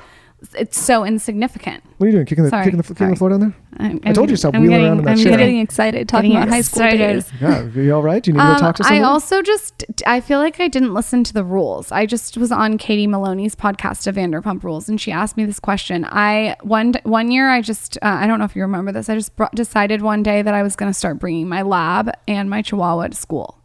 it's 0.55 0.79
so 0.79 1.05
insignificant. 1.05 1.83
What 1.97 2.05
are 2.05 2.09
you 2.09 2.13
doing? 2.17 2.27
Kicking 2.27 2.45
the 2.45 2.51
Sorry, 2.51 2.65
kicking 2.65 2.77
the, 2.77 2.83
kicking 2.83 2.95
the 3.11 3.17
sorry. 3.17 3.17
floor 3.17 3.31
down 3.31 3.41
there? 3.41 3.55
I'm, 3.79 4.01
I 4.05 4.13
told 4.13 4.29
you 4.31 4.37
to 4.37 4.39
stop 4.39 4.55
I'm 4.55 4.63
wheeling 4.63 4.77
getting- 4.79 4.87
around 4.89 4.99
in 5.01 5.05
that 5.05 5.11
I'm 5.13 5.17
chair. 5.17 5.27
I'm 5.27 5.31
getting- 5.39 5.47
getting 5.55 5.61
excited 5.61 6.09
talking 6.09 6.31
getting 6.33 6.43
about 6.45 6.55
high 6.55 6.61
school 6.61 6.83
excited. 6.83 6.99
days. 6.99 7.33
Yeah, 7.41 7.63
are 7.63 7.69
you 7.83 7.95
all 7.95 8.03
right? 8.03 8.23
Do 8.23 8.31
you 8.31 8.35
need 8.35 8.41
to 8.41 8.47
go 8.47 8.53
Um, 8.53 8.59
talk 8.61 8.77
to 8.77 8.85
someone? 8.85 8.95
I 8.95 9.03
somebody? 9.03 9.13
also 9.13 9.43
just 9.43 9.85
I 10.07 10.21
feel 10.21 10.39
like 10.39 10.61
I 10.61 10.69
didn't 10.69 10.93
listen 10.95 11.25
to 11.25 11.33
the 11.33 11.45
rules. 11.45 11.91
I 11.93 12.07
just 12.07 12.37
was 12.37 12.53
on 12.53 12.79
Katie 12.79 13.07
Maloney's 13.07 13.55
podcast 13.55 14.07
of 14.07 14.15
Vanderpump 14.17 14.63
Rules, 14.63 14.89
and 14.89 15.01
she 15.01 15.11
asked 15.13 15.37
me 15.37 15.45
this 15.47 15.59
question. 15.61 16.05
I 16.09 16.57
one 16.63 16.95
one 17.05 17.31
year 17.31 17.49
I 17.51 17.61
just 17.63 17.97
uh, 18.03 18.07
I 18.21 18.27
don't 18.27 18.39
know 18.39 18.45
if 18.45 18.55
you 18.57 18.63
remember 18.63 18.93
this. 18.93 19.09
I 19.09 19.15
just 19.15 19.35
brought, 19.37 19.55
decided 19.55 20.03
one 20.03 20.23
day 20.23 20.43
that 20.43 20.55
I 20.55 20.63
was 20.63 20.77
going 20.77 20.91
to 20.91 20.95
start 20.99 21.19
bringing 21.19 21.49
my 21.49 21.63
lab 21.63 22.11
and 22.29 22.49
my 22.51 22.63
Chihuahua 22.63 23.09
to 23.09 23.17
school. 23.17 23.59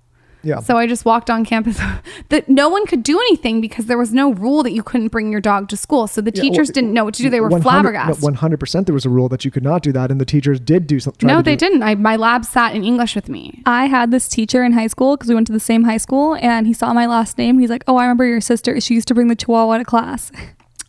Yeah. 0.43 0.59
So 0.59 0.77
I 0.77 0.87
just 0.87 1.05
walked 1.05 1.29
on 1.29 1.45
campus. 1.45 1.79
that 2.29 2.49
no 2.49 2.69
one 2.69 2.85
could 2.85 3.03
do 3.03 3.19
anything 3.19 3.61
because 3.61 3.85
there 3.85 3.97
was 3.97 4.13
no 4.13 4.33
rule 4.33 4.63
that 4.63 4.71
you 4.71 4.83
couldn't 4.83 5.09
bring 5.09 5.31
your 5.31 5.41
dog 5.41 5.69
to 5.69 5.77
school. 5.77 6.07
So 6.07 6.21
the 6.21 6.31
Yeah, 6.33 6.41
teachers 6.41 6.69
well, 6.69 6.73
didn't 6.73 6.93
know 6.93 7.05
what 7.05 7.13
to 7.15 7.23
do. 7.23 7.29
They 7.29 7.41
were 7.41 7.49
100 7.49 7.63
flabbergasted. 7.63 8.23
100% 8.35 8.85
there 8.85 8.93
was 8.93 9.05
a 9.05 9.09
rule 9.09 9.29
that 9.29 9.45
you 9.45 9.51
could 9.51 9.63
not 9.63 9.83
do 9.83 9.91
that, 9.91 10.11
and 10.11 10.19
the 10.19 10.25
teachers 10.25 10.59
did 10.59 10.87
do 10.87 10.99
something. 10.99 11.27
no, 11.27 11.41
they 11.41 11.55
didn't. 11.55 11.83
I, 11.83 11.95
my 11.95 12.15
lab 12.15 12.45
sat 12.45 12.75
in 12.75 12.83
English 12.83 13.15
with 13.15 13.29
me. 13.29 13.61
I 13.65 13.85
had 13.85 14.11
this 14.11 14.27
teacher 14.27 14.63
in 14.63 14.73
high 14.73 14.87
school 14.87 15.15
because 15.17 15.29
we 15.29 15.35
went 15.35 15.47
to 15.47 15.53
the 15.53 15.59
same 15.59 15.83
high 15.83 15.97
school, 15.97 16.35
and 16.41 16.67
he 16.67 16.73
saw 16.73 16.93
my 16.93 17.05
last 17.05 17.37
name. 17.37 17.59
He's 17.59 17.69
like, 17.69 17.83
"Oh, 17.87 17.97
I 17.97 18.03
remember 18.03 18.25
your 18.25 18.41
sister. 18.41 18.79
She 18.81 18.93
used 18.95 19.07
to 19.09 19.13
bring 19.13 19.27
the 19.27 19.35
Chihuahua 19.35 19.77
to 19.77 19.85
class." 19.85 20.31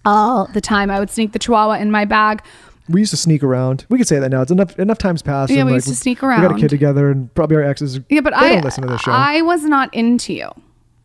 All 0.04 0.46
the 0.46 0.60
time, 0.60 0.90
I 0.90 0.98
would 0.98 1.10
sneak 1.10 1.32
the 1.32 1.38
Chihuahua 1.38 1.74
in 1.74 1.90
my 1.90 2.04
bag. 2.04 2.42
We 2.92 3.00
used 3.00 3.10
to 3.10 3.16
sneak 3.16 3.42
around. 3.42 3.86
We 3.88 3.98
could 3.98 4.06
say 4.06 4.18
that 4.18 4.28
now. 4.30 4.42
It's 4.42 4.50
enough. 4.50 4.78
Enough 4.78 4.98
times 4.98 5.22
passed. 5.22 5.50
Yeah, 5.50 5.60
and, 5.60 5.66
we 5.66 5.72
like, 5.72 5.78
used 5.78 5.88
to 5.88 5.96
sneak 5.96 6.22
around. 6.22 6.42
We 6.42 6.48
got 6.48 6.56
a 6.56 6.60
kid 6.60 6.70
together, 6.70 7.10
and 7.10 7.32
probably 7.34 7.56
our 7.56 7.62
exes. 7.62 7.98
Yeah, 8.08 8.20
but 8.20 8.34
I 8.34 8.50
don't 8.50 8.64
listen 8.64 8.82
to 8.82 8.88
this 8.88 9.00
show. 9.00 9.12
I 9.12 9.42
was 9.42 9.64
not 9.64 9.92
into 9.92 10.32
you, 10.32 10.50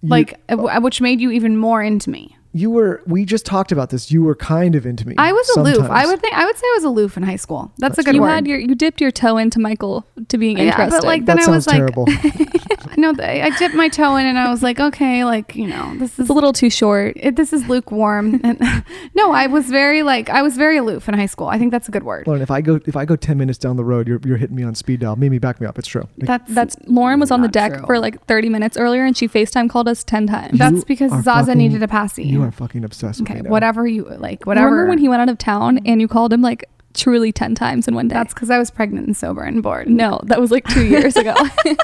like 0.04 0.40
uh, 0.50 0.80
which 0.80 1.02
made 1.02 1.20
you 1.20 1.32
even 1.32 1.58
more 1.58 1.82
into 1.82 2.10
me. 2.10 2.37
You 2.54 2.72
were. 2.72 3.04
We 3.06 3.26
just 3.26 3.46
talked 3.46 3.72
about 3.72 3.90
this. 3.90 4.12
You 4.12 4.24
were 4.24 4.36
kind 4.36 4.76
of 4.76 4.86
into 4.86 5.08
me. 5.08 5.16
I 5.18 5.32
was 5.32 5.48
aloof. 5.58 5.90
I 5.90 6.06
would 6.08 6.20
think 6.22 6.34
I 6.34 6.46
would 6.46 6.58
say 6.58 6.66
I 6.66 6.74
was 6.78 6.84
aloof 6.86 7.16
in 7.18 7.24
high 7.24 7.36
school. 7.36 7.72
That's, 7.78 7.98
a 7.98 8.04
good 8.04 8.16
you 8.16 8.22
word. 8.22 8.30
had 8.30 8.48
your 8.48 8.58
you 8.60 8.74
dipped 8.76 9.00
your 9.02 9.12
toe 9.12 9.38
into 9.38 9.60
Michael 9.60 10.06
to 10.30 10.38
being 10.38 10.58
Yeah, 10.58 10.66
interested. 10.66 10.98
but 11.02 11.04
like 11.06 11.26
That 11.26 11.38
then 11.38 11.40
I 11.40 11.46
sounds 11.46 11.56
was 11.56 11.68
like, 11.68 11.78
terrible. 11.78 12.06
no, 12.98 13.14
I 13.20 13.52
dipped 13.58 13.76
my 13.76 13.90
toe 13.90 14.16
in 14.16 14.26
and 14.26 14.40
I 14.40 14.50
was 14.50 14.64
like, 14.64 14.80
okay, 14.80 15.24
like 15.24 15.56
you 15.56 15.68
know, 15.68 15.94
this 15.98 16.14
is 16.14 16.20
it's 16.22 16.30
a 16.30 16.34
little 16.34 16.54
too 16.54 16.70
short. 16.70 17.14
it, 17.18 17.36
this 17.36 17.54
is 17.54 17.68
lukewarm. 17.68 18.42
And 18.48 18.60
no, 19.16 19.32
I 19.32 19.48
was 19.48 19.66
very 19.68 20.04
like 20.04 20.30
I 20.30 20.42
was 20.42 20.58
very 20.58 20.78
aloof 20.78 21.08
in 21.10 21.14
high 21.16 21.26
school. 21.26 21.48
I 21.48 21.58
think 21.60 21.72
that's 21.72 21.88
a 21.88 21.92
good 21.92 22.04
word. 22.04 22.26
Lauryn, 22.26 22.42
if 22.42 22.50
I 22.52 22.62
go 22.62 22.80
if 22.86 22.96
I 22.96 23.06
go 23.06 23.16
ten 23.16 23.38
minutes 23.38 23.58
down 23.60 23.76
the 23.76 23.84
road, 23.86 24.08
you're 24.08 24.20
you're 24.24 24.38
hitting 24.38 24.56
me 24.56 24.64
on 24.64 24.74
speed 24.76 25.02
dial. 25.02 25.16
Mimi, 25.16 25.38
back 25.40 25.60
me 25.62 25.68
up. 25.68 25.78
It's 25.78 25.88
true. 25.88 26.08
Like, 26.18 26.28
That's 26.28 26.54
That's 26.54 26.76
Lauryn 26.88 27.20
was 27.20 27.30
on 27.32 27.42
the 27.42 27.48
deck 27.48 27.74
true. 27.74 27.86
for 27.86 28.00
like 28.00 28.26
30 28.26 28.50
minutes 28.50 28.78
earlier, 28.78 29.04
and 29.06 29.16
she 29.18 29.28
Facetime 29.28 29.70
called 29.70 29.88
us 29.88 30.04
10 30.04 30.28
times. 30.28 30.58
That's 30.58 30.84
because 30.84 31.12
Zaza 31.24 31.48
fucking- 31.48 31.58
needed 31.58 31.84
a 31.84 31.88
passy. 31.88 32.24
You 32.38 32.44
are 32.44 32.52
mm. 32.52 32.54
fucking 32.54 32.84
obsessed 32.84 33.22
with 33.22 33.30
okay. 33.30 33.42
me. 33.42 33.50
Whatever 33.50 33.88
you 33.88 34.06
like, 34.06 34.46
whatever. 34.46 34.68
Remember 34.68 34.90
when 34.90 34.98
he 35.00 35.10
went 35.10 35.22
out 35.22 35.30
of 35.30 35.38
town 35.38 35.78
mm-hmm. 35.78 35.88
and 35.88 36.02
you 36.02 36.08
called 36.08 36.34
him 36.34 36.42
like 36.42 36.70
truly 36.94 37.32
10 37.32 37.56
times 37.56 37.88
in 37.88 37.96
one 37.96 38.08
day? 38.08 38.14
That's 38.14 38.34
because 38.34 38.50
I 38.50 38.58
was 38.58 38.72
pregnant 38.72 39.08
and 39.08 39.16
sober 39.16 39.42
and 39.42 39.62
bored. 39.62 39.90
no, 39.90 40.20
that 40.24 40.40
was 40.40 40.52
like 40.52 40.66
two 40.68 40.86
years 40.86 41.16
ago. 41.16 41.36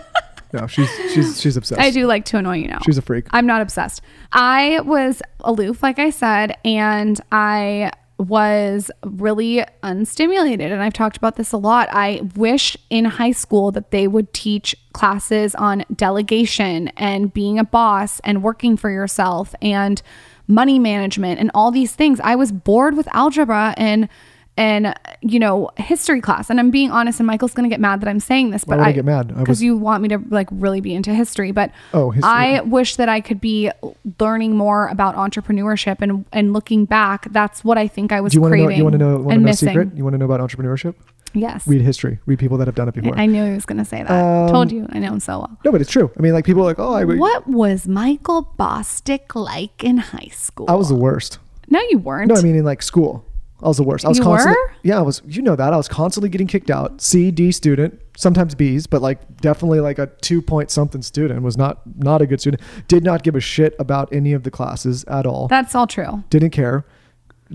No, 0.54 0.68
she's 0.68 0.88
she's 1.12 1.42
she's 1.42 1.58
obsessed. 1.58 1.82
I 1.82 1.90
do 1.90 2.06
like 2.06 2.26
to 2.26 2.38
annoy 2.38 2.58
you 2.58 2.68
now. 2.68 2.78
She's 2.86 3.00
a 3.00 3.02
freak. 3.02 3.26
I'm 3.32 3.48
not 3.48 3.64
obsessed. 3.64 4.04
I 4.32 4.82
was 4.82 5.20
aloof, 5.40 5.82
like 5.82 5.98
I 5.98 6.12
said, 6.12 6.56
and 6.64 7.20
I 7.32 7.92
was 8.20 8.92
really 9.04 9.66
unstimulated. 9.82 10.72
And 10.72 10.82
I've 10.82 10.94
talked 10.94 11.18
about 11.18 11.36
this 11.36 11.52
a 11.52 11.58
lot. 11.58 11.90
I 11.92 12.22
wish 12.36 12.78
in 12.92 13.06
high 13.06 13.32
school 13.32 13.72
that 13.72 13.90
they 13.90 14.08
would 14.08 14.32
teach 14.34 14.76
classes 14.94 15.56
on 15.56 15.84
delegation 15.96 16.90
and 16.90 17.34
being 17.34 17.58
a 17.58 17.64
boss 17.64 18.20
and 18.20 18.44
working 18.44 18.78
for 18.78 18.92
yourself 18.92 19.56
and 19.62 20.02
money 20.48 20.80
management 20.80 21.40
and 21.40 21.50
all 21.54 21.72
these 21.72 21.94
things. 21.94 22.20
I 22.22 22.36
was 22.36 22.52
bored 22.52 22.96
with 22.96 23.08
algebra 23.14 23.74
and 23.78 24.10
and 24.56 24.94
you 25.22 25.40
know 25.40 25.72
history 25.78 26.22
class 26.22 26.48
and 26.48 26.60
i'm 26.60 26.70
being 26.70 26.92
honest 26.92 27.20
and 27.20 27.26
michael's 27.26 27.54
gonna 27.56 27.68
get 27.68 27.80
mad 27.80 28.00
that 28.02 28.08
i'm 28.08 28.20
saying 28.20 28.52
this 28.52 28.64
Why 28.66 28.76
but 28.76 28.80
would 28.82 28.86
I 28.86 28.90
i 28.90 28.92
get 28.92 29.04
mad? 29.04 29.36
Because 29.36 29.64
you 29.64 29.76
want 29.76 30.04
me 30.04 30.10
to 30.10 30.20
like 30.30 30.48
really 30.52 30.80
be 30.80 30.94
into 30.94 31.12
history 31.12 31.52
but 31.52 31.72
Oh, 31.92 32.12
history. 32.12 32.30
i 32.32 32.62
wish 32.62 32.98
that 32.98 33.10
i 33.10 33.20
could 33.20 33.42
be 33.42 33.72
learning 34.20 34.56
more 34.56 34.90
about 34.90 35.16
entrepreneurship 35.16 36.02
and 36.02 36.24
and 36.32 36.54
looking 36.54 36.86
back 36.86 37.32
that's 37.32 37.64
what 37.64 37.80
i 37.80 37.88
think 37.88 38.12
i 38.12 38.22
was 38.22 38.34
do 38.34 38.42
you 38.42 38.44
to 38.44 38.50
know? 38.50 38.54
craving 38.56 38.78
You 38.78 38.84
want 38.84 38.94
to 38.94 38.98
know? 39.00 39.18
To 39.24 39.30
and 39.30 39.42
know 39.42 39.46
missing 39.46 39.70
secret? 39.70 39.96
You 39.98 40.04
want 40.04 40.14
to 40.14 40.18
know 40.20 40.26
about 40.26 40.40
entrepreneurship? 40.40 40.94
Yes 41.34 41.68
Read 41.68 41.82
history. 41.82 42.20
Read 42.26 42.40
people 42.40 42.58
that 42.58 42.68
have 42.68 42.76
done 42.76 42.88
it 42.88 42.94
before. 42.94 43.18
I 43.18 43.26
knew 43.26 43.44
he 43.46 43.52
was 43.54 43.66
gonna 43.66 43.86
say 43.86 44.04
that 44.04 44.12
Um, 44.12 44.50
told 44.50 44.72
you 44.72 44.88
i 44.92 45.00
know 45.00 45.14
him 45.14 45.20
so 45.20 45.40
well 45.40 45.58
no, 45.66 45.72
but 45.72 45.82
it's 45.82 45.92
true. 45.92 46.12
I 46.18 46.22
mean, 46.22 46.34
like 46.34 46.46
people 46.46 46.62
are 46.64 46.66
like, 46.66 46.80
oh, 46.80 46.94
I 46.94 47.04
what 47.06 47.48
was 47.48 47.88
michael 47.88 48.54
bosstick 48.60 49.34
like 49.36 49.84
in 49.84 49.98
high 49.98 50.30
school 50.32 50.66
I 50.70 50.76
was 50.76 50.90
the 50.90 50.96
worst. 50.96 51.40
no 51.70 51.80
you 51.90 51.98
weren't 51.98 52.30
No, 52.30 52.36
I 52.36 52.42
mean 52.42 52.56
in 52.56 52.66
like 52.66 52.82
school. 52.82 53.26
I 53.62 53.68
was 53.68 53.78
the 53.78 53.84
worst. 53.84 54.04
I 54.04 54.10
was 54.10 54.18
You 54.18 54.26
constantly 54.26 54.58
were? 54.62 54.74
Yeah, 54.84 55.00
I 55.00 55.02
was 55.02 55.22
you 55.26 55.42
know 55.42 55.56
that. 55.56 55.72
I 55.74 55.78
was 55.78 55.88
constantly 55.88 56.30
getting 56.30 56.48
kicked 56.48 56.70
out. 56.70 57.02
C, 57.02 57.32
D 57.32 57.50
student, 57.54 58.02
sometimes 58.18 58.56
B's, 58.56 58.88
but 58.88 59.02
like 59.02 59.38
definitely 59.38 59.80
like 59.80 60.00
a 60.00 60.08
two 60.22 60.42
point 60.42 60.70
something 60.70 61.02
student 61.02 61.42
was 61.44 61.56
not 61.56 61.80
not 61.96 62.22
a 62.22 62.28
good 62.28 62.42
student. 62.42 62.62
Did 62.90 63.06
not 63.06 63.24
give 63.24 63.36
a 63.36 63.40
shit 63.40 63.74
about 63.80 64.12
any 64.12 64.34
of 64.34 64.44
the 64.44 64.52
classes 64.52 65.06
at 65.06 65.26
all. 65.26 65.48
that's 65.48 65.74
all 65.76 65.88
true 65.88 66.26
Didn't 66.30 66.50
care. 66.50 66.86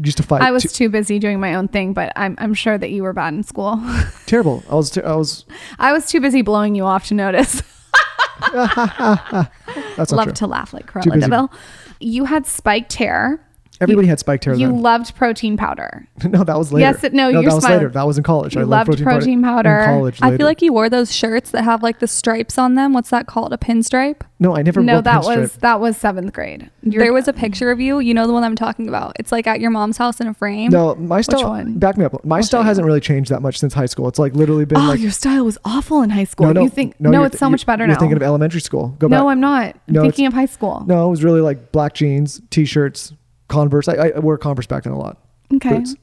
Used 0.00 0.16
to 0.18 0.22
fight. 0.22 0.42
I 0.42 0.52
was 0.52 0.62
T- 0.62 0.68
too 0.68 0.88
busy 0.88 1.18
doing 1.18 1.40
my 1.40 1.54
own 1.54 1.66
thing, 1.68 1.92
but 1.92 2.12
I'm, 2.14 2.36
I'm 2.38 2.54
sure 2.54 2.78
that 2.78 2.90
you 2.90 3.02
were 3.02 3.12
bad 3.12 3.34
in 3.34 3.42
school. 3.42 3.82
terrible. 4.26 4.62
I 4.70 4.74
was 4.76 4.90
ter- 4.90 5.04
I 5.04 5.16
was 5.16 5.44
I 5.80 5.92
was 5.92 6.06
too 6.06 6.20
busy 6.20 6.42
blowing 6.42 6.74
you 6.76 6.84
off 6.84 7.06
to 7.08 7.14
notice. 7.14 7.62
that's 8.52 10.12
Love 10.12 10.26
true. 10.26 10.32
to 10.34 10.46
laugh 10.46 10.72
like 10.72 10.86
Cruella. 10.90 11.20
De 11.20 11.28
Vil. 11.28 11.52
You 12.00 12.24
had 12.24 12.46
spiked 12.46 12.92
hair. 12.94 13.44
Everybody 13.80 14.08
had 14.08 14.18
spiked 14.18 14.44
hair 14.44 14.54
You 14.54 14.68
then. 14.68 14.82
loved 14.82 15.14
protein 15.14 15.56
powder. 15.56 16.06
no, 16.24 16.42
that 16.44 16.58
was 16.58 16.72
later. 16.72 16.80
Yes, 16.92 17.04
it- 17.04 17.12
no, 17.14 17.32
that 17.32 17.42
you're 17.42 17.42
still. 17.42 17.50
That 17.50 17.54
was 17.56 17.62
smiling. 17.64 17.78
later. 17.78 17.90
That 17.90 18.06
was 18.06 18.18
in 18.18 18.24
college. 18.24 18.54
You 18.54 18.60
I 18.60 18.64
loved 18.64 18.88
loved 18.90 19.02
protein 19.02 19.42
powder. 19.42 19.68
powder. 19.68 19.78
In 19.90 19.98
college, 19.98 20.18
I 20.22 20.36
feel 20.36 20.46
like 20.46 20.62
you 20.62 20.72
wore 20.72 20.88
those 20.88 21.14
shirts 21.14 21.50
that 21.52 21.64
have 21.64 21.82
like 21.82 21.98
the 22.00 22.06
stripes 22.08 22.58
on 22.58 22.74
them. 22.74 22.92
What's 22.92 23.10
that 23.10 23.26
called? 23.26 23.52
A 23.52 23.56
pinstripe? 23.56 24.22
no, 24.40 24.54
I 24.56 24.62
never. 24.62 24.80
No, 24.80 24.94
wore 24.94 25.02
that 25.02 25.22
pinstripe. 25.22 25.36
was 25.40 25.52
that 25.56 25.80
was 25.80 25.96
seventh 25.96 26.32
grade. 26.32 26.70
You're- 26.82 27.04
there 27.04 27.12
was 27.12 27.28
a 27.28 27.32
picture 27.32 27.70
of 27.70 27.80
you. 27.80 27.98
You 28.00 28.14
know 28.14 28.26
the 28.26 28.32
one 28.32 28.44
I'm 28.44 28.56
talking 28.56 28.88
about. 28.88 29.16
It's 29.18 29.32
like 29.32 29.46
at 29.46 29.60
your 29.60 29.70
mom's 29.70 29.96
house 29.96 30.20
in 30.20 30.26
a 30.26 30.34
frame. 30.34 30.70
No, 30.70 30.94
my 30.96 31.20
style. 31.20 31.48
one? 31.48 31.78
Back 31.78 31.96
me 31.96 32.04
up. 32.04 32.24
My 32.24 32.40
style 32.40 32.60
show 32.60 32.62
you. 32.62 32.68
hasn't 32.68 32.86
really 32.86 33.00
changed 33.00 33.30
that 33.30 33.42
much 33.42 33.58
since 33.58 33.74
high 33.74 33.86
school. 33.86 34.08
It's 34.08 34.18
like 34.18 34.34
literally 34.34 34.64
been 34.64 34.78
Oh, 34.78 34.88
like. 34.88 35.00
your 35.00 35.10
style 35.10 35.44
was 35.44 35.58
awful 35.64 36.02
in 36.02 36.10
high 36.10 36.24
school. 36.24 36.46
no, 36.46 36.52
no, 36.52 36.62
you 36.62 36.68
think 36.68 36.98
no? 37.00 37.10
you're 37.12 37.26
it's 37.26 37.34
th- 37.34 37.38
so 37.40 37.48
much 37.50 37.64
better 37.66 37.86
now. 37.86 37.92
You're 37.92 38.00
thinking 38.00 38.16
of 38.16 38.22
elementary 38.22 38.60
school. 38.60 38.88
Go 38.98 39.08
back. 39.08 39.18
no. 39.20 39.28
I'm 39.28 39.40
not. 39.40 39.74
I'm 39.88 39.94
No, 39.94 40.02
thinking 40.02 40.26
of 40.26 40.32
high 40.32 40.46
school. 40.46 40.84
No, 40.86 41.06
it 41.06 41.10
was 41.10 41.22
really 41.24 41.40
like 41.40 41.70
black 41.72 41.94
jeans, 41.94 42.40
t-shirts, 42.50 43.12
Converse. 43.48 43.88
I, 43.88 43.94
I 44.14 44.18
wore 44.18 44.38
Converse 44.38 44.66
back 44.66 44.84
then 44.84 44.92
a 44.92 44.98
lot. 44.98 45.18
Okay. 45.54 45.78
Boots. 45.78 45.96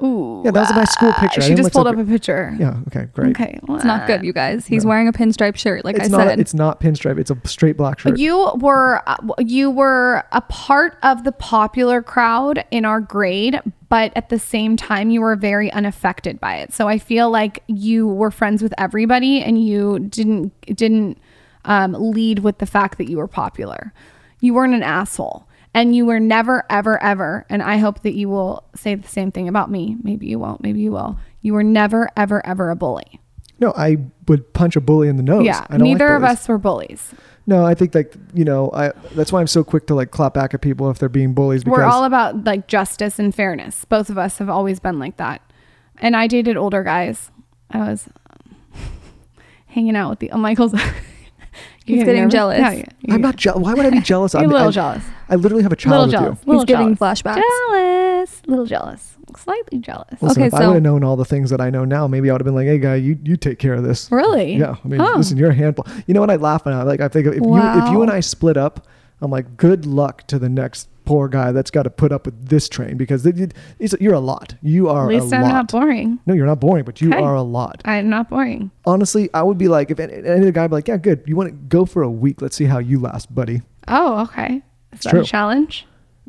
Ooh. 0.00 0.42
Yeah, 0.44 0.52
that 0.52 0.60
was 0.60 0.70
a 0.70 0.74
nice 0.76 0.92
school 0.92 1.12
picture. 1.14 1.40
She 1.40 1.54
just 1.54 1.72
pulled 1.72 1.86
so 1.86 1.90
up 1.92 1.98
a 1.98 2.04
picture. 2.04 2.54
Yeah. 2.56 2.78
Okay. 2.86 3.08
Great. 3.14 3.30
Okay. 3.30 3.58
It's 3.68 3.84
not 3.84 4.06
good, 4.06 4.22
you 4.22 4.32
guys. 4.32 4.64
He's 4.64 4.84
No. 4.84 4.90
wearing 4.90 5.08
a 5.08 5.12
pinstripe 5.12 5.56
shirt, 5.56 5.84
like 5.84 5.96
It's 5.96 6.04
I 6.04 6.08
not. 6.08 6.26
said. 6.28 6.38
It's 6.38 6.54
not 6.54 6.80
pinstripe. 6.80 7.18
It's 7.18 7.32
a 7.32 7.36
straight 7.44 7.76
black 7.76 7.98
shirt. 7.98 8.16
You 8.16 8.52
were 8.60 9.02
uh, 9.08 9.16
you 9.40 9.72
were 9.72 10.22
a 10.30 10.40
part 10.42 10.98
of 11.02 11.24
the 11.24 11.32
popular 11.32 12.00
crowd 12.00 12.64
in 12.70 12.84
our 12.84 13.00
grade, 13.00 13.60
but 13.88 14.12
at 14.14 14.28
the 14.28 14.38
same 14.38 14.76
time 14.76 15.10
you 15.10 15.20
were 15.20 15.34
very 15.34 15.72
unaffected 15.72 16.38
by 16.38 16.58
it. 16.58 16.72
So 16.72 16.86
I 16.86 16.98
feel 16.98 17.28
like 17.28 17.64
you 17.66 18.06
were 18.06 18.30
friends 18.30 18.62
with 18.62 18.74
everybody 18.78 19.42
and 19.42 19.60
you 19.60 19.98
didn't 19.98 20.52
didn't 20.76 21.18
um, 21.64 21.94
lead 21.98 22.38
with 22.40 22.58
the 22.58 22.66
fact 22.66 22.98
that 22.98 23.10
you 23.10 23.16
were 23.16 23.26
popular. 23.26 23.92
You 24.40 24.54
weren't 24.54 24.74
an 24.74 24.84
asshole. 24.84 25.47
And 25.74 25.94
you 25.94 26.06
were 26.06 26.18
never, 26.18 26.64
ever, 26.70 27.00
ever, 27.02 27.46
and 27.48 27.62
I 27.62 27.76
hope 27.76 28.02
that 28.02 28.14
you 28.14 28.28
will 28.28 28.64
say 28.74 28.94
the 28.94 29.06
same 29.06 29.30
thing 29.30 29.48
about 29.48 29.70
me. 29.70 29.96
Maybe 30.02 30.26
you 30.26 30.38
won't, 30.38 30.62
maybe 30.62 30.80
you 30.80 30.90
will. 30.92 31.18
You 31.42 31.54
were 31.54 31.62
never, 31.62 32.08
ever, 32.16 32.44
ever 32.44 32.70
a 32.70 32.76
bully. 32.76 33.20
No, 33.60 33.72
I 33.76 33.98
would 34.26 34.52
punch 34.52 34.76
a 34.76 34.80
bully 34.80 35.08
in 35.08 35.16
the 35.16 35.22
nose. 35.22 35.44
yeah. 35.44 35.66
I 35.68 35.76
don't 35.76 35.80
like 35.80 35.98
Neither 35.98 36.14
of 36.14 36.24
us 36.24 36.48
were 36.48 36.58
bullies. 36.58 37.12
No, 37.46 37.64
I 37.64 37.74
think 37.74 37.94
like 37.94 38.14
you 38.34 38.44
know, 38.44 38.70
I 38.74 38.92
that's 39.14 39.32
why 39.32 39.40
I'm 39.40 39.46
so 39.46 39.64
quick 39.64 39.86
to 39.86 39.94
like 39.94 40.10
clap 40.10 40.34
back 40.34 40.52
at 40.52 40.60
people 40.60 40.90
if 40.90 40.98
they're 40.98 41.08
being 41.08 41.32
bullies 41.32 41.64
because 41.64 41.78
We're 41.78 41.84
all 41.84 42.04
about 42.04 42.44
like 42.44 42.68
justice 42.68 43.18
and 43.18 43.34
fairness. 43.34 43.86
Both 43.86 44.10
of 44.10 44.18
us 44.18 44.36
have 44.38 44.50
always 44.50 44.80
been 44.80 44.98
like 44.98 45.16
that. 45.16 45.40
And 45.96 46.14
I 46.14 46.26
dated 46.26 46.56
older 46.56 46.82
guys. 46.82 47.30
I 47.70 47.78
was 47.78 48.08
um, 48.30 48.56
hanging 49.66 49.96
out 49.96 50.10
with 50.10 50.18
the 50.18 50.30
oh, 50.30 50.38
Michael's. 50.38 50.74
He's 51.88 51.96
You're 51.96 52.06
getting 52.06 52.20
nervous? 52.22 52.32
jealous. 52.34 52.58
Yeah, 52.58 52.72
yeah, 53.00 53.14
I'm 53.14 53.20
not 53.20 53.36
jealous. 53.36 53.60
Why 53.62 53.74
would 53.74 53.86
I 53.86 53.90
be 53.90 54.00
jealous? 54.00 54.34
You're 54.34 54.42
I'm 54.44 54.50
a 54.50 54.52
little 54.52 54.68
I, 54.68 54.70
jealous. 54.70 55.02
I 55.30 55.34
literally 55.36 55.62
have 55.64 55.72
a 55.72 55.74
little 55.74 55.90
child 55.90 56.06
with 56.06 56.12
jealous. 56.12 56.38
you. 56.46 56.52
He's 56.54 56.64
getting 56.64 56.94
jealous. 56.96 57.22
flashbacks. 57.22 57.42
Jealous. 57.70 58.42
Little 58.46 58.66
jealous. 58.66 59.14
Slightly 59.36 59.78
jealous. 59.78 60.20
Listen, 60.22 60.42
Okay, 60.42 60.46
if 60.48 60.54
I 60.54 60.58
so- 60.60 60.66
would 60.68 60.74
have 60.74 60.82
known 60.82 61.04
all 61.04 61.16
the 61.16 61.24
things 61.24 61.50
that 61.50 61.60
I 61.60 61.70
know 61.70 61.84
now, 61.84 62.06
maybe 62.06 62.30
I 62.30 62.32
would 62.34 62.40
have 62.40 62.44
been 62.46 62.54
like, 62.54 62.66
"Hey, 62.66 62.78
guy, 62.78 62.94
you 62.96 63.18
you 63.24 63.36
take 63.36 63.58
care 63.58 63.74
of 63.74 63.82
this." 63.82 64.10
Really? 64.10 64.54
Yeah. 64.56 64.76
I 64.84 64.88
mean, 64.88 65.00
Oh. 65.00 65.14
listen, 65.16 65.36
you're 65.36 65.50
a 65.50 65.54
handful. 65.54 65.86
You 66.06 66.14
know 66.14 66.20
what 66.20 66.30
I 66.30 66.36
laugh 66.36 66.66
at? 66.66 66.86
Like, 66.86 67.00
I 67.00 67.08
think 67.08 67.26
if 67.26 67.34
you 67.34 67.40
if 67.40 67.44
you 67.44 67.50
Wow. 67.98 68.02
and 68.02 68.10
I 68.10 68.20
split 68.20 68.56
up, 68.56 68.86
I'm 69.20 69.30
like, 69.30 69.56
good 69.56 69.84
luck 69.86 70.26
to 70.28 70.38
the 70.38 70.48
next 70.48 70.88
poor 71.08 71.26
guy 71.26 71.52
that's 71.52 71.70
got 71.70 71.84
to 71.84 71.90
put 71.90 72.12
up 72.12 72.26
with 72.26 72.48
this 72.50 72.68
train 72.68 72.98
because 72.98 73.24
it, 73.24 73.54
you're 73.98 74.12
a 74.12 74.20
lot. 74.20 74.54
You 74.60 74.90
are 74.90 75.04
At 75.10 75.20
least 75.22 75.32
a 75.32 75.36
I'm 75.36 75.42
lot. 75.44 75.48
not 75.48 75.70
boring. 75.72 76.18
No, 76.26 76.34
you're 76.34 76.44
not 76.44 76.60
boring, 76.60 76.84
but 76.84 77.00
you 77.00 77.08
Okay. 77.08 77.22
are 77.22 77.34
a 77.34 77.42
lot. 77.42 77.80
I'm 77.86 78.10
not 78.10 78.28
boring. 78.28 78.70
Honestly, 78.84 79.30
I 79.32 79.42
would 79.42 79.56
be 79.56 79.68
like, 79.68 79.90
if 79.90 79.98
any, 79.98 80.12
any 80.28 80.52
guy 80.52 80.62
would 80.64 80.68
be 80.70 80.74
like, 80.74 80.88
yeah, 80.88 80.98
good. 80.98 81.22
You 81.26 81.34
want 81.34 81.48
to 81.48 81.54
go 81.56 81.86
for 81.86 82.02
a 82.02 82.10
week? 82.10 82.42
Let's 82.42 82.56
see 82.56 82.66
how 82.66 82.78
you 82.78 83.00
last, 83.00 83.34
buddy. 83.34 83.62
Oh, 83.88 84.20
okay. 84.24 84.62
Is 84.92 85.00
that 85.00 85.10
true. 85.10 85.20
a 85.20 85.24
challenge? 85.24 85.86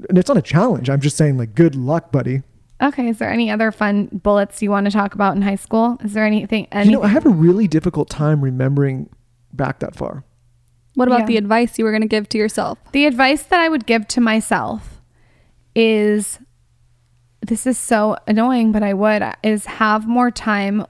And 0.08 0.18
it's 0.18 0.30
not 0.30 0.38
a 0.38 0.42
challenge. 0.42 0.90
I'm 0.90 1.02
just 1.02 1.18
saying, 1.18 1.38
like, 1.38 1.56
good 1.56 1.76
luck, 1.76 2.12
buddy. 2.14 2.44
Okay. 2.82 3.10
Is 3.10 3.18
there 3.18 3.30
any 3.30 3.52
other 3.52 3.74
fun 3.74 4.06
bullets 4.24 4.62
you 4.62 4.72
want 4.72 4.86
to 4.86 4.92
talk 4.92 5.14
about 5.14 5.36
in 5.36 5.42
high 5.42 5.56
school? 5.56 5.98
Is 6.06 6.14
there 6.14 6.26
anything? 6.26 6.68
You 6.74 6.92
know, 6.92 7.04
I 7.04 7.08
have 7.10 7.26
a 7.26 7.30
really 7.30 7.68
difficult 7.68 8.10
time 8.10 8.40
remembering 8.42 9.10
back 9.52 9.80
that 9.80 9.94
far. 9.96 10.24
What 11.00 11.08
about 11.08 11.22
Yeah. 11.22 11.26
the 11.28 11.38
advice 11.38 11.80
you 11.80 11.86
were 11.86 11.92
going 11.92 12.02
to 12.02 12.10
give 12.10 12.28
to 12.28 12.38
yourself? 12.38 12.78
The 12.92 13.06
advice 13.06 13.44
that 13.44 13.62
I 13.62 13.70
would 13.70 13.86
give 13.86 14.06
to 14.10 14.20
myself 14.20 15.02
is 15.74 16.40
this 17.42 17.66
is 17.66 17.78
so 17.78 18.18
annoying, 18.28 18.74
but 18.74 18.84
I 18.84 18.94
would 18.94 19.24
is 19.42 19.66
have 19.66 20.06
more 20.08 20.30
time, 20.30 20.86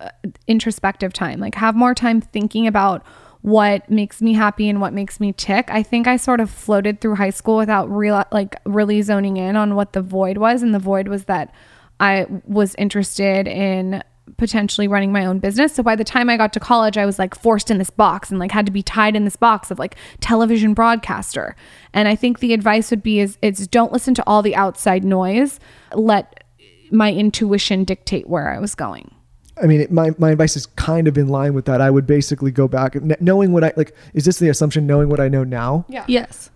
uh, 0.00 0.10
introspective 0.46 1.14
time, 1.14 1.40
like 1.40 1.54
have 1.54 1.74
more 1.74 1.94
time 1.94 2.20
thinking 2.20 2.66
about 2.66 3.06
what 3.40 3.90
makes 3.90 4.20
me 4.20 4.34
happy 4.34 4.68
and 4.68 4.82
what 4.82 4.92
makes 4.92 5.18
me 5.18 5.32
tick. 5.32 5.70
I 5.70 5.82
think 5.82 6.06
I 6.06 6.18
sort 6.18 6.38
of 6.38 6.50
floated 6.50 7.00
through 7.00 7.14
high 7.14 7.30
school 7.30 7.56
without 7.56 7.90
real 7.90 8.22
like 8.32 8.56
really 8.66 9.00
zoning 9.00 9.38
in 9.38 9.56
on 9.56 9.74
what 9.76 9.94
the 9.94 10.02
void 10.02 10.36
was, 10.36 10.62
and 10.62 10.74
the 10.74 10.78
void 10.78 11.08
was 11.08 11.24
that 11.24 11.54
I 11.98 12.26
was 12.44 12.74
interested 12.76 13.48
in 13.48 14.02
potentially 14.36 14.88
running 14.88 15.12
my 15.12 15.24
own 15.24 15.38
business. 15.38 15.74
So 15.74 15.82
by 15.82 15.96
the 15.96 16.04
time 16.04 16.28
I 16.28 16.36
got 16.36 16.52
to 16.54 16.60
college, 16.60 16.96
I 16.96 17.06
was 17.06 17.18
like 17.18 17.34
forced 17.34 17.70
in 17.70 17.78
this 17.78 17.90
box 17.90 18.30
and 18.30 18.38
like 18.38 18.50
had 18.50 18.66
to 18.66 18.72
be 18.72 18.82
tied 18.82 19.16
in 19.16 19.24
this 19.24 19.36
box 19.36 19.70
of 19.70 19.78
like 19.78 19.96
television 20.20 20.74
broadcaster. 20.74 21.56
And 21.92 22.08
I 22.08 22.16
think 22.16 22.40
the 22.40 22.52
advice 22.52 22.90
would 22.90 23.02
be 23.02 23.20
is 23.20 23.38
it's 23.42 23.66
don't 23.66 23.92
listen 23.92 24.14
to 24.14 24.24
all 24.26 24.42
the 24.42 24.56
outside 24.56 25.04
noise. 25.04 25.60
Let 25.94 26.44
my 26.90 27.12
intuition 27.12 27.84
dictate 27.84 28.28
where 28.28 28.52
I 28.52 28.58
was 28.58 28.74
going. 28.74 29.14
I 29.62 29.66
mean, 29.66 29.82
it, 29.82 29.92
my, 29.92 30.12
my 30.18 30.30
advice 30.30 30.56
is 30.56 30.66
kind 30.66 31.06
of 31.06 31.18
in 31.18 31.28
line 31.28 31.54
with 31.54 31.66
that. 31.66 31.80
I 31.80 31.90
would 31.90 32.06
basically 32.06 32.50
go 32.50 32.66
back, 32.66 32.96
knowing 33.20 33.52
what 33.52 33.64
I 33.64 33.72
like. 33.76 33.94
Is 34.14 34.24
this 34.24 34.38
the 34.38 34.48
assumption? 34.48 34.86
Knowing 34.86 35.08
what 35.08 35.20
I 35.20 35.28
know 35.28 35.44
now, 35.44 35.84
Yeah. 35.88 36.04
Yes. 36.08 36.50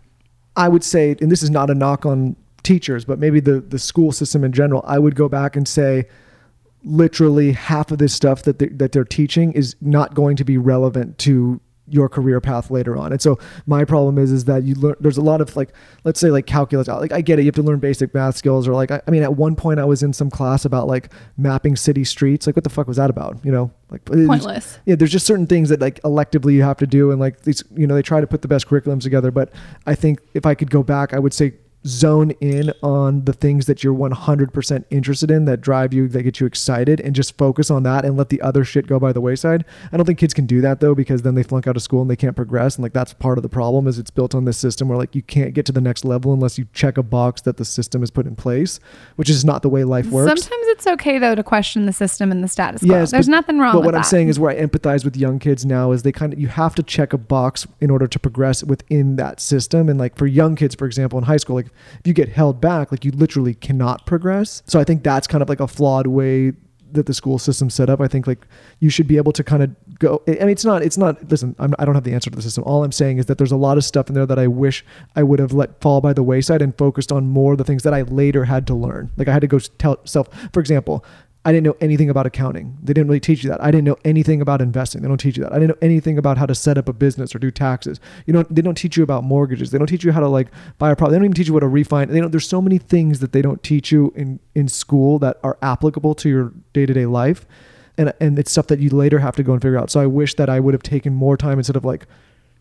I 0.57 0.69
would 0.69 0.83
say, 0.83 1.15
and 1.21 1.31
this 1.31 1.43
is 1.43 1.51
not 1.51 1.69
a 1.69 1.75
knock 1.75 2.07
on 2.07 2.35
teachers, 2.63 3.05
but 3.05 3.19
maybe 3.19 3.41
the 3.41 3.61
the 3.61 3.79
school 3.79 4.11
system 4.11 4.43
in 4.43 4.53
general. 4.53 4.83
I 4.87 4.99
would 4.99 5.15
go 5.15 5.29
back 5.29 5.55
and 5.55 5.69
say, 5.69 6.07
literally 6.87 7.53
half 7.53 7.91
of 7.91 7.99
this 7.99 8.15
stuff 8.15 8.43
that 8.45 8.61
they, 8.61 8.69
that 8.69 8.93
they're 8.93 9.05
teaching 9.05 9.53
is 9.53 9.75
not 9.81 10.15
going 10.15 10.37
to 10.37 10.45
be 10.45 10.57
relevant 10.57 11.19
to 11.19 11.61
your 11.89 12.09
career 12.09 12.41
path 12.41 12.71
later 12.71 12.97
on. 12.97 13.13
And 13.13 13.21
so 13.21 13.39
my 13.67 13.85
problem 13.85 14.19
is 14.19 14.33
is 14.33 14.45
that 14.47 14.65
you 14.65 14.75
learn 14.75 14.95
there's 15.01 15.17
a 15.17 15.23
lot 15.23 15.41
of 15.41 15.55
like 15.57 15.71
let's 16.05 16.19
say 16.19 16.31
like 16.31 16.47
calculus 16.47 16.89
like 16.89 17.13
I 17.13 17.21
get 17.21 17.39
it 17.39 17.43
you 17.43 17.47
have 17.47 17.55
to 17.57 17.63
learn 17.63 17.79
basic 17.79 18.13
math 18.13 18.37
skills 18.37 18.67
or 18.67 18.75
like 18.75 18.91
I, 18.91 19.01
I 19.07 19.11
mean 19.11 19.23
at 19.23 19.37
one 19.37 19.55
point 19.55 19.79
I 19.79 19.85
was 19.85 20.03
in 20.03 20.13
some 20.13 20.31
class 20.31 20.65
about 20.65 20.89
like 20.89 21.13
mapping 21.37 21.77
city 21.77 22.05
streets 22.05 22.47
like 22.47 22.57
what 22.57 22.65
the 22.65 22.71
fuck 22.71 22.89
was 22.89 22.97
that 22.97 23.11
about 23.11 23.39
you 23.45 23.53
know 23.53 23.71
like 23.91 24.05
Pointless. 24.05 24.81
yeah 24.85 24.97
there's 24.97 25.13
just 25.13 25.27
certain 25.27 25.47
things 25.47 25.69
that 25.69 25.81
like 25.81 26.01
electively 26.03 26.55
you 26.55 26.63
have 26.63 26.79
to 26.79 26.87
do 26.89 27.13
and 27.13 27.21
like 27.21 27.43
these 27.43 27.63
you 27.77 27.87
know 27.87 27.95
they 27.95 28.03
try 28.03 28.21
to 28.21 28.27
put 28.27 28.43
the 28.43 28.49
best 28.49 28.67
curriculums 28.67 29.03
together 29.03 29.31
but 29.31 29.53
I 29.87 29.95
think 29.95 30.21
if 30.35 30.45
I 30.45 30.55
could 30.55 30.71
go 30.71 30.83
back 30.83 31.15
I 31.15 31.21
would 31.21 31.35
say 31.35 31.55
zone 31.87 32.33
in 32.41 32.73
on 32.83 33.25
the 33.25 33.33
things 33.33 33.67
that 33.67 33.85
you're 33.85 33.95
100% 33.95 34.85
interested 34.91 35.31
in 35.31 35.45
that 35.45 35.61
drive 35.61 35.95
you 35.95 36.09
that 36.09 36.23
get 36.25 36.41
you 36.41 36.47
excited 36.47 37.01
and 37.01 37.15
just 37.15 37.37
focus 37.39 37.71
on 37.71 37.83
that 37.85 38.05
and 38.05 38.17
let 38.17 38.29
the 38.29 38.41
other 38.43 38.65
shit 38.65 38.87
go 38.87 38.99
by 38.99 39.13
the 39.13 39.21
wayside 39.21 39.65
i 39.93 39.97
don't 39.97 40.05
think 40.07 40.19
kids 40.19 40.35
can 40.35 40.47
do 40.47 40.61
that 40.61 40.81
though 40.81 40.95
because 40.95 41.23
then 41.23 41.35
they 41.35 41.43
flunk 41.43 41.67
out 41.67 41.77
of 41.77 41.83
school 41.83 42.01
and 42.03 42.11
they 42.11 42.17
can't 42.17 42.35
progress 42.35 42.77
and 42.77 42.83
like 42.83 42.93
that's 42.93 43.13
part 43.15 43.39
of 43.39 43.43
the 43.43 43.49
problem 43.49 43.87
is 43.87 43.99
it's 43.99 44.11
built 44.11 44.35
on 44.35 44.45
this 44.45 44.59
system 44.59 44.89
where 44.89 44.99
like 44.99 45.15
you 45.15 45.23
can't 45.23 45.55
get 45.55 45.65
to 45.65 45.73
the 45.73 45.81
next 45.81 46.05
level 46.05 46.33
unless 46.33 46.59
you 46.59 46.67
check 46.73 46.99
a 46.99 47.03
box 47.03 47.41
that 47.43 47.57
the 47.57 47.65
system 47.65 48.03
has 48.03 48.11
put 48.11 48.27
in 48.27 48.35
place 48.35 48.81
which 49.17 49.31
is 49.31 49.45
not 49.45 49.63
the 49.63 49.69
way 49.69 49.85
life 49.85 50.07
works 50.07 50.29
Sometimes 50.29 50.67
it's 50.69 50.87
okay 50.87 51.19
though 51.19 51.35
to 51.35 51.43
question 51.45 51.87
the 51.87 51.93
system 51.93 52.33
and 52.33 52.43
the 52.43 52.49
status 52.49 52.83
quo. 52.83 52.91
yes, 52.97 53.11
There's 53.13 53.27
but- 53.27 53.31
nothing 53.33 53.59
wrong 53.59 53.75
But 53.75 53.85
what 53.85 53.95
I'm 53.95 54.01
that. 54.03 54.07
saying 54.07 54.29
is 54.29 54.41
where 54.41 54.51
I 54.51 54.57
empathize 54.61 55.05
with 55.05 55.17
young 55.17 55.39
kids 55.39 55.65
now 55.65 55.93
is 55.93 56.03
they 56.03 56.13
kind 56.13 56.33
of 56.33 56.41
you 56.41 56.49
have 56.49 56.75
to 56.75 56.83
check 56.83 57.13
a 57.13 57.19
box 57.19 57.67
in 57.81 57.91
order 57.91 58.07
to 58.07 58.19
progress 58.19 58.65
within 58.65 59.17
that 59.17 59.41
system. 59.41 59.89
And 59.89 59.99
like 59.99 60.17
for 60.17 60.27
young 60.27 60.57
kids, 60.57 60.75
for 60.75 60.87
example, 60.87 61.19
in 61.19 61.25
high 61.25 61.37
school, 61.37 61.57
like 61.57 61.69
if 61.99 62.07
you 62.07 62.13
get 62.13 62.29
held 62.29 62.61
back, 62.61 62.91
like 62.91 63.05
you 63.05 63.11
literally 63.13 63.55
cannot 63.55 64.07
progress. 64.07 64.63
So 64.67 64.81
I 64.81 64.85
think 64.85 65.03
that's 65.03 65.27
kind 65.27 65.43
of 65.43 65.49
like 65.49 65.61
a 65.61 65.69
flawed 65.69 66.07
way 66.07 66.53
that 66.93 67.07
the 67.07 67.15
school 67.15 67.39
system 67.39 67.71
set 67.71 67.89
up. 67.91 68.01
I 68.01 68.09
think 68.09 68.27
like 68.27 68.47
you 68.81 68.91
should 68.91 69.07
be 69.07 69.17
able 69.17 69.33
to 69.33 69.45
kind 69.45 69.63
of 69.63 69.99
go. 69.99 70.23
I 70.27 70.33
mean, 70.33 70.51
it's 70.51 70.65
not. 70.65 70.83
It's 70.83 70.99
not. 70.99 71.31
Listen, 71.31 71.55
I'm, 71.59 71.75
I 71.79 71.85
don't 71.85 71.95
have 71.95 72.05
the 72.05 72.15
answer 72.15 72.31
to 72.31 72.37
the 72.37 72.43
system. 72.43 72.65
All 72.65 72.85
I'm 72.85 72.93
saying 72.93 73.19
is 73.19 73.27
that 73.27 73.39
there's 73.39 73.53
a 73.53 73.57
lot 73.57 73.77
of 73.77 73.85
stuff 73.85 74.09
in 74.09 74.15
there 74.15 74.27
that 74.27 74.39
I 74.39 74.47
wish 74.47 74.85
I 75.15 75.23
would 75.23 75.39
have 75.39 75.53
let 75.53 75.81
fall 75.81 76.01
by 76.01 76.13
the 76.13 76.23
wayside 76.23 76.63
and 76.63 76.77
focused 76.77 77.13
on 77.13 77.29
more 77.29 77.53
of 77.53 77.59
the 77.59 77.65
things 77.65 77.83
that 77.85 77.95
I 77.95 78.03
later 78.03 78.45
had 78.45 78.67
to 78.69 78.75
learn. 78.75 79.11
Like 79.17 79.29
I 79.29 79.33
had 79.33 79.43
to 79.43 79.49
go 79.49 79.59
tell 79.59 79.99
self. 80.05 80.29
For 80.53 80.61
example. 80.61 81.05
I 81.47 81.53
didn't 81.53 81.63
know 81.63 81.77
anything 81.81 82.11
about 82.11 82.27
accounting. 82.27 82.77
They 82.83 82.93
didn't 82.93 83.07
really 83.07 83.21
teach 83.21 83.45
you 83.45 83.51
that. 83.51 83.63
I 83.63 83.71
didn't 83.71 83.85
know 83.85 83.97
anything 84.05 84.41
about 84.41 84.61
investing. 84.61 85.03
They 85.03 85.07
don't 85.07 85.17
teach 85.17 85.37
you 85.37 85.45
that. 85.45 85.53
I 85.53 85.61
didn't 85.61 85.69
know 85.69 85.79
anything 85.81 86.19
about 86.19 86.39
how 86.39 86.45
to 86.45 86.57
set 86.57 86.77
up 86.77 86.89
a 86.89 86.93
business 86.93 87.37
or 87.37 87.39
do 87.39 87.53
taxes. 87.53 88.01
You 88.27 88.33
know, 88.33 88.43
they 88.51 88.63
don't 88.63 88.75
teach 88.75 88.97
you 88.97 89.05
about 89.05 89.23
mortgages. 89.23 89.71
They 89.71 89.79
don't 89.79 89.87
teach 89.87 90.03
you 90.03 90.11
how 90.11 90.19
to 90.19 90.29
like 90.29 90.49
buy 90.79 90.91
a 90.91 90.97
property. 90.97 91.13
They 91.13 91.19
don't 91.19 91.27
even 91.27 91.35
teach 91.37 91.47
you 91.47 91.55
what 91.55 91.61
to 91.61 91.67
refinance. 91.67 92.09
They 92.09 92.19
don't, 92.19 92.33
there's 92.33 92.49
so 92.49 92.61
many 92.61 92.79
things 92.79 93.21
that 93.21 93.31
they 93.31 93.43
don't 93.43 93.63
teach 93.63 93.93
you 93.93 94.13
in 94.17 94.41
in 94.57 94.67
school 94.67 95.21
that 95.21 95.39
are 95.45 95.57
applicable 95.63 96.17
to 96.17 96.29
your 96.29 96.53
day 96.73 96.85
to 96.85 96.93
day 96.93 97.07
life, 97.07 97.47
and 97.97 98.13
and 98.21 98.37
it's 98.41 98.51
stuff 98.51 98.67
that 98.67 98.81
you 98.81 98.91
later 98.91 99.21
have 99.21 99.37
to 99.37 99.45
go 99.45 99.53
and 99.53 99.63
figure 99.63 99.79
out. 99.79 99.89
So 99.89 100.01
I 100.01 100.07
wish 100.07 100.35
that 100.35 100.49
I 100.49 100.59
would 100.59 100.75
have 100.75 100.83
taken 100.83 101.15
more 101.15 101.37
time 101.37 101.59
instead 101.59 101.77
of 101.77 101.85
like, 101.85 102.09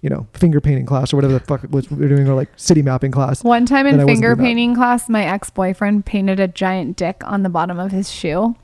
you 0.01 0.11
know, 0.11 0.27
finger 0.35 0.61
painting 0.61 0.85
class 0.85 1.11
or 1.11 1.17
whatever 1.17 1.33
the 1.33 1.39
fuck 1.39 1.65
was 1.71 1.89
we're 1.89 2.07
doing 2.07 2.29
or 2.29 2.35
like 2.35 2.49
city 2.55 2.83
mapping 2.83 3.09
class. 3.09 3.43
One 3.43 3.65
time 3.65 3.87
in 3.87 4.05
finger 4.05 4.35
painting 4.35 4.75
class, 4.75 5.09
my 5.09 5.25
ex 5.25 5.49
boyfriend 5.49 6.05
painted 6.05 6.39
a 6.39 6.47
giant 6.47 6.97
dick 6.97 7.23
on 7.25 7.41
the 7.41 7.49
bottom 7.49 7.79
of 7.79 7.91
his 7.91 8.11
shoe. 8.11 8.55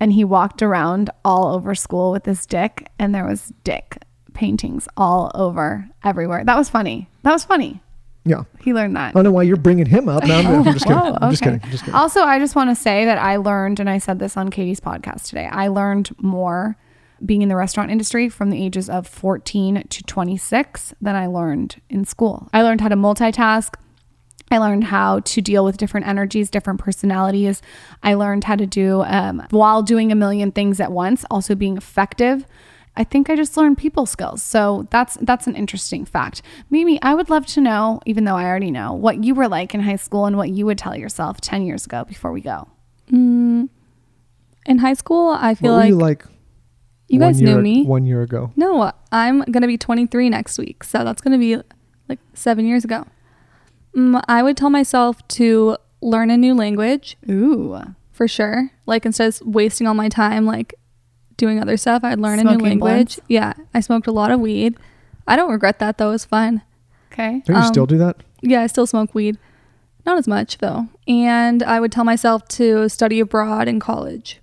And 0.00 0.12
he 0.12 0.24
walked 0.24 0.62
around 0.62 1.10
all 1.24 1.54
over 1.54 1.74
school 1.74 2.12
with 2.12 2.24
this 2.24 2.46
dick, 2.46 2.88
and 2.98 3.14
there 3.14 3.26
was 3.26 3.52
dick 3.62 3.98
paintings 4.32 4.88
all 4.96 5.30
over 5.34 5.88
everywhere. 6.02 6.44
That 6.44 6.56
was 6.56 6.68
funny. 6.68 7.08
That 7.22 7.32
was 7.32 7.44
funny. 7.44 7.80
Yeah. 8.24 8.44
He 8.60 8.72
learned 8.72 8.96
that. 8.96 9.10
I 9.10 9.12
don't 9.12 9.24
know 9.24 9.32
why 9.32 9.42
you're 9.42 9.56
bringing 9.56 9.86
him 9.86 10.08
up. 10.08 10.24
No, 10.24 10.38
I'm, 10.38 10.46
I'm 10.46 10.64
just 10.72 10.86
kidding. 10.86 10.98
Whoa, 10.98 11.18
I'm 11.20 11.30
just 11.30 11.42
okay. 11.42 11.52
kidding. 11.52 11.60
I'm 11.64 11.70
just 11.70 11.84
kidding. 11.84 11.94
Also, 11.94 12.22
I 12.22 12.38
just 12.38 12.56
want 12.56 12.70
to 12.70 12.74
say 12.74 13.04
that 13.04 13.18
I 13.18 13.36
learned, 13.36 13.80
and 13.80 13.88
I 13.88 13.98
said 13.98 14.18
this 14.18 14.36
on 14.36 14.50
Katie's 14.50 14.80
podcast 14.80 15.28
today, 15.28 15.46
I 15.50 15.68
learned 15.68 16.10
more 16.20 16.76
being 17.24 17.42
in 17.42 17.48
the 17.48 17.56
restaurant 17.56 17.90
industry 17.90 18.28
from 18.28 18.50
the 18.50 18.62
ages 18.62 18.90
of 18.90 19.06
14 19.06 19.84
to 19.88 20.02
26 20.02 20.94
than 21.00 21.14
I 21.14 21.26
learned 21.26 21.80
in 21.88 22.04
school. 22.04 22.48
I 22.52 22.62
learned 22.62 22.80
how 22.80 22.88
to 22.88 22.96
multitask. 22.96 23.74
I 24.50 24.58
learned 24.58 24.84
how 24.84 25.20
to 25.20 25.40
deal 25.40 25.64
with 25.64 25.78
different 25.78 26.06
energies, 26.06 26.50
different 26.50 26.78
personalities. 26.80 27.62
I 28.02 28.14
learned 28.14 28.44
how 28.44 28.56
to 28.56 28.66
do, 28.66 29.02
um, 29.06 29.44
while 29.50 29.82
doing 29.82 30.12
a 30.12 30.14
million 30.14 30.52
things 30.52 30.80
at 30.80 30.92
once, 30.92 31.24
also 31.30 31.54
being 31.54 31.76
effective. 31.76 32.46
I 32.96 33.02
think 33.02 33.28
I 33.28 33.34
just 33.34 33.56
learned 33.56 33.78
people 33.78 34.06
skills. 34.06 34.42
So 34.42 34.86
that's 34.90 35.16
that's 35.20 35.46
an 35.48 35.56
interesting 35.56 36.04
fact. 36.04 36.42
Mimi, 36.70 37.02
I 37.02 37.14
would 37.14 37.28
love 37.28 37.46
to 37.46 37.60
know, 37.60 38.00
even 38.06 38.24
though 38.24 38.36
I 38.36 38.44
already 38.44 38.70
know, 38.70 38.92
what 38.92 39.24
you 39.24 39.34
were 39.34 39.48
like 39.48 39.74
in 39.74 39.80
high 39.80 39.96
school 39.96 40.26
and 40.26 40.36
what 40.36 40.50
you 40.50 40.66
would 40.66 40.78
tell 40.78 40.96
yourself 40.96 41.40
10 41.40 41.62
years 41.66 41.86
ago 41.86 42.04
before 42.04 42.30
we 42.30 42.40
go. 42.40 42.68
In 44.66 44.78
high 44.78 44.94
school, 44.94 45.30
I 45.30 45.54
feel 45.54 45.72
what 45.72 45.76
were 45.76 45.82
like, 45.82 45.88
you 45.88 45.96
like? 45.96 46.24
you 47.08 47.20
one 47.20 47.32
guys 47.32 47.42
knew 47.42 47.60
me. 47.60 47.84
one 47.84 48.06
year 48.06 48.22
ago. 48.22 48.52
No, 48.56 48.92
I'm 49.10 49.42
gonna 49.42 49.66
be 49.66 49.76
23 49.76 50.30
next 50.30 50.56
week, 50.58 50.84
so 50.84 51.02
that's 51.04 51.20
gonna 51.20 51.38
be 51.38 51.56
like 52.08 52.20
seven 52.34 52.64
years 52.64 52.84
ago. 52.84 53.06
Mm, 53.96 54.22
I 54.28 54.42
would 54.42 54.56
tell 54.56 54.70
myself 54.70 55.26
to 55.28 55.76
learn 56.00 56.30
a 56.30 56.36
new 56.36 56.54
language 56.54 57.16
Ooh. 57.30 57.80
for 58.12 58.26
sure. 58.28 58.70
Like 58.86 59.06
instead 59.06 59.28
of 59.28 59.40
wasting 59.46 59.86
all 59.86 59.94
my 59.94 60.08
time 60.08 60.44
like 60.46 60.74
doing 61.36 61.60
other 61.60 61.76
stuff, 61.76 62.02
I'd 62.04 62.18
learn 62.18 62.38
a 62.40 62.44
new 62.44 62.58
language. 62.58 62.78
blunts? 62.78 63.20
Yeah, 63.28 63.54
I 63.72 63.80
smoked 63.80 64.06
a 64.06 64.12
lot 64.12 64.30
of 64.30 64.40
weed. 64.40 64.76
I 65.26 65.36
don't 65.36 65.50
regret 65.50 65.78
that 65.78 65.98
though. 65.98 66.08
It 66.08 66.12
was 66.12 66.24
fun. 66.24 66.62
Okay. 67.12 67.42
Don't 67.46 67.56
you 67.56 67.62
Um, 67.62 67.68
still 67.68 67.86
do 67.86 67.98
that? 67.98 68.16
Yeah, 68.42 68.60
I 68.62 68.66
still 68.66 68.86
smoke 68.86 69.14
weed. 69.14 69.38
Not 70.04 70.18
as 70.18 70.28
much 70.28 70.58
though. 70.58 70.88
And 71.08 71.62
I 71.62 71.80
would 71.80 71.92
tell 71.92 72.04
myself 72.04 72.46
to 72.48 72.88
study 72.88 73.20
abroad 73.20 73.68
in 73.68 73.80
college 73.80 74.40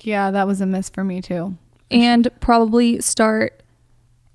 Yeah, 0.00 0.30
that 0.30 0.46
was 0.46 0.60
a 0.60 0.66
miss 0.66 0.88
for 0.90 1.02
me 1.04 1.20
too. 1.22 1.56
and 1.90 2.28
probably 2.40 3.00
start 3.00 3.61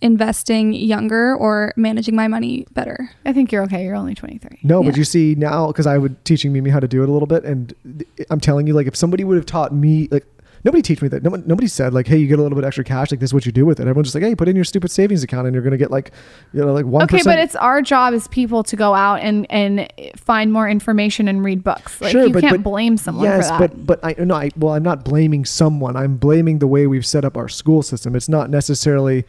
investing 0.02 0.74
younger 0.74 1.36
or 1.36 1.74
managing 1.76 2.16
my 2.16 2.28
money 2.28 2.68
better. 2.72 3.10
I 3.26 3.34
think 3.34 3.52
you're 3.52 3.64
okay. 3.64 3.84
You're 3.84 3.96
only 3.96 4.16
23. 4.16 4.60
No, 4.64 4.84
but 4.84 4.96
you 4.96 5.04
see 5.04 5.36
now, 5.36 5.68
because 5.68 5.88
I 5.88 5.98
would 5.98 6.24
teaching 6.24 6.54
Mimi 6.54 6.70
how 6.70 6.80
to 6.80 6.88
do 6.88 7.04
it 7.04 7.10
a 7.10 7.12
little 7.12 7.28
bit, 7.28 7.44
and 7.44 7.74
th- 7.84 8.28
I'm 8.30 8.40
telling 8.40 8.68
you, 8.68 8.74
like 8.74 8.88
if 8.88 8.96
somebody 8.96 9.24
would 9.24 9.38
have 9.38 9.46
taught 9.46 9.74
me, 9.74 10.08
like 10.12 10.26
nobody 10.64 10.82
teach 10.84 11.02
me 11.02 11.08
that. 11.08 11.24
No, 11.24 11.32
nobody 11.32 11.68
said 11.68 11.94
like, 11.94 12.06
hey, 12.06 12.18
you 12.18 12.28
get 12.28 12.38
a 12.38 12.44
little 12.44 12.56
bit 12.56 12.66
extra 12.66 12.84
cash, 12.84 13.10
like 13.10 13.20
this 13.20 13.30
is 13.30 13.34
what 13.34 13.46
you 13.48 13.52
do 13.52 13.66
with 13.66 13.80
it. 13.80 13.84
Everyone's 13.84 14.08
just 14.08 14.16
like, 14.16 14.24
hey, 14.24 14.36
put 14.36 14.48
in 14.48 14.56
your 14.56 14.66
stupid 14.66 14.92
savings 14.92 15.24
account, 15.24 15.48
and 15.48 15.56
you're 15.56 15.64
gonna 15.64 15.78
get 15.78 15.90
like, 15.90 16.12
you 16.54 16.64
know, 16.64 16.74
like 16.74 16.86
one. 16.86 17.04
Okay, 17.04 17.22
but 17.24 17.40
it's 17.40 17.56
our 17.56 17.82
job 17.82 18.14
as 18.14 18.28
people 18.28 18.62
to 18.64 18.76
go 18.76 18.94
out 18.94 19.22
and 19.22 19.50
and 19.50 19.92
find 20.16 20.54
more 20.54 20.70
information 20.70 21.28
and 21.28 21.44
read 21.44 21.64
books. 21.64 22.00
Like 22.00 22.14
you 22.14 22.32
can't 22.34 22.64
blame 22.64 22.98
someone 22.98 23.26
yes, 23.26 23.50
for 23.50 23.58
that. 23.58 23.86
but 23.86 24.02
but 24.04 24.20
I 24.20 24.24
no, 24.24 24.36
I 24.36 24.52
well, 24.58 24.76
I'm 24.76 24.84
not 24.84 25.04
blaming 25.04 25.44
someone. 25.44 25.96
I'm 25.96 26.18
blaming 26.18 26.60
the 26.60 26.68
way 26.68 26.86
we've 26.86 27.06
set 27.06 27.26
up 27.26 27.36
our 27.36 27.50
school 27.50 27.82
system. 27.82 28.16
It's 28.16 28.30
not 28.30 28.52
necessarily 28.52 29.26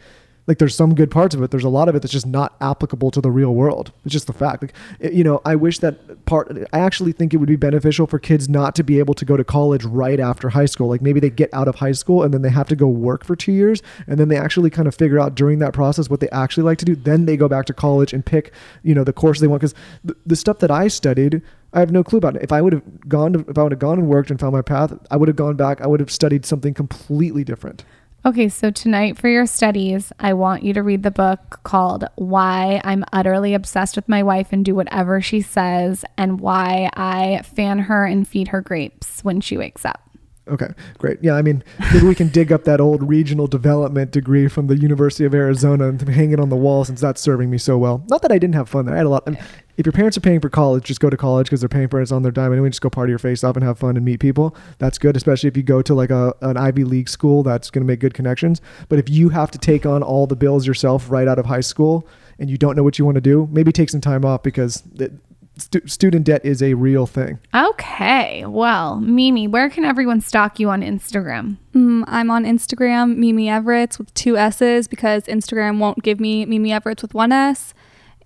like 0.49 0.57
there's 0.57 0.75
some 0.75 0.95
good 0.95 1.11
parts 1.11 1.35
of 1.35 1.43
it. 1.43 1.51
There's 1.51 1.63
a 1.63 1.69
lot 1.69 1.89
of 1.89 1.95
it 1.95 2.01
that's 2.01 2.11
just 2.11 2.25
not 2.25 2.55
applicable 2.59 3.11
to 3.11 3.21
the 3.21 3.29
real 3.29 3.53
world. 3.53 3.91
It's 4.03 4.11
just 4.11 4.25
the 4.25 4.33
fact. 4.33 4.63
Like 4.63 4.73
you 5.13 5.23
know, 5.23 5.41
I 5.45 5.55
wish 5.55 5.77
that 5.79 6.25
part. 6.25 6.51
I 6.73 6.79
actually 6.79 7.11
think 7.11 7.35
it 7.35 7.37
would 7.37 7.47
be 7.47 7.55
beneficial 7.55 8.07
for 8.07 8.17
kids 8.17 8.49
not 8.49 8.73
to 8.75 8.83
be 8.83 8.97
able 8.97 9.13
to 9.13 9.25
go 9.25 9.37
to 9.37 9.43
college 9.43 9.85
right 9.85 10.19
after 10.19 10.49
high 10.49 10.65
school. 10.65 10.89
Like 10.89 11.03
maybe 11.03 11.19
they 11.19 11.29
get 11.29 11.53
out 11.53 11.67
of 11.67 11.75
high 11.75 11.91
school 11.91 12.23
and 12.23 12.33
then 12.33 12.41
they 12.41 12.49
have 12.49 12.67
to 12.69 12.75
go 12.75 12.87
work 12.87 13.23
for 13.23 13.35
two 13.35 13.51
years, 13.51 13.83
and 14.07 14.19
then 14.19 14.27
they 14.27 14.37
actually 14.37 14.71
kind 14.71 14.87
of 14.87 14.95
figure 14.95 15.19
out 15.19 15.35
during 15.35 15.59
that 15.59 15.71
process 15.71 16.09
what 16.09 16.19
they 16.19 16.29
actually 16.29 16.63
like 16.63 16.79
to 16.79 16.85
do. 16.85 16.95
Then 16.95 17.27
they 17.27 17.37
go 17.37 17.47
back 17.47 17.67
to 17.67 17.73
college 17.73 18.11
and 18.11 18.25
pick, 18.25 18.51
you 18.81 18.95
know, 18.95 19.03
the 19.03 19.13
course 19.13 19.39
they 19.39 19.47
want. 19.47 19.61
Because 19.61 19.75
the, 20.03 20.15
the 20.25 20.35
stuff 20.35 20.57
that 20.59 20.71
I 20.71 20.87
studied. 20.87 21.43
I 21.71 21.81
have 21.81 21.91
no 21.91 22.03
clue 22.03 22.17
about 22.17 22.35
it. 22.35 22.41
If 22.41 22.51
I 22.51 22.63
would 22.63 22.73
have 22.73 23.07
gone 23.07 23.33
to, 23.33 23.45
if 23.47 23.55
I 23.55 23.61
would 23.61 23.71
have 23.71 23.77
gone 23.77 23.99
and 23.99 24.07
worked 24.07 24.31
and 24.31 24.39
found 24.39 24.53
my 24.53 24.63
path, 24.63 24.91
I 25.11 25.17
would 25.17 25.27
have 25.27 25.37
gone 25.37 25.55
back. 25.55 25.81
I 25.81 25.85
would 25.85 25.99
have 25.99 26.09
studied 26.09 26.43
something 26.43 26.73
completely 26.73 27.43
different. 27.43 27.85
Okay, 28.25 28.49
so 28.49 28.69
tonight 28.69 29.17
for 29.17 29.29
your 29.29 29.45
studies, 29.45 30.11
I 30.19 30.33
want 30.33 30.63
you 30.63 30.73
to 30.73 30.83
read 30.83 31.03
the 31.03 31.11
book 31.11 31.61
called 31.63 32.03
Why 32.15 32.81
I'm 32.83 33.05
Utterly 33.13 33.53
Obsessed 33.53 33.95
with 33.95 34.09
My 34.09 34.23
Wife 34.23 34.49
and 34.51 34.65
Do 34.65 34.75
Whatever 34.75 35.21
She 35.21 35.39
Says, 35.39 36.03
and 36.17 36.41
Why 36.41 36.89
I 36.95 37.43
Fan 37.43 37.79
Her 37.79 38.05
and 38.05 38.27
Feed 38.27 38.49
Her 38.49 38.59
Grapes 38.59 39.23
When 39.23 39.39
She 39.39 39.57
Wakes 39.57 39.85
Up. 39.85 40.01
Okay, 40.49 40.67
great. 40.97 41.19
Yeah, 41.21 41.35
I 41.35 41.41
mean, 41.41 41.63
maybe 41.93 42.07
we 42.07 42.15
can 42.15 42.27
dig 42.27 42.51
up 42.51 42.65
that 42.65 42.81
old 42.81 43.07
regional 43.07 43.47
development 43.47 44.11
degree 44.11 44.49
from 44.49 44.67
the 44.67 44.75
University 44.75 45.23
of 45.23 45.33
Arizona 45.33 45.87
and 45.87 46.01
hang 46.09 46.31
it 46.31 46.41
on 46.41 46.49
the 46.49 46.57
wall 46.57 46.83
since 46.83 46.99
that's 46.99 47.21
serving 47.21 47.49
me 47.49 47.57
so 47.57 47.77
well. 47.77 48.03
Not 48.09 48.21
that 48.23 48.33
I 48.33 48.37
didn't 48.37 48.55
have 48.55 48.67
fun 48.67 48.85
there. 48.85 48.95
I 48.95 48.97
had 48.97 49.05
a 49.05 49.09
lot. 49.09 49.23
I 49.27 49.31
mean, 49.31 49.43
if 49.79 49.85
your 49.85 49.93
parents 49.93 50.17
are 50.17 50.21
paying 50.21 50.41
for 50.41 50.49
college, 50.49 50.83
just 50.83 50.99
go 50.99 51.09
to 51.09 51.15
college 51.15 51.47
because 51.47 51.61
they're 51.61 51.69
paying 51.69 51.87
for 51.87 51.99
it. 51.99 52.03
It's 52.03 52.11
on 52.11 52.21
their 52.21 52.33
dime 52.33 52.47
And 52.47 52.55
anyway. 52.55 52.69
Just 52.69 52.81
go 52.81 52.89
party 52.89 53.11
your 53.11 53.17
face 53.17 53.45
off 53.45 53.55
and 53.55 53.63
have 53.63 53.79
fun 53.79 53.95
and 53.95 54.03
meet 54.03 54.19
people. 54.19 54.53
That's 54.77 54.97
good, 54.97 55.15
especially 55.15 55.47
if 55.47 55.55
you 55.55 55.63
go 55.63 55.81
to 55.81 55.93
like 55.93 56.09
a 56.09 56.35
an 56.41 56.57
Ivy 56.57 56.83
League 56.83 57.07
school. 57.07 57.43
That's 57.43 57.69
going 57.69 57.81
to 57.81 57.87
make 57.87 58.01
good 58.01 58.13
connections. 58.13 58.59
But 58.89 58.99
if 58.99 59.09
you 59.09 59.29
have 59.29 59.51
to 59.51 59.57
take 59.57 59.85
on 59.85 60.03
all 60.03 60.27
the 60.27 60.35
bills 60.35 60.67
yourself 60.67 61.09
right 61.09 61.29
out 61.29 61.39
of 61.39 61.45
high 61.45 61.61
school 61.61 62.05
and 62.39 62.49
you 62.49 62.57
don't 62.57 62.75
know 62.75 62.83
what 62.83 62.99
you 62.99 63.05
want 63.05 63.15
to 63.15 63.21
do, 63.21 63.47
maybe 63.53 63.71
take 63.71 63.89
some 63.89 64.01
time 64.01 64.25
off 64.25 64.43
because 64.43 64.81
the, 64.81 65.13
stu- 65.55 65.87
student 65.87 66.25
debt 66.25 66.43
is 66.43 66.61
a 66.61 66.73
real 66.73 67.05
thing. 67.05 67.39
Okay, 67.55 68.45
well, 68.45 68.99
Mimi, 68.99 69.47
where 69.47 69.69
can 69.69 69.85
everyone 69.85 70.19
stalk 70.19 70.59
you 70.59 70.69
on 70.69 70.81
Instagram? 70.81 71.55
Mm, 71.71 72.03
I'm 72.05 72.29
on 72.29 72.43
Instagram, 72.43 73.15
Mimi 73.15 73.45
Evarts 73.45 73.97
with 73.97 74.13
two 74.13 74.35
S's 74.35 74.89
because 74.89 75.23
Instagram 75.23 75.79
won't 75.79 76.03
give 76.03 76.19
me 76.19 76.45
Mimi 76.45 76.71
Evarts 76.71 77.01
with 77.01 77.13
one 77.13 77.31
S. 77.31 77.73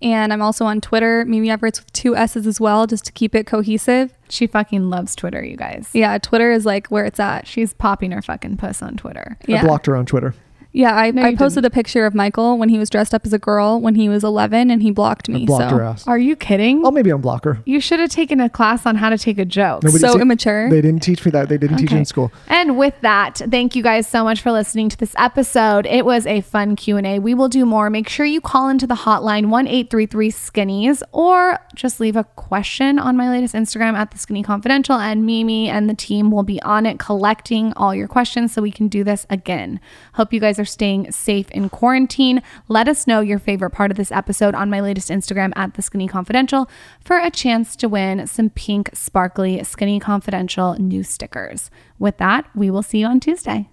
And 0.02 0.34
I'm 0.34 0.42
also 0.42 0.66
on 0.66 0.82
Twitter, 0.82 1.24
Mimi 1.26 1.48
Evarts 1.48 1.80
with 1.80 1.94
two 1.94 2.16
S's 2.16 2.46
as 2.46 2.60
well, 2.60 2.88
just 2.88 3.06
to 3.06 3.12
keep 3.12 3.34
it 3.36 3.46
cohesive. 3.46 4.14
She 4.28 4.48
fucking 4.48 4.90
loves 4.90 5.16
Twitter, 5.16 5.44
you 5.44 5.56
guys. 5.56 5.90
Yeah, 5.94 6.18
Twitter 6.18 6.52
is 6.52 6.66
like 6.66 6.88
where 6.88 7.06
it's 7.06 7.20
at. 7.20 7.48
She's 7.48 7.74
popping 7.74 8.12
her 8.12 8.22
fucking 8.22 8.58
puss 8.58 8.82
on 8.82 8.98
Twitter. 8.98 9.38
Yeah. 9.48 9.62
I 9.62 9.66
blocked 9.66 9.86
her 9.86 9.96
on 9.96 10.06
Twitter. 10.06 10.36
Yeah, 10.76 10.96
I, 10.96 11.12
No, 11.12 11.22
I 11.22 11.30
you 11.30 11.38
posted 11.38 11.64
a 11.66 11.70
picture 11.70 12.06
of 12.08 12.16
Michael 12.16 12.58
when 12.58 12.68
he 12.70 12.80
was 12.80 12.90
dressed 12.90 13.14
up 13.14 13.26
as 13.28 13.32
a 13.34 13.38
girl 13.38 13.80
when 13.80 13.94
he 13.94 14.10
was 14.10 14.24
11 14.24 14.72
and 14.72 14.82
he 14.82 14.90
blocked 14.90 15.30
me. 15.30 15.46
Blocked 15.46 15.70
so 15.70 15.78
her 15.78 15.84
ass. 15.84 16.08
Are 16.08 16.18
you 16.18 16.36
kidding? 16.36 16.84
Oh, 16.84 16.90
maybe 16.90 17.12
unblock 17.12 17.46
her. 17.46 17.60
You 17.66 17.80
should 17.80 18.00
have 18.00 18.10
taken 18.10 18.40
a 18.40 18.50
class 18.50 18.86
on 18.88 18.96
how 18.96 19.10
to 19.10 19.18
take 19.18 19.38
a 19.38 19.46
joke. 19.46 19.84
Nobody- 19.84 20.00
so 20.00 20.14
see, 20.14 20.22
immature. 20.22 20.70
They 20.72 20.82
didn't 20.82 21.04
teach 21.04 21.24
me 21.26 21.32
that. 21.32 21.48
They 21.48 21.58
didn't 21.60 21.78
teach 21.78 21.92
it 21.92 21.94
Okay. 21.94 22.00
in 22.00 22.06
school. 22.06 22.32
And 22.48 22.76
with 22.78 22.96
that, 23.02 23.40
thank 23.52 23.76
you 23.76 23.84
guys 23.84 24.08
so 24.08 24.24
much 24.24 24.42
for 24.42 24.52
listening 24.52 24.90
to 24.90 24.98
this 24.98 25.14
episode. 25.18 25.86
It 25.86 26.06
was 26.06 26.26
a 26.26 26.42
fun 26.42 26.76
Q&A. 26.76 27.20
We 27.20 27.36
will 27.36 27.50
do 27.50 27.66
more. 27.66 27.92
Make 27.92 28.10
sure 28.10 28.26
you 28.26 28.42
call 28.42 28.68
into 28.68 28.88
the 28.88 28.96
hotline 28.96 29.46
1-833-SKINNYS 29.50 31.04
or 31.12 31.60
just 31.76 32.00
leave 32.00 32.16
a 32.16 32.24
question 32.24 32.98
on 33.00 33.16
my 33.16 33.30
latest 33.30 33.54
Instagram 33.54 33.94
at 33.94 34.12
the 34.12 34.18
Skinny 34.18 34.42
Confidential 34.44 34.96
and 34.96 35.26
Mimi 35.26 35.70
and 35.70 35.90
the 35.90 35.94
team 35.94 36.32
will 36.32 36.44
be 36.44 36.62
on 36.64 36.86
it 36.86 37.00
collecting 37.00 37.74
all 37.76 37.94
your 37.94 38.08
questions 38.08 38.54
so 38.54 38.62
we 38.62 38.72
can 38.72 38.88
do 38.88 39.04
this 39.04 39.26
again. 39.30 39.80
Hope 40.14 40.34
you 40.34 40.40
guys 40.40 40.58
are 40.60 40.63
staying 40.66 41.12
safe 41.12 41.50
in 41.52 41.70
quarantine. 41.70 42.42
Let 42.68 42.88
us 42.88 43.08
know 43.08 43.20
your 43.20 43.40
favorite 43.40 43.72
part 43.72 43.92
of 43.92 43.98
this 43.98 44.12
episode 44.12 44.56
on 44.56 44.70
my 44.70 44.80
latest 44.80 45.10
Instagram 45.10 45.52
at 45.56 45.74
the 45.74 45.82
Skinny 45.82 46.08
Confidential 46.08 46.70
for 47.04 47.18
a 47.18 47.30
chance 47.32 47.76
to 47.78 47.90
win 47.90 48.28
some 48.28 48.50
pink 48.50 48.90
sparkly 48.94 49.64
Skinny 49.64 50.00
Confidential 50.00 50.76
new 50.76 51.04
stickers. 51.04 51.70
With 52.00 52.18
that, 52.18 52.46
we 52.56 52.70
will 52.70 52.84
see 52.84 53.00
you 53.00 53.08
on 53.08 53.20
Tuesday. 53.20 53.70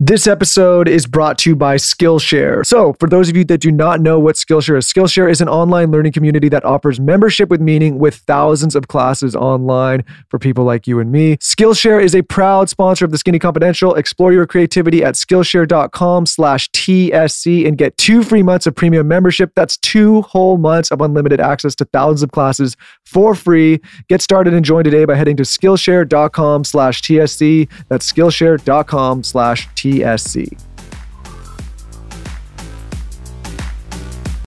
This 0.00 0.28
episode 0.28 0.86
is 0.86 1.06
brought 1.06 1.38
to 1.38 1.50
you 1.50 1.56
by 1.56 1.74
Skillshare. 1.74 2.64
So, 2.64 2.92
for 3.00 3.08
those 3.08 3.28
of 3.28 3.36
you 3.36 3.44
that 3.46 3.58
do 3.58 3.72
not 3.72 4.00
know 4.00 4.20
what 4.20 4.36
Skillshare 4.36 4.78
is, 4.78 4.86
Skillshare 4.86 5.28
is 5.28 5.40
an 5.40 5.48
online 5.48 5.90
learning 5.90 6.12
community 6.12 6.48
that 6.50 6.64
offers 6.64 7.00
membership 7.00 7.48
with 7.48 7.60
meaning 7.60 7.98
with 7.98 8.14
thousands 8.14 8.76
of 8.76 8.86
classes 8.86 9.34
online 9.34 10.04
for 10.28 10.38
people 10.38 10.62
like 10.62 10.86
you 10.86 11.00
and 11.00 11.10
me. 11.10 11.36
Skillshare 11.38 12.00
is 12.00 12.14
a 12.14 12.22
proud 12.22 12.68
sponsor 12.68 13.06
of 13.06 13.10
the 13.10 13.18
Skinny 13.18 13.40
Confidential. 13.40 13.96
Explore 13.96 14.32
your 14.32 14.46
creativity 14.46 15.02
at 15.02 15.16
Skillshare.com 15.16 16.26
slash 16.26 16.70
TSC 16.70 17.66
and 17.66 17.76
get 17.76 17.96
two 17.96 18.22
free 18.22 18.44
months 18.44 18.68
of 18.68 18.76
premium 18.76 19.08
membership. 19.08 19.50
That's 19.56 19.76
two 19.78 20.22
whole 20.22 20.58
months 20.58 20.92
of 20.92 21.00
unlimited 21.00 21.40
access 21.40 21.74
to 21.74 21.84
thousands 21.86 22.22
of 22.22 22.30
classes 22.30 22.76
for 23.04 23.34
free. 23.34 23.80
Get 24.08 24.22
started 24.22 24.54
and 24.54 24.64
join 24.64 24.84
today 24.84 25.06
by 25.06 25.16
heading 25.16 25.36
to 25.38 25.42
Skillshare.com 25.42 26.62
slash 26.62 27.02
TSC. 27.02 27.68
That's 27.88 28.12
Skillshare.com 28.12 29.24
TSC. 29.88 30.67